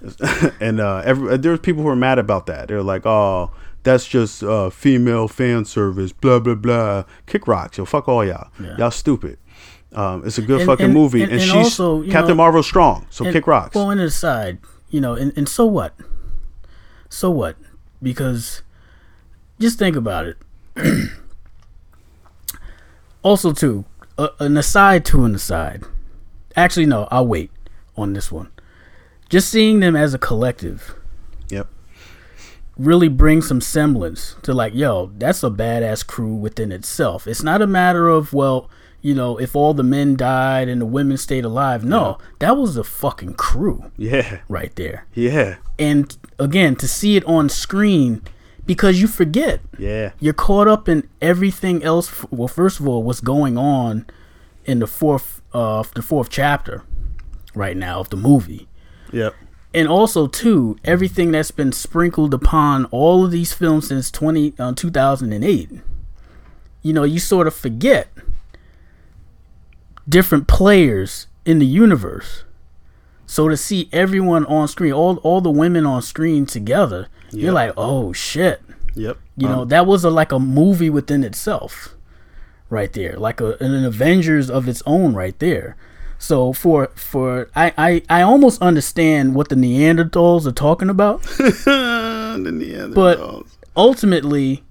and 0.60 0.80
uh 0.80 1.02
every 1.04 1.36
there 1.38 1.50
was 1.52 1.60
people 1.60 1.82
who 1.82 1.88
were 1.88 1.96
mad 1.96 2.18
about 2.18 2.46
that 2.46 2.68
they're 2.68 2.82
like 2.82 3.04
oh 3.04 3.50
that's 3.82 4.06
just 4.06 4.42
uh 4.42 4.70
female 4.70 5.28
fan 5.28 5.64
service 5.66 6.12
blah 6.12 6.38
blah 6.38 6.54
blah 6.54 7.04
kick 7.26 7.46
rocks 7.46 7.76
yo 7.78 7.84
fuck 7.84 8.08
all 8.08 8.24
y'all 8.24 8.48
Yeah. 8.58 8.76
y'all 8.78 8.90
stupid 8.90 9.38
um 9.92 10.22
it's 10.26 10.38
a 10.38 10.42
good 10.42 10.60
And- 10.62 10.66
fucking 10.66 10.84
and- 10.86 10.94
movie 10.94 11.22
and- 11.22 11.32
and, 11.32 11.42
she's 11.42 11.52
also, 11.54 12.02
captain 12.04 12.28
know- 12.30 12.34
marvel's 12.36 12.66
strong 12.66 13.06
so 13.10 13.30
kick 13.30 13.46
rocks 13.46 13.74
Well, 13.74 13.90
and 13.90 14.00
aside, 14.00 14.58
you 14.88 15.00
know, 15.00 15.14
and, 15.14 15.32
and 15.36 15.46
so 15.48 15.66
what? 15.66 15.94
So 17.10 17.30
what? 17.30 17.56
Because 18.02 18.62
just 19.58 19.78
think 19.78 19.94
about 19.96 20.24
it. 20.26 20.36
also, 23.22 23.52
too, 23.52 23.84
uh, 24.18 24.28
an 24.38 24.56
aside 24.56 25.04
to 25.06 25.24
an 25.24 25.34
aside. 25.34 25.84
Actually, 26.56 26.86
no, 26.86 27.08
I'll 27.10 27.26
wait 27.26 27.50
on 27.96 28.12
this 28.12 28.30
one. 28.30 28.50
Just 29.28 29.48
seeing 29.48 29.80
them 29.80 29.94
as 29.94 30.14
a 30.14 30.18
collective 30.18 30.94
yep 31.48 31.68
really 32.80 33.08
brings 33.08 33.46
some 33.46 33.60
semblance 33.60 34.36
to 34.42 34.54
like, 34.54 34.74
yo, 34.74 35.12
that's 35.18 35.42
a 35.42 35.50
badass 35.50 36.06
crew 36.06 36.34
within 36.34 36.72
itself. 36.72 37.26
It's 37.26 37.42
not 37.42 37.60
a 37.60 37.66
matter 37.66 38.08
of, 38.08 38.32
well, 38.32 38.70
you 39.02 39.14
know, 39.14 39.38
if 39.38 39.54
all 39.54 39.74
the 39.74 39.82
men 39.82 40.16
died 40.16 40.68
and 40.68 40.80
the 40.80 40.86
women 40.86 41.16
stayed 41.16 41.44
alive. 41.44 41.84
No, 41.84 42.18
that 42.38 42.56
was 42.56 42.76
a 42.76 42.84
fucking 42.84 43.34
crew 43.34 43.90
yeah 43.96 44.40
right 44.48 44.74
there. 44.76 45.06
yeah 45.14 45.56
And 45.78 46.16
again, 46.38 46.74
to 46.76 46.88
see 46.88 47.16
it 47.16 47.24
on 47.24 47.48
screen 47.48 48.22
because 48.66 49.00
you 49.00 49.08
forget. 49.08 49.60
yeah 49.78 50.12
You're 50.20 50.34
caught 50.34 50.68
up 50.68 50.88
in 50.88 51.08
everything 51.20 51.82
else. 51.82 52.24
Well, 52.30 52.48
first 52.48 52.80
of 52.80 52.88
all, 52.88 53.02
what's 53.02 53.20
going 53.20 53.56
on 53.58 54.06
in 54.64 54.78
the 54.78 54.86
fourth 54.86 55.42
uh 55.52 55.82
the 55.94 56.02
fourth 56.02 56.30
chapter 56.30 56.82
right 57.54 57.76
now 57.76 58.00
of 58.00 58.10
the 58.10 58.16
movie. 58.16 58.68
yep 59.12 59.34
And 59.74 59.88
also 59.88 60.26
too, 60.26 60.76
everything 60.84 61.32
that's 61.32 61.50
been 61.50 61.72
sprinkled 61.72 62.34
upon 62.34 62.84
all 62.86 63.24
of 63.24 63.30
these 63.30 63.52
films 63.52 63.88
since 63.88 64.10
20 64.10 64.54
uh, 64.58 64.72
2008. 64.74 65.70
You 66.82 66.92
know, 66.92 67.04
you 67.04 67.18
sort 67.18 67.46
of 67.46 67.54
forget 67.54 68.08
different 70.08 70.48
players 70.48 71.26
in 71.44 71.58
the 71.58 71.66
universe. 71.66 72.44
So 73.30 73.48
to 73.48 73.56
see 73.56 73.88
everyone 73.92 74.44
on 74.46 74.66
screen, 74.66 74.92
all 74.92 75.16
all 75.18 75.40
the 75.40 75.52
women 75.62 75.86
on 75.86 76.02
screen 76.02 76.46
together, 76.46 77.06
Yep. 77.30 77.42
you're 77.42 77.52
like, 77.52 77.72
"Oh 77.76 78.12
shit." 78.12 78.60
yep 78.96 79.18
You 79.36 79.46
know, 79.48 79.62
Um, 79.62 79.68
that 79.68 79.86
was 79.86 80.02
a 80.04 80.10
like 80.10 80.32
a 80.32 80.40
movie 80.40 80.90
within 80.90 81.22
itself, 81.22 81.94
right 82.68 82.92
there, 82.92 83.14
like 83.16 83.40
a, 83.40 83.50
an 83.60 83.84
Avengers 83.84 84.50
of 84.50 84.66
its 84.66 84.82
own, 84.84 85.14
right 85.14 85.38
there. 85.38 85.76
So 86.18 86.52
for 86.52 86.90
for 86.96 87.48
I, 87.54 87.72
I 87.78 88.02
I 88.18 88.22
almost 88.22 88.60
understand 88.60 89.36
what 89.36 89.48
the 89.48 89.54
Neanderthals 89.54 90.44
are 90.44 90.58
talking 90.66 90.90
about. 90.90 91.22
the 91.38 92.50
Neanderthals. 92.50 92.94
But- 92.94 93.18
Ultimately, 93.76 94.64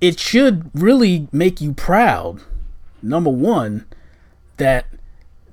it 0.00 0.20
should 0.20 0.70
really 0.72 1.26
make 1.32 1.60
you 1.60 1.72
proud. 1.74 2.40
Number 3.02 3.30
one, 3.30 3.84
that 4.58 4.86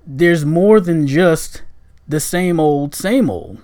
there's 0.06 0.46
more 0.46 0.80
than 0.80 1.08
just 1.08 1.64
the 2.12 2.20
same 2.20 2.60
old, 2.60 2.94
same 2.94 3.30
old. 3.30 3.60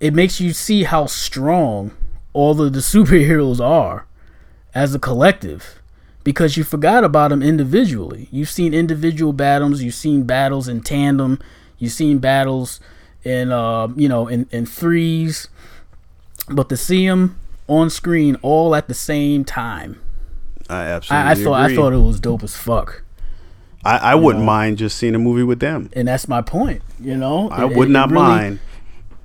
It 0.00 0.14
makes 0.14 0.40
you 0.40 0.52
see 0.52 0.84
how 0.84 1.06
strong 1.06 1.92
all 2.32 2.60
of 2.60 2.72
the 2.72 2.78
superheroes 2.94 3.60
are 3.60 4.06
as 4.74 4.94
a 4.94 4.98
collective 4.98 5.80
because 6.24 6.56
you 6.56 6.64
forgot 6.64 7.04
about 7.04 7.28
them 7.28 7.42
individually. 7.42 8.28
You've 8.32 8.50
seen 8.50 8.74
individual 8.74 9.32
battles, 9.32 9.82
you've 9.82 9.94
seen 9.94 10.24
battles 10.24 10.66
in 10.66 10.80
tandem, 10.80 11.38
you've 11.78 11.92
seen 11.92 12.18
battles 12.18 12.80
in 13.22 13.52
uh, 13.52 13.88
you 13.94 14.08
know 14.08 14.26
in, 14.26 14.48
in 14.50 14.66
threes, 14.66 15.48
but 16.48 16.68
to 16.70 16.76
see 16.76 17.06
them 17.06 17.38
on 17.68 17.90
screen 17.90 18.36
all 18.42 18.74
at 18.74 18.88
the 18.88 18.94
same 18.94 19.44
time, 19.44 20.00
I 20.68 20.84
absolutely 20.84 21.28
I, 21.28 21.30
I 21.30 21.34
thought 21.34 21.64
agree. 21.64 21.74
I 21.74 21.76
thought 21.76 21.92
it 21.92 21.98
was 21.98 22.20
dope 22.20 22.42
as 22.42 22.56
fuck, 22.56 23.03
I, 23.84 23.98
I 23.98 24.14
wouldn't 24.14 24.44
mind 24.44 24.78
just 24.78 24.96
seeing 24.98 25.14
a 25.14 25.18
movie 25.18 25.42
with 25.42 25.60
them 25.60 25.90
and 25.92 26.08
that's 26.08 26.26
my 26.28 26.40
point. 26.42 26.82
You 27.00 27.16
know, 27.16 27.48
I 27.50 27.64
It- 27.66 27.76
would 27.76 27.88
it 27.88 27.92
not 27.92 28.10
really- 28.10 28.22
mind 28.22 28.58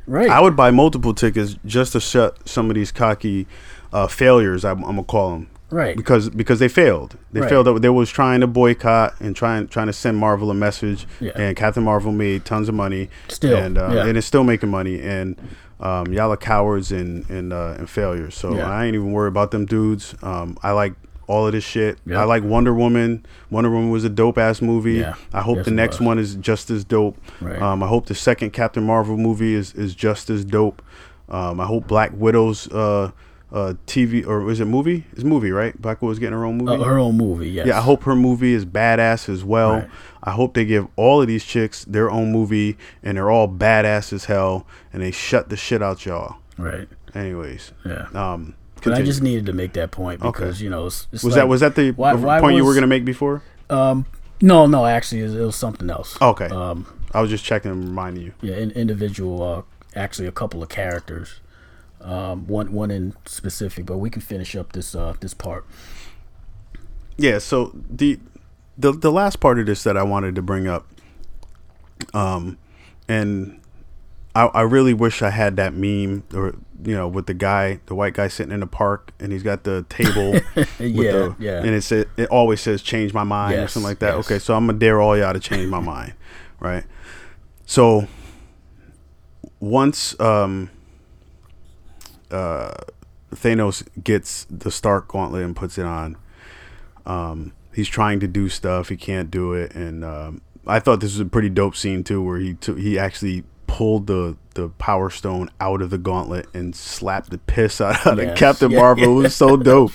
Right. 0.08 0.30
I 0.30 0.40
would 0.42 0.56
buy 0.56 0.72
multiple 0.72 1.14
tickets 1.14 1.56
just 1.66 1.92
to 1.94 2.00
shut 2.00 2.48
some 2.50 2.70
of 2.72 2.76
these 2.76 2.92
cocky 2.92 3.46
uh, 3.94 4.08
failures. 4.08 4.66
I'm, 4.66 4.80
I'm 4.84 4.96
gonna 4.96 5.04
call 5.04 5.32
them 5.34 5.48
right. 5.70 5.96
because 5.96 6.32
because 6.32 6.58
they 6.58 6.68
failed. 6.68 7.16
They 7.32 7.42
Right. 7.42 7.50
failed. 7.50 7.82
They 7.84 7.90
was 7.90 8.10
trying 8.10 8.42
to 8.42 8.48
boycott 8.48 9.14
and 9.20 9.36
trying 9.36 9.68
trying 9.68 9.86
to 9.86 9.94
send 9.94 10.18
Marvel 10.18 10.50
a 10.50 10.56
message. 10.56 11.06
Yeah. 11.20 11.32
And 11.36 11.56
Captain 11.56 11.84
Marvel 11.84 12.12
made 12.12 12.44
tons 12.44 12.68
of 12.70 12.74
money. 12.76 13.10
Still, 13.28 13.56
and 13.56 13.78
uh, 13.78 13.92
yeah. 13.94 14.06
and 14.08 14.18
it's 14.18 14.26
still 14.26 14.44
making 14.44 14.70
money. 14.72 15.00
And 15.00 15.38
um, 15.80 16.12
y'all 16.12 16.32
are 16.34 16.38
cowards 16.38 16.92
and 16.92 17.30
and 17.30 17.54
uh, 17.54 17.76
and 17.78 17.88
failures. 17.88 18.34
So 18.34 18.56
Yeah. 18.56 18.68
I 18.68 18.86
ain't 18.86 18.96
even 18.96 19.12
worried 19.12 19.30
about 19.30 19.52
them 19.52 19.66
dudes. 19.68 20.16
Um, 20.24 20.58
I 20.64 20.72
like 20.72 20.94
all 21.30 21.46
of 21.46 21.54
this 21.54 21.64
shit. 21.64 22.00
Yeah. 22.08 22.22
I 22.22 22.24
like 22.24 22.44
Wonder 22.44 22.74
Woman. 22.74 23.24
Wonder 23.52 23.70
Woman 23.70 23.92
was 23.92 24.04
a 24.04 24.10
dope 24.10 24.40
ass 24.40 24.62
movie. 24.64 24.96
Yeah. 24.96 25.14
I 25.32 25.42
hope 25.42 25.64
the 25.64 25.72
next 25.72 26.02
one 26.02 26.18
is 26.18 26.34
just 26.36 26.72
as 26.72 26.84
dope. 26.84 27.18
Right. 27.40 27.62
Um, 27.62 27.84
I 27.84 27.88
hope 27.88 28.08
the 28.08 28.16
second 28.16 28.52
Captain 28.52 28.84
Marvel 28.84 29.16
movie 29.16 29.54
is, 29.54 29.74
is 29.76 29.94
just 29.94 30.32
as 30.32 30.44
dope. 30.44 30.82
Um, 31.30 31.60
I 31.60 31.66
hope 31.68 31.88
Black 31.88 32.12
Widow's 32.16 32.68
uh, 32.72 33.12
uh, 33.52 33.74
TV 33.86 34.26
or 34.26 34.50
is 34.50 34.60
it 34.60 34.66
movie? 34.66 35.06
It's 35.12 35.24
movie, 35.24 35.52
right? 35.52 35.80
Black 35.80 36.02
Widow's 36.02 36.18
getting 36.18 36.34
her 36.38 36.46
own 36.46 36.58
movie. 36.58 36.82
Uh, 36.82 36.84
her 36.84 36.98
own 36.98 37.16
movie. 37.16 37.52
Yes. 37.52 37.68
Yeah, 37.68 37.78
I 37.78 37.82
hope 37.82 38.04
her 38.04 38.16
movie 38.16 38.54
is 38.54 38.66
badass 38.66 39.30
as 39.30 39.44
well. 39.44 39.74
Right. 39.74 39.90
I 40.24 40.32
hope 40.32 40.56
they 40.56 40.66
give 40.66 40.88
all 40.96 41.22
of 41.22 41.28
these 41.28 41.46
chicks 41.46 41.86
their 41.86 42.10
own 42.10 42.32
movie 42.32 42.76
and 43.04 43.18
they're 43.18 43.30
all 43.30 43.48
badass 43.48 44.12
as 44.14 44.26
hell 44.26 44.66
and 44.92 45.04
they 45.04 45.12
shut 45.12 45.50
the 45.50 45.56
shit 45.58 45.84
out 45.84 46.08
y'all. 46.08 46.38
Right. 46.58 46.90
Anyways, 47.14 47.72
Yeah. 47.86 48.08
um, 48.16 48.56
But 48.84 48.94
I 48.94 49.02
just 49.02 49.22
needed 49.22 49.46
to 49.48 49.54
make 49.54 49.74
that 49.74 49.92
point 49.92 50.22
Okay. 50.22 50.32
because 50.32 50.62
you 50.62 50.70
know 50.70 50.86
it's, 50.88 51.08
it's 51.12 51.24
was 51.24 51.34
like- 51.34 51.42
that 51.42 51.48
was 51.48 51.60
that 51.62 51.76
the 51.76 51.92
why- 51.92 52.14
why 52.14 52.40
point 52.40 52.56
you 52.58 52.66
were 52.66 52.74
gonna 52.74 52.88
make 52.88 53.06
before? 53.06 53.42
um 53.70 54.06
no 54.42 54.66
no 54.66 54.86
actually 54.86 55.22
it 55.22 55.26
was, 55.26 55.36
was 55.36 55.56
something 55.56 55.90
else. 55.90 56.18
Okay, 56.22 56.48
Um 56.48 56.86
I 57.14 57.22
was 57.22 57.30
just 57.30 57.44
checking 57.46 57.72
and 57.72 57.84
reminding 57.86 58.24
you. 58.24 58.34
yeah, 58.42 58.56
in, 58.56 58.72
individual 58.72 59.42
uh 59.44 59.62
actually 59.96 60.28
a 60.28 60.32
couple 60.32 60.62
of 60.64 60.70
characters. 60.70 61.40
Um 62.02 62.48
one 62.48 62.72
one 62.72 62.92
in 62.92 63.14
specific, 63.26 63.86
but 63.86 63.98
we 63.98 64.10
can 64.10 64.22
finish 64.22 64.56
up 64.56 64.72
this 64.72 64.96
uh 64.96 65.14
this 65.20 65.34
part. 65.34 65.66
Yeah, 67.18 67.40
so 67.40 67.74
the 67.90 68.20
the 68.78 68.94
the 68.94 69.12
last 69.12 69.40
part 69.42 69.60
of 69.60 69.66
this 69.66 69.84
that 69.84 69.98
I 69.98 70.04
wanted 70.04 70.36
to 70.36 70.42
bring 70.42 70.68
up, 70.68 70.88
um, 72.14 72.58
and 73.10 73.59
I 74.36 74.46
I 74.46 74.62
really 74.62 74.94
wish 74.94 75.22
I 75.22 75.30
had 75.30 75.56
that 75.58 75.74
meme 75.74 76.24
or 76.34 76.56
you 76.84 76.96
know 76.96 77.08
with 77.08 77.28
the 77.28 77.34
guy, 77.34 77.80
the 77.88 77.96
white 77.96 78.14
guy 78.14 78.28
sitting 78.28 78.54
in 78.54 78.60
the 78.60 78.68
park 78.68 79.12
and 79.20 79.32
he's 79.32 79.44
got 79.44 79.64
the 79.64 79.86
table 79.90 80.34
yeah, 80.80 81.12
the 81.12 81.36
yeah. 81.40 81.60
and 81.60 81.70
it 81.70 81.82
said 81.82 82.08
it 82.18 82.30
always 82.30 82.62
says 82.62 82.82
change 82.82 83.14
my 83.14 83.24
mind 83.24 83.56
or 83.56 83.68
something 83.68 83.90
like 83.90 84.00
that. 84.00 84.16
yes. 84.16 84.26
Okay, 84.26 84.40
so 84.40 84.56
I'm 84.56 84.68
gonna 84.68 84.80
dare 84.80 85.02
all 85.02 85.18
y'all 85.18 85.34
to 85.34 85.40
change 85.40 85.68
my 85.70 85.80
mind, 85.82 86.14
right? 86.60 86.84
So 87.66 88.08
once 89.60 90.20
um 90.20 90.70
uh 92.32 92.74
Thanos 93.34 93.88
gets 94.04 94.46
the 94.50 94.72
Stark 94.72 95.08
gauntlet 95.08 95.44
and 95.44 95.56
puts 95.56 95.78
it 95.78 95.86
on, 95.86 96.18
um, 97.06 97.54
he's 97.74 97.88
trying 97.88 98.20
to 98.20 98.28
do 98.28 98.50
stuff 98.50 98.90
he 98.90 98.98
can't 98.98 99.30
do 99.30 99.54
it, 99.54 99.74
and 99.76 100.04
um, 100.04 100.42
I 100.66 100.80
thought 100.80 101.00
this 101.00 101.14
was 101.14 101.20
a 101.20 101.26
pretty 101.26 101.50
dope 101.50 101.76
scene 101.76 102.04
too, 102.04 102.22
where 102.22 102.40
he 102.40 102.56
took 102.56 102.78
he 102.78 102.98
actually 102.98 103.44
pulled 103.70 104.08
the 104.08 104.36
the 104.56 104.68
power 104.70 105.10
stone 105.12 105.50
out 105.62 105.82
of 105.82 105.90
the 105.92 105.98
gauntlet 105.98 106.48
and 106.54 106.76
slapped 106.76 107.30
the 107.30 107.38
piss 107.38 107.80
out 107.80 108.06
of 108.06 108.18
Yes. 108.18 108.38
Captain 108.38 108.72
Yeah. 108.72 108.80
Marvel. 108.80 109.04
It 109.20 109.24
was 109.24 109.36
so 109.36 109.56
dope. 109.56 109.92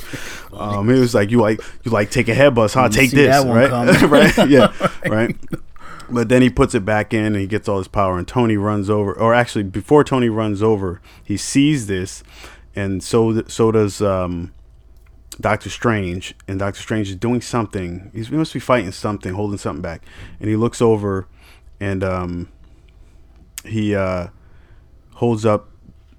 Um, 0.55 0.89
it 0.89 0.99
was 0.99 1.13
like 1.15 1.31
you 1.31 1.41
like 1.41 1.61
you 1.83 1.91
like 1.91 2.11
taking 2.11 2.35
headbutts, 2.37 2.75
huh? 2.75 2.85
You 2.85 2.89
Take 2.91 3.11
this, 3.11 3.45
right? 3.45 3.71
right? 4.03 4.49
Yeah, 4.49 4.73
right. 5.07 5.37
But 6.09 6.29
then 6.29 6.41
he 6.43 6.51
puts 6.51 6.75
it 6.75 6.85
back 6.85 7.13
in 7.13 7.25
and 7.25 7.37
he 7.37 7.47
gets 7.47 7.69
all 7.69 7.79
his 7.79 7.89
power. 7.89 8.17
And 8.17 8.29
Tony 8.29 8.57
runs 8.57 8.89
over, 8.89 9.13
or 9.13 9.35
actually, 9.35 9.65
before 9.65 10.05
Tony 10.05 10.29
runs 10.29 10.63
over, 10.63 11.01
he 11.25 11.37
sees 11.37 11.87
this, 11.87 12.23
and 12.77 13.03
so 13.03 13.43
so 13.49 13.73
does 13.73 14.01
um, 14.01 14.53
Doctor 15.41 15.69
Strange. 15.69 16.35
And 16.47 16.59
Doctor 16.59 16.81
Strange 16.81 17.09
is 17.11 17.17
doing 17.17 17.41
something. 17.41 18.11
He's, 18.15 18.29
he 18.29 18.37
must 18.37 18.53
be 18.55 18.61
fighting 18.61 18.93
something, 18.93 19.35
holding 19.35 19.59
something 19.59 19.83
back. 19.83 20.03
And 20.41 20.49
he 20.49 20.57
looks 20.57 20.81
over, 20.81 21.27
and 21.81 22.05
um, 22.05 22.49
he 23.65 23.95
uh, 23.95 24.29
holds 25.15 25.45
up 25.47 25.71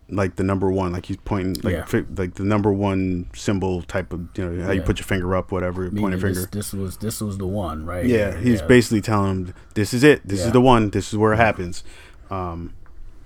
like 0.07 0.35
the 0.35 0.43
number 0.43 0.71
one, 0.71 0.91
like 0.91 1.07
he's 1.07 1.17
pointing, 1.17 1.55
like 1.63 1.73
Yeah. 1.73 1.85
fi- 1.85 2.05
like 2.15 2.35
the 2.35 2.43
number 2.43 2.71
one 2.71 3.27
symbol 3.33 3.81
type 3.81 4.13
of, 4.13 4.27
you 4.37 4.45
know, 4.45 4.63
how 4.63 4.71
you 4.71 4.81
put 4.83 4.99
your 4.99 5.05
finger 5.05 5.35
up, 5.35 5.51
whatever, 5.51 5.83
point 5.89 5.93
a 6.13 6.17
Meaning 6.17 6.19
finger. 6.19 6.47
this, 6.51 6.73
was 6.73 6.97
this 6.97 7.21
was 7.21 7.37
the 7.39 7.47
one, 7.47 7.85
right? 7.85 8.05
Yeah, 8.05 8.37
he's 8.37 8.61
yeah. 8.61 8.67
basically 8.67 9.01
telling 9.01 9.47
him, 9.47 9.53
"This 9.73 9.93
is 9.95 10.03
it. 10.03 10.21
This 10.27 10.41
Yeah. 10.41 10.47
is 10.47 10.51
the 10.51 10.61
one. 10.61 10.91
This 10.91 11.11
is 11.11 11.17
where 11.17 11.33
it 11.33 11.37
happens." 11.37 11.83
Um, 12.29 12.73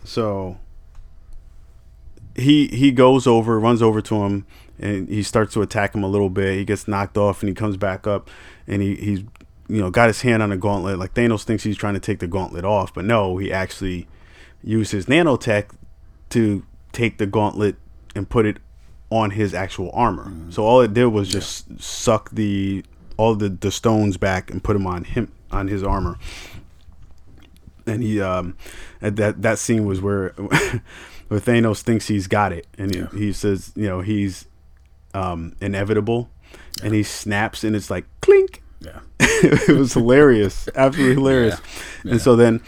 so 0.06 0.58
he 2.36 2.68
he 2.68 2.92
goes 2.92 3.28
over, 3.28 3.60
runs 3.60 3.82
over 3.82 4.02
to 4.02 4.24
him, 4.24 4.46
and 4.80 5.10
he 5.10 5.24
starts 5.24 5.54
to 5.56 5.62
attack 5.62 5.94
him 5.94 6.04
a 6.04 6.08
little 6.08 6.30
bit. 6.30 6.56
He 6.58 6.64
gets 6.66 6.88
knocked 6.88 7.18
off, 7.18 7.42
and 7.42 7.50
he 7.50 7.56
comes 7.56 7.76
back 7.78 8.08
up, 8.08 8.30
and 8.68 8.82
he 8.82 8.96
he's 8.96 9.24
you 9.70 9.80
know 9.80 9.90
got 9.90 10.08
his 10.08 10.22
hand 10.22 10.44
on 10.44 10.50
the 10.50 10.58
gauntlet. 10.58 10.98
Like 11.00 11.14
Thanos 11.14 11.44
thinks 11.44 11.64
he's 11.64 11.78
trying 11.78 11.94
to 11.94 12.00
take 12.00 12.20
the 12.20 12.28
gauntlet 12.28 12.66
off, 12.66 12.94
but 12.94 13.06
no, 13.06 13.38
he 13.38 13.54
actually 13.54 14.08
used 14.64 14.92
his 14.92 15.06
nanotech 15.06 15.70
to 16.32 16.66
take 16.92 17.18
the 17.18 17.26
gauntlet 17.26 17.76
and 18.16 18.30
put 18.30 18.46
it 18.46 18.58
on 19.10 19.32
his 19.32 19.54
actual 19.54 19.92
armor. 19.94 20.32
So 20.50 20.64
all 20.64 20.82
it 20.82 20.94
did 20.94 21.06
was 21.06 21.30
just 21.30 21.82
suck 21.82 22.32
the 22.32 22.84
all 23.18 23.36
the, 23.36 23.50
the 23.50 23.72
stones 23.72 24.18
back 24.18 24.50
and 24.50 24.64
put 24.64 24.74
them 24.74 24.88
on 24.88 25.04
him 25.04 25.32
on 25.52 25.68
his 25.68 25.84
armor. 25.84 26.18
And 27.86 28.04
he 28.04 28.22
um 28.22 28.56
that 29.02 29.42
that 29.42 29.60
scene 29.60 29.86
was 29.86 30.02
where 30.02 30.30
where 31.28 31.40
Thanos 31.40 31.82
thinks 31.82 32.08
he's 32.08 32.28
got 32.28 32.52
it 32.52 32.68
and 32.78 32.94
he, 32.94 33.06
he 33.18 33.34
says, 33.34 33.72
you 33.76 33.88
know, 33.88 34.02
he's 34.02 34.48
um 35.14 35.56
inevitable 35.62 36.30
and 36.84 36.94
he 36.94 37.04
snaps 37.04 37.64
and 37.64 37.76
it's 37.76 37.90
like 37.90 38.06
clink. 38.22 38.64
Yeah. 38.82 39.00
it 39.20 39.78
was 39.78 39.94
hilarious, 39.94 40.70
absolutely 40.76 41.16
hilarious. 41.16 41.62
And 42.04 42.22
so 42.22 42.36
then 42.36 42.62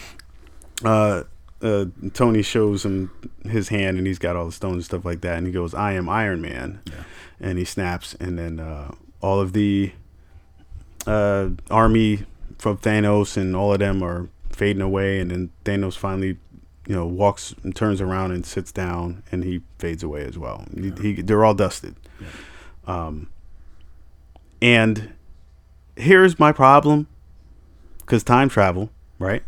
uh 0.84 1.24
uh, 1.62 1.86
Tony 2.14 2.42
shows 2.42 2.86
him 2.86 3.12
his 3.44 3.70
hand 3.70 3.98
and 3.98 4.08
he's 4.08 4.20
got 4.20 4.36
all 4.36 4.46
the 4.46 4.52
stones 4.52 4.76
and 4.76 4.86
stuff 4.86 5.06
like 5.06 5.22
that. 5.22 5.38
And 5.38 5.46
he 5.46 5.54
goes, 5.54 5.74
I 5.74 5.94
am 5.94 6.10
Iron 6.10 6.42
Man. 6.42 6.82
And 7.40 7.58
he 7.58 7.66
snaps. 7.66 8.16
And 8.20 8.38
then 8.38 8.60
uh, 8.60 8.94
all 9.22 9.40
of 9.40 9.54
the 9.54 9.92
uh, 11.06 11.50
army 11.70 12.26
from 12.58 12.78
Thanos 12.78 13.38
and 13.38 13.56
all 13.56 13.74
of 13.74 13.80
them 13.80 14.04
are 14.04 14.30
fading 14.50 14.82
away. 14.82 15.20
And 15.20 15.32
then 15.32 15.52
Thanos 15.66 15.98
finally, 15.98 16.38
you 16.88 16.96
know, 16.96 17.06
walks 17.06 17.54
and 17.64 17.76
turns 17.76 18.02
around 18.02 18.32
and 18.32 18.46
sits 18.46 18.72
down 18.72 19.24
and 19.32 19.44
he 19.44 19.62
fades 19.78 20.04
away 20.04 20.24
as 20.26 20.38
well. 20.38 20.66
He, 20.76 20.92
he, 21.02 21.22
they're 21.22 21.46
all 21.46 21.54
dusted. 21.54 21.96
Um, 22.88 23.30
and 24.62 25.14
here's 26.02 26.40
my 26.40 26.52
problem 26.52 27.08
because 28.00 28.24
time 28.24 28.50
travel, 28.50 28.90
right? 29.20 29.44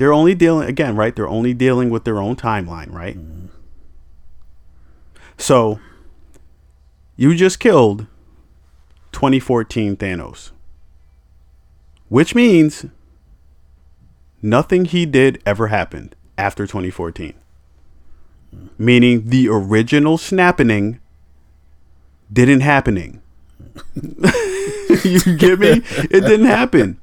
they're 0.00 0.14
only 0.14 0.34
dealing 0.34 0.66
again, 0.66 0.96
right? 0.96 1.14
They're 1.14 1.28
only 1.28 1.52
dealing 1.52 1.90
with 1.90 2.04
their 2.04 2.16
own 2.16 2.34
timeline, 2.34 2.90
right? 2.90 3.18
Mm-hmm. 3.18 3.48
So 5.36 5.78
you 7.16 7.34
just 7.34 7.60
killed 7.60 8.06
2014 9.12 9.98
Thanos, 9.98 10.52
which 12.08 12.34
means 12.34 12.86
nothing 14.40 14.86
he 14.86 15.04
did 15.04 15.42
ever 15.44 15.66
happened 15.66 16.16
after 16.38 16.66
2014. 16.66 17.34
Mm-hmm. 18.56 18.66
Meaning 18.78 19.28
the 19.28 19.50
original 19.50 20.16
snapping 20.16 20.98
didn't 22.32 22.62
happening. 22.62 23.20
you 25.26 25.36
get 25.36 25.58
me? 25.58 25.82
It 26.10 26.20
didn't 26.20 26.46
happen. 26.46 27.00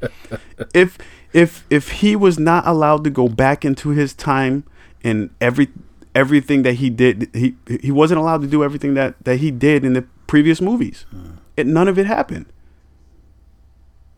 If 0.73 0.97
if 1.33 1.65
if 1.69 1.91
he 1.91 2.15
was 2.15 2.39
not 2.39 2.65
allowed 2.67 3.03
to 3.03 3.09
go 3.09 3.27
back 3.27 3.65
into 3.65 3.89
his 3.89 4.13
time 4.13 4.63
and 5.03 5.29
every 5.41 5.69
everything 6.15 6.63
that 6.63 6.73
he 6.73 6.89
did, 6.89 7.29
he 7.33 7.55
he 7.81 7.91
wasn't 7.91 8.19
allowed 8.19 8.41
to 8.41 8.47
do 8.47 8.63
everything 8.63 8.93
that 8.95 9.15
that 9.23 9.37
he 9.37 9.51
did 9.51 9.85
in 9.85 9.93
the 9.93 10.05
previous 10.25 10.61
movies. 10.61 11.05
Mm. 11.13 11.37
It 11.55 11.67
none 11.67 11.87
of 11.87 11.99
it 11.99 12.05
happened. 12.05 12.45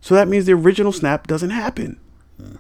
So 0.01 0.15
that 0.15 0.27
means 0.27 0.45
the 0.45 0.53
original 0.53 0.91
snap 0.91 1.27
doesn't 1.27 1.49
happen. 1.49 1.99
Mm. 2.41 2.57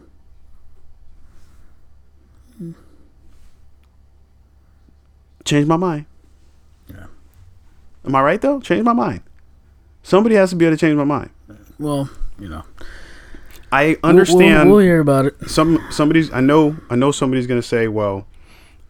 Change 5.45 5.67
my 5.67 5.77
mind. 5.77 6.05
Yeah. 6.89 7.07
Am 8.05 8.15
I 8.15 8.21
right 8.21 8.41
though? 8.41 8.59
Change 8.59 8.83
my 8.83 8.93
mind. 8.93 9.21
Somebody 10.09 10.33
has 10.37 10.49
to 10.49 10.55
be 10.55 10.65
able 10.65 10.75
to 10.75 10.79
change 10.81 10.95
my 10.97 11.03
mind. 11.03 11.29
Well, 11.77 12.09
you 12.39 12.49
know, 12.49 12.63
I 13.71 13.85
We'll- 13.89 13.97
understand. 14.09 14.67
We'll, 14.69 14.77
we'll 14.77 14.85
hear 14.85 14.99
about 15.01 15.27
it. 15.27 15.35
some 15.47 15.79
somebody's 15.91 16.31
I 16.33 16.41
know 16.41 16.77
I 16.89 16.95
know 16.95 17.11
somebody's 17.11 17.45
gonna 17.45 17.61
say, 17.61 17.87
well, 17.87 18.25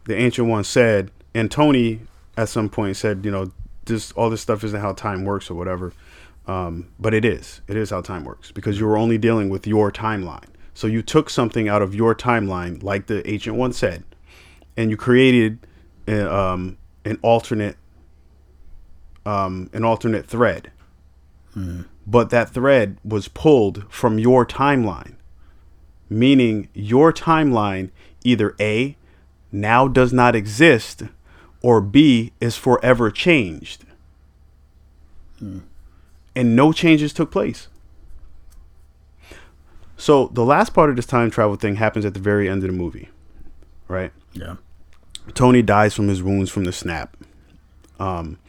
the 0.05 0.15
ancient 0.15 0.47
one 0.47 0.63
said, 0.63 1.11
and 1.35 1.51
Tony 1.51 1.99
at 2.37 2.47
some 2.47 2.69
point 2.69 2.95
said, 2.95 3.25
you 3.25 3.31
know, 3.31 3.51
this 3.83 4.13
all 4.13 4.29
this 4.29 4.39
stuff 4.39 4.63
isn't 4.63 4.79
how 4.79 4.93
time 4.93 5.25
works 5.25 5.51
or 5.51 5.55
whatever. 5.55 5.91
Um, 6.47 6.87
but 6.97 7.13
it 7.13 7.25
is. 7.25 7.59
It 7.67 7.75
is 7.75 7.89
how 7.89 7.99
time 7.99 8.23
works 8.23 8.53
because 8.53 8.79
you 8.79 8.85
were 8.87 8.97
only 8.97 9.17
dealing 9.17 9.49
with 9.49 9.67
your 9.67 9.91
timeline. 9.91 10.47
So 10.73 10.87
you 10.87 11.01
took 11.01 11.29
something 11.29 11.67
out 11.67 11.81
of 11.81 11.93
your 11.93 12.15
timeline, 12.15 12.81
like 12.81 13.07
the 13.07 13.29
ancient 13.29 13.57
one 13.57 13.73
said, 13.73 14.05
and 14.77 14.89
you 14.89 14.95
created 14.95 15.59
a, 16.07 16.33
um, 16.33 16.77
an 17.03 17.19
alternate 17.21 17.75
um, 19.25 19.69
an 19.73 19.83
alternate 19.83 20.25
thread. 20.25 20.71
But 22.07 22.29
that 22.31 22.49
thread 22.49 22.97
was 23.03 23.27
pulled 23.27 23.85
from 23.91 24.17
your 24.17 24.45
timeline 24.45 25.15
meaning 26.09 26.67
your 26.73 27.13
timeline 27.13 27.91
either 28.23 28.55
A 28.59 28.97
now 29.51 29.87
does 29.87 30.11
not 30.11 30.35
exist 30.35 31.03
or 31.61 31.81
B 31.81 32.33
is 32.39 32.57
forever 32.57 33.11
changed. 33.11 33.85
And 36.35 36.55
no 36.55 36.71
changes 36.71 37.13
took 37.13 37.31
place. 37.31 37.67
So 39.97 40.27
the 40.27 40.45
last 40.45 40.73
part 40.73 40.89
of 40.89 40.95
this 40.95 41.05
time 41.05 41.29
travel 41.29 41.55
thing 41.55 41.75
happens 41.75 42.05
at 42.05 42.13
the 42.13 42.19
very 42.19 42.49
end 42.49 42.63
of 42.63 42.71
the 42.71 42.75
movie, 42.75 43.09
right? 43.87 44.11
Yeah. 44.33 44.55
Tony 45.33 45.61
dies 45.61 45.93
from 45.93 46.07
his 46.07 46.23
wounds 46.23 46.49
from 46.49 46.63
the 46.63 46.71
snap. 46.71 47.17
Um, 47.99 48.39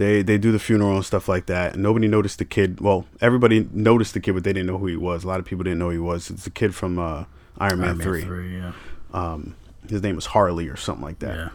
they 0.00 0.22
they 0.22 0.38
do 0.38 0.50
the 0.50 0.58
funeral 0.58 0.96
and 0.96 1.04
stuff 1.04 1.28
like 1.28 1.44
that. 1.46 1.76
Nobody 1.76 2.08
noticed 2.08 2.38
the 2.38 2.46
kid. 2.46 2.80
Well, 2.80 3.04
everybody 3.20 3.68
noticed 3.70 4.14
the 4.14 4.20
kid, 4.20 4.32
but 4.32 4.44
they 4.44 4.52
didn't 4.54 4.66
know 4.66 4.78
who 4.78 4.86
he 4.86 4.96
was. 4.96 5.24
A 5.24 5.28
lot 5.28 5.40
of 5.40 5.44
people 5.46 5.62
didn't 5.62 5.78
know 5.78 5.86
who 5.86 5.90
he 5.92 5.98
was. 5.98 6.30
It's 6.30 6.44
the 6.44 6.50
kid 6.50 6.74
from 6.74 6.98
uh, 6.98 7.24
Iron, 7.58 7.78
Man, 7.80 7.88
Iron 7.88 7.98
Man 7.98 8.04
three. 8.06 8.22
three, 8.22 8.56
yeah. 8.56 8.72
Um, 9.12 9.54
his 9.88 10.02
name 10.02 10.16
was 10.16 10.24
Harley 10.26 10.68
or 10.68 10.76
something 10.76 11.04
like 11.04 11.18
that. 11.18 11.50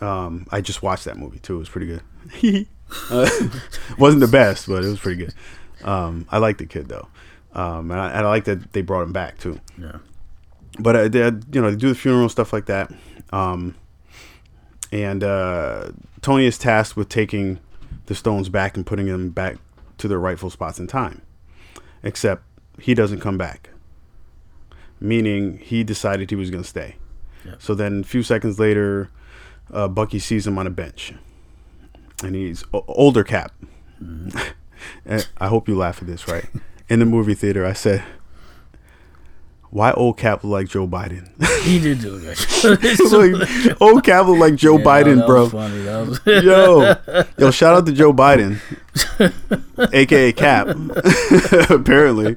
Yeah. 0.00 0.24
Um, 0.24 0.46
I 0.50 0.60
just 0.60 0.82
watched 0.82 1.04
that 1.04 1.16
movie 1.16 1.38
too. 1.38 1.54
It 1.54 1.58
was 1.58 1.68
pretty 1.68 1.86
good. 1.86 2.66
uh, 3.10 3.28
wasn't 3.98 4.20
the 4.20 4.28
best, 4.28 4.66
but 4.66 4.84
it 4.84 4.88
was 4.88 4.98
pretty 4.98 5.24
good. 5.24 5.34
Um, 5.84 6.26
I 6.30 6.38
like 6.38 6.58
the 6.58 6.66
kid 6.66 6.88
though, 6.88 7.06
um, 7.52 7.92
and 7.92 8.00
I, 8.00 8.08
and 8.08 8.26
I 8.26 8.28
like 8.28 8.44
that 8.46 8.72
they 8.72 8.82
brought 8.82 9.02
him 9.02 9.12
back 9.12 9.38
too 9.38 9.60
Yeah. 9.80 9.98
but 10.80 10.96
uh, 10.96 11.06
they, 11.08 11.20
you 11.20 11.60
know 11.62 11.70
they 11.70 11.76
do 11.76 11.90
the 11.90 11.94
funeral 11.94 12.22
and 12.22 12.30
stuff 12.32 12.52
like 12.52 12.66
that 12.66 12.90
um, 13.32 13.76
and 14.90 15.22
uh, 15.22 15.90
tony 16.20 16.46
is 16.46 16.58
tasked 16.58 16.96
with 16.96 17.08
taking 17.08 17.60
the 18.08 18.14
stones 18.14 18.48
back 18.48 18.76
and 18.76 18.84
putting 18.86 19.06
them 19.06 19.28
back 19.30 19.56
to 19.98 20.08
their 20.08 20.18
rightful 20.18 20.50
spots 20.50 20.78
in 20.78 20.86
time. 20.86 21.22
Except 22.02 22.42
he 22.80 22.94
doesn't 22.94 23.20
come 23.20 23.36
back. 23.38 23.70
Meaning 25.00 25.58
he 25.58 25.84
decided 25.84 26.30
he 26.30 26.36
was 26.36 26.50
going 26.50 26.62
to 26.62 26.68
stay. 26.68 26.96
Yeah. 27.44 27.54
so 27.58 27.72
then 27.74 28.00
a 28.00 28.02
few 28.02 28.24
seconds 28.24 28.58
later 28.58 29.10
uh, 29.72 29.86
bucky 29.86 30.18
sees 30.18 30.46
him 30.46 30.58
on 30.58 30.66
a 30.66 30.70
bench. 30.70 31.12
And 32.24 32.34
he's 32.34 32.64
o- 32.74 32.84
older 32.88 33.22
cap. 33.24 33.52
And 35.04 35.28
i 35.38 35.48
hope 35.48 35.66
you 35.66 35.76
laugh 35.76 36.00
at 36.00 36.06
this 36.06 36.28
right? 36.28 36.44
In 36.88 37.00
the 37.00 37.04
movie 37.04 37.34
theater 37.34 37.66
i 37.66 37.72
said 37.72 38.04
why 39.70 39.92
old 39.92 40.16
Cap 40.16 40.44
look 40.44 40.52
like 40.52 40.68
Joe 40.68 40.86
Biden? 40.88 41.28
He 41.68 41.78
did 41.80 42.00
do 42.00 42.18
it. 42.22 43.68
like, 43.68 43.80
old 43.82 44.02
Cap 44.04 44.26
look 44.26 44.38
like 44.38 44.54
Joe 44.54 44.78
Yeah, 44.78 44.84
Biden, 44.84 45.16
that 45.18 45.26
bro. 45.26 45.42
Was 45.42 45.52
funny. 45.52 45.82
That 45.82 46.06
was 46.06 46.20
Yo, 46.44 46.96
yo, 47.36 47.50
shout 47.50 47.74
out 47.76 47.84
to 47.86 47.92
Joe 47.92 48.12
Biden, 48.14 48.58
aka 49.92 50.32
Cap. 50.32 50.68
Apparently, 51.70 52.36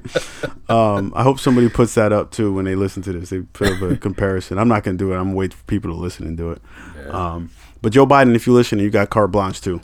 um, 0.68 1.12
I 1.16 1.22
hope 1.22 1.38
somebody 1.40 1.68
puts 1.70 1.94
that 1.94 2.12
up 2.12 2.30
too 2.30 2.52
when 2.52 2.64
they 2.66 2.74
listen 2.74 3.02
to 3.04 3.12
this. 3.12 3.30
They 3.30 3.40
put 3.40 3.68
up 3.68 3.82
a 3.90 3.96
comparison. 3.96 4.58
I'm 4.58 4.68
not 4.68 4.82
gonna 4.82 4.98
do 4.98 5.12
it. 5.12 5.16
I'm 5.16 5.28
gonna 5.28 5.36
wait 5.36 5.54
for 5.54 5.64
people 5.64 5.90
to 5.92 5.96
listen 5.96 6.26
and 6.26 6.36
do 6.36 6.50
it. 6.50 6.60
Um, 7.08 7.50
but 7.80 7.92
Joe 7.92 8.06
Biden, 8.06 8.34
if 8.34 8.46
you 8.46 8.52
listen, 8.52 8.78
you 8.78 8.90
got 8.90 9.08
carte 9.10 9.30
blanche 9.32 9.60
too. 9.60 9.80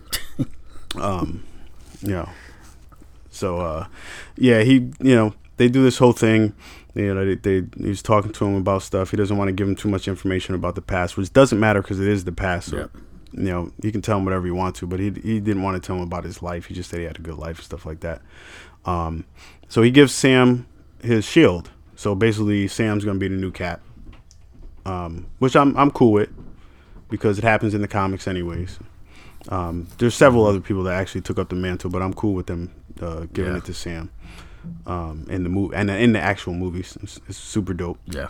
Um, 0.97 1.43
you 2.03 2.11
know, 2.11 2.29
so 3.31 3.59
uh, 3.59 3.87
yeah, 4.37 4.61
he, 4.63 4.75
you 5.01 5.15
know, 5.15 5.35
they 5.57 5.69
do 5.69 5.83
this 5.83 5.99
whole 5.99 6.13
thing. 6.13 6.53
You 6.99 7.15
know, 7.15 7.25
they, 7.25 7.35
they 7.61 7.67
he's 7.79 8.03
talking 8.03 8.33
to 8.33 8.45
him 8.45 8.57
about 8.57 8.83
stuff. 8.83 9.11
He 9.13 9.17
doesn't 9.17 9.37
want 9.37 9.49
to 9.49 9.53
give 9.53 9.69
him 9.69 9.77
too 9.77 9.89
much 9.89 10.09
information 10.09 10.55
about 10.57 10.75
the 10.75 10.83
past, 10.83 11.17
which 11.17 11.33
doesn't 11.33 11.61
matter 11.61 11.81
because 11.81 12.01
it 12.01 12.09
is 12.09 12.25
the 12.25 12.33
past. 12.33 12.71
So, 12.71 12.91
you 13.33 13.45
know, 13.45 13.71
you 13.83 13.93
can 13.93 14.03
tell 14.03 14.19
him 14.19 14.25
whatever 14.25 14.47
you 14.47 14.55
want 14.55 14.75
to, 14.77 14.87
but 14.87 14.99
he 14.99 15.07
he 15.11 15.39
didn't 15.39 15.63
want 15.63 15.81
to 15.81 15.87
tell 15.87 15.95
him 15.97 16.03
about 16.03 16.25
his 16.25 16.43
life. 16.43 16.67
He 16.67 16.75
just 16.75 16.91
said 16.91 16.99
he 16.99 17.05
had 17.07 17.19
a 17.19 17.23
good 17.23 17.37
life 17.39 17.59
and 17.59 17.65
stuff 17.65 17.87
like 17.87 18.01
that. 18.01 18.21
Um, 18.85 19.25
so 19.69 19.83
he 19.83 19.91
gives 19.93 20.13
Sam 20.13 20.67
his 21.01 21.25
shield. 21.25 21.71
So 21.95 22.15
basically, 22.17 22.67
Sam's 22.67 23.05
gonna 23.05 23.19
be 23.21 23.29
the 23.29 23.37
new 23.37 23.53
Cap, 23.53 23.81
um, 24.85 25.27
which 25.39 25.55
I'm 25.57 25.77
I'm 25.77 25.91
cool 25.93 26.13
with 26.13 26.31
because 27.11 27.39
it 27.39 27.45
happens 27.45 27.75
in 27.75 27.81
the 27.81 27.89
comics 27.89 28.27
anyways. 28.27 28.79
Um, 29.51 29.87
there's 29.99 30.15
several 30.15 30.47
other 30.47 30.61
people 30.61 30.83
that 30.85 30.95
actually 30.95 31.21
took 31.23 31.39
up 31.39 31.49
the 31.49 31.55
mantle, 31.57 31.91
but 31.91 32.03
I'm 32.03 32.13
cool 32.13 32.35
with 32.35 32.47
them 32.47 32.73
uh, 33.01 33.27
giving 33.33 33.53
Yeah. 33.53 33.59
it 33.59 33.65
to 33.67 33.75
Sam 33.75 34.11
um, 34.87 35.27
in 35.29 35.43
the 35.43 35.49
movie 35.49 35.75
and 35.75 35.91
in 35.91 36.13
the 36.13 36.21
actual 36.21 36.55
movies. 36.55 36.97
It's, 37.03 37.21
it's 37.29 37.39
super 37.39 37.75
dope. 37.75 37.99
yeah. 38.07 38.29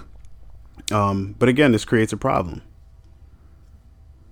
Um, 0.90 1.34
but 1.38 1.48
again, 1.48 1.72
this 1.72 1.84
creates 1.84 2.12
a 2.12 2.16
problem 2.16 2.62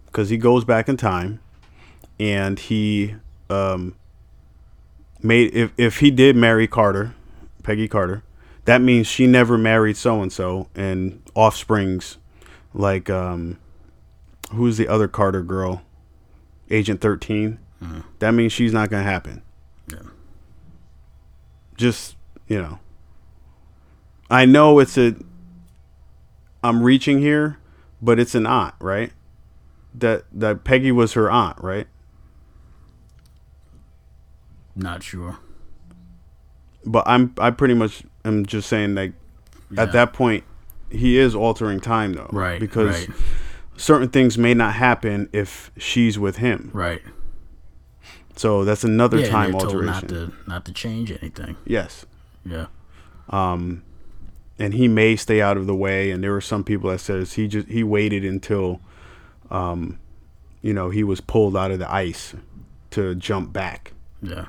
because 0.06 0.30
he 0.30 0.38
goes 0.38 0.64
back 0.64 0.88
in 0.88 0.96
time 0.96 1.40
and 2.18 2.58
he 2.58 3.16
um, 3.50 3.94
made 5.22 5.54
if 5.54 5.72
if 5.76 5.98
he 5.98 6.10
did 6.10 6.36
marry 6.36 6.66
Carter, 6.66 7.14
Peggy 7.62 7.88
Carter, 7.88 8.22
that 8.64 8.80
means 8.80 9.06
she 9.06 9.26
never 9.26 9.58
married 9.58 9.96
so 9.96 10.22
and 10.22 10.32
so 10.32 10.68
and 10.74 11.20
offsprings 11.34 12.16
like 12.72 13.10
um, 13.10 13.58
who's 14.52 14.76
the 14.76 14.88
other 14.88 15.08
Carter 15.08 15.42
girl, 15.42 15.82
Agent 16.70 17.00
13 17.00 17.58
That 18.20 18.32
means 18.32 18.52
she's 18.52 18.72
not 18.72 18.90
gonna 18.90 19.02
happen. 19.02 19.42
Just 21.76 22.16
you 22.48 22.60
know, 22.60 22.78
I 24.30 24.44
know 24.44 24.78
it's 24.78 24.96
a. 24.96 25.14
I'm 26.62 26.82
reaching 26.82 27.20
here, 27.20 27.58
but 28.02 28.18
it's 28.18 28.34
an 28.34 28.46
aunt, 28.46 28.74
right? 28.80 29.12
That 29.94 30.24
that 30.32 30.64
Peggy 30.64 30.92
was 30.92 31.12
her 31.12 31.30
aunt, 31.30 31.58
right? 31.62 31.86
Not 34.74 35.02
sure. 35.02 35.38
But 36.84 37.04
I'm 37.06 37.34
I 37.38 37.50
pretty 37.50 37.74
much 37.74 38.02
am 38.24 38.46
just 38.46 38.68
saying 38.68 38.94
like 38.94 39.12
Yeah. 39.70 39.82
at 39.82 39.92
that 39.92 40.12
point 40.12 40.44
he 40.90 41.18
is 41.18 41.34
altering 41.34 41.80
time 41.80 42.12
though, 42.12 42.28
Right, 42.30 42.60
Because 42.60 43.08
right. 43.08 43.16
certain 43.76 44.08
things 44.08 44.38
may 44.38 44.54
not 44.54 44.74
happen 44.74 45.28
if 45.32 45.70
she's 45.76 46.18
with 46.18 46.36
him. 46.36 46.70
Right. 46.72 47.02
So 48.36 48.64
that's 48.64 48.84
another 48.84 49.18
yeah, 49.20 49.28
time 49.30 49.50
and 49.52 49.54
they're 49.60 49.68
told 49.70 49.86
alteration. 49.86 49.86
not 49.86 50.08
to 50.44 50.50
not 50.50 50.64
to 50.66 50.72
change 50.72 51.10
anything. 51.10 51.56
yes. 51.64 52.04
Yeah. 52.44 52.66
Um, 53.30 53.82
and 54.58 54.72
he 54.74 54.86
may 54.88 55.16
stay 55.16 55.40
out 55.42 55.56
of 55.56 55.66
the 55.66 55.74
way. 55.74 56.10
And 56.10 56.22
there 56.22 56.32
were 56.32 56.40
some 56.40 56.62
people 56.64 56.90
that 56.90 57.00
says 57.00 57.32
he 57.34 57.48
just 57.48 57.66
he 57.68 57.82
waited 57.82 58.24
until, 58.24 58.80
um, 59.50 59.98
you 60.62 60.72
know, 60.72 60.90
he 60.90 61.02
was 61.02 61.20
pulled 61.20 61.56
out 61.56 61.70
of 61.70 61.78
the 61.78 61.90
ice 61.92 62.34
to 62.90 63.14
jump 63.14 63.52
back, 63.52 63.92
Yeah. 64.22 64.46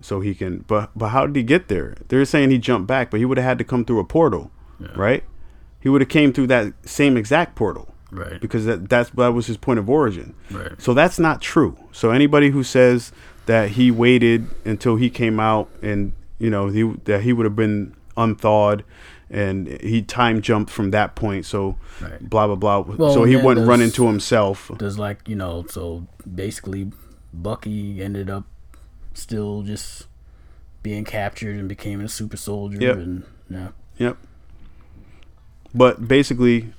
so 0.00 0.20
he 0.20 0.34
can. 0.34 0.64
But 0.66 0.90
but 0.96 1.08
how 1.08 1.26
did 1.26 1.36
he 1.36 1.42
get 1.42 1.68
there? 1.68 1.96
They're 2.08 2.24
saying 2.24 2.50
he 2.50 2.58
jumped 2.58 2.86
back, 2.88 3.10
but 3.10 3.20
he 3.20 3.24
would 3.26 3.36
have 3.38 3.44
had 3.46 3.58
to 3.58 3.64
come 3.64 3.84
through 3.84 4.00
a 4.00 4.04
portal, 4.04 4.50
right? 4.96 5.22
He 5.80 5.88
would 5.88 6.00
have 6.00 6.08
came 6.08 6.32
through 6.32 6.46
that 6.48 6.72
same 6.84 7.16
exact 7.16 7.54
portal 7.56 7.91
Right. 8.12 8.40
because 8.40 8.66
that 8.66 8.88
that's 8.90 9.10
that 9.10 9.28
was 9.32 9.46
his 9.46 9.56
point 9.56 9.78
of 9.78 9.88
origin. 9.88 10.34
Right. 10.50 10.72
So 10.80 10.92
that's 10.94 11.18
not 11.18 11.40
true. 11.40 11.76
So 11.92 12.10
anybody 12.10 12.50
who 12.50 12.62
says 12.62 13.10
that 13.46 13.70
he 13.70 13.90
waited 13.90 14.46
until 14.64 14.96
he 14.96 15.08
came 15.10 15.40
out 15.40 15.68
and 15.82 16.12
you 16.38 16.50
know 16.50 16.68
he 16.68 16.82
that 17.04 17.22
he 17.22 17.32
would 17.32 17.44
have 17.46 17.56
been 17.56 17.94
unthawed 18.16 18.84
and 19.30 19.66
he 19.80 20.02
time 20.02 20.42
jumped 20.42 20.70
from 20.70 20.90
that 20.90 21.14
point. 21.14 21.46
So 21.46 21.76
Right. 22.02 22.20
blah 22.28 22.46
blah 22.46 22.56
blah. 22.56 22.96
Well, 22.96 23.14
so 23.14 23.24
he 23.24 23.34
yeah, 23.34 23.42
wouldn't 23.42 23.66
run 23.66 23.78
there's- 23.78 23.92
into 23.96 24.06
himself. 24.06 24.70
There's 24.78 24.98
like 24.98 25.26
you 25.26 25.36
know, 25.36 25.64
so 25.70 26.06
basically, 26.34 26.92
Bucky 27.32 28.02
ended 28.02 28.28
up 28.28 28.44
still 29.14 29.62
just 29.62 30.06
being 30.82 31.04
captured 31.04 31.56
and 31.56 31.66
became 31.68 32.00
a 32.02 32.08
super 32.08 32.36
soldier. 32.36 32.78
Yep. 32.78 32.96
And 32.96 33.22
yeah. 33.48 33.68
Yep. 33.98 34.16
But 35.74 36.06
basically, 36.06 36.72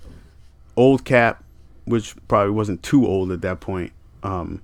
old 0.75 1.05
Cap, 1.05 1.43
which 1.85 2.15
probably 2.27 2.51
wasn't 2.51 2.81
too 2.83 3.05
old 3.07 3.31
at 3.31 3.41
that 3.41 3.59
point, 3.59 3.91
um, 4.23 4.61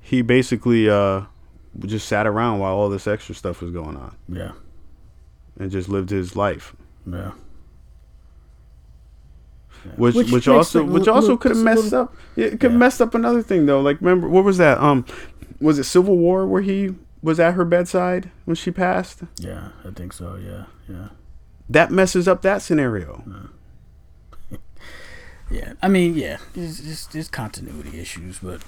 he 0.00 0.22
basically 0.22 0.88
uh, 0.88 1.22
just 1.86 2.06
sat 2.08 2.26
around 2.26 2.58
while 2.60 2.74
all 2.74 2.88
this 2.88 3.06
extra 3.06 3.34
stuff 3.34 3.60
was 3.60 3.70
going 3.70 3.96
on 3.96 4.16
Yeah. 4.28 4.52
and 5.58 5.70
just 5.70 5.88
lived 5.88 6.10
his 6.10 6.36
life. 6.36 6.74
Yeah. 7.10 7.32
which 9.96 10.14
Which 10.14 10.30
which, 10.32 10.48
also 10.48 10.80
it 10.80 10.86
which 10.88 11.08
also 11.08 11.36
could 11.36 11.50
have 11.54 11.62
messed 11.62 11.84
little- 11.84 12.02
up. 12.02 12.14
It 12.36 12.58
could 12.60 12.72
Yeah. 12.72 12.78
messed 12.78 13.02
up 13.02 13.14
another 13.14 13.42
thing 13.42 13.66
though. 13.66 13.80
Like 13.80 14.00
remember 14.00 14.28
what 14.28 14.44
was 14.44 14.56
that? 14.58 14.78
Um, 14.78 15.04
was 15.60 15.78
it 15.78 15.84
Civil 15.84 16.16
War 16.16 16.46
where 16.46 16.62
he 16.62 16.94
was 17.22 17.38
at 17.38 17.54
her 17.54 17.64
bedside 17.64 18.30
when 18.46 18.54
she 18.54 18.70
passed? 18.70 19.22
Yeah. 19.38 19.68
I 19.84 19.90
think 19.90 20.12
so. 20.14 20.36
Yeah. 20.36 20.64
Yeah. 20.88 21.08
That 21.68 21.90
messes 21.90 22.26
up 22.28 22.40
that 22.42 22.62
scenario. 22.62 23.24
Yeah. 23.26 23.34
I 25.82 25.88
mean, 25.88 26.14
yeah. 26.14 26.38
It's 26.54 27.06
just 27.06 27.32
continuity 27.32 28.00
issues, 28.00 28.38
but 28.42 28.60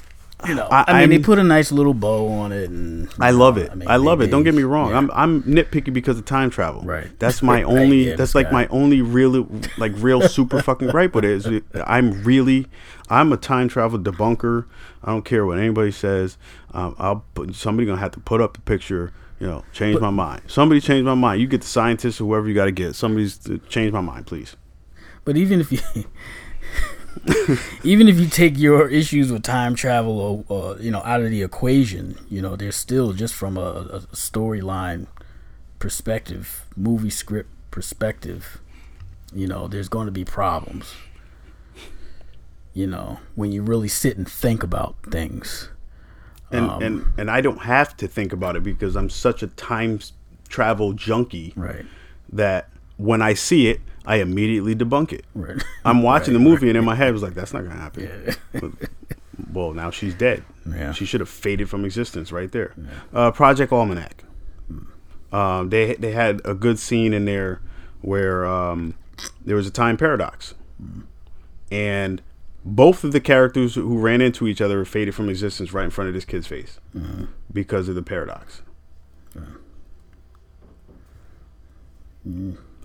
you 0.47 0.55
know, 0.55 0.69
I- 0.71 0.85
I, 0.89 1.01
mean, 1.01 1.09
they 1.09 1.15
I'm- 1.17 1.25
put 1.25 1.39
a 1.39 1.43
nice 1.43 1.73
little 1.73 1.95
bow 1.95 2.29
on 2.29 2.53
it, 2.53 2.69
and 2.69 3.09
I 3.19 3.31
love 3.31 3.57
know, 3.57 3.63
it. 3.63 3.71
I, 3.73 3.75
mean, 3.75 4.05
love 4.05 4.21
it. 4.21 4.31
Don't 4.31 4.43
get 4.45 4.55
me 4.55 4.63
wrong. 4.65 4.91
yeah. 4.91 4.99
I'm 4.99 5.11
I'm 5.13 5.43
nitpicky 5.45 5.93
because 5.93 6.19
of 6.19 6.27
time 6.27 6.51
travel. 6.51 6.83
Right. 6.83 7.09
That's 7.19 7.43
my 7.51 7.63
Right, 7.63 7.65
only. 7.65 8.09
yeah, 8.11 8.17
that's 8.17 8.35
like 8.35 8.49
guy. 8.49 8.53
my 8.53 8.67
only 8.69 9.01
real 9.03 9.49
like 9.79 9.93
real 9.97 10.21
super 10.29 10.61
fucking 10.63 10.89
gripe 10.91 11.15
with 11.15 11.25
it 11.25 11.31
is 11.31 11.63
I'm 11.87 12.23
really 12.23 12.67
I'm 13.09 13.33
a 13.33 13.37
time 13.39 13.69
travel 13.69 13.99
debunker. 13.99 14.67
I 15.03 15.11
don't 15.13 15.25
care 15.25 15.47
what 15.47 15.59
anybody 15.59 15.91
says. 15.91 16.37
Um, 16.75 16.95
I'll 16.99 17.25
put 17.35 17.55
somebody 17.55 17.87
gonna 17.87 17.99
have 18.01 18.13
to 18.13 18.21
put 18.21 18.41
up 18.43 18.55
the 18.55 18.61
picture. 18.61 19.13
You 19.41 19.47
know, 19.47 19.65
change 19.73 20.01
my 20.01 20.11
mind. 20.11 20.43
Somebody 20.47 20.81
change 20.81 21.05
my 21.05 21.15
mind. 21.15 21.41
You 21.41 21.47
get 21.47 21.61
the 21.63 21.67
scientist 21.67 22.21
or 22.21 22.25
whoever 22.25 22.49
you 22.49 22.55
got 22.55 22.65
to 22.67 22.73
get. 22.73 22.95
Somebody's 22.95 23.37
to 23.41 23.59
change 23.69 23.93
my 23.93 24.01
mind, 24.01 24.27
please. 24.27 24.57
But 25.27 25.37
even 25.37 25.61
if 25.61 25.71
you, 25.73 25.79
even 27.85 28.09
if 28.09 28.19
you 28.19 28.27
take 28.27 28.59
your 28.59 28.89
issues 28.89 29.33
with 29.33 29.43
time 29.43 29.75
travel, 29.75 30.19
or, 30.21 30.45
or 30.49 30.77
you 30.81 30.91
know, 30.91 31.03
out 31.05 31.21
of 31.23 31.31
the 31.31 31.43
equation, 31.43 32.19
you 32.29 32.41
know, 32.43 32.57
they're 32.57 32.73
still 32.73 33.13
just 33.13 33.35
from 33.35 33.57
a, 33.57 33.61
a 33.61 34.01
storyline 34.13 35.07
perspective, 35.79 36.67
movie 36.77 37.11
script 37.11 37.51
perspective. 37.71 38.59
You 39.35 39.47
know, 39.47 39.69
there's 39.69 39.89
going 39.89 40.07
to 40.07 40.13
be 40.13 40.25
problems. 40.25 40.95
You 42.75 42.87
know, 42.87 43.21
when 43.35 43.53
you 43.53 43.63
really 43.63 43.89
sit 43.89 44.19
and 44.19 44.29
think 44.31 44.63
about 44.63 44.97
things. 45.11 45.71
And 46.53 46.71
Um, 46.71 46.83
and 46.83 47.05
and 47.17 47.31
I 47.31 47.41
don't 47.41 47.63
have 47.63 47.97
to 47.97 48.07
think 48.07 48.33
about 48.33 48.55
it 48.55 48.63
because 48.63 48.97
I'm 48.97 49.11
such 49.11 49.43
a 49.43 49.47
time 49.49 49.99
travel 50.49 50.93
junkie 50.93 51.53
Right. 51.57 51.85
that 52.33 52.69
when 52.99 53.21
I 53.23 53.35
see 53.35 53.69
it, 53.69 53.81
I 54.07 54.17
immediately 54.17 54.75
debunk 54.75 55.13
it. 55.13 55.25
Right. 55.35 55.63
I'm 55.85 56.03
watching 56.03 56.33
the 56.33 56.41
movie 56.41 56.69
and 56.69 56.79
in 56.79 56.85
my 56.85 56.95
head 56.95 57.09
it 57.09 57.13
was 57.13 57.23
like, 57.23 57.35
that's 57.35 57.53
not 57.53 57.63
gonna 57.63 57.75
happen. 57.75 58.35
Yeah. 58.55 58.69
well, 59.53 59.73
now 59.73 59.91
she's 59.91 60.15
dead. 60.15 60.45
Yeah. 60.69 60.93
She 60.93 61.05
should 61.05 61.21
have 61.21 61.29
faded 61.29 61.69
from 61.69 61.85
existence 61.85 62.31
right 62.33 62.51
there. 62.51 62.75
Uh, 63.13 63.31
Project 63.33 63.73
Almanac. 63.73 64.23
Um, 65.33 65.71
they 65.71 65.95
they 65.95 66.13
had 66.13 66.41
a 66.45 66.55
good 66.55 66.79
scene 66.79 67.13
in 67.13 67.25
there 67.25 67.61
where 68.01 68.47
um, 68.47 68.95
there 69.45 69.57
was 69.57 69.67
a 69.67 69.71
time 69.71 69.97
paradox, 69.97 70.55
and 71.71 72.23
both 72.65 73.03
of 73.05 73.13
the 73.13 73.21
characters 73.21 73.75
who 73.75 73.99
ran 73.99 74.21
into 74.21 74.47
each 74.47 74.61
other 74.61 74.85
faded 74.85 75.15
from 75.15 75.29
existence 75.29 75.73
right 75.73 75.85
in 75.85 75.91
front 75.91 76.09
of 76.09 76.15
this 76.15 76.25
kid's 76.25 76.47
face 76.47 76.79
because 77.53 77.89
of 77.89 77.97
the 77.97 78.03
paradox. 78.03 78.63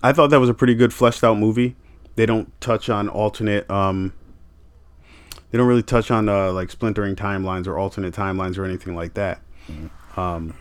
I 0.02 0.12
thought 0.12 0.28
that 0.30 0.40
was 0.40 0.48
a 0.48 0.54
pretty 0.54 0.74
good 0.74 0.92
fleshed 0.92 1.22
out 1.24 1.38
movie. 1.38 1.76
They 2.16 2.26
don't 2.26 2.52
touch 2.60 2.88
on 2.90 3.08
alternate. 3.08 3.70
Um, 3.70 4.12
they 5.50 5.58
don't 5.58 5.66
really 5.66 5.82
touch 5.82 6.10
on 6.10 6.28
uh, 6.28 6.52
like 6.52 6.70
splintering 6.70 7.14
timelines 7.16 7.66
or 7.66 7.78
alternate 7.78 8.14
timelines 8.14 8.58
or 8.58 8.64
anything 8.64 8.94
like 8.96 9.14
that. 9.14 9.40
Um, 10.16 10.54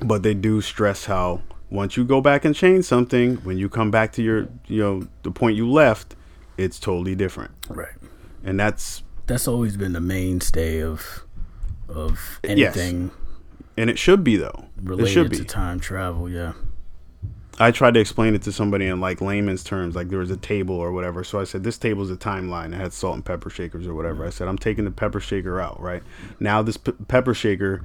but 0.00 0.22
they 0.22 0.34
do 0.34 0.60
stress 0.60 1.04
how 1.06 1.42
once 1.70 1.96
you 1.96 2.04
go 2.04 2.20
back 2.20 2.44
and 2.44 2.54
change 2.54 2.84
something, 2.84 3.36
when 3.38 3.58
you 3.58 3.68
come 3.68 3.90
back 3.90 4.12
to 4.12 4.22
your, 4.22 4.48
you 4.66 4.80
know, 4.82 5.08
the 5.22 5.30
point 5.30 5.56
you 5.56 5.68
left, 5.70 6.14
it's 6.56 6.78
totally 6.78 7.14
different. 7.14 7.50
Right. 7.68 7.94
And 8.44 8.58
that's 8.58 9.02
That's 9.26 9.46
always 9.48 9.76
been 9.76 9.92
the 9.92 10.00
mainstay 10.00 10.80
of 10.82 11.24
of 11.88 12.40
Yes. 12.42 12.76
anything 12.76 13.10
and 13.76 13.90
it 13.90 13.98
should 13.98 14.24
be 14.24 14.36
though. 14.36 14.64
It 14.78 14.84
related 14.84 15.10
should 15.12 15.30
be. 15.30 15.36
to 15.38 15.44
time 15.44 15.80
travel. 15.80 16.28
Yeah. 16.30 16.52
I 17.58 17.70
tried 17.70 17.94
to 17.94 18.00
explain 18.00 18.34
it 18.34 18.42
to 18.42 18.52
somebody 18.52 18.86
in 18.86 19.00
like 19.00 19.20
layman's 19.20 19.62
terms, 19.62 19.94
like 19.94 20.08
there 20.08 20.18
was 20.18 20.30
a 20.30 20.36
table 20.36 20.74
or 20.74 20.92
whatever. 20.92 21.22
So 21.22 21.40
I 21.40 21.44
said, 21.44 21.62
this 21.62 21.78
table's 21.78 22.10
a 22.10 22.16
timeline. 22.16 22.74
It 22.74 22.76
had 22.76 22.92
salt 22.92 23.14
and 23.14 23.24
pepper 23.24 23.50
shakers 23.50 23.86
or 23.86 23.94
whatever. 23.94 24.26
I 24.26 24.30
said, 24.30 24.48
I'm 24.48 24.58
taking 24.58 24.84
the 24.84 24.90
pepper 24.90 25.20
shaker 25.20 25.60
out, 25.60 25.80
right? 25.80 26.02
Now 26.40 26.62
this 26.62 26.76
p- 26.76 26.92
pepper 27.06 27.32
shaker, 27.32 27.82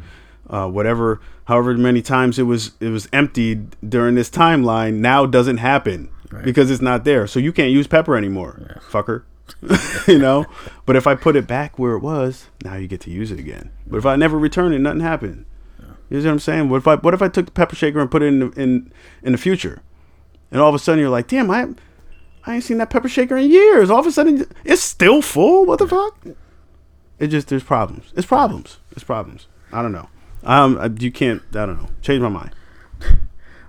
uh, 0.50 0.68
whatever, 0.68 1.22
however 1.46 1.76
many 1.76 2.02
times 2.02 2.40
it 2.40 2.44
was 2.44 2.72
it 2.80 2.90
was 2.90 3.08
emptied 3.14 3.76
during 3.88 4.16
this 4.16 4.30
timeline, 4.30 4.96
now 4.96 5.26
doesn't 5.28 5.58
happen 5.58 6.10
because 6.44 6.72
it's 6.72 6.82
not 6.82 7.04
there. 7.04 7.28
So 7.28 7.40
you 7.40 7.54
can't 7.54 7.72
use 7.72 7.86
pepper 7.88 8.16
anymore, 8.16 8.82
fucker. 8.90 9.24
you 10.08 10.20
know. 10.20 10.46
But 10.86 10.96
if 10.96 11.08
I 11.08 11.16
put 11.16 11.36
it 11.36 11.48
back 11.48 11.78
where 11.78 11.94
it 11.94 12.00
was, 12.00 12.48
now 12.64 12.76
you 12.76 12.88
get 12.88 13.02
to 13.02 13.12
use 13.12 13.32
it 13.32 13.40
again. 13.40 13.72
But 13.88 13.98
if 13.98 14.06
I 14.06 14.16
never 14.16 14.38
return 14.38 14.74
it, 14.74 14.80
nothing 14.80 15.02
happened. 15.02 15.46
You 16.10 16.18
know 16.20 16.26
what 16.26 16.32
I'm 16.32 16.40
saying? 16.40 16.70
What 16.70 16.78
if 16.78 16.88
I 16.88 16.96
what 16.96 17.14
if 17.14 17.22
I 17.22 17.28
took 17.28 17.46
the 17.46 17.52
pepper 17.52 17.76
shaker 17.76 18.00
and 18.00 18.10
put 18.10 18.24
it 18.24 18.28
in 18.28 18.40
the, 18.40 18.50
in 18.62 18.92
in 19.24 19.32
the 19.32 19.38
future, 19.38 19.82
and 20.52 20.60
all 20.60 20.70
of 20.70 20.76
a 20.76 20.80
sudden 20.80 21.00
you're 21.00 21.10
like, 21.10 21.28
damn, 21.28 21.50
I 21.52 21.68
I 22.46 22.56
ain't 22.56 22.64
seen 22.64 22.78
that 22.80 22.90
pepper 22.90 23.10
shaker 23.10 23.38
in 23.38 23.50
years. 23.50 23.90
All 23.90 24.00
of 24.00 24.08
a 24.08 24.12
sudden 24.12 24.46
it's 24.66 24.82
still 24.82 25.22
full. 25.22 25.66
What 25.66 25.80
the 25.80 25.88
fuck? 25.88 26.18
It 27.20 27.28
just 27.28 27.50
there's 27.50 27.64
problems. 27.64 28.12
It's 28.16 28.26
problems. 28.26 28.78
It's 28.92 29.04
problems. 29.04 29.48
I 29.72 29.82
don't 29.82 29.92
know. 29.92 30.10
Um, 30.44 30.98
you 31.00 31.12
can't. 31.12 31.44
I 31.52 31.66
don't 31.66 31.82
know. 31.82 31.90
Change 32.02 32.22
my 32.22 32.30
mind. 32.30 32.52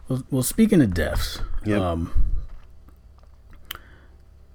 Well, 0.08 0.24
well 0.28 0.42
speaking 0.42 0.82
of 0.82 0.92
deaths, 0.92 1.40
Yep. 1.64 1.80
um, 1.80 2.12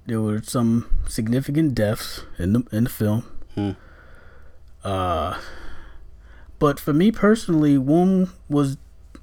there 0.06 0.20
were 0.20 0.42
some 0.42 0.90
significant 1.08 1.74
deaths 1.76 2.24
in 2.38 2.52
the 2.52 2.64
in 2.74 2.84
the 2.84 2.90
film. 2.90 3.24
Hmm. 3.56 3.72
Uh, 4.84 5.40
but 6.60 6.80
for 6.80 6.94
me 6.94 7.12
personally, 7.12 7.78
one 7.78 8.30
was 8.50 8.78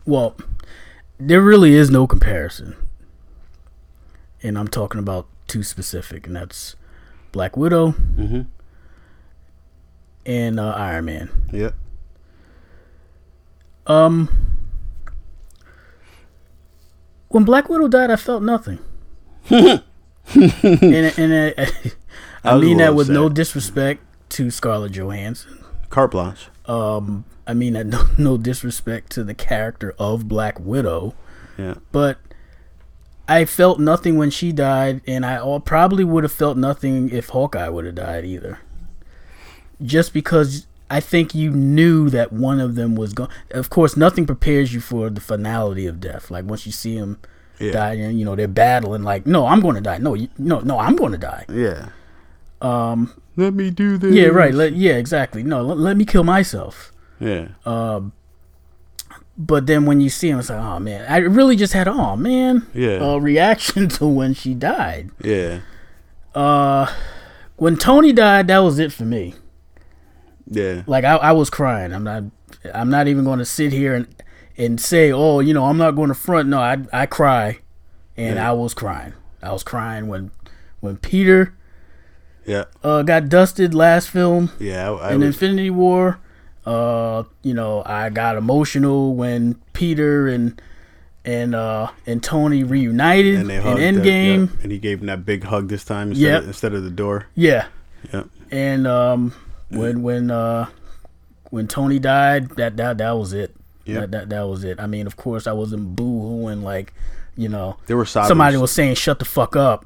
well, 0.05 0.37
there 1.19 1.41
really 1.41 1.75
is 1.75 1.91
no 1.91 2.07
comparison, 2.07 2.75
and 4.43 4.59
I'm 4.59 4.69
talking 4.69 4.99
about 4.99 5.27
two 5.47 5.63
specific, 5.63 6.27
and 6.27 6.35
that's 6.37 6.77
Black 7.33 7.57
Widow 7.57 7.93
Mm-hmm. 7.93 8.43
and 10.27 10.61
uh, 10.61 10.71
Iron 10.77 11.05
Man. 11.07 11.31
Yep. 11.53 11.75
Um, 13.87 14.29
when 17.29 17.45
Black 17.45 17.69
Widow 17.69 17.89
died, 17.89 18.11
I 18.11 18.17
felt 18.17 18.43
nothing. 18.43 18.79
and 19.51 19.83
and 20.35 21.09
I, 21.35 21.55
I, 21.59 21.69
I 22.45 22.59
mean 22.59 22.79
that 22.79 22.95
with 22.95 23.09
no 23.11 23.29
disrespect 23.29 24.03
to 24.31 24.51
Scarlett 24.51 24.93
Johansson. 24.93 25.65
Carte 25.91 26.11
blanche. 26.13 26.49
Um, 26.67 27.25
I 27.47 27.55
mean 27.55 27.73
that 27.75 27.87
no, 27.95 28.05
no 28.19 28.37
disrespect 28.39 29.11
to 29.13 29.25
the 29.25 29.35
character 29.35 29.95
of 29.99 30.29
Black 30.29 30.59
Widow, 30.61 31.15
Yeah. 31.59 31.75
but 31.91 32.19
I 33.29 33.45
felt 33.45 33.79
nothing 33.81 34.17
when 34.19 34.31
she 34.31 34.53
died, 34.53 35.01
and 35.07 35.25
I 35.25 35.39
all, 35.39 35.61
probably 35.61 36.05
would 36.05 36.25
have 36.25 36.33
felt 36.33 36.57
nothing 36.57 37.11
if 37.11 37.31
Hawkeye 37.31 37.69
would 37.69 37.85
have 37.87 37.95
died 37.95 38.25
either. 38.25 38.59
Just 39.83 40.13
because 40.13 40.67
I 40.91 41.01
think 41.01 41.35
you 41.35 41.51
knew 41.51 42.11
that 42.11 42.33
one 42.33 42.61
of 42.61 42.75
them 42.75 42.95
was 42.95 43.13
going. 43.15 43.31
Of 43.51 43.71
course, 43.71 43.97
nothing 43.97 44.27
prepares 44.27 44.75
you 44.75 44.81
for 44.81 45.09
the 45.11 45.21
finality 45.21 45.87
of 45.87 45.99
death. 46.01 46.31
Like 46.31 46.45
once 46.45 46.67
you 46.67 46.73
see 46.73 46.99
them 46.99 47.19
Yeah. 47.59 47.73
die, 47.73 47.95
and 47.95 48.19
you 48.19 48.25
know 48.25 48.37
they're 48.37 48.47
battling. 48.49 49.03
Like, 49.03 49.27
no, 49.27 49.47
I'm 49.47 49.61
going 49.61 49.77
to 49.77 49.81
die. 49.81 49.99
No, 49.99 50.15
you, 50.15 50.29
no, 50.39 50.61
no, 50.61 50.79
I'm 50.79 50.95
going 50.97 51.13
to 51.13 51.19
die. 51.19 51.47
Yeah. 51.49 51.89
Um, 52.63 53.13
Let 53.37 53.55
me 53.55 53.71
do 53.71 53.99
this. 53.99 54.15
yeah, 54.15 54.27
right. 54.27 54.55
Let, 54.55 54.75
yeah, 54.75 54.93
exactly. 54.93 55.43
No, 55.43 55.63
let, 55.63 55.79
let 55.79 55.97
me 55.97 56.05
kill 56.05 56.25
myself. 56.25 56.93
Yeah. 57.21 57.49
Um, 57.67 58.13
but 59.37 59.67
then 59.67 59.87
when 59.87 60.01
you 60.01 60.09
see 60.09 60.29
him, 60.29 60.39
it's 60.39 60.51
like, 60.51 60.59
oh 60.63 60.79
man, 60.79 61.05
I 61.09 61.19
really 61.19 61.57
just 61.57 61.73
had, 61.73 61.89
oh 61.89 62.17
man, 62.17 62.67
Yeah. 62.75 62.99
uh, 63.03 63.17
reaction 63.17 63.89
to 63.99 64.07
when 64.07 64.35
she 64.35 64.55
died. 64.55 65.11
Yeah. 65.23 65.61
Uh, 66.35 66.93
when 67.57 67.77
Tony 67.77 68.13
died, 68.13 68.47
that 68.49 68.59
was 68.59 68.79
it 68.79 68.93
for 68.93 69.05
me. 69.05 69.35
Yeah. 70.47 70.83
Like 70.87 71.05
I, 71.05 71.17
I 71.17 71.33
was 71.33 71.51
crying. 71.51 71.93
I'm 71.93 72.05
not, 72.05 72.25
I'm 72.75 72.91
not 72.91 73.09
even 73.09 73.25
going 73.25 73.39
to 73.39 73.45
sit 73.45 73.73
here 73.73 73.95
and 73.95 74.07
and 74.59 74.79
say, 74.81 75.11
oh, 75.11 75.41
you 75.41 75.55
know, 75.55 75.65
I'm 75.65 75.79
not 75.79 75.93
going 75.93 76.09
to 76.09 76.15
front. 76.15 76.49
No, 76.49 76.59
I 76.61 76.77
I 76.93 77.07
cry, 77.07 77.59
and 78.17 78.37
Yeah. 78.37 78.51
I 78.51 78.53
was 78.53 78.75
crying. 78.75 79.15
I 79.43 79.53
was 79.53 79.63
crying 79.63 80.09
when 80.09 80.31
when 80.81 80.97
Peter 80.99 81.55
Yeah. 82.47 82.65
uh, 82.83 83.03
got 83.03 83.29
dusted 83.29 83.75
last 83.75 84.09
film. 84.11 84.51
Yeah. 84.59 84.91
I, 84.93 85.11
I 85.11 85.13
in 85.15 85.23
Infinity 85.23 85.71
War. 85.71 86.19
Uh, 86.65 87.25
you 87.43 87.55
know, 87.55 87.83
I 87.87 88.09
got 88.11 88.37
emotional 88.37 89.15
when 89.15 89.55
Peter 89.73 90.29
and 90.29 90.61
and 91.25 91.55
uh 91.55 91.89
and 92.07 92.23
Tony 92.23 92.65
reunited 92.65 93.37
and 93.41 93.51
in 93.51 93.63
that- 93.65 93.77
Endgame. 93.77 94.49
yeah. 94.49 94.63
And 94.63 94.73
he 94.73 94.79
gave 94.79 95.01
him 95.01 95.07
that 95.07 95.25
big 95.25 95.45
hug 95.45 95.69
this 95.69 95.85
time 95.85 96.09
instead, 96.11 96.23
Yep. 96.25 96.43
of, 96.43 96.49
instead 96.49 96.75
of 96.75 96.83
the 96.85 96.91
door. 96.91 97.27
Yeah. 97.35 97.67
Yep. 98.13 98.29
And 98.51 98.87
um 98.87 99.35
when 99.71 100.03
when 100.03 100.31
uh 100.31 100.67
when 101.51 101.67
Tony 101.69 101.99
died, 101.99 102.51
that 102.57 102.77
that 102.77 102.99
that 102.99 103.13
was 103.13 103.33
it. 103.33 103.55
Yep. 103.85 104.01
That, 104.01 104.11
that 104.13 104.29
that 104.31 104.43
was 104.49 104.63
it. 104.65 104.79
I 104.81 104.87
mean, 104.87 105.07
of 105.07 105.17
course, 105.17 105.47
I 105.49 105.53
wasn't 105.53 105.97
boo-hooing 105.97 106.63
like, 106.63 106.93
you 107.37 107.49
know, 107.49 107.77
There 107.87 107.97
were 107.97 108.05
sobbers. 108.07 108.29
somebody 108.29 108.57
was 108.57 108.71
saying, 108.71 108.95
"Shut 108.95 109.19
the 109.19 109.25
fuck 109.25 109.57
up, 109.57 109.85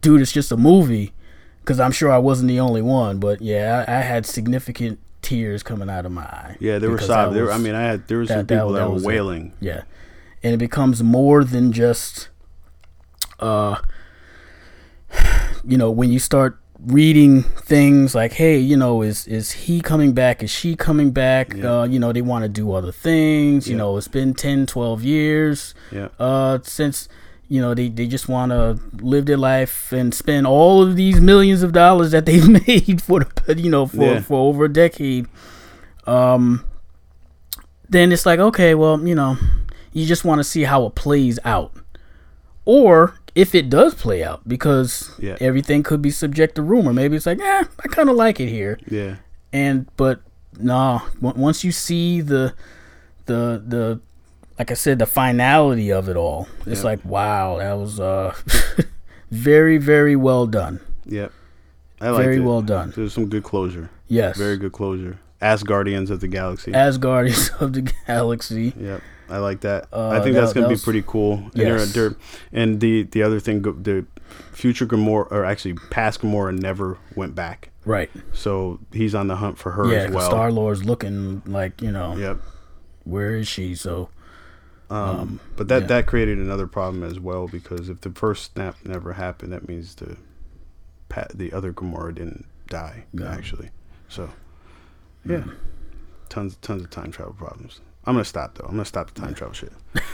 dude. 0.00 0.20
It's 0.20 0.32
just 0.32 0.50
a 0.52 0.56
movie." 0.56 1.12
Because 1.62 1.78
I'm 1.80 1.92
sure 1.92 2.10
I 2.10 2.18
wasn't 2.18 2.48
the 2.48 2.58
only 2.60 2.82
one, 2.82 3.18
but 3.18 3.40
yeah, 3.40 3.84
I, 3.88 3.98
I 3.98 4.00
had 4.00 4.26
significant 4.26 4.98
tears 5.22 5.62
coming 5.62 5.88
out 5.88 6.04
of 6.04 6.10
my 6.12 6.22
eye. 6.22 6.56
Yeah, 6.58 6.78
there 6.80 6.90
were 6.90 6.96
that 6.96 7.06
sobbers. 7.06 7.50
I 7.50 7.58
mean, 7.58 7.74
I 7.76 7.82
had 7.82 8.08
there 8.08 8.18
were 8.18 8.26
some 8.26 8.38
that- 8.38 8.48
that- 8.48 8.54
people 8.56 8.72
that, 8.72 8.80
that 8.80 8.88
were 8.88 8.94
was 8.94 9.04
it. 9.04 9.06
wailing. 9.06 9.52
Yeah. 9.60 9.82
And 10.42 10.52
it 10.54 10.58
becomes 10.58 11.02
more 11.02 11.44
than 11.44 11.70
just 11.72 12.28
uh 13.38 13.76
you 15.64 15.76
know, 15.76 15.90
when 15.90 16.10
you 16.10 16.18
start 16.18 16.58
reading 16.86 17.42
things 17.44 18.12
like, 18.14 18.32
hey, 18.32 18.58
you 18.58 18.76
know, 18.76 19.02
is 19.02 19.26
is 19.28 19.52
he 19.52 19.80
coming 19.80 20.12
back? 20.12 20.42
Is 20.42 20.50
she 20.50 20.74
coming 20.74 21.12
back? 21.12 21.54
Yeah. 21.54 21.80
Uh, 21.80 21.84
you 21.84 22.00
know, 22.00 22.12
they 22.12 22.22
want 22.22 22.42
to 22.42 22.48
do 22.48 22.72
other 22.72 22.90
things. 22.90 23.68
You 23.68 23.76
know, 23.76 23.96
it's 23.96 24.08
been 24.08 24.34
10, 24.34 24.66
12 24.66 25.04
years 25.04 25.74
Yeah. 25.92 26.08
uh 26.18 26.58
since 26.64 27.08
you 27.52 27.60
know 27.60 27.72
they, 27.74 27.88
they 27.98 28.06
just 28.06 28.26
want 28.34 28.50
to 28.50 28.78
live 29.12 29.24
their 29.26 29.36
life 29.52 29.92
and 29.92 30.14
spend 30.14 30.46
all 30.46 30.76
of 30.82 30.96
these 30.96 31.20
millions 31.20 31.62
of 31.62 31.70
dollars 31.72 32.10
that 32.12 32.24
they've 32.26 32.48
made 32.66 33.02
for 33.02 33.18
the 33.46 33.60
you 33.60 33.70
know 33.74 33.84
for 33.86 34.04
Yeah. 34.12 34.20
for 34.28 34.38
over 34.48 34.64
a 34.64 34.72
decade 34.84 35.26
um 36.06 36.64
then 37.88 38.12
it's 38.12 38.24
like 38.26 38.38
okay 38.40 38.74
well 38.74 38.96
you 39.06 39.14
know 39.14 39.36
you 39.92 40.06
just 40.06 40.24
want 40.24 40.38
to 40.38 40.44
see 40.44 40.62
how 40.64 40.86
it 40.86 40.94
plays 40.94 41.38
out 41.44 41.72
or 42.64 43.18
if 43.34 43.54
it 43.54 43.68
does 43.70 43.94
play 43.94 44.22
out 44.22 44.46
because 44.48 45.10
Yeah. 45.18 45.36
everything 45.40 45.82
could 45.82 46.00
be 46.02 46.10
subject 46.10 46.54
to 46.56 46.62
rumor 46.62 46.92
maybe 46.92 47.16
it's 47.16 47.26
like 47.26 47.40
eh 47.40 47.64
i 47.84 47.88
kind 47.88 48.08
of 48.08 48.16
like 48.16 48.40
it 48.40 48.48
here 48.48 48.78
Yeah. 48.88 49.16
and 49.52 49.86
but 49.96 50.20
no 50.58 50.76
on- 51.22 51.38
once 51.48 51.64
you 51.64 51.72
see 51.72 52.20
the 52.20 52.54
the 53.26 53.62
the 53.66 54.00
like 54.62 54.70
i 54.70 54.74
said 54.74 54.98
the 55.00 55.06
finality 55.06 55.90
of 55.92 56.08
it 56.08 56.16
all 56.16 56.46
it's 56.66 56.80
Yeah. 56.82 56.90
like 56.90 57.04
wow 57.04 57.58
that 57.58 57.72
was 57.74 57.98
uh 57.98 58.32
very 59.30 59.76
very 59.78 60.14
well 60.16 60.46
done 60.46 60.78
Yep. 61.06 61.32
I 62.00 62.10
liked 62.10 62.24
very 62.24 62.36
it. 62.36 62.40
well 62.40 62.62
done 62.62 62.92
There's 62.94 63.12
some 63.12 63.28
good 63.28 63.42
closure. 63.42 63.90
yes 64.08 64.36
Very 64.38 64.56
good 64.56 64.70
closure. 64.72 65.18
As 65.40 65.64
Guardians 65.64 66.10
of 66.10 66.20
the 66.20 66.28
Galaxy. 66.28 66.72
as 66.72 66.96
guardians 66.98 67.50
of 67.60 67.72
the 67.72 67.82
galaxy 68.06 68.72
Yep. 68.78 69.00
I 69.28 69.38
like 69.38 69.60
that. 69.62 69.88
Uh, 69.92 70.10
I 70.10 70.20
think 70.20 70.34
that- 70.34 70.42
that's 70.42 70.52
gonna 70.52 70.68
that 70.68 70.74
be 70.78 70.80
pretty 70.80 71.02
cool. 71.06 71.34
And, 71.38 71.52
they're- 71.54 71.86
they're- 71.86 72.16
and 72.52 72.78
the 72.80 73.02
the 73.04 73.22
other 73.24 73.40
thing, 73.40 73.62
the 73.62 74.04
future 74.52 74.86
Gamora, 74.86 75.26
or 75.32 75.44
actually 75.44 75.74
past 75.90 76.20
Gamora, 76.20 76.56
never 76.56 76.98
went 77.16 77.34
back. 77.34 77.70
right 77.84 78.10
So 78.32 78.78
he's 78.92 79.14
on 79.14 79.26
the 79.26 79.36
hunt 79.36 79.58
for 79.58 79.72
her 79.72 79.86
yeah 79.90 80.04
as 80.06 80.10
well. 80.14 80.28
star 80.30 80.52
lord's 80.52 80.84
looking 80.84 81.42
like 81.46 81.82
you 81.82 81.90
know 81.90 82.14
Yep. 82.16 82.36
where 83.04 83.34
is 83.34 83.48
she 83.48 83.74
so 83.74 84.08
Um, 84.92 85.40
but 85.56 85.68
that 85.68 85.82
yeah. 85.82 85.88
that 85.88 86.06
created 86.06 86.38
another 86.38 86.66
problem 86.66 87.02
as 87.02 87.18
well 87.18 87.48
because 87.48 87.88
if 87.88 88.02
the 88.02 88.10
first 88.10 88.52
snap 88.52 88.76
never 88.84 89.14
happened, 89.14 89.52
that 89.52 89.66
means 89.66 89.94
the 89.94 90.16
the 91.34 91.52
other 91.52 91.72
Gamora 91.72 92.14
didn't 92.14 92.46
die 92.68 93.04
actually. 93.24 93.70
So 94.08 94.30
yeah, 95.24 95.44
tons 96.28 96.56
tons 96.60 96.82
of 96.82 96.90
time 96.90 97.10
travel 97.10 97.32
problems. 97.32 97.80
I'm 98.04 98.14
gonna 98.14 98.24
stop 98.24 98.58
though. 98.58 98.64
I'm 98.64 98.72
gonna 98.72 98.84
stop 98.84 99.12
the 99.14 99.20
time 99.20 99.34
travel 99.34 99.54
shit. 99.54 99.72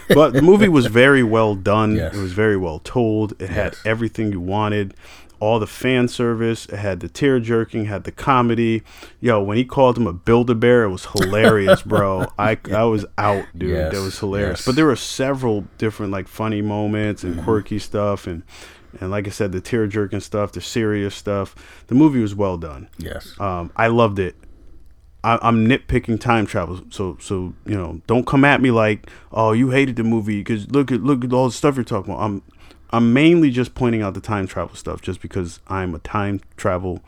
But 0.08 0.32
the 0.32 0.42
movie 0.42 0.68
was 0.68 0.86
very 1.04 1.22
well 1.22 1.54
done. 1.54 1.96
Yes. 1.96 2.14
It 2.14 2.20
was 2.20 2.32
very 2.32 2.56
well 2.56 2.78
told. 2.80 3.40
It 3.42 3.50
had 3.50 3.76
everything 3.84 4.30
you 4.30 4.40
wanted. 4.40 4.94
All 5.40 5.58
the 5.58 5.66
fan 5.66 6.08
service. 6.08 6.66
It 6.66 6.76
had 6.76 7.00
the 7.00 7.08
tear 7.08 7.38
jerking, 7.40 7.84
had 7.86 8.04
the 8.04 8.12
comedy. 8.12 8.82
Yo, 9.20 9.42
when 9.42 9.56
he 9.56 9.64
called 9.64 9.96
him 9.98 10.06
a 10.06 10.12
build 10.12 10.50
a 10.50 10.54
bear, 10.54 10.84
it 10.84 10.90
was 10.90 11.06
hilarious, 11.06 11.82
bro. 11.82 12.26
I 12.38 12.58
I 12.72 12.84
was 12.84 13.04
out, 13.16 13.44
dude. 13.56 13.70
Yes, 13.70 13.92
That 13.94 14.02
was 14.02 14.18
hilarious. 14.18 14.60
yes. 14.60 14.66
But 14.66 14.76
there 14.76 14.86
were 14.86 14.96
several 14.96 15.62
different 15.78 16.12
like 16.12 16.28
funny 16.28 16.62
moments 16.62 17.24
and 17.24 17.42
quirky 17.42 17.78
stuff 17.78 18.26
and 18.26 18.42
and 19.00 19.10
like 19.10 19.26
I 19.26 19.30
said, 19.30 19.52
the 19.52 19.60
tear 19.60 19.86
jerking 19.86 20.20
stuff, 20.20 20.52
the 20.52 20.60
serious 20.60 21.14
stuff. 21.14 21.54
The 21.88 21.94
movie 21.94 22.20
was 22.20 22.34
well 22.34 22.56
done. 22.56 22.88
Yes. 22.98 23.38
Um, 23.38 23.70
I 23.76 23.88
loved 23.88 24.18
it. 24.18 24.34
I, 25.22 25.38
I'm 25.42 25.66
nitpicking 25.68 26.20
time 26.20 26.46
travel, 26.46 26.80
so 26.90 27.16
so 27.20 27.52
you 27.66 27.74
know, 27.76 28.00
don't 28.06 28.26
come 28.26 28.44
at 28.44 28.62
me 28.62 28.70
like, 28.70 29.10
oh, 29.32 29.52
you 29.52 29.70
hated 29.70 29.96
the 29.96 30.04
movie 30.04 30.38
because 30.38 30.70
look 30.70 30.90
at 30.92 31.02
look 31.02 31.24
at 31.24 31.32
all 31.32 31.46
the 31.46 31.52
stuff 31.52 31.74
you're 31.76 31.84
talking 31.84 32.14
about. 32.14 32.24
I'm 32.24 32.42
I'm 32.90 33.12
mainly 33.12 33.50
just 33.50 33.74
pointing 33.74 34.02
out 34.02 34.14
the 34.14 34.20
time 34.20 34.46
travel 34.46 34.74
stuff, 34.76 35.02
just 35.02 35.20
because 35.20 35.60
I'm 35.68 35.94
a 35.94 35.98
time 35.98 36.40
travel 36.56 37.02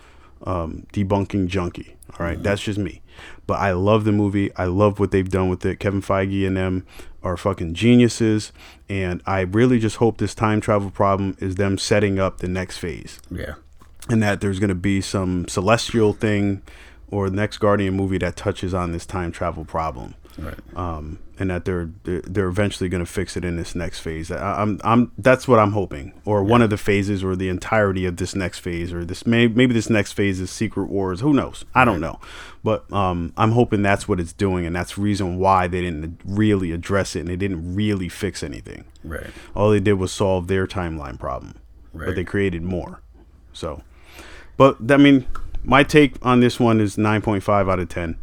um, 0.44 0.86
debunking 0.92 1.46
junkie. 1.48 1.96
All 2.18 2.26
right? 2.26 2.42
that's 2.42 2.60
just 2.62 2.78
me. 2.78 3.02
But 3.46 3.60
I 3.60 3.72
love 3.72 4.04
the 4.04 4.12
movie. 4.12 4.50
I 4.56 4.64
love 4.64 4.98
what 4.98 5.10
they've 5.10 5.28
done 5.28 5.48
with 5.48 5.64
it. 5.64 5.78
Kevin 5.78 6.02
Feige 6.02 6.46
and 6.46 6.56
them 6.56 6.86
are 7.22 7.36
fucking 7.36 7.74
geniuses, 7.74 8.50
and 8.88 9.22
I 9.26 9.40
really 9.42 9.78
just 9.78 9.96
hope 9.96 10.18
this 10.18 10.34
time 10.34 10.60
travel 10.60 10.90
problem 10.90 11.36
is 11.38 11.54
them 11.56 11.78
setting 11.78 12.18
up 12.18 12.38
the 12.38 12.48
next 12.48 12.78
phase 12.78 13.20
Yeah. 13.30 13.54
and 14.08 14.22
that 14.22 14.40
there's 14.40 14.58
going 14.58 14.68
to 14.70 14.74
be 14.74 15.00
some 15.02 15.46
celestial 15.48 16.12
thing 16.14 16.62
or 17.08 17.28
the 17.28 17.36
next 17.36 17.58
Guardian 17.58 17.94
movie 17.94 18.18
that 18.18 18.36
touches 18.36 18.72
on 18.72 18.92
this 18.92 19.04
time 19.04 19.32
travel 19.32 19.64
problem. 19.64 20.14
Right. 20.40 20.54
Um, 20.76 21.18
and 21.38 21.50
that 21.50 21.64
they're 21.64 21.90
they're 22.04 22.48
eventually 22.48 22.88
going 22.88 23.04
to 23.04 23.10
fix 23.10 23.36
it 23.36 23.44
in 23.44 23.56
this 23.56 23.74
next 23.74 24.00
phase. 24.00 24.30
I, 24.30 24.60
I'm 24.62 24.80
I'm 24.84 25.12
that's 25.18 25.48
what 25.48 25.58
I'm 25.58 25.72
hoping, 25.72 26.12
or 26.24 26.42
one 26.44 26.60
of 26.62 26.68
the 26.70 26.76
phases, 26.76 27.24
or 27.24 27.34
the 27.36 27.48
entirety 27.48 28.04
of 28.06 28.16
this 28.16 28.34
next 28.34 28.58
phase, 28.58 28.92
or 28.92 29.04
this 29.04 29.26
may, 29.26 29.46
maybe 29.46 29.72
this 29.72 29.88
next 29.88 30.12
phase 30.12 30.38
is 30.40 30.50
Secret 30.50 30.86
Wars. 30.90 31.20
Who 31.20 31.32
knows? 31.32 31.64
I 31.74 31.84
don't 31.84 32.00
know, 32.00 32.20
but 32.62 32.90
um, 32.92 33.32
I'm 33.36 33.52
hoping 33.52 33.82
that's 33.82 34.06
what 34.06 34.20
it's 34.20 34.32
doing, 34.34 34.66
and 34.66 34.76
that's 34.76 34.96
the 34.96 35.00
reason 35.00 35.38
why 35.38 35.66
they 35.66 35.80
didn't 35.80 36.20
really 36.24 36.72
address 36.72 37.16
it 37.16 37.20
and 37.20 37.28
they 37.28 37.36
didn't 37.36 37.74
really 37.74 38.08
fix 38.08 38.42
anything. 38.42 38.84
Right. 39.02 39.30
All 39.54 39.70
they 39.70 39.80
did 39.80 39.94
was 39.94 40.12
solve 40.12 40.46
their 40.46 40.66
timeline 40.66 41.18
problem, 41.18 41.54
Right. 41.94 42.06
but 42.06 42.16
they 42.16 42.24
created 42.24 42.62
more. 42.62 43.00
So, 43.54 43.82
but 44.58 44.76
I 44.90 44.98
mean, 44.98 45.26
my 45.64 45.82
take 45.84 46.14
on 46.24 46.40
this 46.40 46.60
one 46.60 46.80
is 46.80 46.96
9.5 46.96 47.70
out 47.70 47.78
of 47.78 47.88
10. 47.88 48.16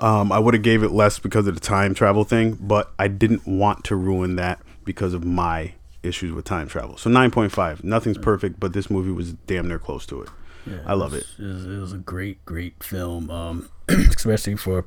Um, 0.00 0.32
I 0.32 0.38
would 0.38 0.54
have 0.54 0.62
gave 0.62 0.82
it 0.82 0.90
less 0.92 1.18
because 1.18 1.46
of 1.46 1.54
the 1.54 1.60
time 1.60 1.94
travel 1.94 2.24
thing, 2.24 2.56
but 2.60 2.90
I 2.98 3.08
didn't 3.08 3.46
want 3.46 3.84
to 3.84 3.96
ruin 3.96 4.36
that 4.36 4.60
because 4.84 5.12
of 5.14 5.24
my 5.24 5.74
issues 6.02 6.32
with 6.32 6.46
time 6.46 6.68
travel. 6.68 6.96
So 6.96 7.10
9.5. 7.10 7.84
Nothing's 7.84 8.16
perfect, 8.18 8.58
but 8.58 8.72
this 8.72 8.88
movie 8.90 9.10
was 9.12 9.34
damn 9.46 9.68
near 9.68 9.78
close 9.78 10.06
to 10.06 10.22
it. 10.22 10.28
Yeah, 10.66 10.78
I 10.86 10.94
love 10.94 11.12
was- 11.12 11.34
It 11.38 11.42
was, 11.44 11.66
it 11.66 11.78
was 11.78 11.92
a 11.92 11.98
great, 11.98 12.44
great 12.46 12.82
film, 12.82 13.30
um, 13.30 13.68
especially 13.88 14.56
for 14.56 14.84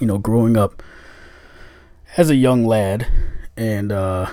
you 0.00 0.06
know 0.06 0.18
growing 0.18 0.56
up 0.56 0.82
as 2.16 2.30
a 2.30 2.34
young 2.34 2.64
lad, 2.66 3.06
and 3.56 3.92
uh, 3.92 4.30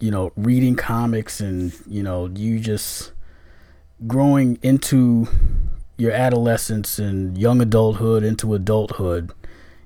you 0.00 0.10
know 0.10 0.32
reading 0.36 0.76
comics, 0.76 1.40
and 1.40 1.72
you 1.86 2.02
know 2.02 2.26
you 2.34 2.60
just 2.60 3.12
growing 4.06 4.58
into 4.62 5.28
your 6.00 6.12
adolescence 6.12 6.98
and 6.98 7.36
young 7.36 7.60
adulthood 7.60 8.24
into 8.24 8.54
adulthood. 8.54 9.32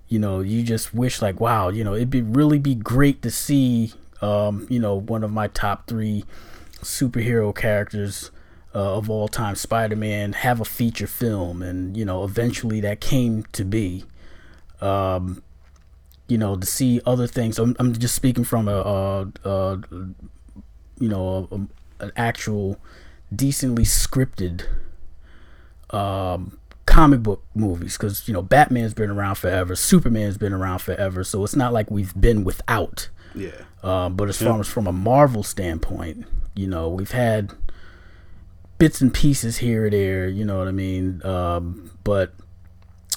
You 0.06 0.20
know, 0.20 0.40
you 0.40 0.62
just 0.62 0.94
wish 0.94 1.20
like, 1.20 1.40
wow, 1.40 1.70
you 1.70 1.82
know, 1.82 1.94
it'd 1.94 2.10
be 2.10 2.22
really 2.22 2.60
be 2.60 2.76
great 2.76 3.20
to 3.22 3.30
see, 3.32 3.92
um, 4.22 4.66
you 4.70 4.78
know, 4.78 4.94
one 4.94 5.24
of 5.24 5.32
my 5.32 5.48
top 5.48 5.88
three 5.88 6.24
superhero 6.82 7.52
characters 7.54 8.30
uh, 8.74 8.96
of 8.96 9.10
all 9.10 9.26
time, 9.26 9.56
Spider 9.56 9.96
Man, 9.96 10.34
have 10.34 10.60
a 10.60 10.64
feature 10.64 11.08
film, 11.08 11.62
and 11.62 11.96
you 11.96 12.04
know, 12.04 12.22
eventually 12.22 12.80
that 12.80 13.00
came 13.00 13.44
to 13.52 13.64
be. 13.64 14.04
Um, 14.80 15.42
you 16.28 16.38
know, 16.38 16.56
to 16.56 16.66
see 16.66 17.00
other 17.04 17.26
things. 17.26 17.58
I'm, 17.58 17.76
I'm 17.78 17.92
just 17.92 18.14
speaking 18.14 18.44
from 18.44 18.66
a, 18.68 18.72
a, 18.72 19.48
a 19.48 19.82
you 20.98 21.08
know, 21.08 21.48
a, 21.50 22.04
an 22.04 22.12
actual 22.16 22.78
decently 23.34 23.84
scripted 23.84 24.66
um, 25.94 26.58
comic 26.86 27.22
book 27.22 27.42
movies 27.54 27.96
because 27.96 28.26
you 28.28 28.34
know 28.34 28.42
Batman's 28.42 28.94
been 28.94 29.10
around 29.10 29.36
forever, 29.36 29.74
Superman's 29.76 30.36
been 30.38 30.52
around 30.52 30.78
forever, 30.80 31.24
so 31.24 31.42
it's 31.44 31.56
not 31.56 31.72
like 31.72 31.90
we've 31.90 32.18
been 32.20 32.44
without. 32.44 33.08
Yeah. 33.34 33.50
Um, 33.82 34.16
but 34.16 34.28
as 34.28 34.40
far 34.40 34.60
as 34.60 34.68
from 34.68 34.86
a 34.86 34.92
Marvel 34.92 35.42
standpoint, 35.42 36.26
you 36.54 36.66
know, 36.66 36.88
we've 36.88 37.10
had 37.10 37.52
bits 38.78 39.00
and 39.00 39.12
pieces 39.12 39.58
here 39.58 39.86
or 39.86 39.90
there, 39.90 40.26
you 40.28 40.44
know 40.44 40.58
what 40.58 40.68
I 40.68 40.72
mean? 40.72 41.24
Um, 41.24 41.90
but 42.04 42.32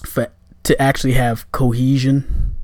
for 0.06 0.28
to 0.64 0.82
actually 0.82 1.14
have 1.14 1.50
cohesion 1.52 2.56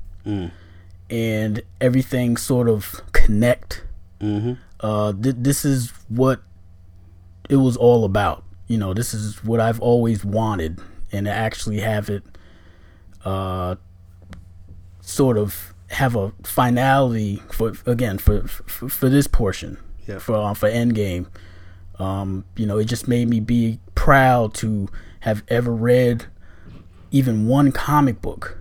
and 1.10 1.62
everything 1.80 2.36
sort 2.36 2.68
of 2.68 3.00
connect, 3.12 3.84
Mm-hmm. 4.20 4.52
uh, 4.80 5.12
th- 5.12 5.36
this 5.38 5.64
is 5.64 5.90
what 6.08 6.40
it 7.50 7.56
was 7.56 7.76
all 7.76 8.04
about. 8.04 8.43
You 8.66 8.78
know, 8.78 8.94
this 8.94 9.12
is 9.14 9.44
what 9.44 9.60
I've 9.60 9.80
always 9.80 10.24
wanted, 10.24 10.80
and 11.12 11.26
to 11.26 11.32
actually 11.32 11.80
have 11.80 12.08
it, 12.08 12.22
uh, 13.24 13.76
sort 15.00 15.36
of 15.36 15.74
have 15.90 16.16
a 16.16 16.32
finality 16.42 17.42
for 17.52 17.72
again 17.86 18.18
for 18.18 18.42
for, 18.48 18.88
for 18.88 19.08
this 19.08 19.26
portion 19.26 19.76
Yeah. 20.06 20.18
for 20.18 20.34
uh, 20.36 20.54
for 20.54 20.68
Endgame. 20.70 21.26
Um, 21.98 22.44
you 22.56 22.66
know, 22.66 22.78
it 22.78 22.86
just 22.86 23.06
made 23.06 23.28
me 23.28 23.38
be 23.40 23.78
proud 23.94 24.54
to 24.54 24.88
have 25.20 25.42
ever 25.48 25.72
read 25.72 26.26
even 27.12 27.46
one 27.46 27.70
comic 27.70 28.20
book 28.20 28.58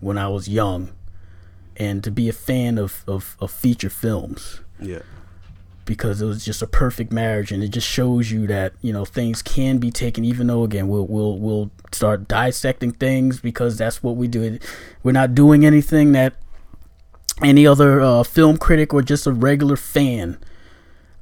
when 0.00 0.18
I 0.18 0.28
was 0.28 0.48
young, 0.48 0.90
and 1.76 2.04
to 2.04 2.10
be 2.10 2.28
a 2.28 2.32
fan 2.32 2.76
of 2.76 3.04
of, 3.06 3.36
of 3.40 3.50
feature 3.50 3.88
films 3.90 4.60
Yeah. 4.80 5.00
Because 5.88 6.20
it 6.20 6.26
was 6.26 6.44
just 6.44 6.60
a 6.60 6.66
perfect 6.66 7.10
marriage 7.10 7.50
and 7.50 7.64
it 7.64 7.68
just 7.68 7.88
shows 7.88 8.30
you 8.30 8.46
that 8.46 8.74
you 8.82 8.92
know 8.92 9.06
things 9.06 9.40
can 9.40 9.78
be 9.78 9.90
taken 9.90 10.22
even 10.22 10.46
though 10.46 10.62
again 10.62 10.86
we'll 10.86 11.06
we'll 11.06 11.38
we'll 11.38 11.70
start 11.92 12.28
dissecting 12.28 12.92
things 12.92 13.40
because 13.40 13.78
that's 13.78 14.02
what 14.02 14.14
we 14.14 14.28
do. 14.28 14.58
We're 15.02 15.12
not 15.12 15.34
doing 15.34 15.64
anything 15.64 16.12
that 16.12 16.34
any 17.42 17.66
other 17.66 18.02
uh, 18.02 18.22
film 18.22 18.58
critic 18.58 18.92
or 18.92 19.00
just 19.00 19.26
a 19.26 19.32
regular 19.32 19.76
fan 19.76 20.38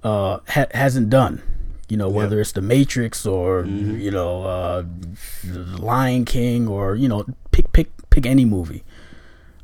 uh, 0.02 0.40
ha- 0.48 0.66
hasn't 0.72 1.10
done. 1.10 1.42
You 1.88 1.96
know 1.96 2.08
whether 2.08 2.40
it's 2.40 2.50
the 2.50 2.60
matrix 2.60 3.24
or 3.24 3.64
you 3.64 4.10
know 4.10 4.42
uh, 4.42 4.84
lion 5.78 6.24
king 6.24 6.66
or 6.66 6.96
you 6.96 7.06
know 7.06 7.24
pick 7.52 7.72
pick 7.72 7.90
pick 8.10 8.26
any 8.26 8.44
movie. 8.44 8.82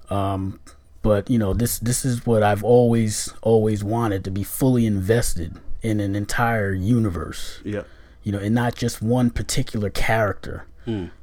Um, 0.09 0.61
but 1.03 1.29
you 1.31 1.39
know 1.39 1.53
this 1.53 1.79
this 1.81 2.05
is 2.05 2.25
what 2.27 2.43
I've 2.43 2.65
always 2.65 3.33
always 3.43 3.83
wanted 3.85 4.25
to 4.25 4.31
be 4.31 4.43
fully 4.45 4.87
invested 4.87 5.57
in 5.83 6.01
an 6.01 6.15
entire 6.15 6.73
universe 6.73 7.61
Yeah. 7.65 7.83
you 8.23 8.33
know 8.33 8.39
and 8.39 8.55
not 8.55 8.75
just 8.77 9.03
one 9.03 9.31
particular 9.31 9.91
character 9.91 10.65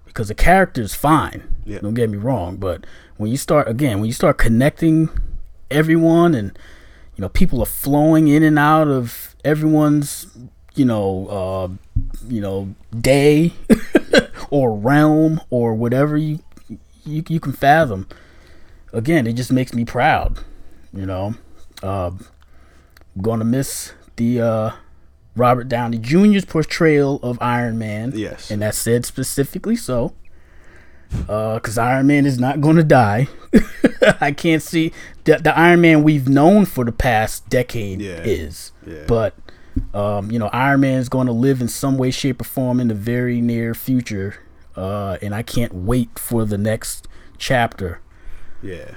because 0.05 0.27
the 0.29 0.35
character 0.35 0.81
is 0.81 0.93
fine 0.95 1.43
Yeah. 1.65 1.79
don't 1.79 1.93
get 1.93 2.09
me 2.09 2.17
wrong 2.17 2.57
but 2.57 2.85
when 3.17 3.29
you 3.31 3.37
start 3.37 3.67
again 3.67 3.99
when 3.99 4.07
you 4.07 4.13
start 4.13 4.37
connecting 4.37 5.09
everyone 5.71 6.33
and 6.35 6.57
you 7.15 7.21
know 7.21 7.29
people 7.29 7.61
are 7.61 7.65
flowing 7.65 8.27
in 8.27 8.43
and 8.43 8.57
out 8.59 8.87
of 8.87 9.35
everyone's 9.45 10.27
you 10.75 10.85
know 10.85 11.27
uh 11.27 11.67
you 12.27 12.41
know 12.41 12.73
day 12.99 13.53
or 14.49 14.73
realm 14.75 15.39
or 15.49 15.73
whatever 15.75 16.17
you 16.17 16.39
you, 17.05 17.23
you 17.27 17.39
can 17.39 17.53
fathom 17.53 18.07
again, 18.93 19.27
it 19.27 19.33
just 19.33 19.51
makes 19.51 19.73
me 19.73 19.85
proud. 19.85 20.39
You 20.93 21.05
know, 21.05 21.35
uh, 21.83 22.11
I'm 23.15 23.21
gonna 23.21 23.45
miss 23.45 23.93
the 24.15 24.41
uh, 24.41 24.71
Robert 25.35 25.67
Downey 25.69 25.97
Jr.'s 25.99 26.45
portrayal 26.45 27.19
of 27.21 27.37
Iron 27.41 27.77
Man. 27.77 28.11
Yes. 28.15 28.49
and 28.51 28.61
that's 28.61 28.77
said 28.77 29.05
specifically 29.05 29.75
so. 29.75 30.13
Because 31.09 31.77
Iron 31.79 32.05
Man 32.05 32.25
is 32.27 32.37
not 32.39 32.61
going 32.61 32.75
to 32.75 32.83
die. 32.83 33.27
I 34.21 34.31
can't 34.31 34.61
see 34.61 34.91
the, 35.23 35.37
the 35.37 35.57
Iron 35.57 35.81
Man 35.81 36.03
we've 36.03 36.27
known 36.29 36.65
for 36.65 36.85
the 36.85 36.91
past 36.91 37.49
decade 37.49 37.99
Yeah. 37.99 38.21
is. 38.23 38.71
Yeah. 38.85 39.05
But, 39.07 39.33
um, 39.93 40.29
you 40.29 40.37
know, 40.37 40.49
Iron 40.53 40.81
Man 40.81 40.99
is 40.99 41.09
going 41.09 41.25
to 41.25 41.33
live 41.33 41.61
in 41.61 41.67
some 41.67 41.97
way, 41.97 42.11
shape, 42.11 42.41
or 42.41 42.43
form 42.43 42.79
in 42.79 42.89
the 42.89 42.93
very 42.93 43.41
near 43.41 43.73
future. 43.73 44.35
Uh, 44.75 45.17
and 45.23 45.33
I 45.33 45.41
can't 45.41 45.73
wait 45.73 46.19
for 46.19 46.45
the 46.45 46.59
next 46.59 47.07
chapter. 47.39 48.01
Yeah. 48.61 48.91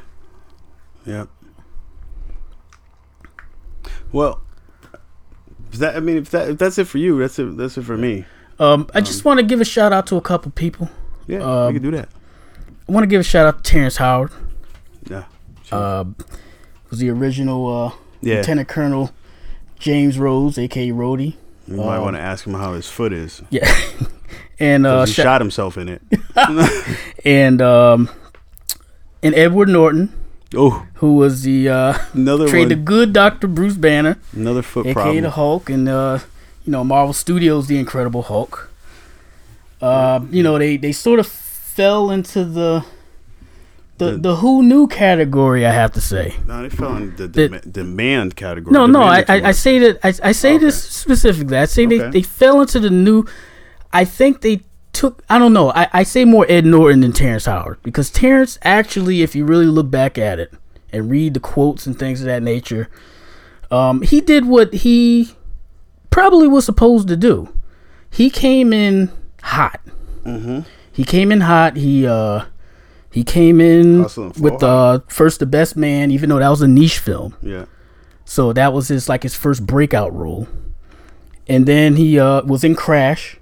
Yep. 1.06 1.28
Well, 4.12 4.40
that 5.74 5.96
I 5.96 6.00
mean, 6.00 6.18
if 6.18 6.30
that 6.30 6.50
if 6.50 6.58
that's 6.58 6.78
it 6.78 6.86
for 6.86 6.98
you, 6.98 7.18
that's 7.18 7.38
it. 7.38 7.56
That's 7.56 7.78
it 7.78 7.82
for 7.84 7.96
me. 7.96 8.24
Um, 8.58 8.88
I 8.94 9.00
just 9.00 9.24
want 9.24 9.40
to 9.40 9.46
give 9.46 9.60
a 9.60 9.64
shout 9.64 9.92
out 9.92 10.06
to 10.08 10.16
a 10.16 10.20
couple 10.20 10.52
people. 10.52 10.88
Yeah, 11.26 11.38
Um, 11.40 11.68
we 11.68 11.80
can 11.80 11.82
do 11.90 11.96
that. 11.96 12.08
I 12.88 12.92
want 12.92 13.04
to 13.04 13.08
give 13.08 13.20
a 13.20 13.24
shout 13.24 13.46
out 13.46 13.64
to 13.64 13.70
Terrence 13.70 13.96
Howard. 13.96 14.30
Yeah. 15.08 15.24
Uh, 15.70 16.04
was 16.90 16.98
the 16.98 17.08
original 17.10 17.66
uh, 17.86 17.92
Yeah. 18.20 18.36
Lieutenant 18.36 18.68
Colonel 18.68 19.10
James 19.78 20.18
Rhodes, 20.18 20.58
aka 20.58 20.90
Rhodey. 20.90 21.34
You 21.66 21.76
might 21.76 21.96
Um, 21.96 22.02
want 22.02 22.16
to 22.16 22.20
ask 22.20 22.46
him 22.46 22.54
how 22.54 22.74
his 22.74 22.88
foot 22.88 23.12
is. 23.12 23.42
Yeah, 23.50 23.72
and 24.60 24.86
uh, 24.86 25.04
he 25.06 25.12
sha- 25.12 25.22
shot 25.22 25.40
himself 25.40 25.78
in 25.78 25.88
it. 25.88 26.02
and 27.24 27.62
um, 27.62 28.10
and 29.22 29.34
Edward 29.34 29.68
Norton, 29.68 30.12
oh, 30.56 30.86
who 30.94 31.16
was 31.16 31.42
the 31.42 31.68
uh, 31.68 31.98
another 32.12 32.44
portrayed 32.44 32.68
the 32.70 32.76
good 32.76 33.12
Doctor 33.12 33.46
Bruce 33.46 33.76
Banner, 33.76 34.18
Another 34.32 34.62
foot 34.62 34.86
aka 34.86 34.94
problem. 34.94 35.22
the 35.22 35.30
Hulk, 35.30 35.70
and 35.70 35.88
uh, 35.88 36.18
you 36.64 36.72
know 36.72 36.84
Marvel 36.84 37.12
Studios, 37.12 37.66
the 37.68 37.78
Incredible 37.78 38.22
Hulk. 38.22 38.70
Uh, 39.80 40.20
you 40.30 40.42
know 40.42 40.58
they 40.58 40.76
they 40.76 40.92
sort 40.92 41.18
of 41.20 41.26
fell 41.26 42.10
into 42.10 42.44
the 42.44 42.84
the 43.98 44.12
The- 44.12 44.16
the 44.18 44.36
who 44.36 44.62
knew 44.62 44.86
category. 44.86 45.66
I 45.66 45.72
have 45.72 45.92
to 45.92 46.00
say. 46.00 46.34
no, 46.46 46.62
they 46.62 46.68
fell 46.68 46.96
in 46.96 47.14
the 47.16 47.28
dem- 47.28 47.60
demand 47.70 48.36
category. 48.36 48.72
No, 48.72 48.86
no, 48.86 49.02
I, 49.02 49.24
I, 49.28 49.48
I 49.48 49.52
say 49.52 49.78
that 49.80 49.98
I, 50.04 50.08
I 50.28 50.32
say 50.32 50.54
Okay. 50.54 50.64
this 50.66 50.82
specifically. 50.82 51.56
I 51.58 51.66
say 51.66 51.86
they, 51.86 51.98
they 52.10 52.22
fell 52.22 52.60
into 52.60 52.78
the 52.80 52.90
new. 52.90 53.24
I 53.92 54.04
think 54.04 54.40
they 54.40 54.62
took. 55.02 55.24
I 55.28 55.38
don't 55.38 55.52
know. 55.52 55.72
I, 55.72 55.88
I 55.92 56.02
say 56.04 56.24
more 56.24 56.46
Ed 56.48 56.64
Norton 56.64 57.00
than 57.00 57.12
Terrence 57.12 57.46
Howard 57.46 57.82
because 57.82 58.08
Terrence 58.08 58.58
actually, 58.62 59.22
if 59.22 59.34
you 59.34 59.44
really 59.44 59.66
look 59.66 59.90
back 59.90 60.16
at 60.16 60.38
it 60.38 60.52
and 60.92 61.10
read 61.10 61.34
the 61.34 61.40
quotes 61.40 61.86
and 61.86 61.98
things 61.98 62.20
of 62.20 62.26
that 62.26 62.42
nature, 62.42 62.88
um, 63.70 64.02
he 64.02 64.20
did 64.20 64.46
what 64.46 64.72
he 64.72 65.34
probably 66.10 66.46
was 66.46 66.64
supposed 66.64 67.08
to 67.08 67.16
do. 67.16 67.52
He 68.10 68.30
came 68.30 68.72
in 68.72 69.10
hot. 69.42 69.80
Mm-hmm. 70.24 70.60
He 70.92 71.04
came 71.04 71.32
in 71.32 71.40
hot. 71.40 71.76
He 71.76 72.06
uh 72.06 72.44
he 73.10 73.24
came 73.24 73.60
in 73.60 74.02
Hustle 74.02 74.26
and 74.26 74.34
flow 74.36 74.50
with 74.50 74.62
uh 74.62 75.00
first 75.08 75.40
the 75.40 75.46
best 75.46 75.76
man, 75.76 76.12
even 76.12 76.28
though 76.28 76.38
that 76.38 76.48
was 76.48 76.62
a 76.62 76.68
niche 76.68 76.98
film. 76.98 77.36
Yeah. 77.42 77.64
So 78.24 78.52
that 78.52 78.72
was 78.72 78.86
his 78.86 79.08
like 79.08 79.24
his 79.24 79.34
first 79.34 79.66
breakout 79.66 80.14
role. 80.14 80.46
And 81.48 81.66
then 81.66 81.96
he 81.96 82.20
uh 82.20 82.42
was 82.42 82.62
in 82.62 82.76
Crash, 82.76 83.38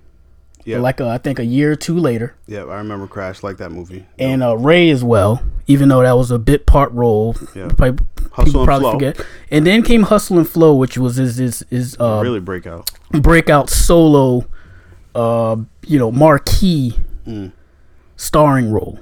Yeah. 0.70 0.78
like 0.80 1.00
uh, 1.00 1.08
I 1.08 1.18
think 1.18 1.38
a 1.38 1.44
year 1.44 1.72
or 1.72 1.76
two 1.76 1.98
later, 1.98 2.34
yeah, 2.46 2.64
I 2.64 2.76
remember 2.76 3.06
Crash 3.06 3.42
like 3.42 3.56
that 3.58 3.70
movie. 3.70 4.04
and 4.18 4.42
uh, 4.42 4.56
Ray 4.56 4.90
as 4.90 5.02
well, 5.04 5.42
even 5.66 5.88
though 5.88 6.02
that 6.02 6.12
was 6.12 6.30
a 6.30 6.38
bit 6.38 6.66
part 6.66 6.92
role. 6.92 7.34
Yeah. 7.54 7.68
Probably, 7.76 8.04
Hustle 8.32 8.44
people 8.44 8.60
and 8.60 8.66
probably 8.66 8.82
Flow. 8.84 8.92
forget. 8.92 9.26
And 9.50 9.66
then 9.66 9.82
came 9.82 10.02
Hustle 10.04 10.38
and 10.38 10.48
Flow, 10.48 10.74
which 10.74 10.96
was 10.98 11.16
his 11.16 11.36
his, 11.36 11.64
his 11.70 11.96
uh, 12.00 12.20
really 12.22 12.40
break 12.40 12.66
out. 12.66 12.90
breakout 13.10 13.68
solo, 13.70 14.46
uh, 15.14 15.56
you 15.86 15.98
know, 15.98 16.10
marquee 16.12 16.94
Mm. 17.26 17.52
starring 18.16 18.72
role. 18.72 18.98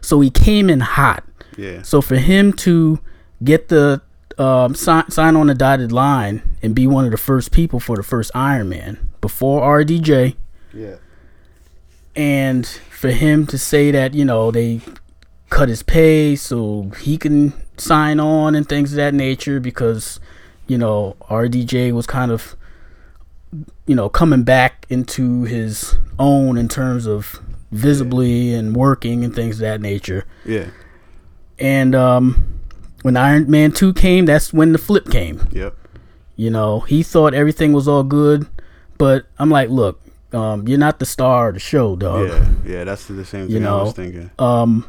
So 0.00 0.20
he 0.20 0.30
came 0.30 0.68
in 0.70 0.80
hot. 0.80 1.24
Yeah. 1.56 1.82
So 1.82 2.00
for 2.00 2.16
him 2.16 2.52
to 2.54 3.00
get 3.42 3.68
the 3.68 4.00
um, 4.38 4.74
sign, 4.74 5.10
sign 5.10 5.34
on 5.34 5.48
the 5.48 5.54
dotted 5.54 5.90
line 5.90 6.42
and 6.62 6.74
be 6.74 6.86
one 6.86 7.04
of 7.04 7.10
the 7.10 7.16
first 7.16 7.50
people 7.52 7.80
for 7.80 7.96
the 7.96 8.02
first 8.02 8.30
Iron 8.34 8.68
Man 8.68 9.10
before 9.20 9.62
RDJ, 9.62 10.36
Yeah. 10.72 10.96
and 12.14 12.66
for 12.66 13.10
him 13.10 13.46
to 13.46 13.58
say 13.58 13.90
that 13.90 14.14
you 14.14 14.24
know 14.24 14.50
they 14.50 14.80
cut 15.50 15.68
his 15.68 15.82
pay 15.82 16.36
so 16.36 16.90
he 17.00 17.16
can 17.16 17.52
sign 17.76 18.20
on 18.20 18.54
and 18.54 18.68
things 18.68 18.92
of 18.92 18.96
that 18.96 19.14
nature 19.14 19.60
because 19.60 20.20
you 20.66 20.76
know 20.76 21.16
RDJ 21.30 21.92
was 21.92 22.06
kind 22.06 22.30
of 22.30 22.54
you 23.86 23.94
know 23.94 24.08
coming 24.08 24.42
back 24.42 24.84
into 24.90 25.44
his 25.44 25.96
own 26.18 26.58
in 26.58 26.68
terms 26.68 27.06
of 27.06 27.40
visibly 27.70 28.52
and 28.52 28.74
working 28.76 29.24
and 29.24 29.34
things 29.34 29.56
of 29.56 29.60
that 29.60 29.80
nature. 29.80 30.24
Yeah. 30.44 30.68
And 31.58 31.94
um, 31.94 32.60
when 33.02 33.16
Iron 33.16 33.50
Man 33.50 33.72
2 33.72 33.92
came, 33.94 34.26
that's 34.26 34.52
when 34.52 34.72
the 34.72 34.78
flip 34.78 35.10
came. 35.10 35.48
Yep. 35.52 35.76
You 36.36 36.50
know, 36.50 36.80
he 36.80 37.02
thought 37.02 37.34
everything 37.34 37.72
was 37.72 37.88
all 37.88 38.04
good, 38.04 38.46
but 38.96 39.26
I'm 39.38 39.50
like, 39.50 39.68
look, 39.70 40.00
um, 40.32 40.66
you're 40.68 40.78
not 40.78 40.98
the 40.98 41.06
star 41.06 41.48
of 41.48 41.54
the 41.54 41.60
show, 41.60 41.96
dog. 41.96 42.28
Yeah. 42.28 42.48
Yeah. 42.66 42.84
That's 42.84 43.06
the 43.06 43.24
same 43.24 43.46
thing 43.46 43.54
You 43.54 43.60
know, 43.60 43.80
I 43.80 43.82
was 43.84 43.94
thinking. 43.94 44.30
Um, 44.38 44.84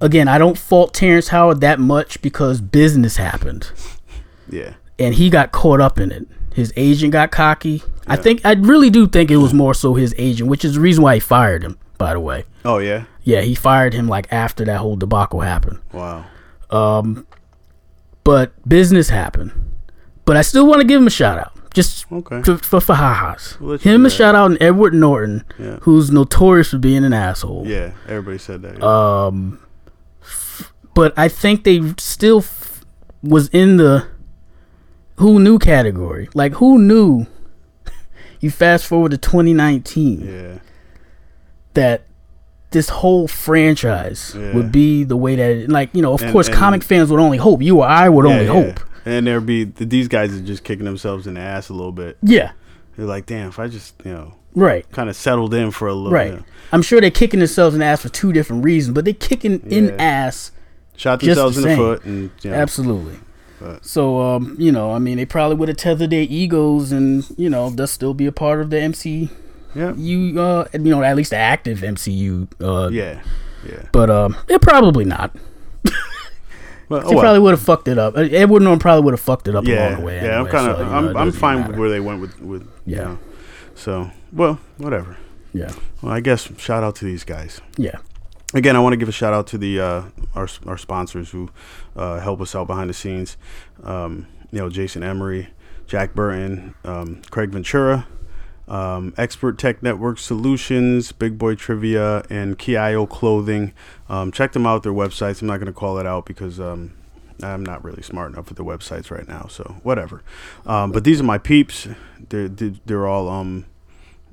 again, 0.00 0.28
I 0.28 0.38
don't 0.38 0.58
fault 0.58 0.92
Terrence 0.94 1.28
Howard 1.28 1.60
that 1.60 1.78
much 1.80 2.20
because 2.22 2.60
business 2.60 3.16
happened 3.16 3.70
Yeah. 4.50 4.74
and 4.98 5.14
he 5.14 5.30
got 5.30 5.52
caught 5.52 5.80
up 5.80 5.98
in 5.98 6.10
it. 6.12 6.26
His 6.54 6.72
agent 6.76 7.12
got 7.12 7.30
cocky. 7.30 7.82
Yeah. 7.82 7.82
I 8.08 8.16
think 8.16 8.40
I 8.46 8.54
really 8.54 8.88
do 8.90 9.06
think 9.06 9.30
it 9.30 9.36
was 9.36 9.52
more 9.52 9.74
so 9.74 9.94
his 9.94 10.14
agent, 10.16 10.48
which 10.48 10.64
is 10.64 10.74
the 10.74 10.80
reason 10.80 11.02
why 11.04 11.14
he 11.14 11.20
fired 11.20 11.62
him. 11.62 11.78
By 11.98 12.12
the 12.12 12.20
way, 12.20 12.44
Oh 12.64 12.78
yeah. 12.78 13.04
yeah, 13.24 13.40
he 13.40 13.54
fired 13.54 13.94
him 13.94 14.06
like 14.08 14.30
after 14.32 14.64
that 14.66 14.78
whole 14.78 14.96
debacle 14.96 15.40
happened. 15.40 15.78
Wow. 15.92 16.24
Um, 16.70 17.26
but 18.24 18.52
business 18.68 19.08
happened. 19.08 19.52
But 20.24 20.36
I 20.36 20.42
still 20.42 20.66
want 20.66 20.80
to 20.80 20.86
give 20.86 21.00
him 21.00 21.06
a 21.06 21.10
shout 21.10 21.38
out, 21.38 21.52
just 21.76 22.10
Okay. 22.10 22.42
for 22.42 22.94
ha-has. 22.94 23.58
We'll 23.60 23.76
Him 23.78 24.06
a 24.06 24.10
shout 24.10 24.34
out 24.34 24.50
and 24.50 24.60
Edward 24.62 24.94
Norton, 24.94 25.44
Yeah. 25.58 25.76
who's 25.82 26.10
notorious 26.10 26.70
for 26.70 26.78
being 26.78 27.04
an 27.04 27.12
asshole. 27.12 27.64
Yeah. 27.66 27.90
Everybody 28.08 28.38
said 28.38 28.62
that. 28.62 28.78
Yeah. 28.78 29.26
Um, 29.26 29.58
f- 30.22 30.72
but 30.94 31.12
I 31.18 31.28
think 31.28 31.64
they 31.64 31.82
still 31.98 32.38
f- 32.38 32.84
was 33.22 33.48
in 33.48 33.76
the 33.76 34.06
who 35.16 35.38
knew 35.38 35.58
category. 35.58 36.28
Like 36.34 36.54
who 36.54 36.78
knew? 36.78 37.26
You 38.40 38.50
fast 38.50 38.86
forward 38.86 39.10
to 39.12 39.18
2019 39.18 40.20
yeah. 40.20 40.58
that 41.74 42.02
this 42.70 42.88
whole 42.90 43.26
franchise 43.28 44.34
Yeah. 44.38 44.54
would 44.54 44.70
be 44.70 45.04
the 45.04 45.16
way 45.16 45.36
that 45.36 45.50
it, 45.50 45.70
like 45.70 45.88
you 45.94 46.02
know 46.02 46.12
of 46.12 46.22
And- 46.22 46.32
course 46.32 46.46
and- 46.48 46.56
comic 46.56 46.82
fans 46.84 47.10
would 47.10 47.18
only 47.20 47.38
hope 47.38 47.60
you 47.62 47.80
or 47.80 47.86
I 47.86 48.08
would 48.08 48.26
Yeah, 48.26 48.32
only 48.32 48.44
yeah. 48.46 48.52
hope 48.52 48.80
And 49.06 49.26
there'd 49.26 49.46
be 49.46 49.64
these 49.64 50.08
guys 50.08 50.34
are 50.36 50.42
just 50.42 50.64
kicking 50.64 50.84
themselves 50.84 51.26
in 51.26 51.34
the 51.34 51.40
ass 51.40 51.68
a 51.68 51.72
little 51.72 51.92
bit. 51.92 52.18
yeah 52.22 52.52
They're 52.96 53.06
like, 53.06 53.24
damn, 53.26 53.48
if 53.48 53.58
I 53.58 53.68
just 53.68 53.94
you 54.04 54.12
know 54.12 54.34
right 54.54 54.90
kind 54.90 55.08
of 55.10 55.16
settled 55.16 55.52
in 55.54 55.70
for 55.70 55.86
a 55.88 55.94
little. 55.94 56.12
right 56.12 56.30
you 56.30 56.36
know, 56.38 56.44
I'm 56.72 56.82
sure 56.82 57.00
they're 57.00 57.10
kicking 57.10 57.40
themselves 57.40 57.74
in 57.74 57.80
the 57.80 57.84
ass 57.86 58.02
for 58.02 58.08
two 58.08 58.32
different 58.32 58.64
reasons 58.64 58.94
but 58.94 59.04
they're 59.04 59.12
kicking 59.14 59.60
in 59.70 59.98
ass 60.00 60.50
shot 60.96 61.20
themselves 61.20 61.56
the 61.56 61.62
in 61.62 61.68
the 61.68 61.76
foot 61.76 62.04
and 62.06 62.30
you 62.42 62.50
know, 62.50 62.56
absolutely 62.56 63.18
But- 63.60 63.84
so 63.84 64.20
um 64.22 64.56
you 64.58 64.72
know 64.72 64.92
I 64.92 64.98
mean 64.98 65.18
they 65.18 65.26
probably 65.26 65.56
would 65.56 65.68
have 65.68 65.76
tethered 65.76 66.08
their 66.10 66.26
egos 66.28 66.90
and 66.90 67.24
you 67.38 67.50
know 67.50 67.68
thus 67.70 67.92
still 67.92 68.14
be 68.14 68.24
a 68.26 68.32
part 68.32 68.60
of 68.62 68.70
the 68.70 68.76
MCU 68.78 69.28
Yeah. 69.74 69.90
uh 69.90 70.64
you 70.72 70.78
know 70.90 71.02
at 71.02 71.16
least 71.16 71.30
the 71.30 71.36
active 71.36 71.80
MCU 71.80 72.48
uh 72.62 72.88
Yeah. 72.90 73.20
Yeah. 73.68 73.82
but 73.92 74.08
um 74.08 74.36
they're 74.46 74.58
probably 74.58 75.04
not 75.04 75.36
They 76.88 76.96
oh, 76.96 77.00
well. 77.10 77.20
probably 77.20 77.40
would 77.40 77.50
have 77.52 77.62
fucked 77.62 77.88
it 77.88 77.98
up 77.98 78.16
Uh, 78.16 78.20
Edward 78.20 78.62
Norton 78.62 78.78
probably 78.78 79.04
would 79.04 79.12
have 79.14 79.20
fucked 79.20 79.48
it 79.48 79.56
up 79.56 79.64
yeah. 79.66 79.88
along 79.88 80.00
the 80.00 80.06
way 80.06 80.22
yeah. 80.22 80.38
I'm 80.40 80.46
kind 80.46 80.70
of 80.70 80.76
so, 80.76 80.84
I'm 80.84 81.08
it 81.08 81.16
I'm 81.16 81.32
fine 81.32 81.66
with 81.66 81.76
where 81.76 81.90
they 81.90 82.00
went 82.00 82.20
with 82.20 82.40
with 82.40 82.62
you 82.86 82.96
Yeah. 82.96 83.02
know. 83.04 83.18
So 83.74 84.10
well, 84.32 84.58
whatever. 84.78 85.16
yeah 85.52 85.72
Well, 86.02 86.12
I 86.12 86.20
guess 86.20 86.48
shout 86.58 86.82
out 86.84 86.94
to 86.96 87.04
these 87.04 87.24
guys. 87.24 87.60
yeah 87.76 87.98
Again, 88.54 88.76
I 88.76 88.78
want 88.78 88.92
to 88.92 88.96
give 88.96 89.08
a 89.08 89.12
shout 89.12 89.34
out 89.34 89.48
to 89.48 89.58
the 89.58 89.80
uh, 89.80 90.02
our 90.36 90.48
our 90.66 90.78
sponsors 90.78 91.30
who 91.30 91.50
uh, 91.96 92.20
help 92.20 92.40
us 92.40 92.54
out 92.54 92.68
behind 92.68 92.88
the 92.88 92.94
scenes. 92.94 93.36
Um, 93.82 94.28
you 94.52 94.60
know, 94.60 94.70
Jason 94.70 95.02
Emery, 95.02 95.48
Jack 95.88 96.14
Burton, 96.14 96.74
um, 96.84 97.22
Craig 97.30 97.50
Ventura, 97.50 98.06
um, 98.68 99.14
Expert 99.16 99.58
Tech 99.58 99.82
Network 99.82 100.18
Solutions, 100.18 101.12
Big 101.12 101.38
Boy 101.38 101.54
Trivia, 101.54 102.24
and 102.28 102.58
Kio 102.58 103.06
Clothing. 103.06 103.72
Um, 104.08 104.32
check 104.32 104.52
them 104.52 104.66
out. 104.66 104.82
Their 104.82 104.92
websites. 104.92 105.40
I'm 105.40 105.48
not 105.48 105.58
going 105.58 105.66
to 105.66 105.72
call 105.72 105.98
it 105.98 106.06
out 106.06 106.26
because 106.26 106.58
um, 106.58 106.92
I'm 107.42 107.64
not 107.64 107.84
really 107.84 108.02
smart 108.02 108.32
enough 108.32 108.48
with 108.48 108.56
the 108.56 108.64
websites 108.64 109.10
right 109.10 109.26
now. 109.28 109.46
So 109.48 109.76
whatever. 109.82 110.22
Um, 110.64 110.92
but 110.92 111.04
these 111.04 111.20
are 111.20 111.24
my 111.24 111.38
peeps. 111.38 111.86
They're 112.28 112.48
they're, 112.48 113.06
all 113.06 113.28
um, 113.28 113.66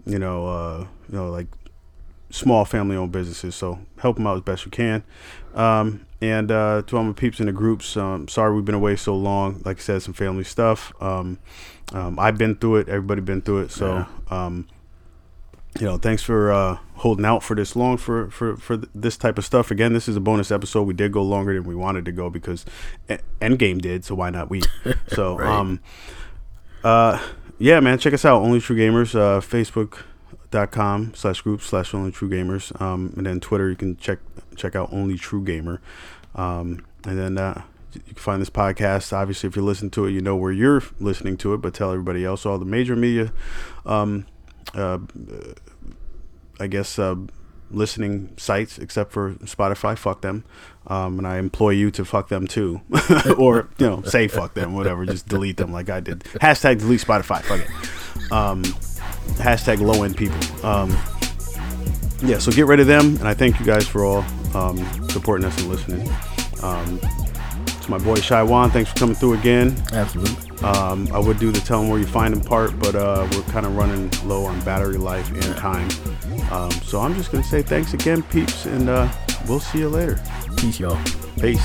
you 0.06 0.20
know, 0.20 0.48
uh, 0.48 0.88
you 1.10 1.18
know, 1.18 1.30
like 1.30 1.48
small 2.30 2.66
family 2.66 2.96
owned 2.96 3.12
businesses. 3.12 3.56
So 3.56 3.80
help 4.00 4.18
them 4.18 4.26
out 4.28 4.36
as 4.36 4.42
best 4.42 4.66
you 4.66 4.72
can. 4.72 5.04
Um, 5.54 6.06
and 6.22 6.52
uh, 6.52 6.84
to 6.88 6.98
all 6.98 7.04
my 7.04 7.14
peeps 7.14 7.40
in 7.40 7.48
the 7.48 7.52
groups, 7.52 7.98
um, 7.98 8.28
sorry 8.28 8.56
we've 8.56 8.66
been 8.66 8.76
away 8.76 8.96
so 8.96 9.16
long. 9.16 9.62
Like 9.66 9.78
I 9.78 9.82
said, 9.82 10.02
some 10.02 10.14
family 10.14 10.46
stuff. 10.46 10.94
Um, 11.02 11.38
um, 11.94 12.18
I've 12.20 12.38
been 12.38 12.56
through 12.56 12.78
it. 12.78 12.90
Everybody 12.90 13.22
been 13.22 13.42
through 13.42 13.60
it. 13.62 13.72
So, 13.72 14.06
um, 14.30 14.68
you 15.80 15.86
know, 15.88 15.98
thanks 15.98 16.22
for 16.22 16.52
uh, 16.52 16.78
holding 16.96 17.26
out 17.26 17.42
for 17.44 17.56
this 17.56 17.76
long 17.76 17.98
for, 17.98 18.30
for, 18.30 18.56
for 18.58 18.78
th- 18.78 18.90
this 18.94 19.18
type 19.18 19.38
of 19.40 19.46
stuff. 19.46 19.72
Again, 19.72 19.94
this 19.94 20.08
is 20.08 20.16
a 20.16 20.20
bonus 20.20 20.52
episode. 20.52 20.84
We 20.84 20.94
did 20.94 21.12
go 21.12 21.24
longer 21.24 21.54
than 21.56 21.64
we 21.68 21.74
wanted 21.76 22.06
to 22.06 22.12
go 22.12 22.30
because 22.30 22.66
E- 23.10 23.18
Endgame 23.42 23.82
did. 23.82 24.06
So 24.06 24.14
why 24.16 24.30
not 24.30 24.50
we? 24.50 24.62
So, 25.08 25.38
Right. 25.38 25.48
um, 25.50 25.80
uh, 26.84 27.20
yeah, 27.60 27.80
man, 27.80 27.98
check 27.98 28.14
us 28.14 28.26
out. 28.26 28.42
Only 28.42 28.60
True 28.60 28.76
Gamers, 28.76 29.16
uh, 29.16 29.40
Facebook.com 29.40 31.14
slash 31.16 31.42
group 31.42 31.62
slash 31.62 31.94
Only 31.94 32.12
True 32.12 32.30
Gamers. 32.30 32.80
Um, 32.82 33.14
and 33.18 33.26
then 33.26 33.40
Twitter, 33.40 33.70
you 33.70 33.76
can 33.76 33.98
check 33.98 34.20
check 34.56 34.76
out 34.76 34.90
Only 34.92 35.18
True 35.18 35.44
Gamer. 35.44 35.82
Um, 36.36 36.86
and 37.06 37.18
then 37.18 37.38
uh, 37.38 37.64
you 37.96 38.02
can 38.02 38.16
find 38.16 38.42
this 38.42 38.50
podcast. 38.50 39.14
Obviously, 39.14 39.48
if 39.48 39.56
you 39.56 39.64
listen 39.64 39.90
to 39.92 40.06
it, 40.06 40.12
you 40.12 40.22
know 40.22 40.36
where 40.36 40.52
you're 40.52 40.84
listening 41.00 41.38
to 41.38 41.54
it, 41.54 41.58
but 41.58 41.74
tell 41.74 41.92
everybody 41.92 42.26
else. 42.26 42.46
All 42.46 42.58
the 42.58 42.66
major 42.66 42.96
media, 42.96 43.32
um, 43.86 44.26
uh, 44.74 45.00
I 46.60 46.68
guess, 46.68 46.98
uh, 46.98 47.16
listening 47.72 48.34
sites, 48.38 48.78
except 48.78 49.12
for 49.12 49.34
Spotify, 49.36 49.98
fuck 49.98 50.22
them. 50.22 50.44
Um, 50.88 51.18
and 51.18 51.28
I 51.28 51.38
employ 51.38 51.72
you 51.72 51.92
to 51.92 52.06
fuck 52.06 52.28
them 52.30 52.48
too, 52.48 52.82
or 53.38 53.70
you 53.78 53.88
know, 53.88 54.02
say 54.04 54.28
fuck 54.28 54.54
them, 54.54 54.74
whatever. 54.74 55.06
Just 55.06 55.28
delete 55.28 55.58
them 55.58 55.72
like 55.72 55.90
I 55.90 56.00
did. 56.00 56.20
Hashtag 56.20 56.80
delete 56.80 57.02
Spotify. 57.02 57.42
Fuck 57.42 57.62
it. 57.62 58.32
Um, 58.32 58.64
hashtag 59.36 59.80
low 59.80 60.04
end 60.04 60.18
people. 60.18 60.38
Um, 60.66 60.92
yeah, 62.22 62.38
so 62.38 62.52
get 62.52 62.68
rid 62.68 62.80
of 62.80 62.88
them, 62.88 63.18
and 63.18 63.28
I 63.28 63.34
thank 63.34 63.60
you 63.60 63.66
guys 63.66 63.88
for 63.88 64.06
all 64.06 64.26
um, 64.56 64.78
supporting 65.10 65.46
us 65.46 65.58
and 65.60 65.70
listening. 65.70 66.10
Um, 66.62 67.00
to 67.84 67.92
my 67.92 67.98
boy 67.98 68.16
Shy 68.16 68.42
Wan, 68.42 68.72
thanks 68.72 68.92
for 68.92 68.98
coming 68.98 69.16
through 69.16 69.34
again. 69.34 69.76
Absolutely. 69.92 70.58
Um, 70.62 71.08
I 71.14 71.20
would 71.20 71.40
do 71.40 71.52
the 71.52 71.60
tell 71.60 71.82
them 71.82 71.90
where 71.90 72.00
you 72.00 72.08
find 72.08 72.34
them 72.34 72.42
part, 72.42 72.78
but 72.80 72.96
uh, 72.96 73.28
we're 73.32 73.42
kind 73.44 73.66
of 73.66 73.76
running 73.76 74.10
low 74.26 74.46
on 74.46 74.60
battery 74.62 74.98
life 74.98 75.30
and 75.32 75.56
time. 75.58 75.90
Um, 76.52 76.72
so 76.72 77.02
I'm 77.02 77.16
just 77.16 77.32
gonna 77.32 77.44
say 77.44 77.62
thanks 77.62 77.94
again, 77.94 78.24
peeps, 78.24 78.66
and 78.66 78.90
uh, 78.90 79.10
we'll 79.48 79.60
see 79.60 79.80
you 79.80 79.90
later. 79.90 80.22
Peace, 80.58 80.80
y'all. 80.80 81.00
Peace. 81.40 81.64